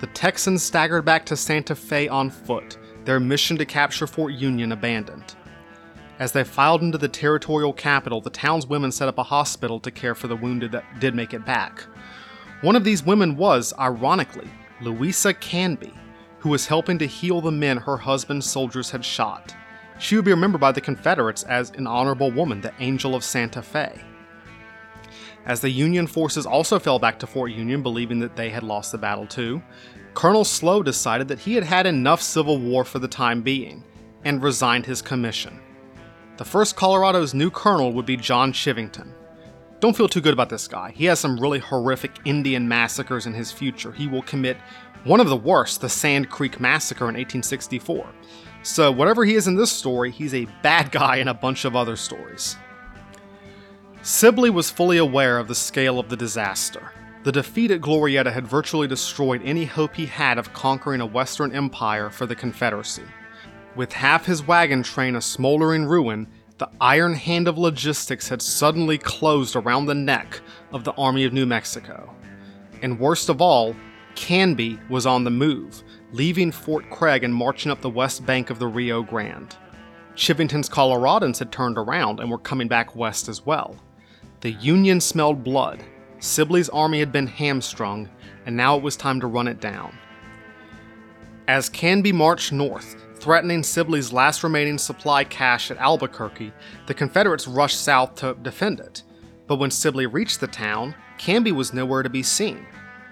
the 0.00 0.08
Texans 0.08 0.62
staggered 0.62 1.04
back 1.04 1.24
to 1.26 1.36
Santa 1.36 1.74
Fe 1.74 2.08
on 2.08 2.28
foot, 2.28 2.76
their 3.04 3.20
mission 3.20 3.56
to 3.56 3.64
capture 3.64 4.06
Fort 4.06 4.34
Union 4.34 4.72
abandoned. 4.72 5.36
As 6.18 6.32
they 6.32 6.44
filed 6.44 6.82
into 6.82 6.98
the 6.98 7.08
territorial 7.08 7.72
capital, 7.72 8.20
the 8.20 8.30
town's 8.30 8.66
women 8.66 8.90
set 8.90 9.08
up 9.08 9.18
a 9.18 9.22
hospital 9.22 9.78
to 9.80 9.90
care 9.90 10.14
for 10.14 10.28
the 10.28 10.36
wounded 10.36 10.72
that 10.72 10.84
did 10.98 11.14
make 11.14 11.32
it 11.32 11.46
back. 11.46 11.84
One 12.62 12.76
of 12.76 12.84
these 12.84 13.04
women 13.04 13.36
was, 13.36 13.72
ironically, 13.78 14.50
Louisa 14.80 15.32
Canby, 15.34 15.92
who 16.40 16.48
was 16.48 16.66
helping 16.66 16.98
to 16.98 17.06
heal 17.06 17.40
the 17.40 17.52
men 17.52 17.76
her 17.76 17.96
husband's 17.96 18.46
soldiers 18.46 18.90
had 18.90 19.04
shot. 19.04 19.54
She 19.98 20.16
would 20.16 20.24
be 20.24 20.30
remembered 20.30 20.60
by 20.60 20.72
the 20.72 20.80
Confederates 20.80 21.42
as 21.44 21.70
an 21.70 21.86
honorable 21.86 22.30
woman, 22.30 22.60
the 22.60 22.72
Angel 22.80 23.14
of 23.14 23.24
Santa 23.24 23.62
Fe. 23.62 24.00
As 25.46 25.60
the 25.60 25.70
Union 25.70 26.06
forces 26.06 26.44
also 26.44 26.78
fell 26.78 26.98
back 26.98 27.18
to 27.20 27.26
Fort 27.26 27.52
Union, 27.52 27.82
believing 27.82 28.18
that 28.18 28.36
they 28.36 28.50
had 28.50 28.62
lost 28.62 28.92
the 28.92 28.98
battle 28.98 29.26
too, 29.26 29.62
Colonel 30.14 30.44
Slough 30.44 30.84
decided 30.84 31.28
that 31.28 31.38
he 31.38 31.54
had 31.54 31.64
had 31.64 31.86
enough 31.86 32.20
civil 32.20 32.58
war 32.58 32.84
for 32.84 32.98
the 32.98 33.08
time 33.08 33.42
being 33.42 33.84
and 34.24 34.42
resigned 34.42 34.86
his 34.86 35.00
commission. 35.00 35.60
The 36.36 36.44
first 36.44 36.74
Colorado's 36.74 37.32
new 37.32 37.50
colonel 37.50 37.92
would 37.92 38.06
be 38.06 38.16
John 38.16 38.52
Chivington. 38.52 39.12
Don't 39.78 39.96
feel 39.96 40.08
too 40.08 40.20
good 40.20 40.32
about 40.32 40.48
this 40.48 40.66
guy. 40.66 40.90
He 40.90 41.04
has 41.04 41.20
some 41.20 41.38
really 41.38 41.58
horrific 41.58 42.12
Indian 42.24 42.66
massacres 42.66 43.26
in 43.26 43.34
his 43.34 43.52
future. 43.52 43.92
He 43.92 44.08
will 44.08 44.22
commit 44.22 44.56
one 45.04 45.20
of 45.20 45.28
the 45.28 45.36
worst, 45.36 45.80
the 45.80 45.88
Sand 45.88 46.28
Creek 46.28 46.58
Massacre 46.58 47.04
in 47.04 47.14
1864. 47.14 48.06
So, 48.66 48.90
whatever 48.90 49.24
he 49.24 49.36
is 49.36 49.46
in 49.46 49.54
this 49.54 49.70
story, 49.70 50.10
he's 50.10 50.34
a 50.34 50.48
bad 50.60 50.90
guy 50.90 51.18
in 51.18 51.28
a 51.28 51.34
bunch 51.34 51.64
of 51.64 51.76
other 51.76 51.94
stories. 51.94 52.56
Sibley 54.02 54.50
was 54.50 54.70
fully 54.70 54.98
aware 54.98 55.38
of 55.38 55.46
the 55.46 55.54
scale 55.54 56.00
of 56.00 56.08
the 56.08 56.16
disaster. 56.16 56.90
The 57.22 57.30
defeat 57.30 57.70
at 57.70 57.80
Glorieta 57.80 58.32
had 58.32 58.44
virtually 58.44 58.88
destroyed 58.88 59.40
any 59.44 59.66
hope 59.66 59.94
he 59.94 60.06
had 60.06 60.36
of 60.36 60.52
conquering 60.52 61.00
a 61.00 61.06
Western 61.06 61.54
empire 61.54 62.10
for 62.10 62.26
the 62.26 62.34
Confederacy. 62.34 63.04
With 63.76 63.92
half 63.92 64.26
his 64.26 64.44
wagon 64.44 64.82
train 64.82 65.14
a 65.14 65.20
smoldering 65.20 65.84
ruin, 65.84 66.26
the 66.58 66.68
iron 66.80 67.14
hand 67.14 67.46
of 67.46 67.56
logistics 67.56 68.28
had 68.28 68.42
suddenly 68.42 68.98
closed 68.98 69.54
around 69.54 69.86
the 69.86 69.94
neck 69.94 70.40
of 70.72 70.82
the 70.82 70.92
Army 70.94 71.24
of 71.24 71.32
New 71.32 71.46
Mexico. 71.46 72.12
And 72.82 72.98
worst 72.98 73.28
of 73.28 73.40
all, 73.40 73.76
Canby 74.16 74.80
was 74.90 75.06
on 75.06 75.22
the 75.22 75.30
move, 75.30 75.84
leaving 76.12 76.52
Fort 76.52 76.88
Craig 76.90 77.24
and 77.24 77.34
marching 77.34 77.70
up 77.70 77.80
the 77.80 77.90
west 77.90 78.24
bank 78.24 78.50
of 78.50 78.58
the 78.58 78.66
Rio 78.66 79.02
Grande. 79.02 79.56
Chivington's 80.14 80.68
Coloradans 80.68 81.38
had 81.38 81.52
turned 81.52 81.76
around 81.76 82.20
and 82.20 82.30
were 82.30 82.38
coming 82.38 82.68
back 82.68 82.96
west 82.96 83.28
as 83.28 83.44
well. 83.44 83.76
The 84.40 84.52
Union 84.52 85.00
smelled 85.00 85.44
blood. 85.44 85.82
Sibley's 86.18 86.68
army 86.70 87.00
had 87.00 87.12
been 87.12 87.26
hamstrung, 87.26 88.08
and 88.46 88.56
now 88.56 88.76
it 88.76 88.82
was 88.82 88.96
time 88.96 89.20
to 89.20 89.26
run 89.26 89.48
it 89.48 89.60
down. 89.60 89.96
As 91.48 91.68
Canby 91.68 92.12
marched 92.12 92.52
north, 92.52 92.96
threatening 93.16 93.62
Sibley's 93.62 94.12
last 94.12 94.42
remaining 94.42 94.78
supply 94.78 95.24
cache 95.24 95.70
at 95.70 95.78
Albuquerque, 95.78 96.52
the 96.86 96.94
Confederates 96.94 97.46
rushed 97.46 97.80
south 97.80 98.14
to 98.16 98.34
defend 98.42 98.80
it. 98.80 99.02
But 99.46 99.56
when 99.56 99.70
Sibley 99.70 100.06
reached 100.06 100.40
the 100.40 100.46
town, 100.46 100.94
Canby 101.18 101.52
was 101.52 101.72
nowhere 101.72 102.02
to 102.02 102.10
be 102.10 102.22
seen. 102.22 102.66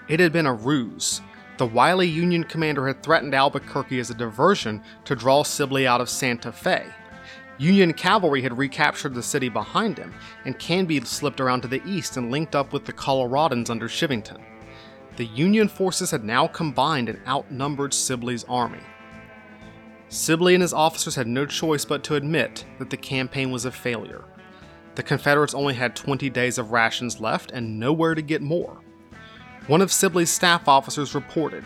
It 0.07 0.19
had 0.19 0.33
been 0.33 0.45
a 0.45 0.53
ruse. 0.53 1.21
The 1.57 1.65
wily 1.65 2.07
Union 2.07 2.43
commander 2.43 2.85
had 2.85 3.01
threatened 3.01 3.33
Albuquerque 3.33 3.99
as 3.99 4.09
a 4.09 4.13
diversion 4.13 4.83
to 5.05 5.15
draw 5.15 5.43
Sibley 5.43 5.87
out 5.87 6.01
of 6.01 6.09
Santa 6.09 6.51
Fe. 6.51 6.85
Union 7.57 7.93
cavalry 7.93 8.41
had 8.41 8.57
recaptured 8.57 9.13
the 9.13 9.23
city 9.23 9.47
behind 9.47 9.97
him, 9.97 10.13
and 10.43 10.59
Canby 10.59 10.99
slipped 11.05 11.39
around 11.39 11.61
to 11.61 11.69
the 11.69 11.81
east 11.85 12.17
and 12.17 12.29
linked 12.29 12.55
up 12.55 12.73
with 12.73 12.83
the 12.83 12.91
Coloradans 12.91 13.69
under 13.69 13.87
Chivington. 13.87 14.41
The 15.15 15.27
Union 15.27 15.69
forces 15.69 16.11
had 16.11 16.25
now 16.25 16.47
combined 16.47 17.07
and 17.07 17.25
outnumbered 17.25 17.93
Sibley's 17.93 18.43
army. 18.49 18.83
Sibley 20.09 20.55
and 20.55 20.61
his 20.61 20.73
officers 20.73 21.15
had 21.15 21.27
no 21.27 21.45
choice 21.45 21.85
but 21.85 22.03
to 22.03 22.15
admit 22.15 22.65
that 22.79 22.89
the 22.89 22.97
campaign 22.97 23.49
was 23.49 23.63
a 23.63 23.71
failure. 23.71 24.25
The 24.95 25.03
Confederates 25.03 25.53
only 25.53 25.75
had 25.75 25.95
20 25.95 26.29
days 26.29 26.57
of 26.57 26.71
rations 26.71 27.21
left 27.21 27.51
and 27.51 27.79
nowhere 27.79 28.13
to 28.13 28.21
get 28.21 28.41
more. 28.41 28.81
One 29.67 29.81
of 29.81 29.91
Sibley's 29.91 30.29
staff 30.29 30.67
officers 30.67 31.15
reported 31.15 31.65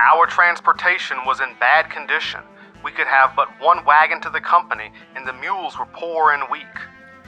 Our 0.00 0.26
transportation 0.26 1.18
was 1.26 1.40
in 1.40 1.54
bad 1.60 1.90
condition. 1.90 2.40
We 2.82 2.90
could 2.90 3.06
have 3.06 3.36
but 3.36 3.48
one 3.60 3.84
wagon 3.84 4.22
to 4.22 4.30
the 4.30 4.40
company, 4.40 4.90
and 5.14 5.26
the 5.26 5.34
mules 5.34 5.78
were 5.78 5.84
poor 5.92 6.32
and 6.32 6.42
weak. 6.50 6.62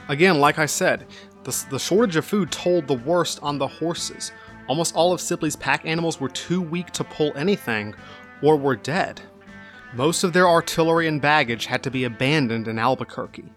Again, 0.07 0.39
like 0.39 0.57
I 0.57 0.65
said, 0.65 1.05
the, 1.43 1.65
the 1.69 1.77
shortage 1.77 2.15
of 2.15 2.25
food 2.25 2.51
told 2.51 2.87
the 2.87 2.95
worst 2.95 3.39
on 3.43 3.59
the 3.59 3.67
horses. 3.67 4.31
Almost 4.67 4.95
all 4.95 5.13
of 5.13 5.21
Sibley's 5.21 5.55
pack 5.55 5.85
animals 5.85 6.19
were 6.19 6.29
too 6.29 6.63
weak 6.63 6.89
to 6.91 7.03
pull 7.03 7.31
anything 7.35 7.93
or 8.41 8.55
were 8.57 8.75
dead. 8.75 9.21
Most 9.93 10.23
of 10.23 10.33
their 10.33 10.49
artillery 10.49 11.07
and 11.07 11.21
baggage 11.21 11.67
had 11.67 11.83
to 11.83 11.91
be 11.91 12.05
abandoned 12.05 12.67
in 12.67 12.79
Albuquerque. 12.79 13.53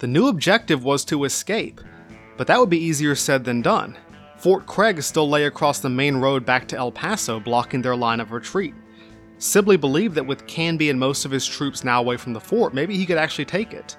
The 0.00 0.08
new 0.08 0.26
objective 0.26 0.82
was 0.82 1.04
to 1.04 1.22
escape, 1.22 1.80
but 2.36 2.48
that 2.48 2.58
would 2.58 2.70
be 2.70 2.84
easier 2.84 3.14
said 3.14 3.44
than 3.44 3.62
done. 3.62 3.96
Fort 4.38 4.66
Craig 4.66 5.02
still 5.02 5.28
lay 5.28 5.44
across 5.44 5.80
the 5.80 5.88
main 5.88 6.16
road 6.16 6.44
back 6.44 6.68
to 6.68 6.76
El 6.76 6.92
Paso, 6.92 7.40
blocking 7.40 7.82
their 7.82 7.96
line 7.96 8.20
of 8.20 8.32
retreat. 8.32 8.74
Sibley 9.38 9.76
believed 9.76 10.14
that 10.14 10.26
with 10.26 10.46
Canby 10.46 10.90
and 10.90 11.00
most 11.00 11.24
of 11.24 11.30
his 11.30 11.46
troops 11.46 11.84
now 11.84 12.00
away 12.00 12.16
from 12.16 12.32
the 12.32 12.40
fort, 12.40 12.74
maybe 12.74 12.96
he 12.96 13.06
could 13.06 13.18
actually 13.18 13.44
take 13.44 13.72
it. 13.72 13.96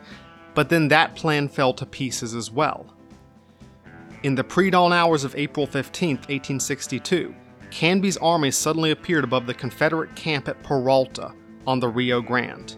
But 0.53 0.69
then 0.69 0.87
that 0.87 1.15
plan 1.15 1.47
fell 1.47 1.73
to 1.73 1.85
pieces 1.85 2.33
as 2.33 2.51
well. 2.51 2.85
In 4.23 4.35
the 4.35 4.43
pre 4.43 4.69
dawn 4.69 4.93
hours 4.93 5.23
of 5.23 5.35
April 5.35 5.67
15, 5.67 6.15
1862, 6.17 7.35
Canby's 7.69 8.17
army 8.17 8.49
suddenly 8.51 8.91
appeared 8.91 9.23
above 9.23 9.45
the 9.45 9.53
Confederate 9.53 10.15
camp 10.15 10.47
at 10.47 10.61
Peralta 10.63 11.33
on 11.67 11.79
the 11.79 11.87
Rio 11.89 12.21
Grande. 12.21 12.75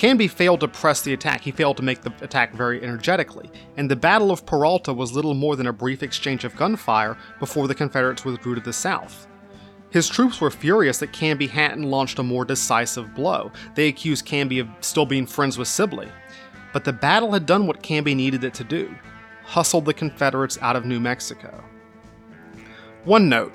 Canby 0.00 0.28
failed 0.28 0.60
to 0.60 0.68
press 0.68 1.02
the 1.02 1.12
attack, 1.12 1.42
he 1.42 1.50
failed 1.50 1.76
to 1.76 1.82
make 1.82 2.00
the 2.00 2.14
attack 2.22 2.54
very 2.54 2.82
energetically, 2.82 3.50
and 3.76 3.90
the 3.90 3.94
Battle 3.94 4.30
of 4.30 4.46
Peralta 4.46 4.94
was 4.94 5.12
little 5.12 5.34
more 5.34 5.56
than 5.56 5.66
a 5.66 5.74
brief 5.74 6.02
exchange 6.02 6.42
of 6.42 6.56
gunfire 6.56 7.18
before 7.38 7.68
the 7.68 7.74
Confederates 7.74 8.24
withdrew 8.24 8.54
to 8.54 8.62
the 8.62 8.72
south. 8.72 9.26
His 9.90 10.08
troops 10.08 10.40
were 10.40 10.50
furious 10.50 11.00
that 11.00 11.12
Canby 11.12 11.48
hadn't 11.48 11.82
launched 11.82 12.18
a 12.18 12.22
more 12.22 12.46
decisive 12.46 13.14
blow. 13.14 13.52
They 13.74 13.88
accused 13.88 14.24
Canby 14.24 14.60
of 14.60 14.68
still 14.80 15.04
being 15.04 15.26
friends 15.26 15.58
with 15.58 15.68
Sibley. 15.68 16.08
But 16.72 16.84
the 16.84 16.94
battle 16.94 17.32
had 17.32 17.44
done 17.44 17.66
what 17.66 17.82
Canby 17.82 18.14
needed 18.14 18.42
it 18.42 18.54
to 18.54 18.64
do 18.64 18.94
hustled 19.44 19.84
the 19.84 19.92
Confederates 19.92 20.56
out 20.62 20.76
of 20.76 20.86
New 20.86 20.98
Mexico. 20.98 21.62
One 23.04 23.28
note 23.28 23.52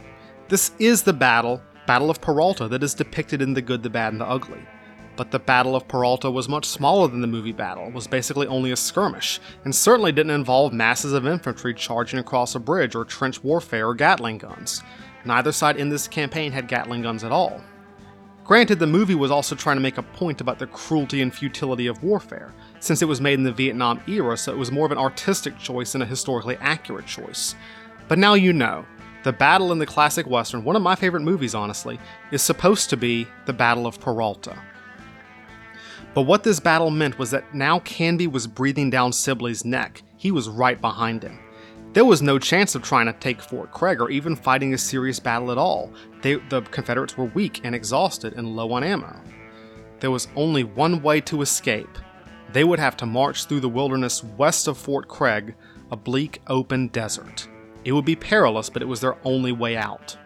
this 0.48 0.74
is 0.78 1.02
the 1.02 1.12
battle, 1.12 1.60
Battle 1.88 2.12
of 2.12 2.22
Peralta, 2.22 2.68
that 2.68 2.84
is 2.84 2.94
depicted 2.94 3.42
in 3.42 3.56
The 3.56 3.64
Good, 3.64 3.82
the 3.82 3.90
Bad, 3.90 4.14
and 4.14 4.22
the 4.22 4.28
Ugly 4.28 4.62
but 5.16 5.32
the 5.32 5.40
Battle 5.40 5.76
of 5.76 5.88
Peralta 5.88 6.30
was 6.30 6.50
much 6.50 6.66
smaller 6.66 7.08
than 7.08 7.22
the 7.22 7.28
movie 7.28 7.52
battle, 7.52 7.90
was 7.92 8.08
basically 8.08 8.48
only 8.48 8.72
a 8.72 8.76
skirmish, 8.76 9.40
and 9.64 9.74
certainly 9.74 10.12
didn't 10.12 10.36
involve 10.36 10.74
masses 10.74 11.14
of 11.14 11.26
infantry 11.26 11.74
charging 11.74 12.20
across 12.20 12.56
a 12.56 12.60
bridge 12.60 12.96
or 12.96 13.06
trench 13.06 13.44
warfare 13.44 13.88
or 13.88 13.96
Gatling 13.96 14.38
guns. 14.38 14.84
Neither 15.24 15.52
side 15.52 15.78
in 15.78 15.90
this 15.90 16.08
campaign 16.08 16.52
had 16.52 16.68
Gatling 16.68 17.02
guns 17.02 17.24
at 17.24 17.32
all. 17.32 17.62
Granted, 18.44 18.78
the 18.78 18.86
movie 18.86 19.16
was 19.16 19.32
also 19.32 19.56
trying 19.56 19.78
to 19.78 19.82
make 19.82 19.98
a 19.98 20.04
point 20.04 20.40
about 20.40 20.60
the 20.60 20.68
cruelty 20.68 21.24
and 21.24 21.34
futility 21.34 21.88
of 21.88 22.04
warfare, 22.04 22.54
since 22.80 23.02
it 23.02 23.08
was 23.08 23.20
made 23.20 23.40
in 23.40 23.44
the 23.44 23.52
Vietnam 23.52 24.00
era, 24.08 24.38
so 24.38 24.52
it 24.52 24.58
was 24.58 24.72
more 24.72 24.86
of 24.86 24.92
an 24.92 25.00
artistic 25.00 25.58
choice 25.58 25.94
than 25.94 26.04
a 26.04 26.06
historically 26.06 26.56
accurate 26.58 27.08
choice. 27.08 27.56
But 28.08 28.20
now 28.20 28.36
you 28.36 28.54
know. 28.54 28.86
The 29.24 29.34
battle 29.34 29.72
in 29.72 29.80
the 29.80 29.88
classic 29.88 30.28
Western, 30.28 30.64
one 30.64 30.76
of 30.76 30.84
my 30.84 30.94
favorite 30.94 31.24
movies 31.24 31.56
honestly, 31.56 32.00
is 32.32 32.44
supposed 32.44 32.92
to 32.92 32.98
be 32.98 33.26
the 33.48 33.54
Battle 33.54 33.88
of 33.88 34.00
Peralta. 34.00 34.56
But 36.16 36.22
what 36.22 36.44
this 36.44 36.62
battle 36.62 36.90
meant 36.90 37.20
was 37.20 37.30
that 37.32 37.54
now 37.54 37.80
Canby 37.80 38.28
was 38.28 38.48
breathing 38.48 38.90
down 38.90 39.12
Sibley's 39.12 39.66
neck. 39.66 40.02
He 40.16 40.32
was 40.32 40.48
right 40.48 40.80
behind 40.80 41.22
him. 41.22 41.40
There 41.92 42.06
was 42.06 42.22
no 42.22 42.40
chance 42.40 42.74
of 42.74 42.82
trying 42.82 43.08
to 43.08 43.14
take 43.14 43.42
Fort 43.42 43.72
Craig 43.72 44.00
or 44.00 44.10
even 44.10 44.36
fighting 44.36 44.74
a 44.74 44.78
serious 44.78 45.20
battle 45.20 45.52
at 45.52 45.58
all. 45.58 45.92
They, 46.22 46.36
the 46.36 46.62
Confederates 46.62 47.18
were 47.18 47.26
weak 47.26 47.62
and 47.66 47.76
exhausted 47.76 48.34
and 48.34 48.56
low 48.56 48.72
on 48.72 48.84
ammo. 48.84 49.22
There 50.00 50.12
was 50.12 50.30
only 50.38 50.64
one 50.64 51.02
way 51.02 51.20
to 51.22 51.42
escape. 51.42 51.98
They 52.54 52.64
would 52.64 52.80
have 52.80 52.96
to 52.98 53.06
march 53.06 53.46
through 53.46 53.60
the 53.60 53.70
wilderness 53.70 54.24
west 54.24 54.70
of 54.70 54.78
Fort 54.78 55.10
Craig, 55.10 55.56
a 55.92 55.98
bleak, 55.98 56.42
open 56.48 56.88
desert. 56.90 57.50
It 57.84 57.92
would 57.92 58.06
be 58.06 58.16
perilous, 58.16 58.70
but 58.70 58.82
it 58.82 58.88
was 58.88 59.02
their 59.02 59.18
only 59.26 59.52
way 59.52 59.76
out. 59.76 60.18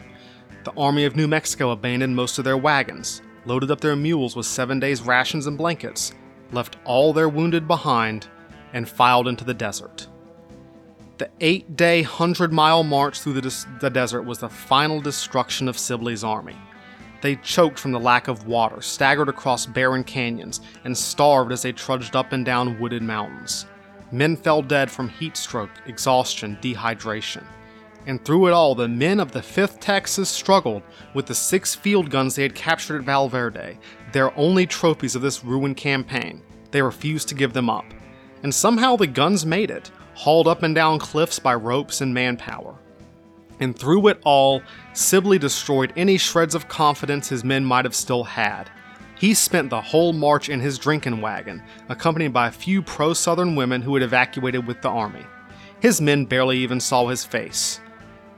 The 0.65 0.73
Army 0.73 1.05
of 1.05 1.15
New 1.15 1.27
Mexico 1.27 1.71
abandoned 1.71 2.15
most 2.15 2.37
of 2.37 2.45
their 2.45 2.57
wagons, 2.57 3.21
loaded 3.49 3.71
up 3.71 3.81
their 3.81 3.95
mules 3.95 4.35
with 4.35 4.45
seven 4.45 4.79
days' 4.79 5.01
rations 5.01 5.47
and 5.47 5.57
blankets, 5.57 6.13
left 6.51 6.77
all 6.85 7.11
their 7.11 7.27
wounded 7.27 7.67
behind, 7.67 8.27
and 8.73 8.87
filed 8.87 9.27
into 9.27 9.43
the 9.43 9.53
desert. 9.53 10.07
The 11.17 11.31
eight 11.41 11.75
day, 11.75 12.03
100 12.03 12.53
mile 12.53 12.83
march 12.83 13.19
through 13.19 13.33
the, 13.33 13.41
des- 13.41 13.67
the 13.81 13.89
desert 13.89 14.21
was 14.21 14.37
the 14.37 14.47
final 14.47 15.01
destruction 15.01 15.67
of 15.67 15.77
Sibley's 15.77 16.23
army. 16.23 16.55
They 17.21 17.35
choked 17.37 17.79
from 17.79 17.91
the 17.91 17.99
lack 17.99 18.27
of 18.27 18.45
water, 18.45 18.81
staggered 18.81 19.27
across 19.27 19.65
barren 19.65 20.03
canyons, 20.03 20.61
and 20.85 20.95
starved 20.95 21.51
as 21.51 21.63
they 21.63 21.73
trudged 21.73 22.15
up 22.15 22.31
and 22.31 22.45
down 22.45 22.79
wooded 22.79 23.01
mountains. 23.01 23.65
Men 24.11 24.37
fell 24.37 24.61
dead 24.61 24.89
from 24.89 25.09
heat 25.09 25.35
stroke, 25.35 25.71
exhaustion, 25.87 26.57
dehydration 26.61 27.43
and 28.05 28.23
through 28.23 28.47
it 28.47 28.53
all, 28.53 28.75
the 28.75 28.87
men 28.87 29.19
of 29.19 29.31
the 29.31 29.39
5th 29.39 29.79
Texas 29.79 30.29
struggled 30.29 30.83
with 31.13 31.25
the 31.25 31.35
six 31.35 31.75
field 31.75 32.09
guns 32.09 32.35
they 32.35 32.43
had 32.43 32.55
captured 32.55 32.99
at 32.99 33.05
Valverde, 33.05 33.77
their 34.13 34.37
only 34.37 34.65
trophies 34.65 35.15
of 35.15 35.21
this 35.21 35.43
ruined 35.43 35.77
campaign. 35.77 36.41
They 36.71 36.81
refused 36.81 37.27
to 37.29 37.35
give 37.35 37.53
them 37.53 37.69
up. 37.69 37.85
And 38.43 38.53
somehow 38.53 38.95
the 38.95 39.07
guns 39.07 39.45
made 39.45 39.69
it, 39.69 39.91
hauled 40.13 40.47
up 40.47 40.63
and 40.63 40.73
down 40.73 40.99
cliffs 40.99 41.39
by 41.39 41.55
ropes 41.55 42.01
and 42.01 42.13
manpower. 42.13 42.75
And 43.59 43.77
through 43.77 44.07
it 44.07 44.19
all, 44.23 44.61
Sibley 44.93 45.37
destroyed 45.37 45.93
any 45.95 46.17
shreds 46.17 46.55
of 46.55 46.69
confidence 46.69 47.27
his 47.27 47.43
men 47.43 47.65
might 47.65 47.85
have 47.85 47.95
still 47.95 48.23
had. 48.23 48.69
He 49.15 49.33
spent 49.33 49.69
the 49.69 49.81
whole 49.81 50.13
march 50.13 50.47
in 50.47 50.61
his 50.61 50.77
drinking 50.77 51.19
wagon, 51.19 51.61
accompanied 51.89 52.31
by 52.31 52.47
a 52.47 52.51
few 52.51 52.81
pro 52.81 53.13
Southern 53.13 53.55
women 53.55 53.81
who 53.81 53.93
had 53.93 54.03
evacuated 54.03 54.65
with 54.65 54.81
the 54.81 54.89
army. 54.89 55.25
His 55.81 55.99
men 55.99 56.23
barely 56.23 56.57
even 56.59 56.79
saw 56.79 57.07
his 57.07 57.25
face. 57.25 57.81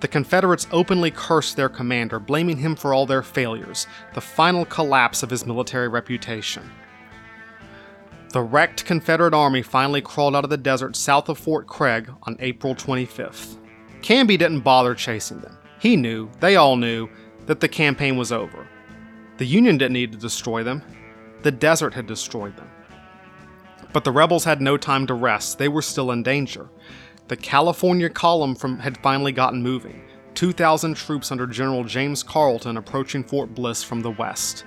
The 0.01 0.07
Confederates 0.07 0.67
openly 0.71 1.11
cursed 1.11 1.55
their 1.55 1.69
commander, 1.69 2.19
blaming 2.19 2.57
him 2.57 2.75
for 2.75 2.91
all 2.91 3.05
their 3.05 3.21
failures, 3.21 3.85
the 4.15 4.21
final 4.21 4.65
collapse 4.65 5.21
of 5.21 5.29
his 5.29 5.45
military 5.45 5.87
reputation. 5.87 6.69
The 8.29 8.41
wrecked 8.41 8.83
Confederate 8.83 9.35
army 9.35 9.61
finally 9.61 10.01
crawled 10.01 10.35
out 10.35 10.43
of 10.43 10.49
the 10.49 10.57
desert 10.57 10.95
south 10.95 11.29
of 11.29 11.37
Fort 11.37 11.67
Craig 11.67 12.09
on 12.23 12.35
April 12.39 12.73
25th. 12.73 13.57
Canby 14.01 14.37
didn't 14.37 14.61
bother 14.61 14.95
chasing 14.95 15.39
them. 15.41 15.57
He 15.77 15.95
knew, 15.95 16.31
they 16.39 16.55
all 16.55 16.77
knew, 16.77 17.07
that 17.45 17.59
the 17.59 17.67
campaign 17.67 18.17
was 18.17 18.31
over. 18.31 18.67
The 19.37 19.45
Union 19.45 19.77
didn't 19.77 19.93
need 19.93 20.13
to 20.13 20.17
destroy 20.17 20.63
them, 20.63 20.81
the 21.43 21.51
desert 21.51 21.93
had 21.93 22.07
destroyed 22.07 22.55
them. 22.57 22.69
But 23.93 24.03
the 24.03 24.11
rebels 24.11 24.45
had 24.45 24.61
no 24.61 24.77
time 24.77 25.05
to 25.07 25.13
rest, 25.13 25.59
they 25.59 25.67
were 25.67 25.81
still 25.83 26.09
in 26.11 26.23
danger. 26.23 26.69
The 27.31 27.37
California 27.37 28.09
column 28.09 28.55
from, 28.55 28.77
had 28.79 28.97
finally 28.97 29.31
gotten 29.31 29.63
moving, 29.63 30.03
2,000 30.33 30.95
troops 30.95 31.31
under 31.31 31.47
General 31.47 31.85
James 31.85 32.23
Carleton 32.23 32.75
approaching 32.75 33.23
Fort 33.23 33.55
Bliss 33.55 33.81
from 33.81 34.01
the 34.01 34.11
west. 34.11 34.65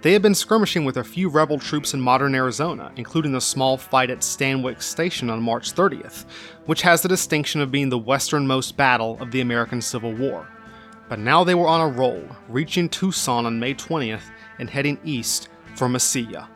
They 0.00 0.14
had 0.14 0.22
been 0.22 0.34
skirmishing 0.34 0.86
with 0.86 0.96
a 0.96 1.04
few 1.04 1.28
rebel 1.28 1.58
troops 1.58 1.92
in 1.92 2.00
modern 2.00 2.34
Arizona, 2.34 2.92
including 2.96 3.34
a 3.34 3.42
small 3.42 3.76
fight 3.76 4.08
at 4.08 4.20
Stanwix 4.20 4.84
Station 4.84 5.28
on 5.28 5.42
March 5.42 5.74
30th, 5.74 6.24
which 6.64 6.80
has 6.80 7.02
the 7.02 7.10
distinction 7.10 7.60
of 7.60 7.70
being 7.70 7.90
the 7.90 7.98
westernmost 7.98 8.74
battle 8.74 9.18
of 9.20 9.30
the 9.30 9.42
American 9.42 9.82
Civil 9.82 10.14
War. 10.14 10.48
But 11.10 11.18
now 11.18 11.44
they 11.44 11.54
were 11.54 11.68
on 11.68 11.82
a 11.82 11.92
roll, 11.92 12.24
reaching 12.48 12.88
Tucson 12.88 13.44
on 13.44 13.60
May 13.60 13.74
20th 13.74 14.30
and 14.58 14.70
heading 14.70 14.98
east 15.04 15.50
for 15.74 15.88
Mesilla. 15.88 16.48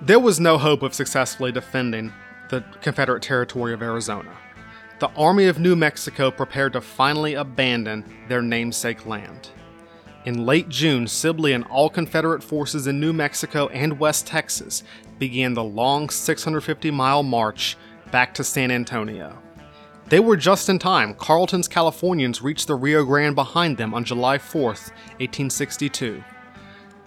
There 0.00 0.18
was 0.18 0.40
no 0.40 0.56
hope 0.56 0.82
of 0.82 0.94
successfully 0.94 1.52
defending 1.52 2.14
the 2.48 2.64
Confederate 2.80 3.22
territory 3.22 3.72
of 3.72 3.82
Arizona. 3.82 4.36
The 4.98 5.10
Army 5.10 5.46
of 5.46 5.60
New 5.60 5.76
Mexico 5.76 6.30
prepared 6.30 6.72
to 6.72 6.80
finally 6.80 7.34
abandon 7.34 8.04
their 8.28 8.42
namesake 8.42 9.06
land. 9.06 9.50
In 10.24 10.44
late 10.44 10.68
June, 10.68 11.06
Sibley 11.06 11.52
and 11.52 11.64
all 11.66 11.88
Confederate 11.88 12.42
forces 12.42 12.86
in 12.86 13.00
New 13.00 13.12
Mexico 13.12 13.68
and 13.68 14.00
West 14.00 14.26
Texas 14.26 14.82
began 15.18 15.54
the 15.54 15.64
long 15.64 16.10
650 16.10 16.90
mile 16.90 17.22
march 17.22 17.76
back 18.10 18.34
to 18.34 18.44
San 18.44 18.70
Antonio. 18.70 19.40
They 20.08 20.20
were 20.20 20.36
just 20.36 20.68
in 20.68 20.78
time. 20.78 21.14
Carleton's 21.14 21.68
Californians 21.68 22.42
reached 22.42 22.66
the 22.66 22.74
Rio 22.74 23.04
Grande 23.04 23.34
behind 23.34 23.76
them 23.76 23.94
on 23.94 24.04
July 24.04 24.38
4, 24.38 24.62
1862. 24.62 26.24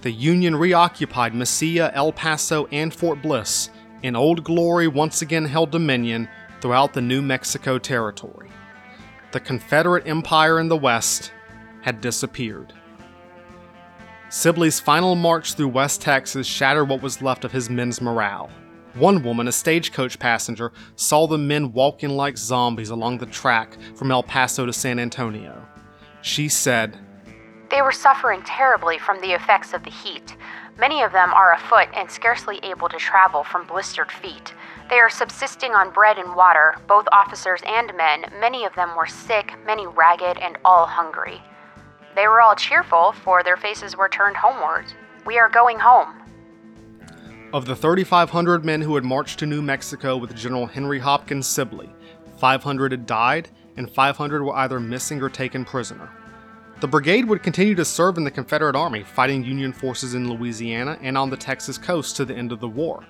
The 0.01 0.11
Union 0.11 0.55
reoccupied 0.55 1.33
Mesilla, 1.33 1.91
El 1.93 2.11
Paso, 2.11 2.67
and 2.71 2.93
Fort 2.93 3.21
Bliss, 3.21 3.69
and 4.03 4.17
Old 4.17 4.43
Glory 4.43 4.87
once 4.87 5.21
again 5.21 5.45
held 5.45 5.71
dominion 5.71 6.27
throughout 6.59 6.93
the 6.93 7.01
New 7.01 7.21
Mexico 7.21 7.77
Territory. 7.77 8.49
The 9.31 9.39
Confederate 9.39 10.07
Empire 10.07 10.59
in 10.59 10.67
the 10.67 10.77
West 10.77 11.31
had 11.81 12.01
disappeared. 12.01 12.73
Sibley's 14.29 14.79
final 14.79 15.15
march 15.15 15.55
through 15.55 15.67
West 15.69 16.01
Texas 16.01 16.47
shattered 16.47 16.87
what 16.87 17.01
was 17.01 17.21
left 17.21 17.43
of 17.43 17.51
his 17.51 17.69
men's 17.69 18.01
morale. 18.01 18.49
One 18.93 19.23
woman, 19.23 19.47
a 19.47 19.51
stagecoach 19.51 20.19
passenger, 20.19 20.71
saw 20.95 21.27
the 21.27 21.37
men 21.37 21.71
walking 21.71 22.09
like 22.11 22.37
zombies 22.37 22.89
along 22.89 23.17
the 23.17 23.25
track 23.25 23.77
from 23.95 24.11
El 24.11 24.23
Paso 24.23 24.65
to 24.65 24.73
San 24.73 24.99
Antonio. 24.99 25.65
She 26.21 26.49
said, 26.49 26.97
They 27.69 27.81
were 27.81 27.91
suffering 27.91 28.41
terribly 28.43 28.97
from 28.97 29.19
the 29.21 29.31
effects 29.31 29.73
of 29.73 29.83
the 29.83 29.89
heat. 29.89 30.35
Many 30.81 31.03
of 31.03 31.11
them 31.11 31.31
are 31.31 31.53
afoot 31.53 31.89
and 31.93 32.09
scarcely 32.09 32.59
able 32.63 32.89
to 32.89 32.97
travel 32.97 33.43
from 33.43 33.67
blistered 33.67 34.11
feet. 34.11 34.55
They 34.89 34.95
are 34.95 35.11
subsisting 35.11 35.75
on 35.75 35.93
bread 35.93 36.17
and 36.17 36.35
water, 36.35 36.75
both 36.87 37.05
officers 37.11 37.61
and 37.67 37.95
men. 37.95 38.25
Many 38.39 38.65
of 38.65 38.73
them 38.73 38.95
were 38.97 39.05
sick, 39.05 39.53
many 39.63 39.85
ragged, 39.85 40.39
and 40.39 40.57
all 40.65 40.87
hungry. 40.87 41.39
They 42.15 42.27
were 42.27 42.41
all 42.41 42.55
cheerful, 42.55 43.11
for 43.11 43.43
their 43.43 43.57
faces 43.57 43.95
were 43.95 44.09
turned 44.09 44.37
homeward. 44.37 44.91
We 45.23 45.37
are 45.37 45.49
going 45.49 45.77
home. 45.77 46.15
Of 47.53 47.65
the 47.65 47.75
3,500 47.75 48.65
men 48.65 48.81
who 48.81 48.95
had 48.95 49.05
marched 49.05 49.37
to 49.39 49.45
New 49.45 49.61
Mexico 49.61 50.17
with 50.17 50.35
General 50.35 50.65
Henry 50.65 50.97
Hopkins 50.97 51.45
Sibley, 51.45 51.93
500 52.39 52.91
had 52.91 53.05
died, 53.05 53.49
and 53.77 53.87
500 53.87 54.41
were 54.41 54.55
either 54.55 54.79
missing 54.79 55.21
or 55.21 55.29
taken 55.29 55.63
prisoner. 55.63 56.09
The 56.81 56.87
brigade 56.87 57.25
would 57.25 57.43
continue 57.43 57.75
to 57.75 57.85
serve 57.85 58.17
in 58.17 58.23
the 58.23 58.31
Confederate 58.31 58.75
Army, 58.75 59.03
fighting 59.03 59.43
Union 59.43 59.71
forces 59.71 60.13
in 60.13 60.29
Louisiana 60.29 60.97
and 61.01 61.17
on 61.17 61.29
the 61.29 61.37
Texas 61.37 61.77
coast 61.77 62.17
to 62.17 62.25
the 62.25 62.35
end 62.35 62.51
of 62.51 62.59
the 62.59 62.67
war. 62.67 63.05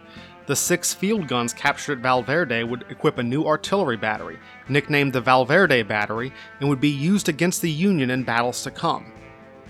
The 0.45 0.55
six 0.55 0.93
field 0.93 1.27
guns 1.27 1.53
captured 1.53 1.99
at 1.99 2.03
Valverde 2.03 2.63
would 2.63 2.85
equip 2.89 3.17
a 3.17 3.23
new 3.23 3.45
artillery 3.45 3.97
battery, 3.97 4.37
nicknamed 4.69 5.13
the 5.13 5.21
Valverde 5.21 5.83
Battery, 5.83 6.31
and 6.59 6.69
would 6.69 6.81
be 6.81 6.89
used 6.89 7.29
against 7.29 7.61
the 7.61 7.71
Union 7.71 8.11
in 8.11 8.23
battles 8.23 8.61
to 8.63 8.71
come 8.71 9.11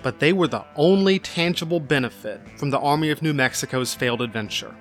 but 0.03 0.19
they 0.19 0.33
were 0.33 0.47
the 0.47 0.65
only 0.75 1.19
tangible 1.19 1.79
benefit 1.79 2.41
from 2.57 2.69
the 2.69 2.79
Army 2.79 3.09
of 3.09 3.21
New 3.21 3.33
Mexico's 3.33 3.93
failed 3.93 4.21
adventure. 4.21 4.75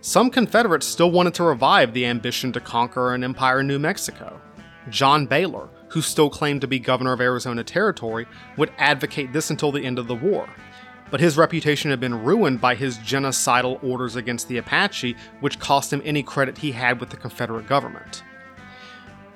Some 0.00 0.30
Confederates 0.30 0.86
still 0.86 1.10
wanted 1.10 1.34
to 1.34 1.44
revive 1.44 1.94
the 1.94 2.06
ambition 2.06 2.52
to 2.52 2.60
conquer 2.60 3.14
an 3.14 3.22
empire 3.22 3.60
in 3.60 3.68
New 3.68 3.78
Mexico. 3.78 4.40
John 4.88 5.26
Baylor, 5.26 5.68
who 5.92 6.02
still 6.02 6.30
claimed 6.30 6.60
to 6.62 6.66
be 6.66 6.78
governor 6.78 7.12
of 7.12 7.20
Arizona 7.20 7.62
Territory, 7.62 8.26
would 8.56 8.72
advocate 8.78 9.32
this 9.32 9.50
until 9.50 9.72
the 9.72 9.84
end 9.84 9.98
of 9.98 10.06
the 10.06 10.14
war. 10.14 10.48
But 11.10 11.20
his 11.20 11.36
reputation 11.36 11.90
had 11.90 12.00
been 12.00 12.24
ruined 12.24 12.60
by 12.60 12.74
his 12.74 12.96
genocidal 12.98 13.82
orders 13.84 14.16
against 14.16 14.48
the 14.48 14.56
Apache, 14.56 15.16
which 15.40 15.58
cost 15.58 15.92
him 15.92 16.00
any 16.04 16.22
credit 16.22 16.58
he 16.58 16.72
had 16.72 16.98
with 16.98 17.10
the 17.10 17.18
Confederate 17.18 17.66
government. 17.66 18.22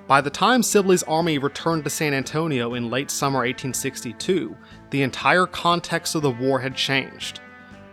By 0.07 0.21
the 0.21 0.31
time 0.31 0.63
Sibley's 0.63 1.03
army 1.03 1.37
returned 1.37 1.85
to 1.85 1.91
San 1.91 2.15
Antonio 2.15 2.75
in 2.75 2.91
late 2.91 3.11
summer 3.11 3.41
1862, 3.41 4.57
the 4.91 5.03
entire 5.03 5.47
context 5.47 6.15
of 6.15 6.23
the 6.23 6.31
war 6.31 6.61
had 6.61 6.77
changed. 6.77 7.41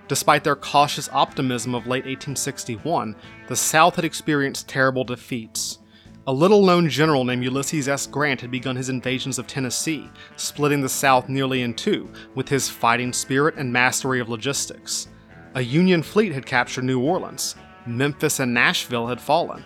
Despite 0.07 0.43
their 0.43 0.55
cautious 0.55 1.09
optimism 1.11 1.73
of 1.73 1.87
late 1.87 2.05
1861, 2.05 3.15
the 3.47 3.55
South 3.55 3.95
had 3.95 4.05
experienced 4.05 4.69
terrible 4.69 5.03
defeats. 5.03 5.79
A 6.25 6.31
little 6.31 6.65
known 6.65 6.87
general 6.87 7.25
named 7.25 7.43
Ulysses 7.43 7.89
S. 7.89 8.07
Grant 8.07 8.39
had 8.39 8.49
begun 8.49 8.77
his 8.77 8.87
invasions 8.87 9.37
of 9.37 9.45
Tennessee, 9.45 10.09
splitting 10.37 10.79
the 10.79 10.87
South 10.87 11.27
nearly 11.27 11.63
in 11.63 11.73
two 11.73 12.09
with 12.33 12.47
his 12.47 12.69
fighting 12.69 13.11
spirit 13.11 13.55
and 13.57 13.73
mastery 13.73 14.21
of 14.21 14.29
logistics. 14.29 15.09
A 15.55 15.61
Union 15.61 16.01
fleet 16.01 16.31
had 16.31 16.45
captured 16.45 16.85
New 16.85 17.01
Orleans, 17.01 17.57
Memphis 17.85 18.39
and 18.39 18.53
Nashville 18.53 19.07
had 19.07 19.19
fallen, 19.19 19.65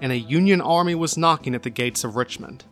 and 0.00 0.10
a 0.10 0.18
Union 0.18 0.62
army 0.62 0.94
was 0.94 1.18
knocking 1.18 1.54
at 1.54 1.62
the 1.62 1.68
gates 1.68 2.04
of 2.04 2.16
Richmond. 2.16 2.64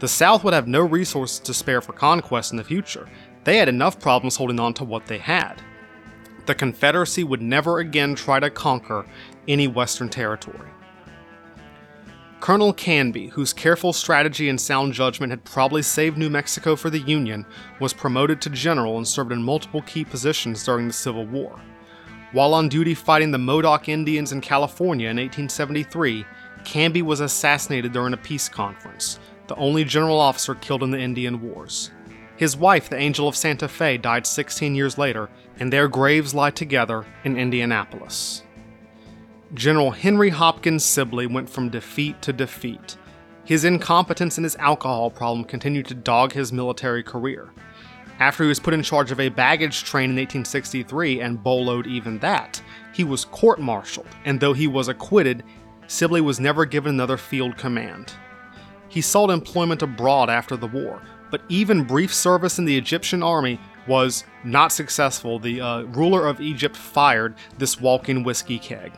The 0.00 0.08
South 0.08 0.42
would 0.42 0.52
have 0.52 0.66
no 0.66 0.80
resources 0.80 1.38
to 1.38 1.54
spare 1.54 1.80
for 1.80 1.92
conquest 1.92 2.50
in 2.50 2.56
the 2.56 2.64
future. 2.64 3.08
They 3.44 3.58
had 3.58 3.68
enough 3.68 4.00
problems 4.00 4.34
holding 4.34 4.58
on 4.58 4.74
to 4.74 4.84
what 4.84 5.06
they 5.06 5.18
had. 5.18 5.62
The 6.46 6.56
Confederacy 6.56 7.22
would 7.22 7.40
never 7.40 7.78
again 7.78 8.16
try 8.16 8.40
to 8.40 8.50
conquer 8.50 9.06
any 9.46 9.68
Western 9.68 10.08
territory. 10.08 10.68
Colonel 12.44 12.74
Canby, 12.74 13.28
whose 13.28 13.54
careful 13.54 13.94
strategy 13.94 14.50
and 14.50 14.60
sound 14.60 14.92
judgment 14.92 15.30
had 15.30 15.44
probably 15.44 15.80
saved 15.80 16.18
New 16.18 16.28
Mexico 16.28 16.76
for 16.76 16.90
the 16.90 16.98
Union, 16.98 17.46
was 17.80 17.94
promoted 17.94 18.42
to 18.42 18.50
general 18.50 18.98
and 18.98 19.08
served 19.08 19.32
in 19.32 19.42
multiple 19.42 19.80
key 19.80 20.04
positions 20.04 20.62
during 20.62 20.86
the 20.86 20.92
Civil 20.92 21.24
War. 21.24 21.58
While 22.32 22.52
on 22.52 22.68
duty 22.68 22.92
fighting 22.92 23.30
the 23.30 23.38
Modoc 23.38 23.88
Indians 23.88 24.30
in 24.30 24.42
California 24.42 25.08
in 25.08 25.16
1873, 25.16 26.26
Canby 26.66 27.00
was 27.00 27.20
assassinated 27.20 27.92
during 27.92 28.12
a 28.12 28.18
peace 28.18 28.50
conference, 28.50 29.18
the 29.46 29.56
only 29.56 29.82
general 29.82 30.20
officer 30.20 30.54
killed 30.54 30.82
in 30.82 30.90
the 30.90 31.00
Indian 31.00 31.40
Wars. 31.40 31.92
His 32.36 32.58
wife, 32.58 32.90
the 32.90 32.98
Angel 32.98 33.26
of 33.26 33.36
Santa 33.36 33.68
Fe, 33.68 33.96
died 33.96 34.26
16 34.26 34.74
years 34.74 34.98
later, 34.98 35.30
and 35.58 35.72
their 35.72 35.88
graves 35.88 36.34
lie 36.34 36.50
together 36.50 37.06
in 37.24 37.38
Indianapolis. 37.38 38.43
General 39.54 39.92
Henry 39.92 40.30
Hopkins 40.30 40.84
Sibley 40.84 41.28
went 41.28 41.48
from 41.48 41.68
defeat 41.68 42.20
to 42.22 42.32
defeat. 42.32 42.96
His 43.44 43.64
incompetence 43.64 44.36
and 44.36 44.44
his 44.44 44.56
alcohol 44.56 45.10
problem 45.10 45.44
continued 45.44 45.86
to 45.86 45.94
dog 45.94 46.32
his 46.32 46.52
military 46.52 47.04
career. 47.04 47.52
After 48.18 48.42
he 48.42 48.48
was 48.48 48.58
put 48.58 48.74
in 48.74 48.82
charge 48.82 49.12
of 49.12 49.20
a 49.20 49.28
baggage 49.28 49.84
train 49.84 50.10
in 50.10 50.16
1863 50.16 51.20
and 51.20 51.38
boloed 51.38 51.86
even 51.86 52.18
that, 52.18 52.60
he 52.92 53.04
was 53.04 53.26
court 53.26 53.60
martialed, 53.60 54.08
and 54.24 54.40
though 54.40 54.54
he 54.54 54.66
was 54.66 54.88
acquitted, 54.88 55.44
Sibley 55.86 56.20
was 56.20 56.40
never 56.40 56.64
given 56.64 56.90
another 56.90 57.16
field 57.16 57.56
command. 57.56 58.12
He 58.88 59.00
sought 59.00 59.30
employment 59.30 59.82
abroad 59.82 60.30
after 60.30 60.56
the 60.56 60.66
war, 60.66 61.00
but 61.30 61.42
even 61.48 61.84
brief 61.84 62.12
service 62.12 62.58
in 62.58 62.64
the 62.64 62.76
Egyptian 62.76 63.22
army 63.22 63.60
was 63.86 64.24
not 64.42 64.72
successful. 64.72 65.38
The 65.38 65.60
uh, 65.60 65.82
ruler 65.82 66.26
of 66.26 66.40
Egypt 66.40 66.76
fired 66.76 67.36
this 67.58 67.80
walking 67.80 68.24
whiskey 68.24 68.58
keg. 68.58 68.92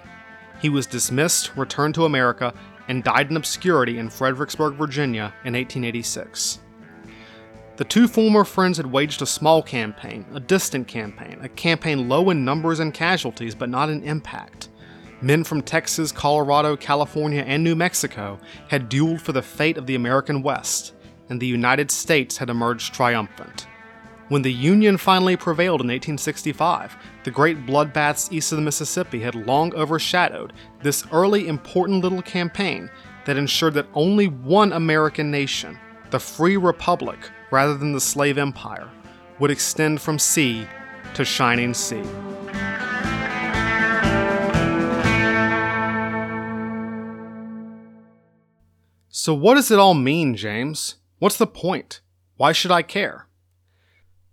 He 0.61 0.69
was 0.69 0.87
dismissed, 0.87 1.57
returned 1.57 1.95
to 1.97 2.05
America, 2.05 2.55
and 2.89 3.05
died 3.05 3.31
in 3.31 3.37
obscurity 3.37 3.99
in 3.99 4.11
Fredericksburg, 4.11 4.75
Virginia 4.75 5.35
in 5.45 5.55
1886. 5.55 6.61
The 7.77 7.85
two 7.85 8.09
former 8.09 8.45
friends 8.45 8.79
had 8.79 8.87
waged 8.87 9.21
a 9.21 9.27
small 9.27 9.63
campaign, 9.63 10.25
a 10.33 10.41
distant 10.41 10.89
campaign, 10.89 11.39
a 11.43 11.49
campaign 11.49 12.09
low 12.09 12.31
in 12.31 12.45
numbers 12.45 12.81
and 12.81 12.95
casualties 12.95 13.55
but 13.55 13.69
not 13.69 13.91
in 13.91 14.03
impact. 14.03 14.71
Men 15.21 15.45
from 15.45 15.63
Texas, 15.63 16.13
Colorado, 16.13 16.77
California, 16.77 17.43
and 17.43 17.63
New 17.63 17.75
Mexico 17.75 18.39
had 18.69 18.89
dueled 18.89 19.21
for 19.21 19.33
the 19.33 19.43
fate 19.43 19.77
of 19.77 19.87
the 19.87 19.95
American 19.95 20.43
West, 20.43 20.95
and 21.29 21.41
the 21.41 21.47
United 21.47 21.91
States 21.91 22.39
had 22.39 22.49
emerged 22.49 22.95
triumphant. 22.95 23.67
When 24.29 24.43
the 24.43 24.53
Union 24.53 24.97
finally 24.97 25.37
prevailed 25.37 25.83
in 25.83 25.87
1865, 25.87 26.97
the 27.23 27.31
great 27.31 27.65
bloodbaths 27.65 28.33
east 28.33 28.51
of 28.51 28.57
the 28.57 28.65
Mississippi 28.65 29.21
had 29.21 29.37
long 29.37 29.73
overshadowed 29.75 30.53
this 30.83 31.05
early 31.13 31.47
important 31.47 32.03
little 32.03 32.23
campaign 32.23 32.91
that 33.25 33.37
ensured 33.37 33.75
that 33.75 33.87
only 33.95 34.27
one 34.27 34.73
American 34.73 35.31
nation, 35.31 35.79
the 36.11 36.19
Free 36.19 36.57
Republic 36.57 37.31
rather 37.53 37.77
than 37.77 37.93
the 37.93 38.01
slave 38.01 38.37
empire, 38.37 38.91
would 39.39 39.53
extend 39.53 40.01
from 40.01 40.19
sea 40.19 40.67
to 41.15 41.25
shining 41.25 41.73
sea. 41.73 42.03
So, 49.09 49.35
what 49.35 49.55
does 49.55 49.71
it 49.71 49.79
all 49.79 49.95
mean, 49.95 50.35
James? 50.35 50.97
What's 51.21 51.37
the 51.37 51.47
point? 51.47 52.01
Why 52.37 52.51
should 52.51 52.73
I 52.73 52.83
care? 52.83 53.26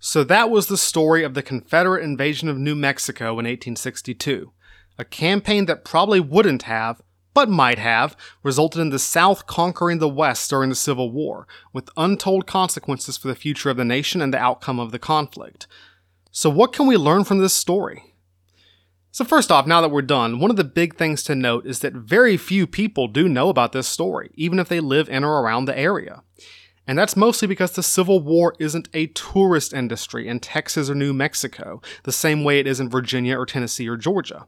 So, 0.05 0.25
that 0.25 0.49
was 0.49 0.67
the 0.67 0.75
story 0.75 1.23
of 1.23 1.33
the 1.33 1.41
Confederate 1.41 2.03
invasion 2.03 2.49
of 2.49 2.57
New 2.57 2.75
Mexico 2.75 3.27
in 3.39 3.45
1862, 3.45 4.51
a 4.97 5.05
campaign 5.05 5.65
that 5.67 5.85
probably 5.85 6.19
wouldn't 6.19 6.63
have, 6.63 7.01
but 7.33 7.47
might 7.47 7.79
have, 7.79 8.17
resulted 8.43 8.81
in 8.81 8.89
the 8.89 8.99
South 8.99 9.47
conquering 9.47 9.99
the 9.99 10.09
West 10.09 10.49
during 10.49 10.67
the 10.67 10.75
Civil 10.75 11.09
War, 11.09 11.47
with 11.71 11.89
untold 11.95 12.45
consequences 12.45 13.15
for 13.15 13.29
the 13.29 13.33
future 13.33 13.69
of 13.69 13.77
the 13.77 13.85
nation 13.85 14.21
and 14.21 14.33
the 14.33 14.39
outcome 14.39 14.77
of 14.77 14.91
the 14.91 14.99
conflict. 14.99 15.67
So, 16.31 16.49
what 16.49 16.73
can 16.73 16.85
we 16.85 16.97
learn 16.97 17.23
from 17.23 17.37
this 17.37 17.53
story? 17.53 18.13
So, 19.11 19.23
first 19.23 19.53
off, 19.53 19.65
now 19.65 19.79
that 19.79 19.89
we're 19.89 20.01
done, 20.01 20.37
one 20.37 20.51
of 20.51 20.57
the 20.57 20.65
big 20.65 20.97
things 20.97 21.23
to 21.23 21.33
note 21.33 21.65
is 21.65 21.79
that 21.79 21.93
very 21.93 22.35
few 22.35 22.67
people 22.67 23.07
do 23.07 23.29
know 23.29 23.47
about 23.47 23.71
this 23.71 23.87
story, 23.87 24.31
even 24.33 24.59
if 24.59 24.67
they 24.67 24.81
live 24.81 25.07
in 25.07 25.23
or 25.23 25.41
around 25.41 25.63
the 25.63 25.79
area. 25.79 26.23
And 26.85 26.97
that's 26.97 27.15
mostly 27.15 27.47
because 27.47 27.71
the 27.71 27.83
Civil 27.83 28.19
War 28.19 28.55
isn't 28.59 28.89
a 28.93 29.07
tourist 29.07 29.73
industry 29.73 30.27
in 30.27 30.41
Texas 30.41 30.89
or 30.89 30.95
New 30.95 31.13
Mexico, 31.13 31.81
the 32.03 32.11
same 32.11 32.43
way 32.43 32.59
it 32.59 32.67
is 32.67 32.79
in 32.79 32.89
Virginia 32.89 33.37
or 33.37 33.45
Tennessee 33.45 33.87
or 33.87 33.95
Georgia. 33.95 34.47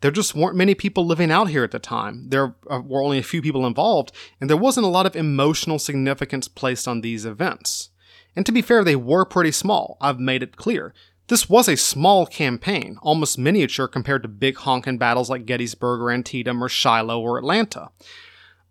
There 0.00 0.10
just 0.10 0.34
weren't 0.34 0.56
many 0.56 0.74
people 0.74 1.06
living 1.06 1.30
out 1.30 1.50
here 1.50 1.64
at 1.64 1.72
the 1.72 1.78
time. 1.78 2.28
There 2.30 2.54
uh, 2.70 2.80
were 2.84 3.02
only 3.02 3.18
a 3.18 3.22
few 3.22 3.42
people 3.42 3.66
involved, 3.66 4.12
and 4.40 4.48
there 4.48 4.56
wasn't 4.56 4.86
a 4.86 4.90
lot 4.90 5.06
of 5.06 5.16
emotional 5.16 5.78
significance 5.78 6.48
placed 6.48 6.88
on 6.88 7.00
these 7.00 7.26
events. 7.26 7.90
And 8.34 8.46
to 8.46 8.52
be 8.52 8.62
fair, 8.62 8.82
they 8.82 8.96
were 8.96 9.24
pretty 9.24 9.52
small. 9.52 9.96
I've 10.00 10.18
made 10.18 10.42
it 10.42 10.56
clear. 10.56 10.94
This 11.28 11.48
was 11.48 11.68
a 11.68 11.76
small 11.76 12.26
campaign, 12.26 12.98
almost 13.02 13.38
miniature 13.38 13.88
compared 13.88 14.22
to 14.22 14.28
big 14.28 14.56
honkin' 14.56 14.98
battles 14.98 15.30
like 15.30 15.46
Gettysburg 15.46 16.00
or 16.00 16.10
Antietam 16.10 16.62
or 16.62 16.68
Shiloh 16.68 17.20
or 17.20 17.38
Atlanta. 17.38 17.88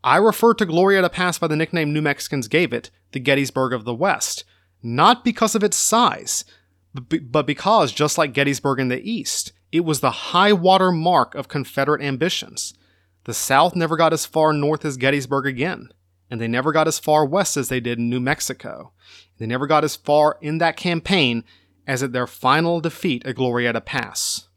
I 0.03 0.17
refer 0.17 0.53
to 0.55 0.65
Glorieta 0.65 1.11
Pass 1.11 1.39
by 1.39 1.47
the 1.47 1.55
nickname 1.55 1.93
New 1.93 2.01
Mexicans 2.01 2.47
gave 2.47 2.73
it, 2.73 2.91
the 3.13 3.19
Gettysburg 3.19 3.71
of 3.71 3.85
the 3.85 3.93
West, 3.93 4.43
not 4.81 5.23
because 5.23 5.55
of 5.55 5.63
its 5.63 5.77
size, 5.77 6.43
but 6.93 7.47
because, 7.47 7.91
just 7.91 8.17
like 8.17 8.33
Gettysburg 8.33 8.79
in 8.79 8.89
the 8.89 9.01
East, 9.09 9.53
it 9.71 9.85
was 9.85 10.01
the 10.01 10.11
high 10.11 10.53
water 10.53 10.91
mark 10.91 11.33
of 11.35 11.47
Confederate 11.47 12.01
ambitions. 12.01 12.73
The 13.23 13.33
South 13.33 13.75
never 13.75 13.95
got 13.95 14.13
as 14.13 14.25
far 14.25 14.51
north 14.51 14.83
as 14.83 14.97
Gettysburg 14.97 15.47
again, 15.47 15.89
and 16.29 16.41
they 16.41 16.47
never 16.47 16.71
got 16.71 16.87
as 16.87 16.99
far 16.99 17.25
west 17.25 17.55
as 17.55 17.69
they 17.69 17.79
did 17.79 17.97
in 17.97 18.09
New 18.09 18.19
Mexico. 18.19 18.91
They 19.37 19.47
never 19.47 19.65
got 19.65 19.83
as 19.83 19.95
far 19.95 20.37
in 20.41 20.57
that 20.57 20.75
campaign 20.77 21.45
as 21.87 22.03
at 22.03 22.11
their 22.11 22.27
final 22.27 22.81
defeat 22.81 23.25
at 23.25 23.35
Glorieta 23.35 23.83
Pass. 23.83 24.49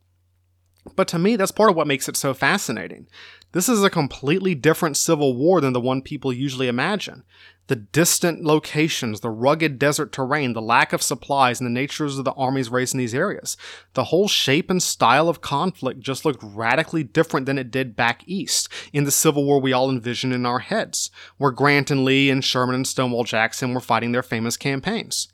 But 0.94 1.08
to 1.08 1.18
me, 1.18 1.36
that's 1.36 1.50
part 1.50 1.70
of 1.70 1.76
what 1.76 1.86
makes 1.86 2.08
it 2.08 2.16
so 2.16 2.34
fascinating. 2.34 3.08
This 3.56 3.70
is 3.70 3.82
a 3.82 3.88
completely 3.88 4.54
different 4.54 4.98
civil 4.98 5.34
war 5.34 5.62
than 5.62 5.72
the 5.72 5.80
one 5.80 6.02
people 6.02 6.30
usually 6.30 6.68
imagine. 6.68 7.24
The 7.68 7.76
distant 7.76 8.44
locations, 8.44 9.20
the 9.20 9.30
rugged 9.30 9.78
desert 9.78 10.12
terrain, 10.12 10.52
the 10.52 10.60
lack 10.60 10.92
of 10.92 11.02
supplies, 11.02 11.58
and 11.58 11.66
the 11.66 11.72
natures 11.72 12.18
of 12.18 12.26
the 12.26 12.34
armies 12.34 12.68
raised 12.68 12.92
in 12.92 12.98
these 12.98 13.14
areas. 13.14 13.56
The 13.94 14.04
whole 14.04 14.28
shape 14.28 14.68
and 14.68 14.82
style 14.82 15.26
of 15.26 15.40
conflict 15.40 16.00
just 16.00 16.26
looked 16.26 16.42
radically 16.42 17.02
different 17.02 17.46
than 17.46 17.56
it 17.56 17.70
did 17.70 17.96
back 17.96 18.24
east 18.26 18.68
in 18.92 19.04
the 19.04 19.10
Civil 19.10 19.46
War 19.46 19.58
we 19.58 19.72
all 19.72 19.88
envision 19.88 20.34
in 20.34 20.44
our 20.44 20.58
heads, 20.58 21.10
where 21.38 21.50
Grant 21.50 21.90
and 21.90 22.04
Lee 22.04 22.28
and 22.28 22.44
Sherman 22.44 22.74
and 22.74 22.86
Stonewall 22.86 23.24
Jackson 23.24 23.72
were 23.72 23.80
fighting 23.80 24.12
their 24.12 24.22
famous 24.22 24.58
campaigns. 24.58 25.28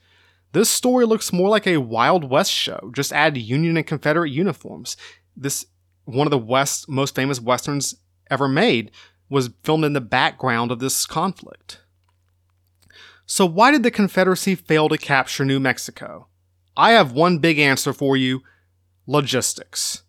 This 0.52 0.70
story 0.70 1.06
looks 1.06 1.32
more 1.32 1.48
like 1.48 1.66
a 1.66 1.78
Wild 1.78 2.30
West 2.30 2.52
show, 2.52 2.92
just 2.94 3.12
add 3.12 3.36
Union 3.36 3.76
and 3.76 3.84
Confederate 3.84 4.30
uniforms. 4.30 4.96
This 5.36 5.66
one 6.04 6.28
of 6.28 6.30
the 6.30 6.38
West 6.38 6.88
most 6.88 7.16
famous 7.16 7.40
westerns 7.40 7.96
ever 8.30 8.48
made 8.48 8.90
was 9.28 9.50
filmed 9.62 9.84
in 9.84 9.92
the 9.92 10.00
background 10.00 10.70
of 10.70 10.78
this 10.78 11.06
conflict. 11.06 11.80
So, 13.26 13.46
why 13.46 13.70
did 13.70 13.82
the 13.82 13.90
Confederacy 13.90 14.54
fail 14.54 14.88
to 14.88 14.98
capture 14.98 15.44
New 15.44 15.58
Mexico? 15.58 16.28
I 16.76 16.92
have 16.92 17.12
one 17.12 17.38
big 17.38 17.58
answer 17.58 17.92
for 17.92 18.16
you 18.16 18.42
logistics. 19.06 20.02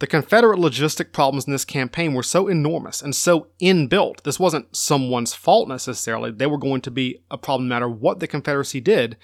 The 0.00 0.06
Confederate 0.06 0.58
logistic 0.58 1.12
problems 1.12 1.46
in 1.46 1.52
this 1.52 1.64
campaign 1.64 2.14
were 2.14 2.22
so 2.22 2.48
enormous 2.48 3.02
and 3.02 3.14
so 3.14 3.48
inbuilt. 3.60 4.22
This 4.22 4.40
wasn't 4.40 4.74
someone's 4.74 5.34
fault 5.34 5.68
necessarily. 5.68 6.30
They 6.30 6.46
were 6.46 6.58
going 6.58 6.80
to 6.82 6.90
be 6.90 7.22
a 7.30 7.36
problem 7.36 7.68
no 7.68 7.74
matter 7.74 7.88
what 7.88 8.18
the 8.18 8.26
Confederacy 8.26 8.80
did. 8.80 9.18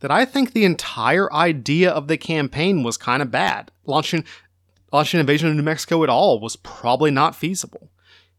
That 0.00 0.10
I 0.10 0.24
think 0.24 0.52
the 0.52 0.64
entire 0.64 1.32
idea 1.32 1.90
of 1.90 2.08
the 2.08 2.18
campaign 2.18 2.82
was 2.82 2.96
kind 2.96 3.22
of 3.22 3.30
bad. 3.30 3.70
Launching 3.84 4.24
launching 4.96 5.18
an 5.18 5.24
invasion 5.24 5.50
of 5.50 5.54
New 5.54 5.62
Mexico 5.62 6.02
at 6.04 6.08
all 6.08 6.40
was 6.40 6.56
probably 6.56 7.10
not 7.10 7.36
feasible. 7.36 7.90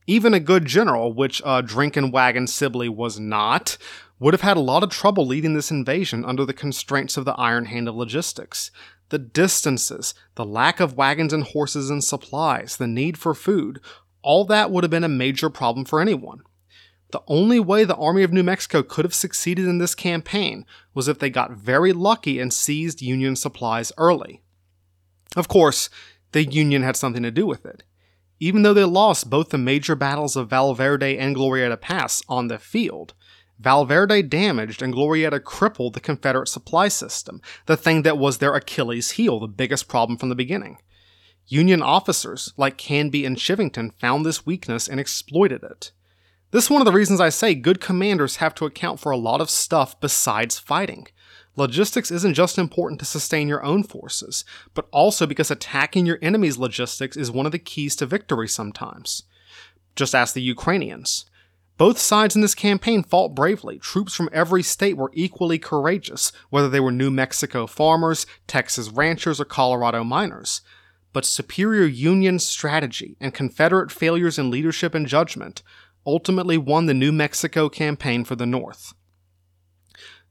Even 0.07 0.33
a 0.33 0.39
good 0.39 0.65
general, 0.65 1.13
which 1.13 1.39
uh, 1.45 1.61
Drinking 1.61 2.09
Wagon 2.09 2.47
Sibley 2.47 2.89
was 2.89 3.19
not, 3.19 3.77
would 4.17 4.33
have 4.33 4.41
had 4.41 4.57
a 4.57 4.61
lot 4.61 4.81
of 4.81 4.89
trouble 4.89 5.27
leading 5.27 5.53
this 5.53 5.69
invasion 5.69 6.25
under 6.25 6.45
the 6.45 6.53
constraints 6.53 7.15
of 7.15 7.25
the 7.25 7.35
iron 7.35 7.65
hand 7.65 7.87
of 7.87 7.93
logistics. 7.93 8.71
The 9.09 9.19
distances, 9.19 10.15
the 10.33 10.45
lack 10.45 10.79
of 10.79 10.97
wagons 10.97 11.31
and 11.31 11.43
horses 11.43 11.91
and 11.91 12.03
supplies, 12.03 12.77
the 12.77 12.87
need 12.87 13.19
for 13.19 13.35
food, 13.35 13.79
all 14.23 14.43
that 14.45 14.71
would 14.71 14.83
have 14.83 14.89
been 14.89 15.03
a 15.03 15.09
major 15.09 15.51
problem 15.51 15.85
for 15.85 16.01
anyone. 16.01 16.41
The 17.11 17.21
only 17.27 17.59
way 17.59 17.83
the 17.83 17.95
Army 17.95 18.23
of 18.23 18.33
New 18.33 18.41
Mexico 18.41 18.81
could 18.81 19.05
have 19.05 19.13
succeeded 19.13 19.67
in 19.67 19.77
this 19.77 19.93
campaign 19.93 20.65
was 20.95 21.07
if 21.07 21.19
they 21.19 21.29
got 21.29 21.51
very 21.51 21.93
lucky 21.93 22.39
and 22.39 22.51
seized 22.51 23.03
Union 23.03 23.35
supplies 23.35 23.91
early. 23.99 24.41
Of 25.35 25.47
course, 25.47 25.91
the 26.31 26.45
Union 26.45 26.83
had 26.83 26.95
something 26.95 27.23
to 27.23 27.31
do 27.31 27.45
with 27.45 27.65
it. 27.65 27.83
Even 28.39 28.61
though 28.61 28.73
they 28.73 28.83
lost 28.83 29.29
both 29.29 29.49
the 29.49 29.57
major 29.57 29.95
battles 29.95 30.35
of 30.35 30.49
Valverde 30.49 31.17
and 31.17 31.35
Glorieta 31.35 31.79
Pass 31.79 32.21
on 32.29 32.47
the 32.47 32.59
field, 32.59 33.13
Valverde 33.59 34.21
damaged 34.21 34.81
and 34.81 34.93
Glorieta 34.93 35.43
crippled 35.43 35.93
the 35.93 35.99
Confederate 35.99 36.47
supply 36.47 36.87
system, 36.87 37.41
the 37.65 37.77
thing 37.77 38.03
that 38.03 38.17
was 38.17 38.37
their 38.37 38.53
Achilles 38.53 39.11
heel, 39.11 39.39
the 39.39 39.47
biggest 39.47 39.87
problem 39.87 40.17
from 40.17 40.29
the 40.29 40.35
beginning. 40.35 40.77
Union 41.47 41.81
officers 41.81 42.53
like 42.57 42.77
Canby 42.77 43.25
and 43.25 43.37
Chivington 43.37 43.93
found 43.93 44.25
this 44.25 44.45
weakness 44.45 44.87
and 44.87 44.99
exploited 44.99 45.63
it. 45.63 45.91
This 46.51 46.65
is 46.65 46.69
one 46.69 46.81
of 46.81 46.85
the 46.85 46.91
reasons 46.91 47.19
I 47.19 47.29
say 47.29 47.55
good 47.55 47.81
commanders 47.81 48.37
have 48.37 48.53
to 48.55 48.65
account 48.65 48.99
for 48.99 49.11
a 49.11 49.17
lot 49.17 49.41
of 49.41 49.49
stuff 49.49 49.99
besides 49.99 50.59
fighting. 50.59 51.07
Logistics 51.57 52.11
isn't 52.11 52.35
just 52.35 52.59
important 52.59 52.99
to 52.99 53.05
sustain 53.05 53.47
your 53.47 53.65
own 53.65 53.81
forces, 53.81 54.45
but 54.75 54.87
also 54.91 55.25
because 55.25 55.49
attacking 55.49 56.05
your 56.05 56.19
enemy's 56.21 56.59
logistics 56.59 57.17
is 57.17 57.31
one 57.31 57.47
of 57.47 57.51
the 57.51 57.57
keys 57.57 57.95
to 57.95 58.05
victory 58.05 58.47
sometimes. 58.47 59.23
Just 59.95 60.13
ask 60.13 60.35
the 60.35 60.41
Ukrainians. 60.41 61.25
Both 61.75 61.97
sides 61.97 62.35
in 62.35 62.43
this 62.43 62.53
campaign 62.53 63.01
fought 63.01 63.33
bravely. 63.33 63.79
Troops 63.79 64.13
from 64.13 64.29
every 64.31 64.61
state 64.61 64.97
were 64.97 65.11
equally 65.13 65.57
courageous, 65.57 66.31
whether 66.51 66.69
they 66.69 66.79
were 66.79 66.91
New 66.91 67.09
Mexico 67.09 67.65
farmers, 67.65 68.27
Texas 68.45 68.89
ranchers, 68.89 69.41
or 69.41 69.45
Colorado 69.45 70.03
miners. 70.03 70.61
But 71.11 71.25
superior 71.25 71.85
Union 71.85 72.37
strategy 72.37 73.17
and 73.19 73.33
Confederate 73.33 73.91
failures 73.91 74.37
in 74.37 74.51
leadership 74.51 74.93
and 74.93 75.07
judgment 75.07 75.63
ultimately 76.05 76.57
won 76.57 76.85
the 76.85 76.93
New 76.93 77.11
Mexico 77.11 77.67
campaign 77.67 78.23
for 78.23 78.35
the 78.35 78.45
North. 78.45 78.93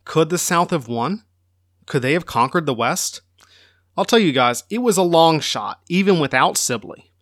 Could 0.06 0.30
the 0.30 0.38
South 0.38 0.70
have 0.70 0.88
won? 0.88 1.24
Could 1.84 2.00
they 2.00 2.14
have 2.14 2.24
conquered 2.24 2.64
the 2.64 2.72
West? 2.72 3.20
I'll 3.96 4.06
tell 4.06 4.18
you 4.18 4.32
guys, 4.32 4.64
it 4.70 4.78
was 4.78 4.96
a 4.96 5.02
long 5.02 5.40
shot, 5.40 5.80
even 5.88 6.20
without 6.20 6.56
Sibley. 6.56 7.12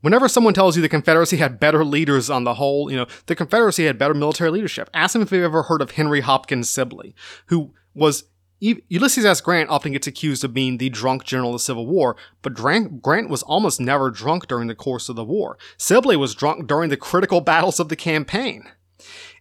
Whenever 0.00 0.28
someone 0.28 0.54
tells 0.54 0.74
you 0.74 0.82
the 0.82 0.88
Confederacy 0.88 1.36
had 1.36 1.60
better 1.60 1.84
leaders 1.84 2.28
on 2.28 2.42
the 2.42 2.54
whole, 2.54 2.90
you 2.90 2.96
know, 2.96 3.06
the 3.26 3.36
Confederacy 3.36 3.84
had 3.84 3.98
better 3.98 4.14
military 4.14 4.50
leadership, 4.50 4.90
ask 4.92 5.12
them 5.12 5.22
if 5.22 5.30
they've 5.30 5.42
ever 5.42 5.64
heard 5.64 5.80
of 5.80 5.92
Henry 5.92 6.20
Hopkins 6.20 6.68
Sibley, 6.68 7.14
who 7.46 7.72
was 7.94 8.24
Ulysses 8.60 9.24
S. 9.24 9.40
Grant 9.40 9.70
often 9.70 9.92
gets 9.92 10.06
accused 10.06 10.42
of 10.42 10.54
being 10.54 10.78
the 10.78 10.88
drunk 10.88 11.24
general 11.24 11.50
of 11.50 11.56
the 11.56 11.58
Civil 11.58 11.86
War, 11.86 12.16
but 12.42 12.54
Grant 12.54 13.28
was 13.28 13.42
almost 13.42 13.80
never 13.80 14.10
drunk 14.10 14.46
during 14.46 14.68
the 14.68 14.74
course 14.74 15.08
of 15.08 15.16
the 15.16 15.24
war. 15.24 15.58
Sibley 15.76 16.16
was 16.16 16.34
drunk 16.34 16.66
during 16.66 16.88
the 16.88 16.96
critical 16.96 17.40
battles 17.40 17.78
of 17.78 17.88
the 17.88 17.96
campaign. 17.96 18.64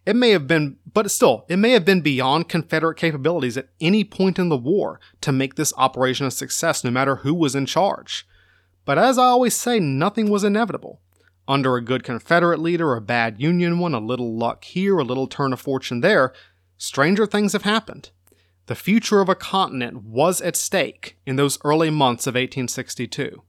It 0.06 0.16
may 0.16 0.32
have 0.32 0.48
been, 0.48 0.78
but 0.92 1.12
still, 1.12 1.46
it 1.48 1.58
may 1.58 1.72
have 1.72 1.86
been 1.86 2.02
beyond 2.02 2.50
Confederate 2.50 2.98
capabilities 2.98 3.56
at 3.56 3.70
any 3.80 4.04
point 4.04 4.40
in 4.40 4.50
the 4.50 4.58
war 4.58 5.00
to 5.22 5.32
make 5.32 5.56
this 5.56 5.74
operation 5.78 6.26
a 6.26 6.32
success, 6.32 6.84
no 6.84 6.90
matter 6.90 7.18
who 7.18 7.34
was 7.34 7.56
in 7.56 7.68
charge. 7.68 8.28
But 8.84 8.98
as 8.98 9.20
I 9.20 9.26
always 9.26 9.56
say, 9.56 9.80
nothing 9.80 10.30
was 10.30 10.44
inevitable. 10.44 11.02
Under 11.48 11.76
a 11.76 11.84
good 11.84 12.04
Confederate 12.04 12.60
leader, 12.60 12.96
a 12.96 13.02
bad 13.02 13.40
Union 13.40 13.78
one, 13.78 13.94
a 13.94 14.00
little 14.00 14.36
luck 14.36 14.64
here, 14.64 14.98
a 14.98 15.04
little 15.04 15.28
turn 15.28 15.54
of 15.54 15.62
fortune 15.62 16.02
there, 16.02 16.34
stranger 16.78 17.28
things 17.28 17.54
have 17.54 17.64
happened. 17.64 18.10
The 18.66 18.76
future 18.76 19.22
of 19.22 19.30
a 19.30 19.36
continent 19.36 20.04
was 20.04 20.42
at 20.42 20.56
stake 20.56 21.18
in 21.26 21.36
those 21.36 21.60
early 21.64 21.90
months 21.90 22.26
of 22.26 22.34
1862. 22.34 23.44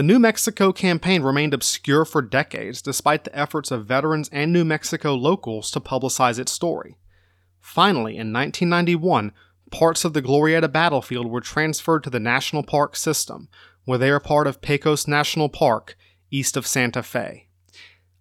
The 0.00 0.06
New 0.06 0.18
Mexico 0.18 0.72
campaign 0.72 1.20
remained 1.20 1.52
obscure 1.52 2.06
for 2.06 2.22
decades 2.22 2.80
despite 2.80 3.24
the 3.24 3.38
efforts 3.38 3.70
of 3.70 3.84
veterans 3.84 4.30
and 4.32 4.50
New 4.50 4.64
Mexico 4.64 5.14
locals 5.14 5.70
to 5.72 5.78
publicize 5.78 6.38
its 6.38 6.52
story. 6.52 6.96
Finally, 7.60 8.12
in 8.12 8.32
1991, 8.32 9.32
parts 9.70 10.06
of 10.06 10.14
the 10.14 10.22
Glorieta 10.22 10.72
battlefield 10.72 11.26
were 11.26 11.42
transferred 11.42 12.02
to 12.04 12.08
the 12.08 12.18
National 12.18 12.62
Park 12.62 12.96
system, 12.96 13.50
where 13.84 13.98
they 13.98 14.08
are 14.08 14.20
part 14.20 14.46
of 14.46 14.62
Pecos 14.62 15.06
National 15.06 15.50
Park, 15.50 15.98
east 16.30 16.56
of 16.56 16.66
Santa 16.66 17.02
Fe. 17.02 17.48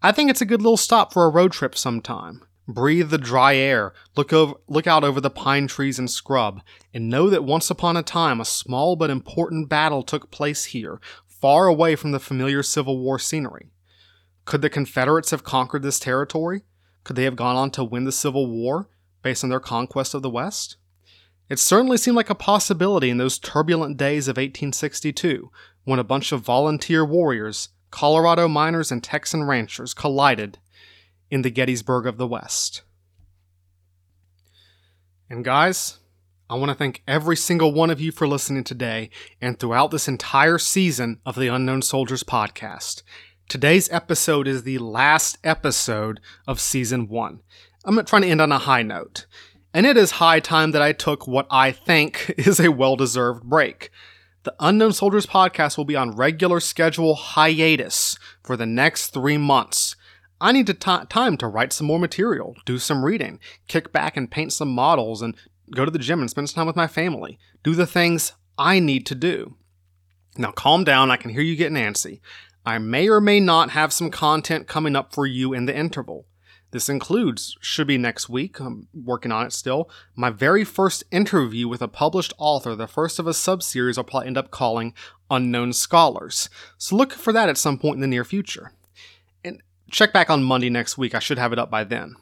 I 0.01 0.11
think 0.11 0.29
it's 0.29 0.41
a 0.41 0.45
good 0.45 0.61
little 0.61 0.75
stop 0.75 1.13
for 1.13 1.23
a 1.23 1.31
road 1.31 1.53
trip 1.53 1.77
sometime. 1.77 2.41
Breathe 2.67 3.09
the 3.09 3.17
dry 3.17 3.55
air, 3.55 3.93
look, 4.17 4.33
over, 4.33 4.55
look 4.67 4.85
out 4.85 5.05
over 5.05 5.21
the 5.21 5.29
pine 5.29 5.67
trees 5.67 5.97
and 5.97 6.11
scrub, 6.11 6.61
and 6.93 7.09
know 7.09 7.29
that 7.29 7.45
once 7.45 7.71
upon 7.71 7.95
a 7.95 8.03
time 8.03 8.41
a 8.41 8.45
small 8.45 8.97
but 8.97 9.09
important 9.09 9.69
battle 9.69 10.03
took 10.03 10.29
place 10.29 10.65
here, 10.65 10.99
far 11.39 11.67
away 11.67 11.95
from 11.95 12.11
the 12.11 12.19
familiar 12.19 12.63
Civil 12.63 12.99
War 12.99 13.19
scenery. 13.19 13.71
Could 14.45 14.61
the 14.61 14.69
Confederates 14.69 15.31
have 15.31 15.43
conquered 15.43 15.83
this 15.83 15.99
territory? 15.99 16.63
Could 17.03 17.15
they 17.15 17.23
have 17.23 17.35
gone 17.35 17.55
on 17.55 17.71
to 17.71 17.83
win 17.83 18.03
the 18.03 18.11
Civil 18.11 18.47
War 18.47 18.89
based 19.21 19.43
on 19.43 19.49
their 19.49 19.59
conquest 19.59 20.13
of 20.13 20.21
the 20.21 20.29
West? 20.29 20.77
It 21.49 21.59
certainly 21.59 21.97
seemed 21.97 22.17
like 22.17 22.29
a 22.29 22.35
possibility 22.35 23.09
in 23.09 23.17
those 23.17 23.39
turbulent 23.39 23.97
days 23.97 24.27
of 24.27 24.37
1862 24.37 25.51
when 25.83 25.99
a 25.99 26.03
bunch 26.03 26.31
of 26.31 26.41
volunteer 26.41 27.03
warriors, 27.03 27.69
Colorado 27.89 28.47
miners, 28.47 28.91
and 28.91 29.03
Texan 29.03 29.43
ranchers 29.43 29.95
collided 29.95 30.59
in 31.31 31.41
the 31.41 31.49
Gettysburg 31.49 32.05
of 32.05 32.17
the 32.17 32.27
West. 32.27 32.83
And 35.29 35.43
guys, 35.43 35.97
I 36.51 36.55
want 36.55 36.69
to 36.69 36.75
thank 36.75 37.03
every 37.07 37.35
single 37.35 37.71
one 37.71 37.91
of 37.91 38.01
you 38.01 38.11
for 38.11 38.27
listening 38.27 38.63
today 38.63 39.11
and 39.39 39.59
throughout 39.59 39.91
this 39.91 40.07
entire 40.07 40.57
season 40.57 41.19
of 41.23 41.35
the 41.35 41.47
Unknown 41.47 41.83
Soldiers 41.83 42.23
podcast. 42.23 43.03
Today's 43.47 43.87
episode 43.91 44.47
is 44.47 44.63
the 44.63 44.79
last 44.79 45.37
episode 45.43 46.19
of 46.47 46.59
season 46.59 47.07
one. 47.07 47.41
I'm 47.85 48.03
trying 48.03 48.23
to 48.23 48.29
end 48.29 48.41
on 48.41 48.51
a 48.51 48.57
high 48.57 48.81
note. 48.81 49.27
And 49.75 49.85
it 49.85 49.95
is 49.95 50.13
high 50.13 50.39
time 50.39 50.71
that 50.71 50.81
I 50.81 50.91
took 50.91 51.27
what 51.27 51.45
I 51.51 51.71
think 51.71 52.33
is 52.39 52.59
a 52.59 52.71
well 52.71 52.95
deserved 52.95 53.43
break. 53.43 53.91
The 54.41 54.55
Unknown 54.59 54.93
Soldiers 54.93 55.27
podcast 55.27 55.77
will 55.77 55.85
be 55.85 55.95
on 55.95 56.15
regular 56.15 56.59
schedule 56.59 57.13
hiatus 57.13 58.17
for 58.43 58.57
the 58.57 58.65
next 58.65 59.09
three 59.09 59.37
months. 59.37 59.95
I 60.41 60.51
need 60.51 60.65
to 60.65 60.73
t- 60.73 61.05
time 61.09 61.37
to 61.37 61.47
write 61.47 61.73
some 61.73 61.85
more 61.85 61.99
material, 61.99 62.55
do 62.65 62.79
some 62.79 63.05
reading, 63.05 63.39
kick 63.67 63.91
back 63.91 64.17
and 64.17 64.31
paint 64.31 64.53
some 64.53 64.69
models, 64.69 65.21
and 65.21 65.35
go 65.73 65.85
to 65.85 65.91
the 65.91 65.99
gym 65.99 66.21
and 66.21 66.29
spend 66.29 66.49
some 66.49 66.55
time 66.55 66.67
with 66.67 66.75
my 66.75 66.87
family. 66.87 67.39
Do 67.63 67.75
the 67.75 67.87
things 67.87 68.33
I 68.57 68.79
need 68.79 69.05
to 69.07 69.15
do. 69.15 69.55
Now, 70.37 70.51
calm 70.51 70.83
down. 70.83 71.11
I 71.11 71.17
can 71.17 71.31
hear 71.31 71.41
you 71.41 71.55
getting 71.55 71.77
antsy. 71.77 72.19
I 72.65 72.77
may 72.77 73.09
or 73.09 73.21
may 73.21 73.39
not 73.39 73.71
have 73.71 73.93
some 73.93 74.11
content 74.11 74.67
coming 74.67 74.95
up 74.95 75.13
for 75.13 75.25
you 75.25 75.53
in 75.53 75.65
the 75.65 75.75
interval. 75.75 76.25
This 76.71 76.87
includes, 76.87 77.57
should 77.61 77.87
be 77.87 77.97
next 77.97 78.29
week, 78.29 78.59
I'm 78.59 78.87
working 78.93 79.31
on 79.31 79.45
it 79.47 79.53
still, 79.53 79.89
my 80.15 80.29
very 80.29 80.63
first 80.63 81.03
interview 81.09 81.67
with 81.67 81.81
a 81.81 81.87
published 81.87 82.31
author, 82.37 82.75
the 82.75 82.87
first 82.87 83.17
of 83.17 83.25
a 83.25 83.31
subseries 83.31 83.97
I'll 83.97 84.03
probably 84.03 84.27
end 84.27 84.37
up 84.37 84.51
calling 84.51 84.93
Unknown 85.31 85.73
Scholars. 85.73 86.47
So 86.77 86.95
look 86.95 87.13
for 87.13 87.33
that 87.33 87.49
at 87.49 87.57
some 87.57 87.79
point 87.79 87.95
in 87.95 88.01
the 88.01 88.07
near 88.07 88.23
future. 88.23 88.73
And 89.43 89.63
check 89.89 90.13
back 90.13 90.29
on 90.29 90.43
Monday 90.43 90.69
next 90.69 90.95
week, 90.95 91.15
I 91.15 91.19
should 91.19 91.39
have 91.39 91.53
it 91.53 91.59
up 91.59 91.71
by 91.71 91.83
then. 91.83 92.15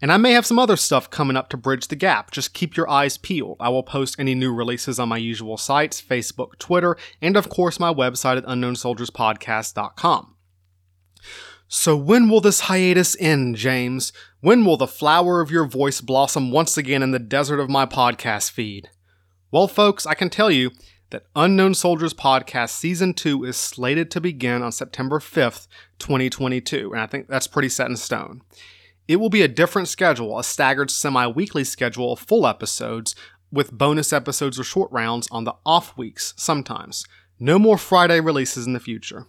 And 0.00 0.12
I 0.12 0.16
may 0.16 0.32
have 0.32 0.46
some 0.46 0.58
other 0.58 0.76
stuff 0.76 1.10
coming 1.10 1.36
up 1.36 1.48
to 1.48 1.56
bridge 1.56 1.88
the 1.88 1.96
gap. 1.96 2.30
Just 2.30 2.54
keep 2.54 2.76
your 2.76 2.88
eyes 2.88 3.18
peeled. 3.18 3.56
I 3.58 3.68
will 3.68 3.82
post 3.82 4.18
any 4.18 4.34
new 4.34 4.54
releases 4.54 5.00
on 5.00 5.08
my 5.08 5.16
usual 5.16 5.56
sites 5.56 6.00
Facebook, 6.00 6.58
Twitter, 6.58 6.96
and 7.20 7.36
of 7.36 7.48
course 7.48 7.80
my 7.80 7.92
website 7.92 8.36
at 8.36 8.44
unknownsoldierspodcast.com. 8.46 10.36
So 11.70 11.96
when 11.96 12.28
will 12.28 12.40
this 12.40 12.60
hiatus 12.60 13.16
end, 13.20 13.56
James? 13.56 14.12
When 14.40 14.64
will 14.64 14.76
the 14.76 14.86
flower 14.86 15.40
of 15.40 15.50
your 15.50 15.66
voice 15.66 16.00
blossom 16.00 16.50
once 16.50 16.78
again 16.78 17.02
in 17.02 17.10
the 17.10 17.18
desert 17.18 17.60
of 17.60 17.68
my 17.68 17.84
podcast 17.84 18.50
feed? 18.50 18.88
Well, 19.50 19.68
folks, 19.68 20.06
I 20.06 20.14
can 20.14 20.30
tell 20.30 20.50
you 20.50 20.70
that 21.10 21.26
Unknown 21.34 21.74
Soldiers 21.74 22.14
Podcast 22.14 22.70
Season 22.70 23.14
2 23.14 23.44
is 23.44 23.56
slated 23.56 24.10
to 24.12 24.20
begin 24.20 24.62
on 24.62 24.72
September 24.72 25.18
5th, 25.18 25.66
2022, 25.98 26.92
and 26.92 27.00
I 27.00 27.06
think 27.06 27.28
that's 27.28 27.46
pretty 27.46 27.68
set 27.68 27.88
in 27.88 27.96
stone. 27.96 28.42
It 29.08 29.16
will 29.16 29.30
be 29.30 29.40
a 29.40 29.48
different 29.48 29.88
schedule, 29.88 30.38
a 30.38 30.44
staggered 30.44 30.90
semi 30.90 31.26
weekly 31.26 31.64
schedule 31.64 32.12
of 32.12 32.20
full 32.20 32.46
episodes, 32.46 33.16
with 33.50 33.72
bonus 33.72 34.12
episodes 34.12 34.60
or 34.60 34.64
short 34.64 34.92
rounds 34.92 35.26
on 35.30 35.44
the 35.44 35.54
off 35.64 35.96
weeks 35.96 36.34
sometimes. 36.36 37.06
No 37.40 37.58
more 37.58 37.78
Friday 37.78 38.20
releases 38.20 38.66
in 38.66 38.74
the 38.74 38.80
future. 38.80 39.26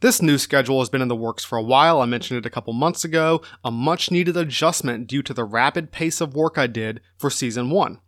This 0.00 0.22
new 0.22 0.38
schedule 0.38 0.80
has 0.80 0.88
been 0.88 1.02
in 1.02 1.08
the 1.08 1.14
works 1.14 1.44
for 1.44 1.58
a 1.58 1.62
while. 1.62 2.00
I 2.00 2.06
mentioned 2.06 2.38
it 2.38 2.46
a 2.46 2.50
couple 2.50 2.72
months 2.72 3.04
ago, 3.04 3.42
a 3.62 3.70
much 3.70 4.10
needed 4.10 4.36
adjustment 4.36 5.06
due 5.06 5.22
to 5.22 5.34
the 5.34 5.44
rapid 5.44 5.92
pace 5.92 6.20
of 6.20 6.34
work 6.34 6.56
I 6.56 6.66
did 6.66 7.00
for 7.18 7.30
season 7.30 7.70
1. 7.70 8.00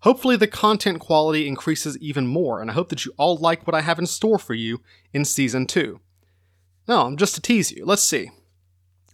Hopefully, 0.00 0.36
the 0.36 0.46
content 0.46 1.00
quality 1.00 1.48
increases 1.48 1.98
even 1.98 2.26
more, 2.26 2.60
and 2.60 2.70
I 2.70 2.74
hope 2.74 2.90
that 2.90 3.04
you 3.04 3.12
all 3.16 3.36
like 3.36 3.66
what 3.66 3.74
I 3.74 3.80
have 3.80 3.98
in 3.98 4.06
store 4.06 4.38
for 4.38 4.54
you 4.54 4.80
in 5.12 5.24
season 5.24 5.66
2. 5.66 5.98
Now, 6.86 7.06
I'm 7.06 7.16
just 7.16 7.34
to 7.34 7.42
tease 7.42 7.72
you, 7.72 7.84
let's 7.84 8.02
see. 8.02 8.30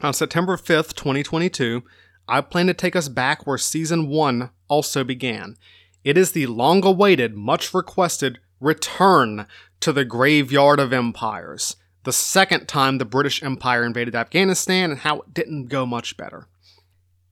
On 0.02 0.14
September 0.14 0.56
5th, 0.56 0.94
2022, 0.94 1.82
I 2.26 2.40
plan 2.40 2.66
to 2.68 2.74
take 2.74 2.96
us 2.96 3.08
back 3.08 3.46
where 3.46 3.58
season 3.58 4.08
1 4.08 4.50
also 4.68 5.04
began. 5.04 5.56
It 6.04 6.16
is 6.16 6.32
the 6.32 6.46
long 6.46 6.84
awaited, 6.84 7.36
much 7.36 7.74
requested 7.74 8.38
return 8.60 9.46
to 9.80 9.92
the 9.92 10.04
graveyard 10.04 10.80
of 10.80 10.92
empires 10.92 11.76
the 12.04 12.12
second 12.12 12.66
time 12.66 12.98
the 12.98 13.04
British 13.04 13.42
Empire 13.42 13.84
invaded 13.84 14.14
Afghanistan 14.14 14.90
and 14.90 15.00
how 15.00 15.20
it 15.20 15.34
didn't 15.34 15.66
go 15.66 15.84
much 15.84 16.16
better. 16.16 16.46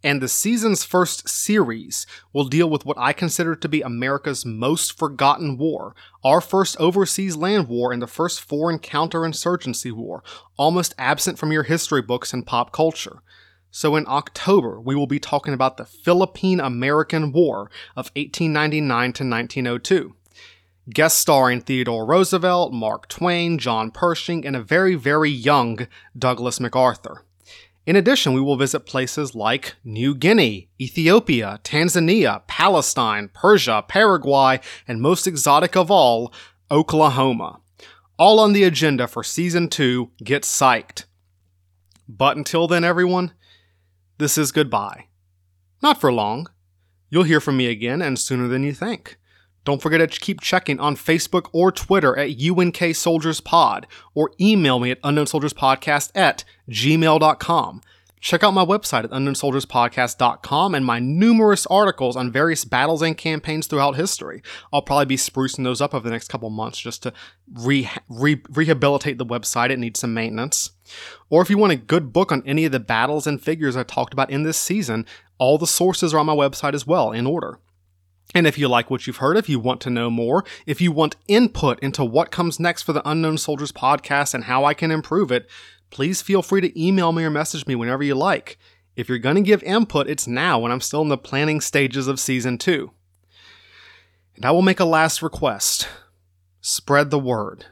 And 0.04 0.20
the 0.20 0.28
season's 0.28 0.84
first 0.84 1.28
series 1.28 2.06
will 2.32 2.44
deal 2.44 2.70
with 2.70 2.86
what 2.86 2.98
I 2.98 3.12
consider 3.12 3.56
to 3.56 3.68
be 3.68 3.82
America's 3.82 4.46
most 4.46 4.96
forgotten 4.96 5.58
war, 5.58 5.96
our 6.22 6.40
first 6.40 6.76
overseas 6.78 7.36
land 7.36 7.68
war 7.68 7.92
and 7.92 8.00
the 8.00 8.06
first 8.06 8.40
foreign 8.40 8.78
counterinsurgency 8.78 9.92
war, 9.92 10.22
almost 10.56 10.94
absent 10.98 11.38
from 11.38 11.50
your 11.50 11.64
history 11.64 12.02
books 12.02 12.32
and 12.32 12.46
pop 12.46 12.72
culture. 12.72 13.22
So 13.70 13.96
in 13.96 14.06
October, 14.06 14.80
we 14.80 14.94
will 14.94 15.08
be 15.08 15.18
talking 15.18 15.52
about 15.52 15.76
the 15.76 15.84
Philippine 15.84 16.60
American 16.60 17.32
War 17.32 17.70
of 17.96 18.10
1899 18.14 19.12
to 19.14 19.24
1902 19.24 20.14
guest 20.90 21.18
starring 21.18 21.60
Theodore 21.60 22.06
Roosevelt, 22.06 22.72
Mark 22.72 23.08
Twain, 23.08 23.58
John 23.58 23.90
Pershing, 23.90 24.46
and 24.46 24.56
a 24.56 24.62
very, 24.62 24.94
very 24.94 25.30
young 25.30 25.86
Douglas 26.16 26.60
MacArthur. 26.60 27.24
In 27.88 27.96
addition, 27.96 28.34
we 28.34 28.42
will 28.42 28.56
visit 28.56 28.80
places 28.80 29.34
like 29.34 29.76
New 29.82 30.14
Guinea, 30.14 30.68
Ethiopia, 30.78 31.58
Tanzania, 31.64 32.46
Palestine, 32.46 33.30
Persia, 33.32 33.82
Paraguay, 33.88 34.60
and 34.86 35.00
most 35.00 35.26
exotic 35.26 35.74
of 35.74 35.90
all, 35.90 36.30
Oklahoma. 36.70 37.60
All 38.18 38.40
on 38.40 38.52
the 38.52 38.64
agenda 38.64 39.08
for 39.08 39.24
season 39.24 39.70
2. 39.70 40.10
Get 40.22 40.42
psyched. 40.42 41.06
But 42.06 42.36
until 42.36 42.68
then, 42.68 42.84
everyone, 42.84 43.32
this 44.18 44.36
is 44.36 44.52
goodbye. 44.52 45.06
Not 45.82 45.98
for 45.98 46.12
long. 46.12 46.46
You'll 47.08 47.22
hear 47.22 47.40
from 47.40 47.56
me 47.56 47.68
again, 47.68 48.02
and 48.02 48.18
sooner 48.18 48.48
than 48.48 48.64
you 48.64 48.74
think. 48.74 49.17
Don't 49.68 49.82
forget 49.82 50.10
to 50.10 50.20
keep 50.20 50.40
checking 50.40 50.80
on 50.80 50.96
Facebook 50.96 51.50
or 51.52 51.70
Twitter 51.70 52.16
at 52.16 52.40
UNK 52.40 52.96
Soldiers 52.96 53.42
Pod, 53.42 53.86
or 54.14 54.30
email 54.40 54.78
me 54.78 54.92
at 54.92 55.02
unknownsoldierspodcast 55.02 56.10
at 56.14 56.42
gmail.com. 56.70 57.82
Check 58.18 58.42
out 58.42 58.54
my 58.54 58.64
website 58.64 59.04
at 59.04 59.10
unknownsoldierspodcast.com 59.10 60.74
and 60.74 60.86
my 60.86 61.00
numerous 61.00 61.66
articles 61.66 62.16
on 62.16 62.32
various 62.32 62.64
battles 62.64 63.02
and 63.02 63.14
campaigns 63.14 63.66
throughout 63.66 63.96
history. 63.96 64.42
I'll 64.72 64.80
probably 64.80 65.04
be 65.04 65.18
sprucing 65.18 65.64
those 65.64 65.82
up 65.82 65.92
over 65.94 66.08
the 66.08 66.14
next 66.14 66.28
couple 66.28 66.48
months 66.48 66.80
just 66.80 67.02
to 67.02 67.12
re- 67.52 67.90
re- 68.08 68.40
rehabilitate 68.48 69.18
the 69.18 69.26
website. 69.26 69.68
It 69.68 69.78
needs 69.78 70.00
some 70.00 70.14
maintenance. 70.14 70.70
Or 71.28 71.42
if 71.42 71.50
you 71.50 71.58
want 71.58 71.74
a 71.74 71.76
good 71.76 72.10
book 72.10 72.32
on 72.32 72.42
any 72.46 72.64
of 72.64 72.72
the 72.72 72.80
battles 72.80 73.26
and 73.26 73.38
figures 73.38 73.76
I 73.76 73.82
talked 73.82 74.14
about 74.14 74.30
in 74.30 74.44
this 74.44 74.56
season, 74.56 75.04
all 75.36 75.58
the 75.58 75.66
sources 75.66 76.14
are 76.14 76.18
on 76.20 76.24
my 76.24 76.34
website 76.34 76.72
as 76.72 76.86
well, 76.86 77.12
in 77.12 77.26
order. 77.26 77.58
And 78.34 78.46
if 78.46 78.58
you 78.58 78.68
like 78.68 78.90
what 78.90 79.06
you've 79.06 79.16
heard, 79.16 79.36
if 79.36 79.48
you 79.48 79.58
want 79.58 79.80
to 79.82 79.90
know 79.90 80.10
more, 80.10 80.44
if 80.66 80.80
you 80.80 80.92
want 80.92 81.16
input 81.28 81.78
into 81.80 82.04
what 82.04 82.30
comes 82.30 82.60
next 82.60 82.82
for 82.82 82.92
the 82.92 83.08
Unknown 83.08 83.38
Soldiers 83.38 83.72
podcast 83.72 84.34
and 84.34 84.44
how 84.44 84.64
I 84.64 84.74
can 84.74 84.90
improve 84.90 85.32
it, 85.32 85.48
please 85.90 86.20
feel 86.20 86.42
free 86.42 86.60
to 86.60 86.80
email 86.80 87.12
me 87.12 87.24
or 87.24 87.30
message 87.30 87.66
me 87.66 87.74
whenever 87.74 88.02
you 88.02 88.14
like. 88.14 88.58
If 88.96 89.08
you're 89.08 89.18
going 89.18 89.36
to 89.36 89.42
give 89.42 89.62
input, 89.62 90.08
it's 90.08 90.26
now 90.26 90.58
when 90.58 90.72
I'm 90.72 90.80
still 90.80 91.02
in 91.02 91.08
the 91.08 91.16
planning 91.16 91.60
stages 91.60 92.08
of 92.08 92.20
season 92.20 92.58
two. 92.58 92.90
And 94.36 94.44
I 94.44 94.50
will 94.50 94.62
make 94.62 94.80
a 94.80 94.84
last 94.84 95.22
request 95.22 95.88
spread 96.60 97.10
the 97.10 97.18
word. 97.18 97.66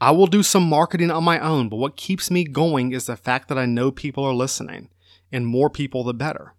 I 0.00 0.10
will 0.10 0.26
do 0.26 0.42
some 0.42 0.68
marketing 0.68 1.10
on 1.10 1.24
my 1.24 1.38
own, 1.38 1.70
but 1.70 1.76
what 1.76 1.96
keeps 1.96 2.30
me 2.30 2.44
going 2.44 2.92
is 2.92 3.06
the 3.06 3.16
fact 3.16 3.48
that 3.48 3.56
I 3.56 3.64
know 3.64 3.90
people 3.90 4.24
are 4.24 4.34
listening, 4.34 4.90
and 5.32 5.46
more 5.46 5.70
people 5.70 6.04
the 6.04 6.12
better. 6.12 6.52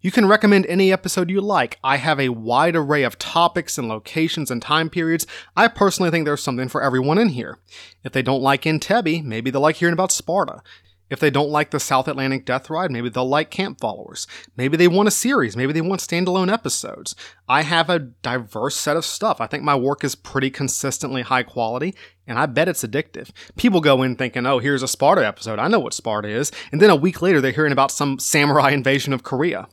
You 0.00 0.12
can 0.12 0.26
recommend 0.26 0.64
any 0.66 0.92
episode 0.92 1.28
you 1.28 1.40
like. 1.40 1.78
I 1.82 1.96
have 1.96 2.20
a 2.20 2.28
wide 2.28 2.76
array 2.76 3.02
of 3.02 3.18
topics 3.18 3.78
and 3.78 3.88
locations 3.88 4.48
and 4.48 4.62
time 4.62 4.90
periods. 4.90 5.26
I 5.56 5.66
personally 5.66 6.12
think 6.12 6.24
there's 6.24 6.42
something 6.42 6.68
for 6.68 6.84
everyone 6.84 7.18
in 7.18 7.30
here. 7.30 7.58
If 8.04 8.12
they 8.12 8.22
don't 8.22 8.40
like 8.40 8.62
Entebbe, 8.62 9.24
maybe 9.24 9.50
they'll 9.50 9.60
like 9.60 9.76
hearing 9.76 9.94
about 9.94 10.12
Sparta. 10.12 10.62
If 11.10 11.20
they 11.20 11.30
don't 11.30 11.50
like 11.50 11.70
the 11.70 11.80
South 11.80 12.06
Atlantic 12.08 12.44
Death 12.44 12.68
Ride, 12.68 12.90
maybe 12.90 13.08
they'll 13.08 13.28
like 13.28 13.50
Camp 13.50 13.80
Followers. 13.80 14.26
Maybe 14.56 14.76
they 14.76 14.88
want 14.88 15.08
a 15.08 15.12
series. 15.12 15.56
Maybe 15.56 15.72
they 15.72 15.80
want 15.80 16.00
standalone 16.00 16.52
episodes. 16.52 17.14
I 17.48 17.62
have 17.62 17.88
a 17.88 17.98
diverse 17.98 18.76
set 18.76 18.96
of 18.96 19.04
stuff. 19.04 19.40
I 19.40 19.46
think 19.46 19.64
my 19.64 19.74
work 19.74 20.04
is 20.04 20.14
pretty 20.14 20.50
consistently 20.50 21.22
high 21.22 21.44
quality, 21.44 21.94
and 22.26 22.38
I 22.38 22.46
bet 22.46 22.68
it's 22.68 22.84
addictive. 22.84 23.30
People 23.56 23.80
go 23.80 24.02
in 24.02 24.16
thinking, 24.16 24.44
oh, 24.44 24.58
here's 24.58 24.82
a 24.82 24.88
Sparta 24.88 25.26
episode. 25.26 25.58
I 25.58 25.68
know 25.68 25.80
what 25.80 25.94
Sparta 25.94 26.28
is. 26.28 26.52
And 26.72 26.80
then 26.80 26.90
a 26.90 26.96
week 26.96 27.22
later, 27.22 27.40
they're 27.40 27.52
hearing 27.52 27.72
about 27.72 27.90
some 27.90 28.18
samurai 28.18 28.70
invasion 28.70 29.12
of 29.12 29.22
Korea. 29.22 29.68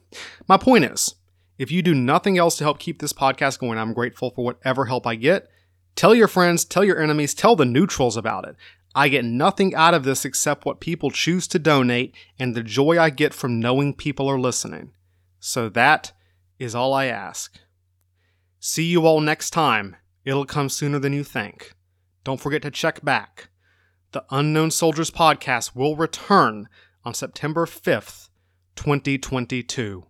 My 0.47 0.57
point 0.57 0.85
is, 0.85 1.15
if 1.57 1.71
you 1.71 1.81
do 1.81 1.93
nothing 1.93 2.37
else 2.37 2.57
to 2.57 2.63
help 2.63 2.79
keep 2.79 2.99
this 2.99 3.13
podcast 3.13 3.59
going, 3.59 3.77
I'm 3.77 3.93
grateful 3.93 4.31
for 4.31 4.43
whatever 4.43 4.85
help 4.85 5.07
I 5.07 5.15
get. 5.15 5.47
Tell 5.95 6.13
your 6.13 6.27
friends, 6.27 6.65
tell 6.65 6.83
your 6.83 7.01
enemies, 7.01 7.33
tell 7.33 7.55
the 7.55 7.65
neutrals 7.65 8.17
about 8.17 8.47
it. 8.47 8.55
I 8.97 9.09
get 9.09 9.25
nothing 9.25 9.75
out 9.75 9.93
of 9.93 10.05
this 10.05 10.23
except 10.23 10.65
what 10.65 10.79
people 10.79 11.11
choose 11.11 11.49
to 11.49 11.59
donate 11.59 12.15
and 12.39 12.55
the 12.55 12.63
joy 12.63 12.97
I 12.97 13.09
get 13.09 13.33
from 13.33 13.59
knowing 13.59 13.93
people 13.93 14.29
are 14.29 14.39
listening. 14.39 14.93
So 15.37 15.67
that 15.69 16.13
is 16.59 16.73
all 16.73 16.93
I 16.93 17.05
ask. 17.07 17.59
See 18.61 18.85
you 18.85 19.05
all 19.05 19.19
next 19.19 19.49
time. 19.49 19.97
It'll 20.23 20.45
come 20.45 20.69
sooner 20.69 20.97
than 20.97 21.11
you 21.11 21.25
think. 21.25 21.73
Don't 22.23 22.39
forget 22.39 22.61
to 22.61 22.71
check 22.71 23.03
back. 23.03 23.49
The 24.13 24.23
Unknown 24.31 24.71
Soldiers 24.71 25.11
podcast 25.11 25.75
will 25.75 25.97
return 25.97 26.69
on 27.03 27.13
September 27.13 27.65
5th, 27.65 28.29
2022. 28.77 30.05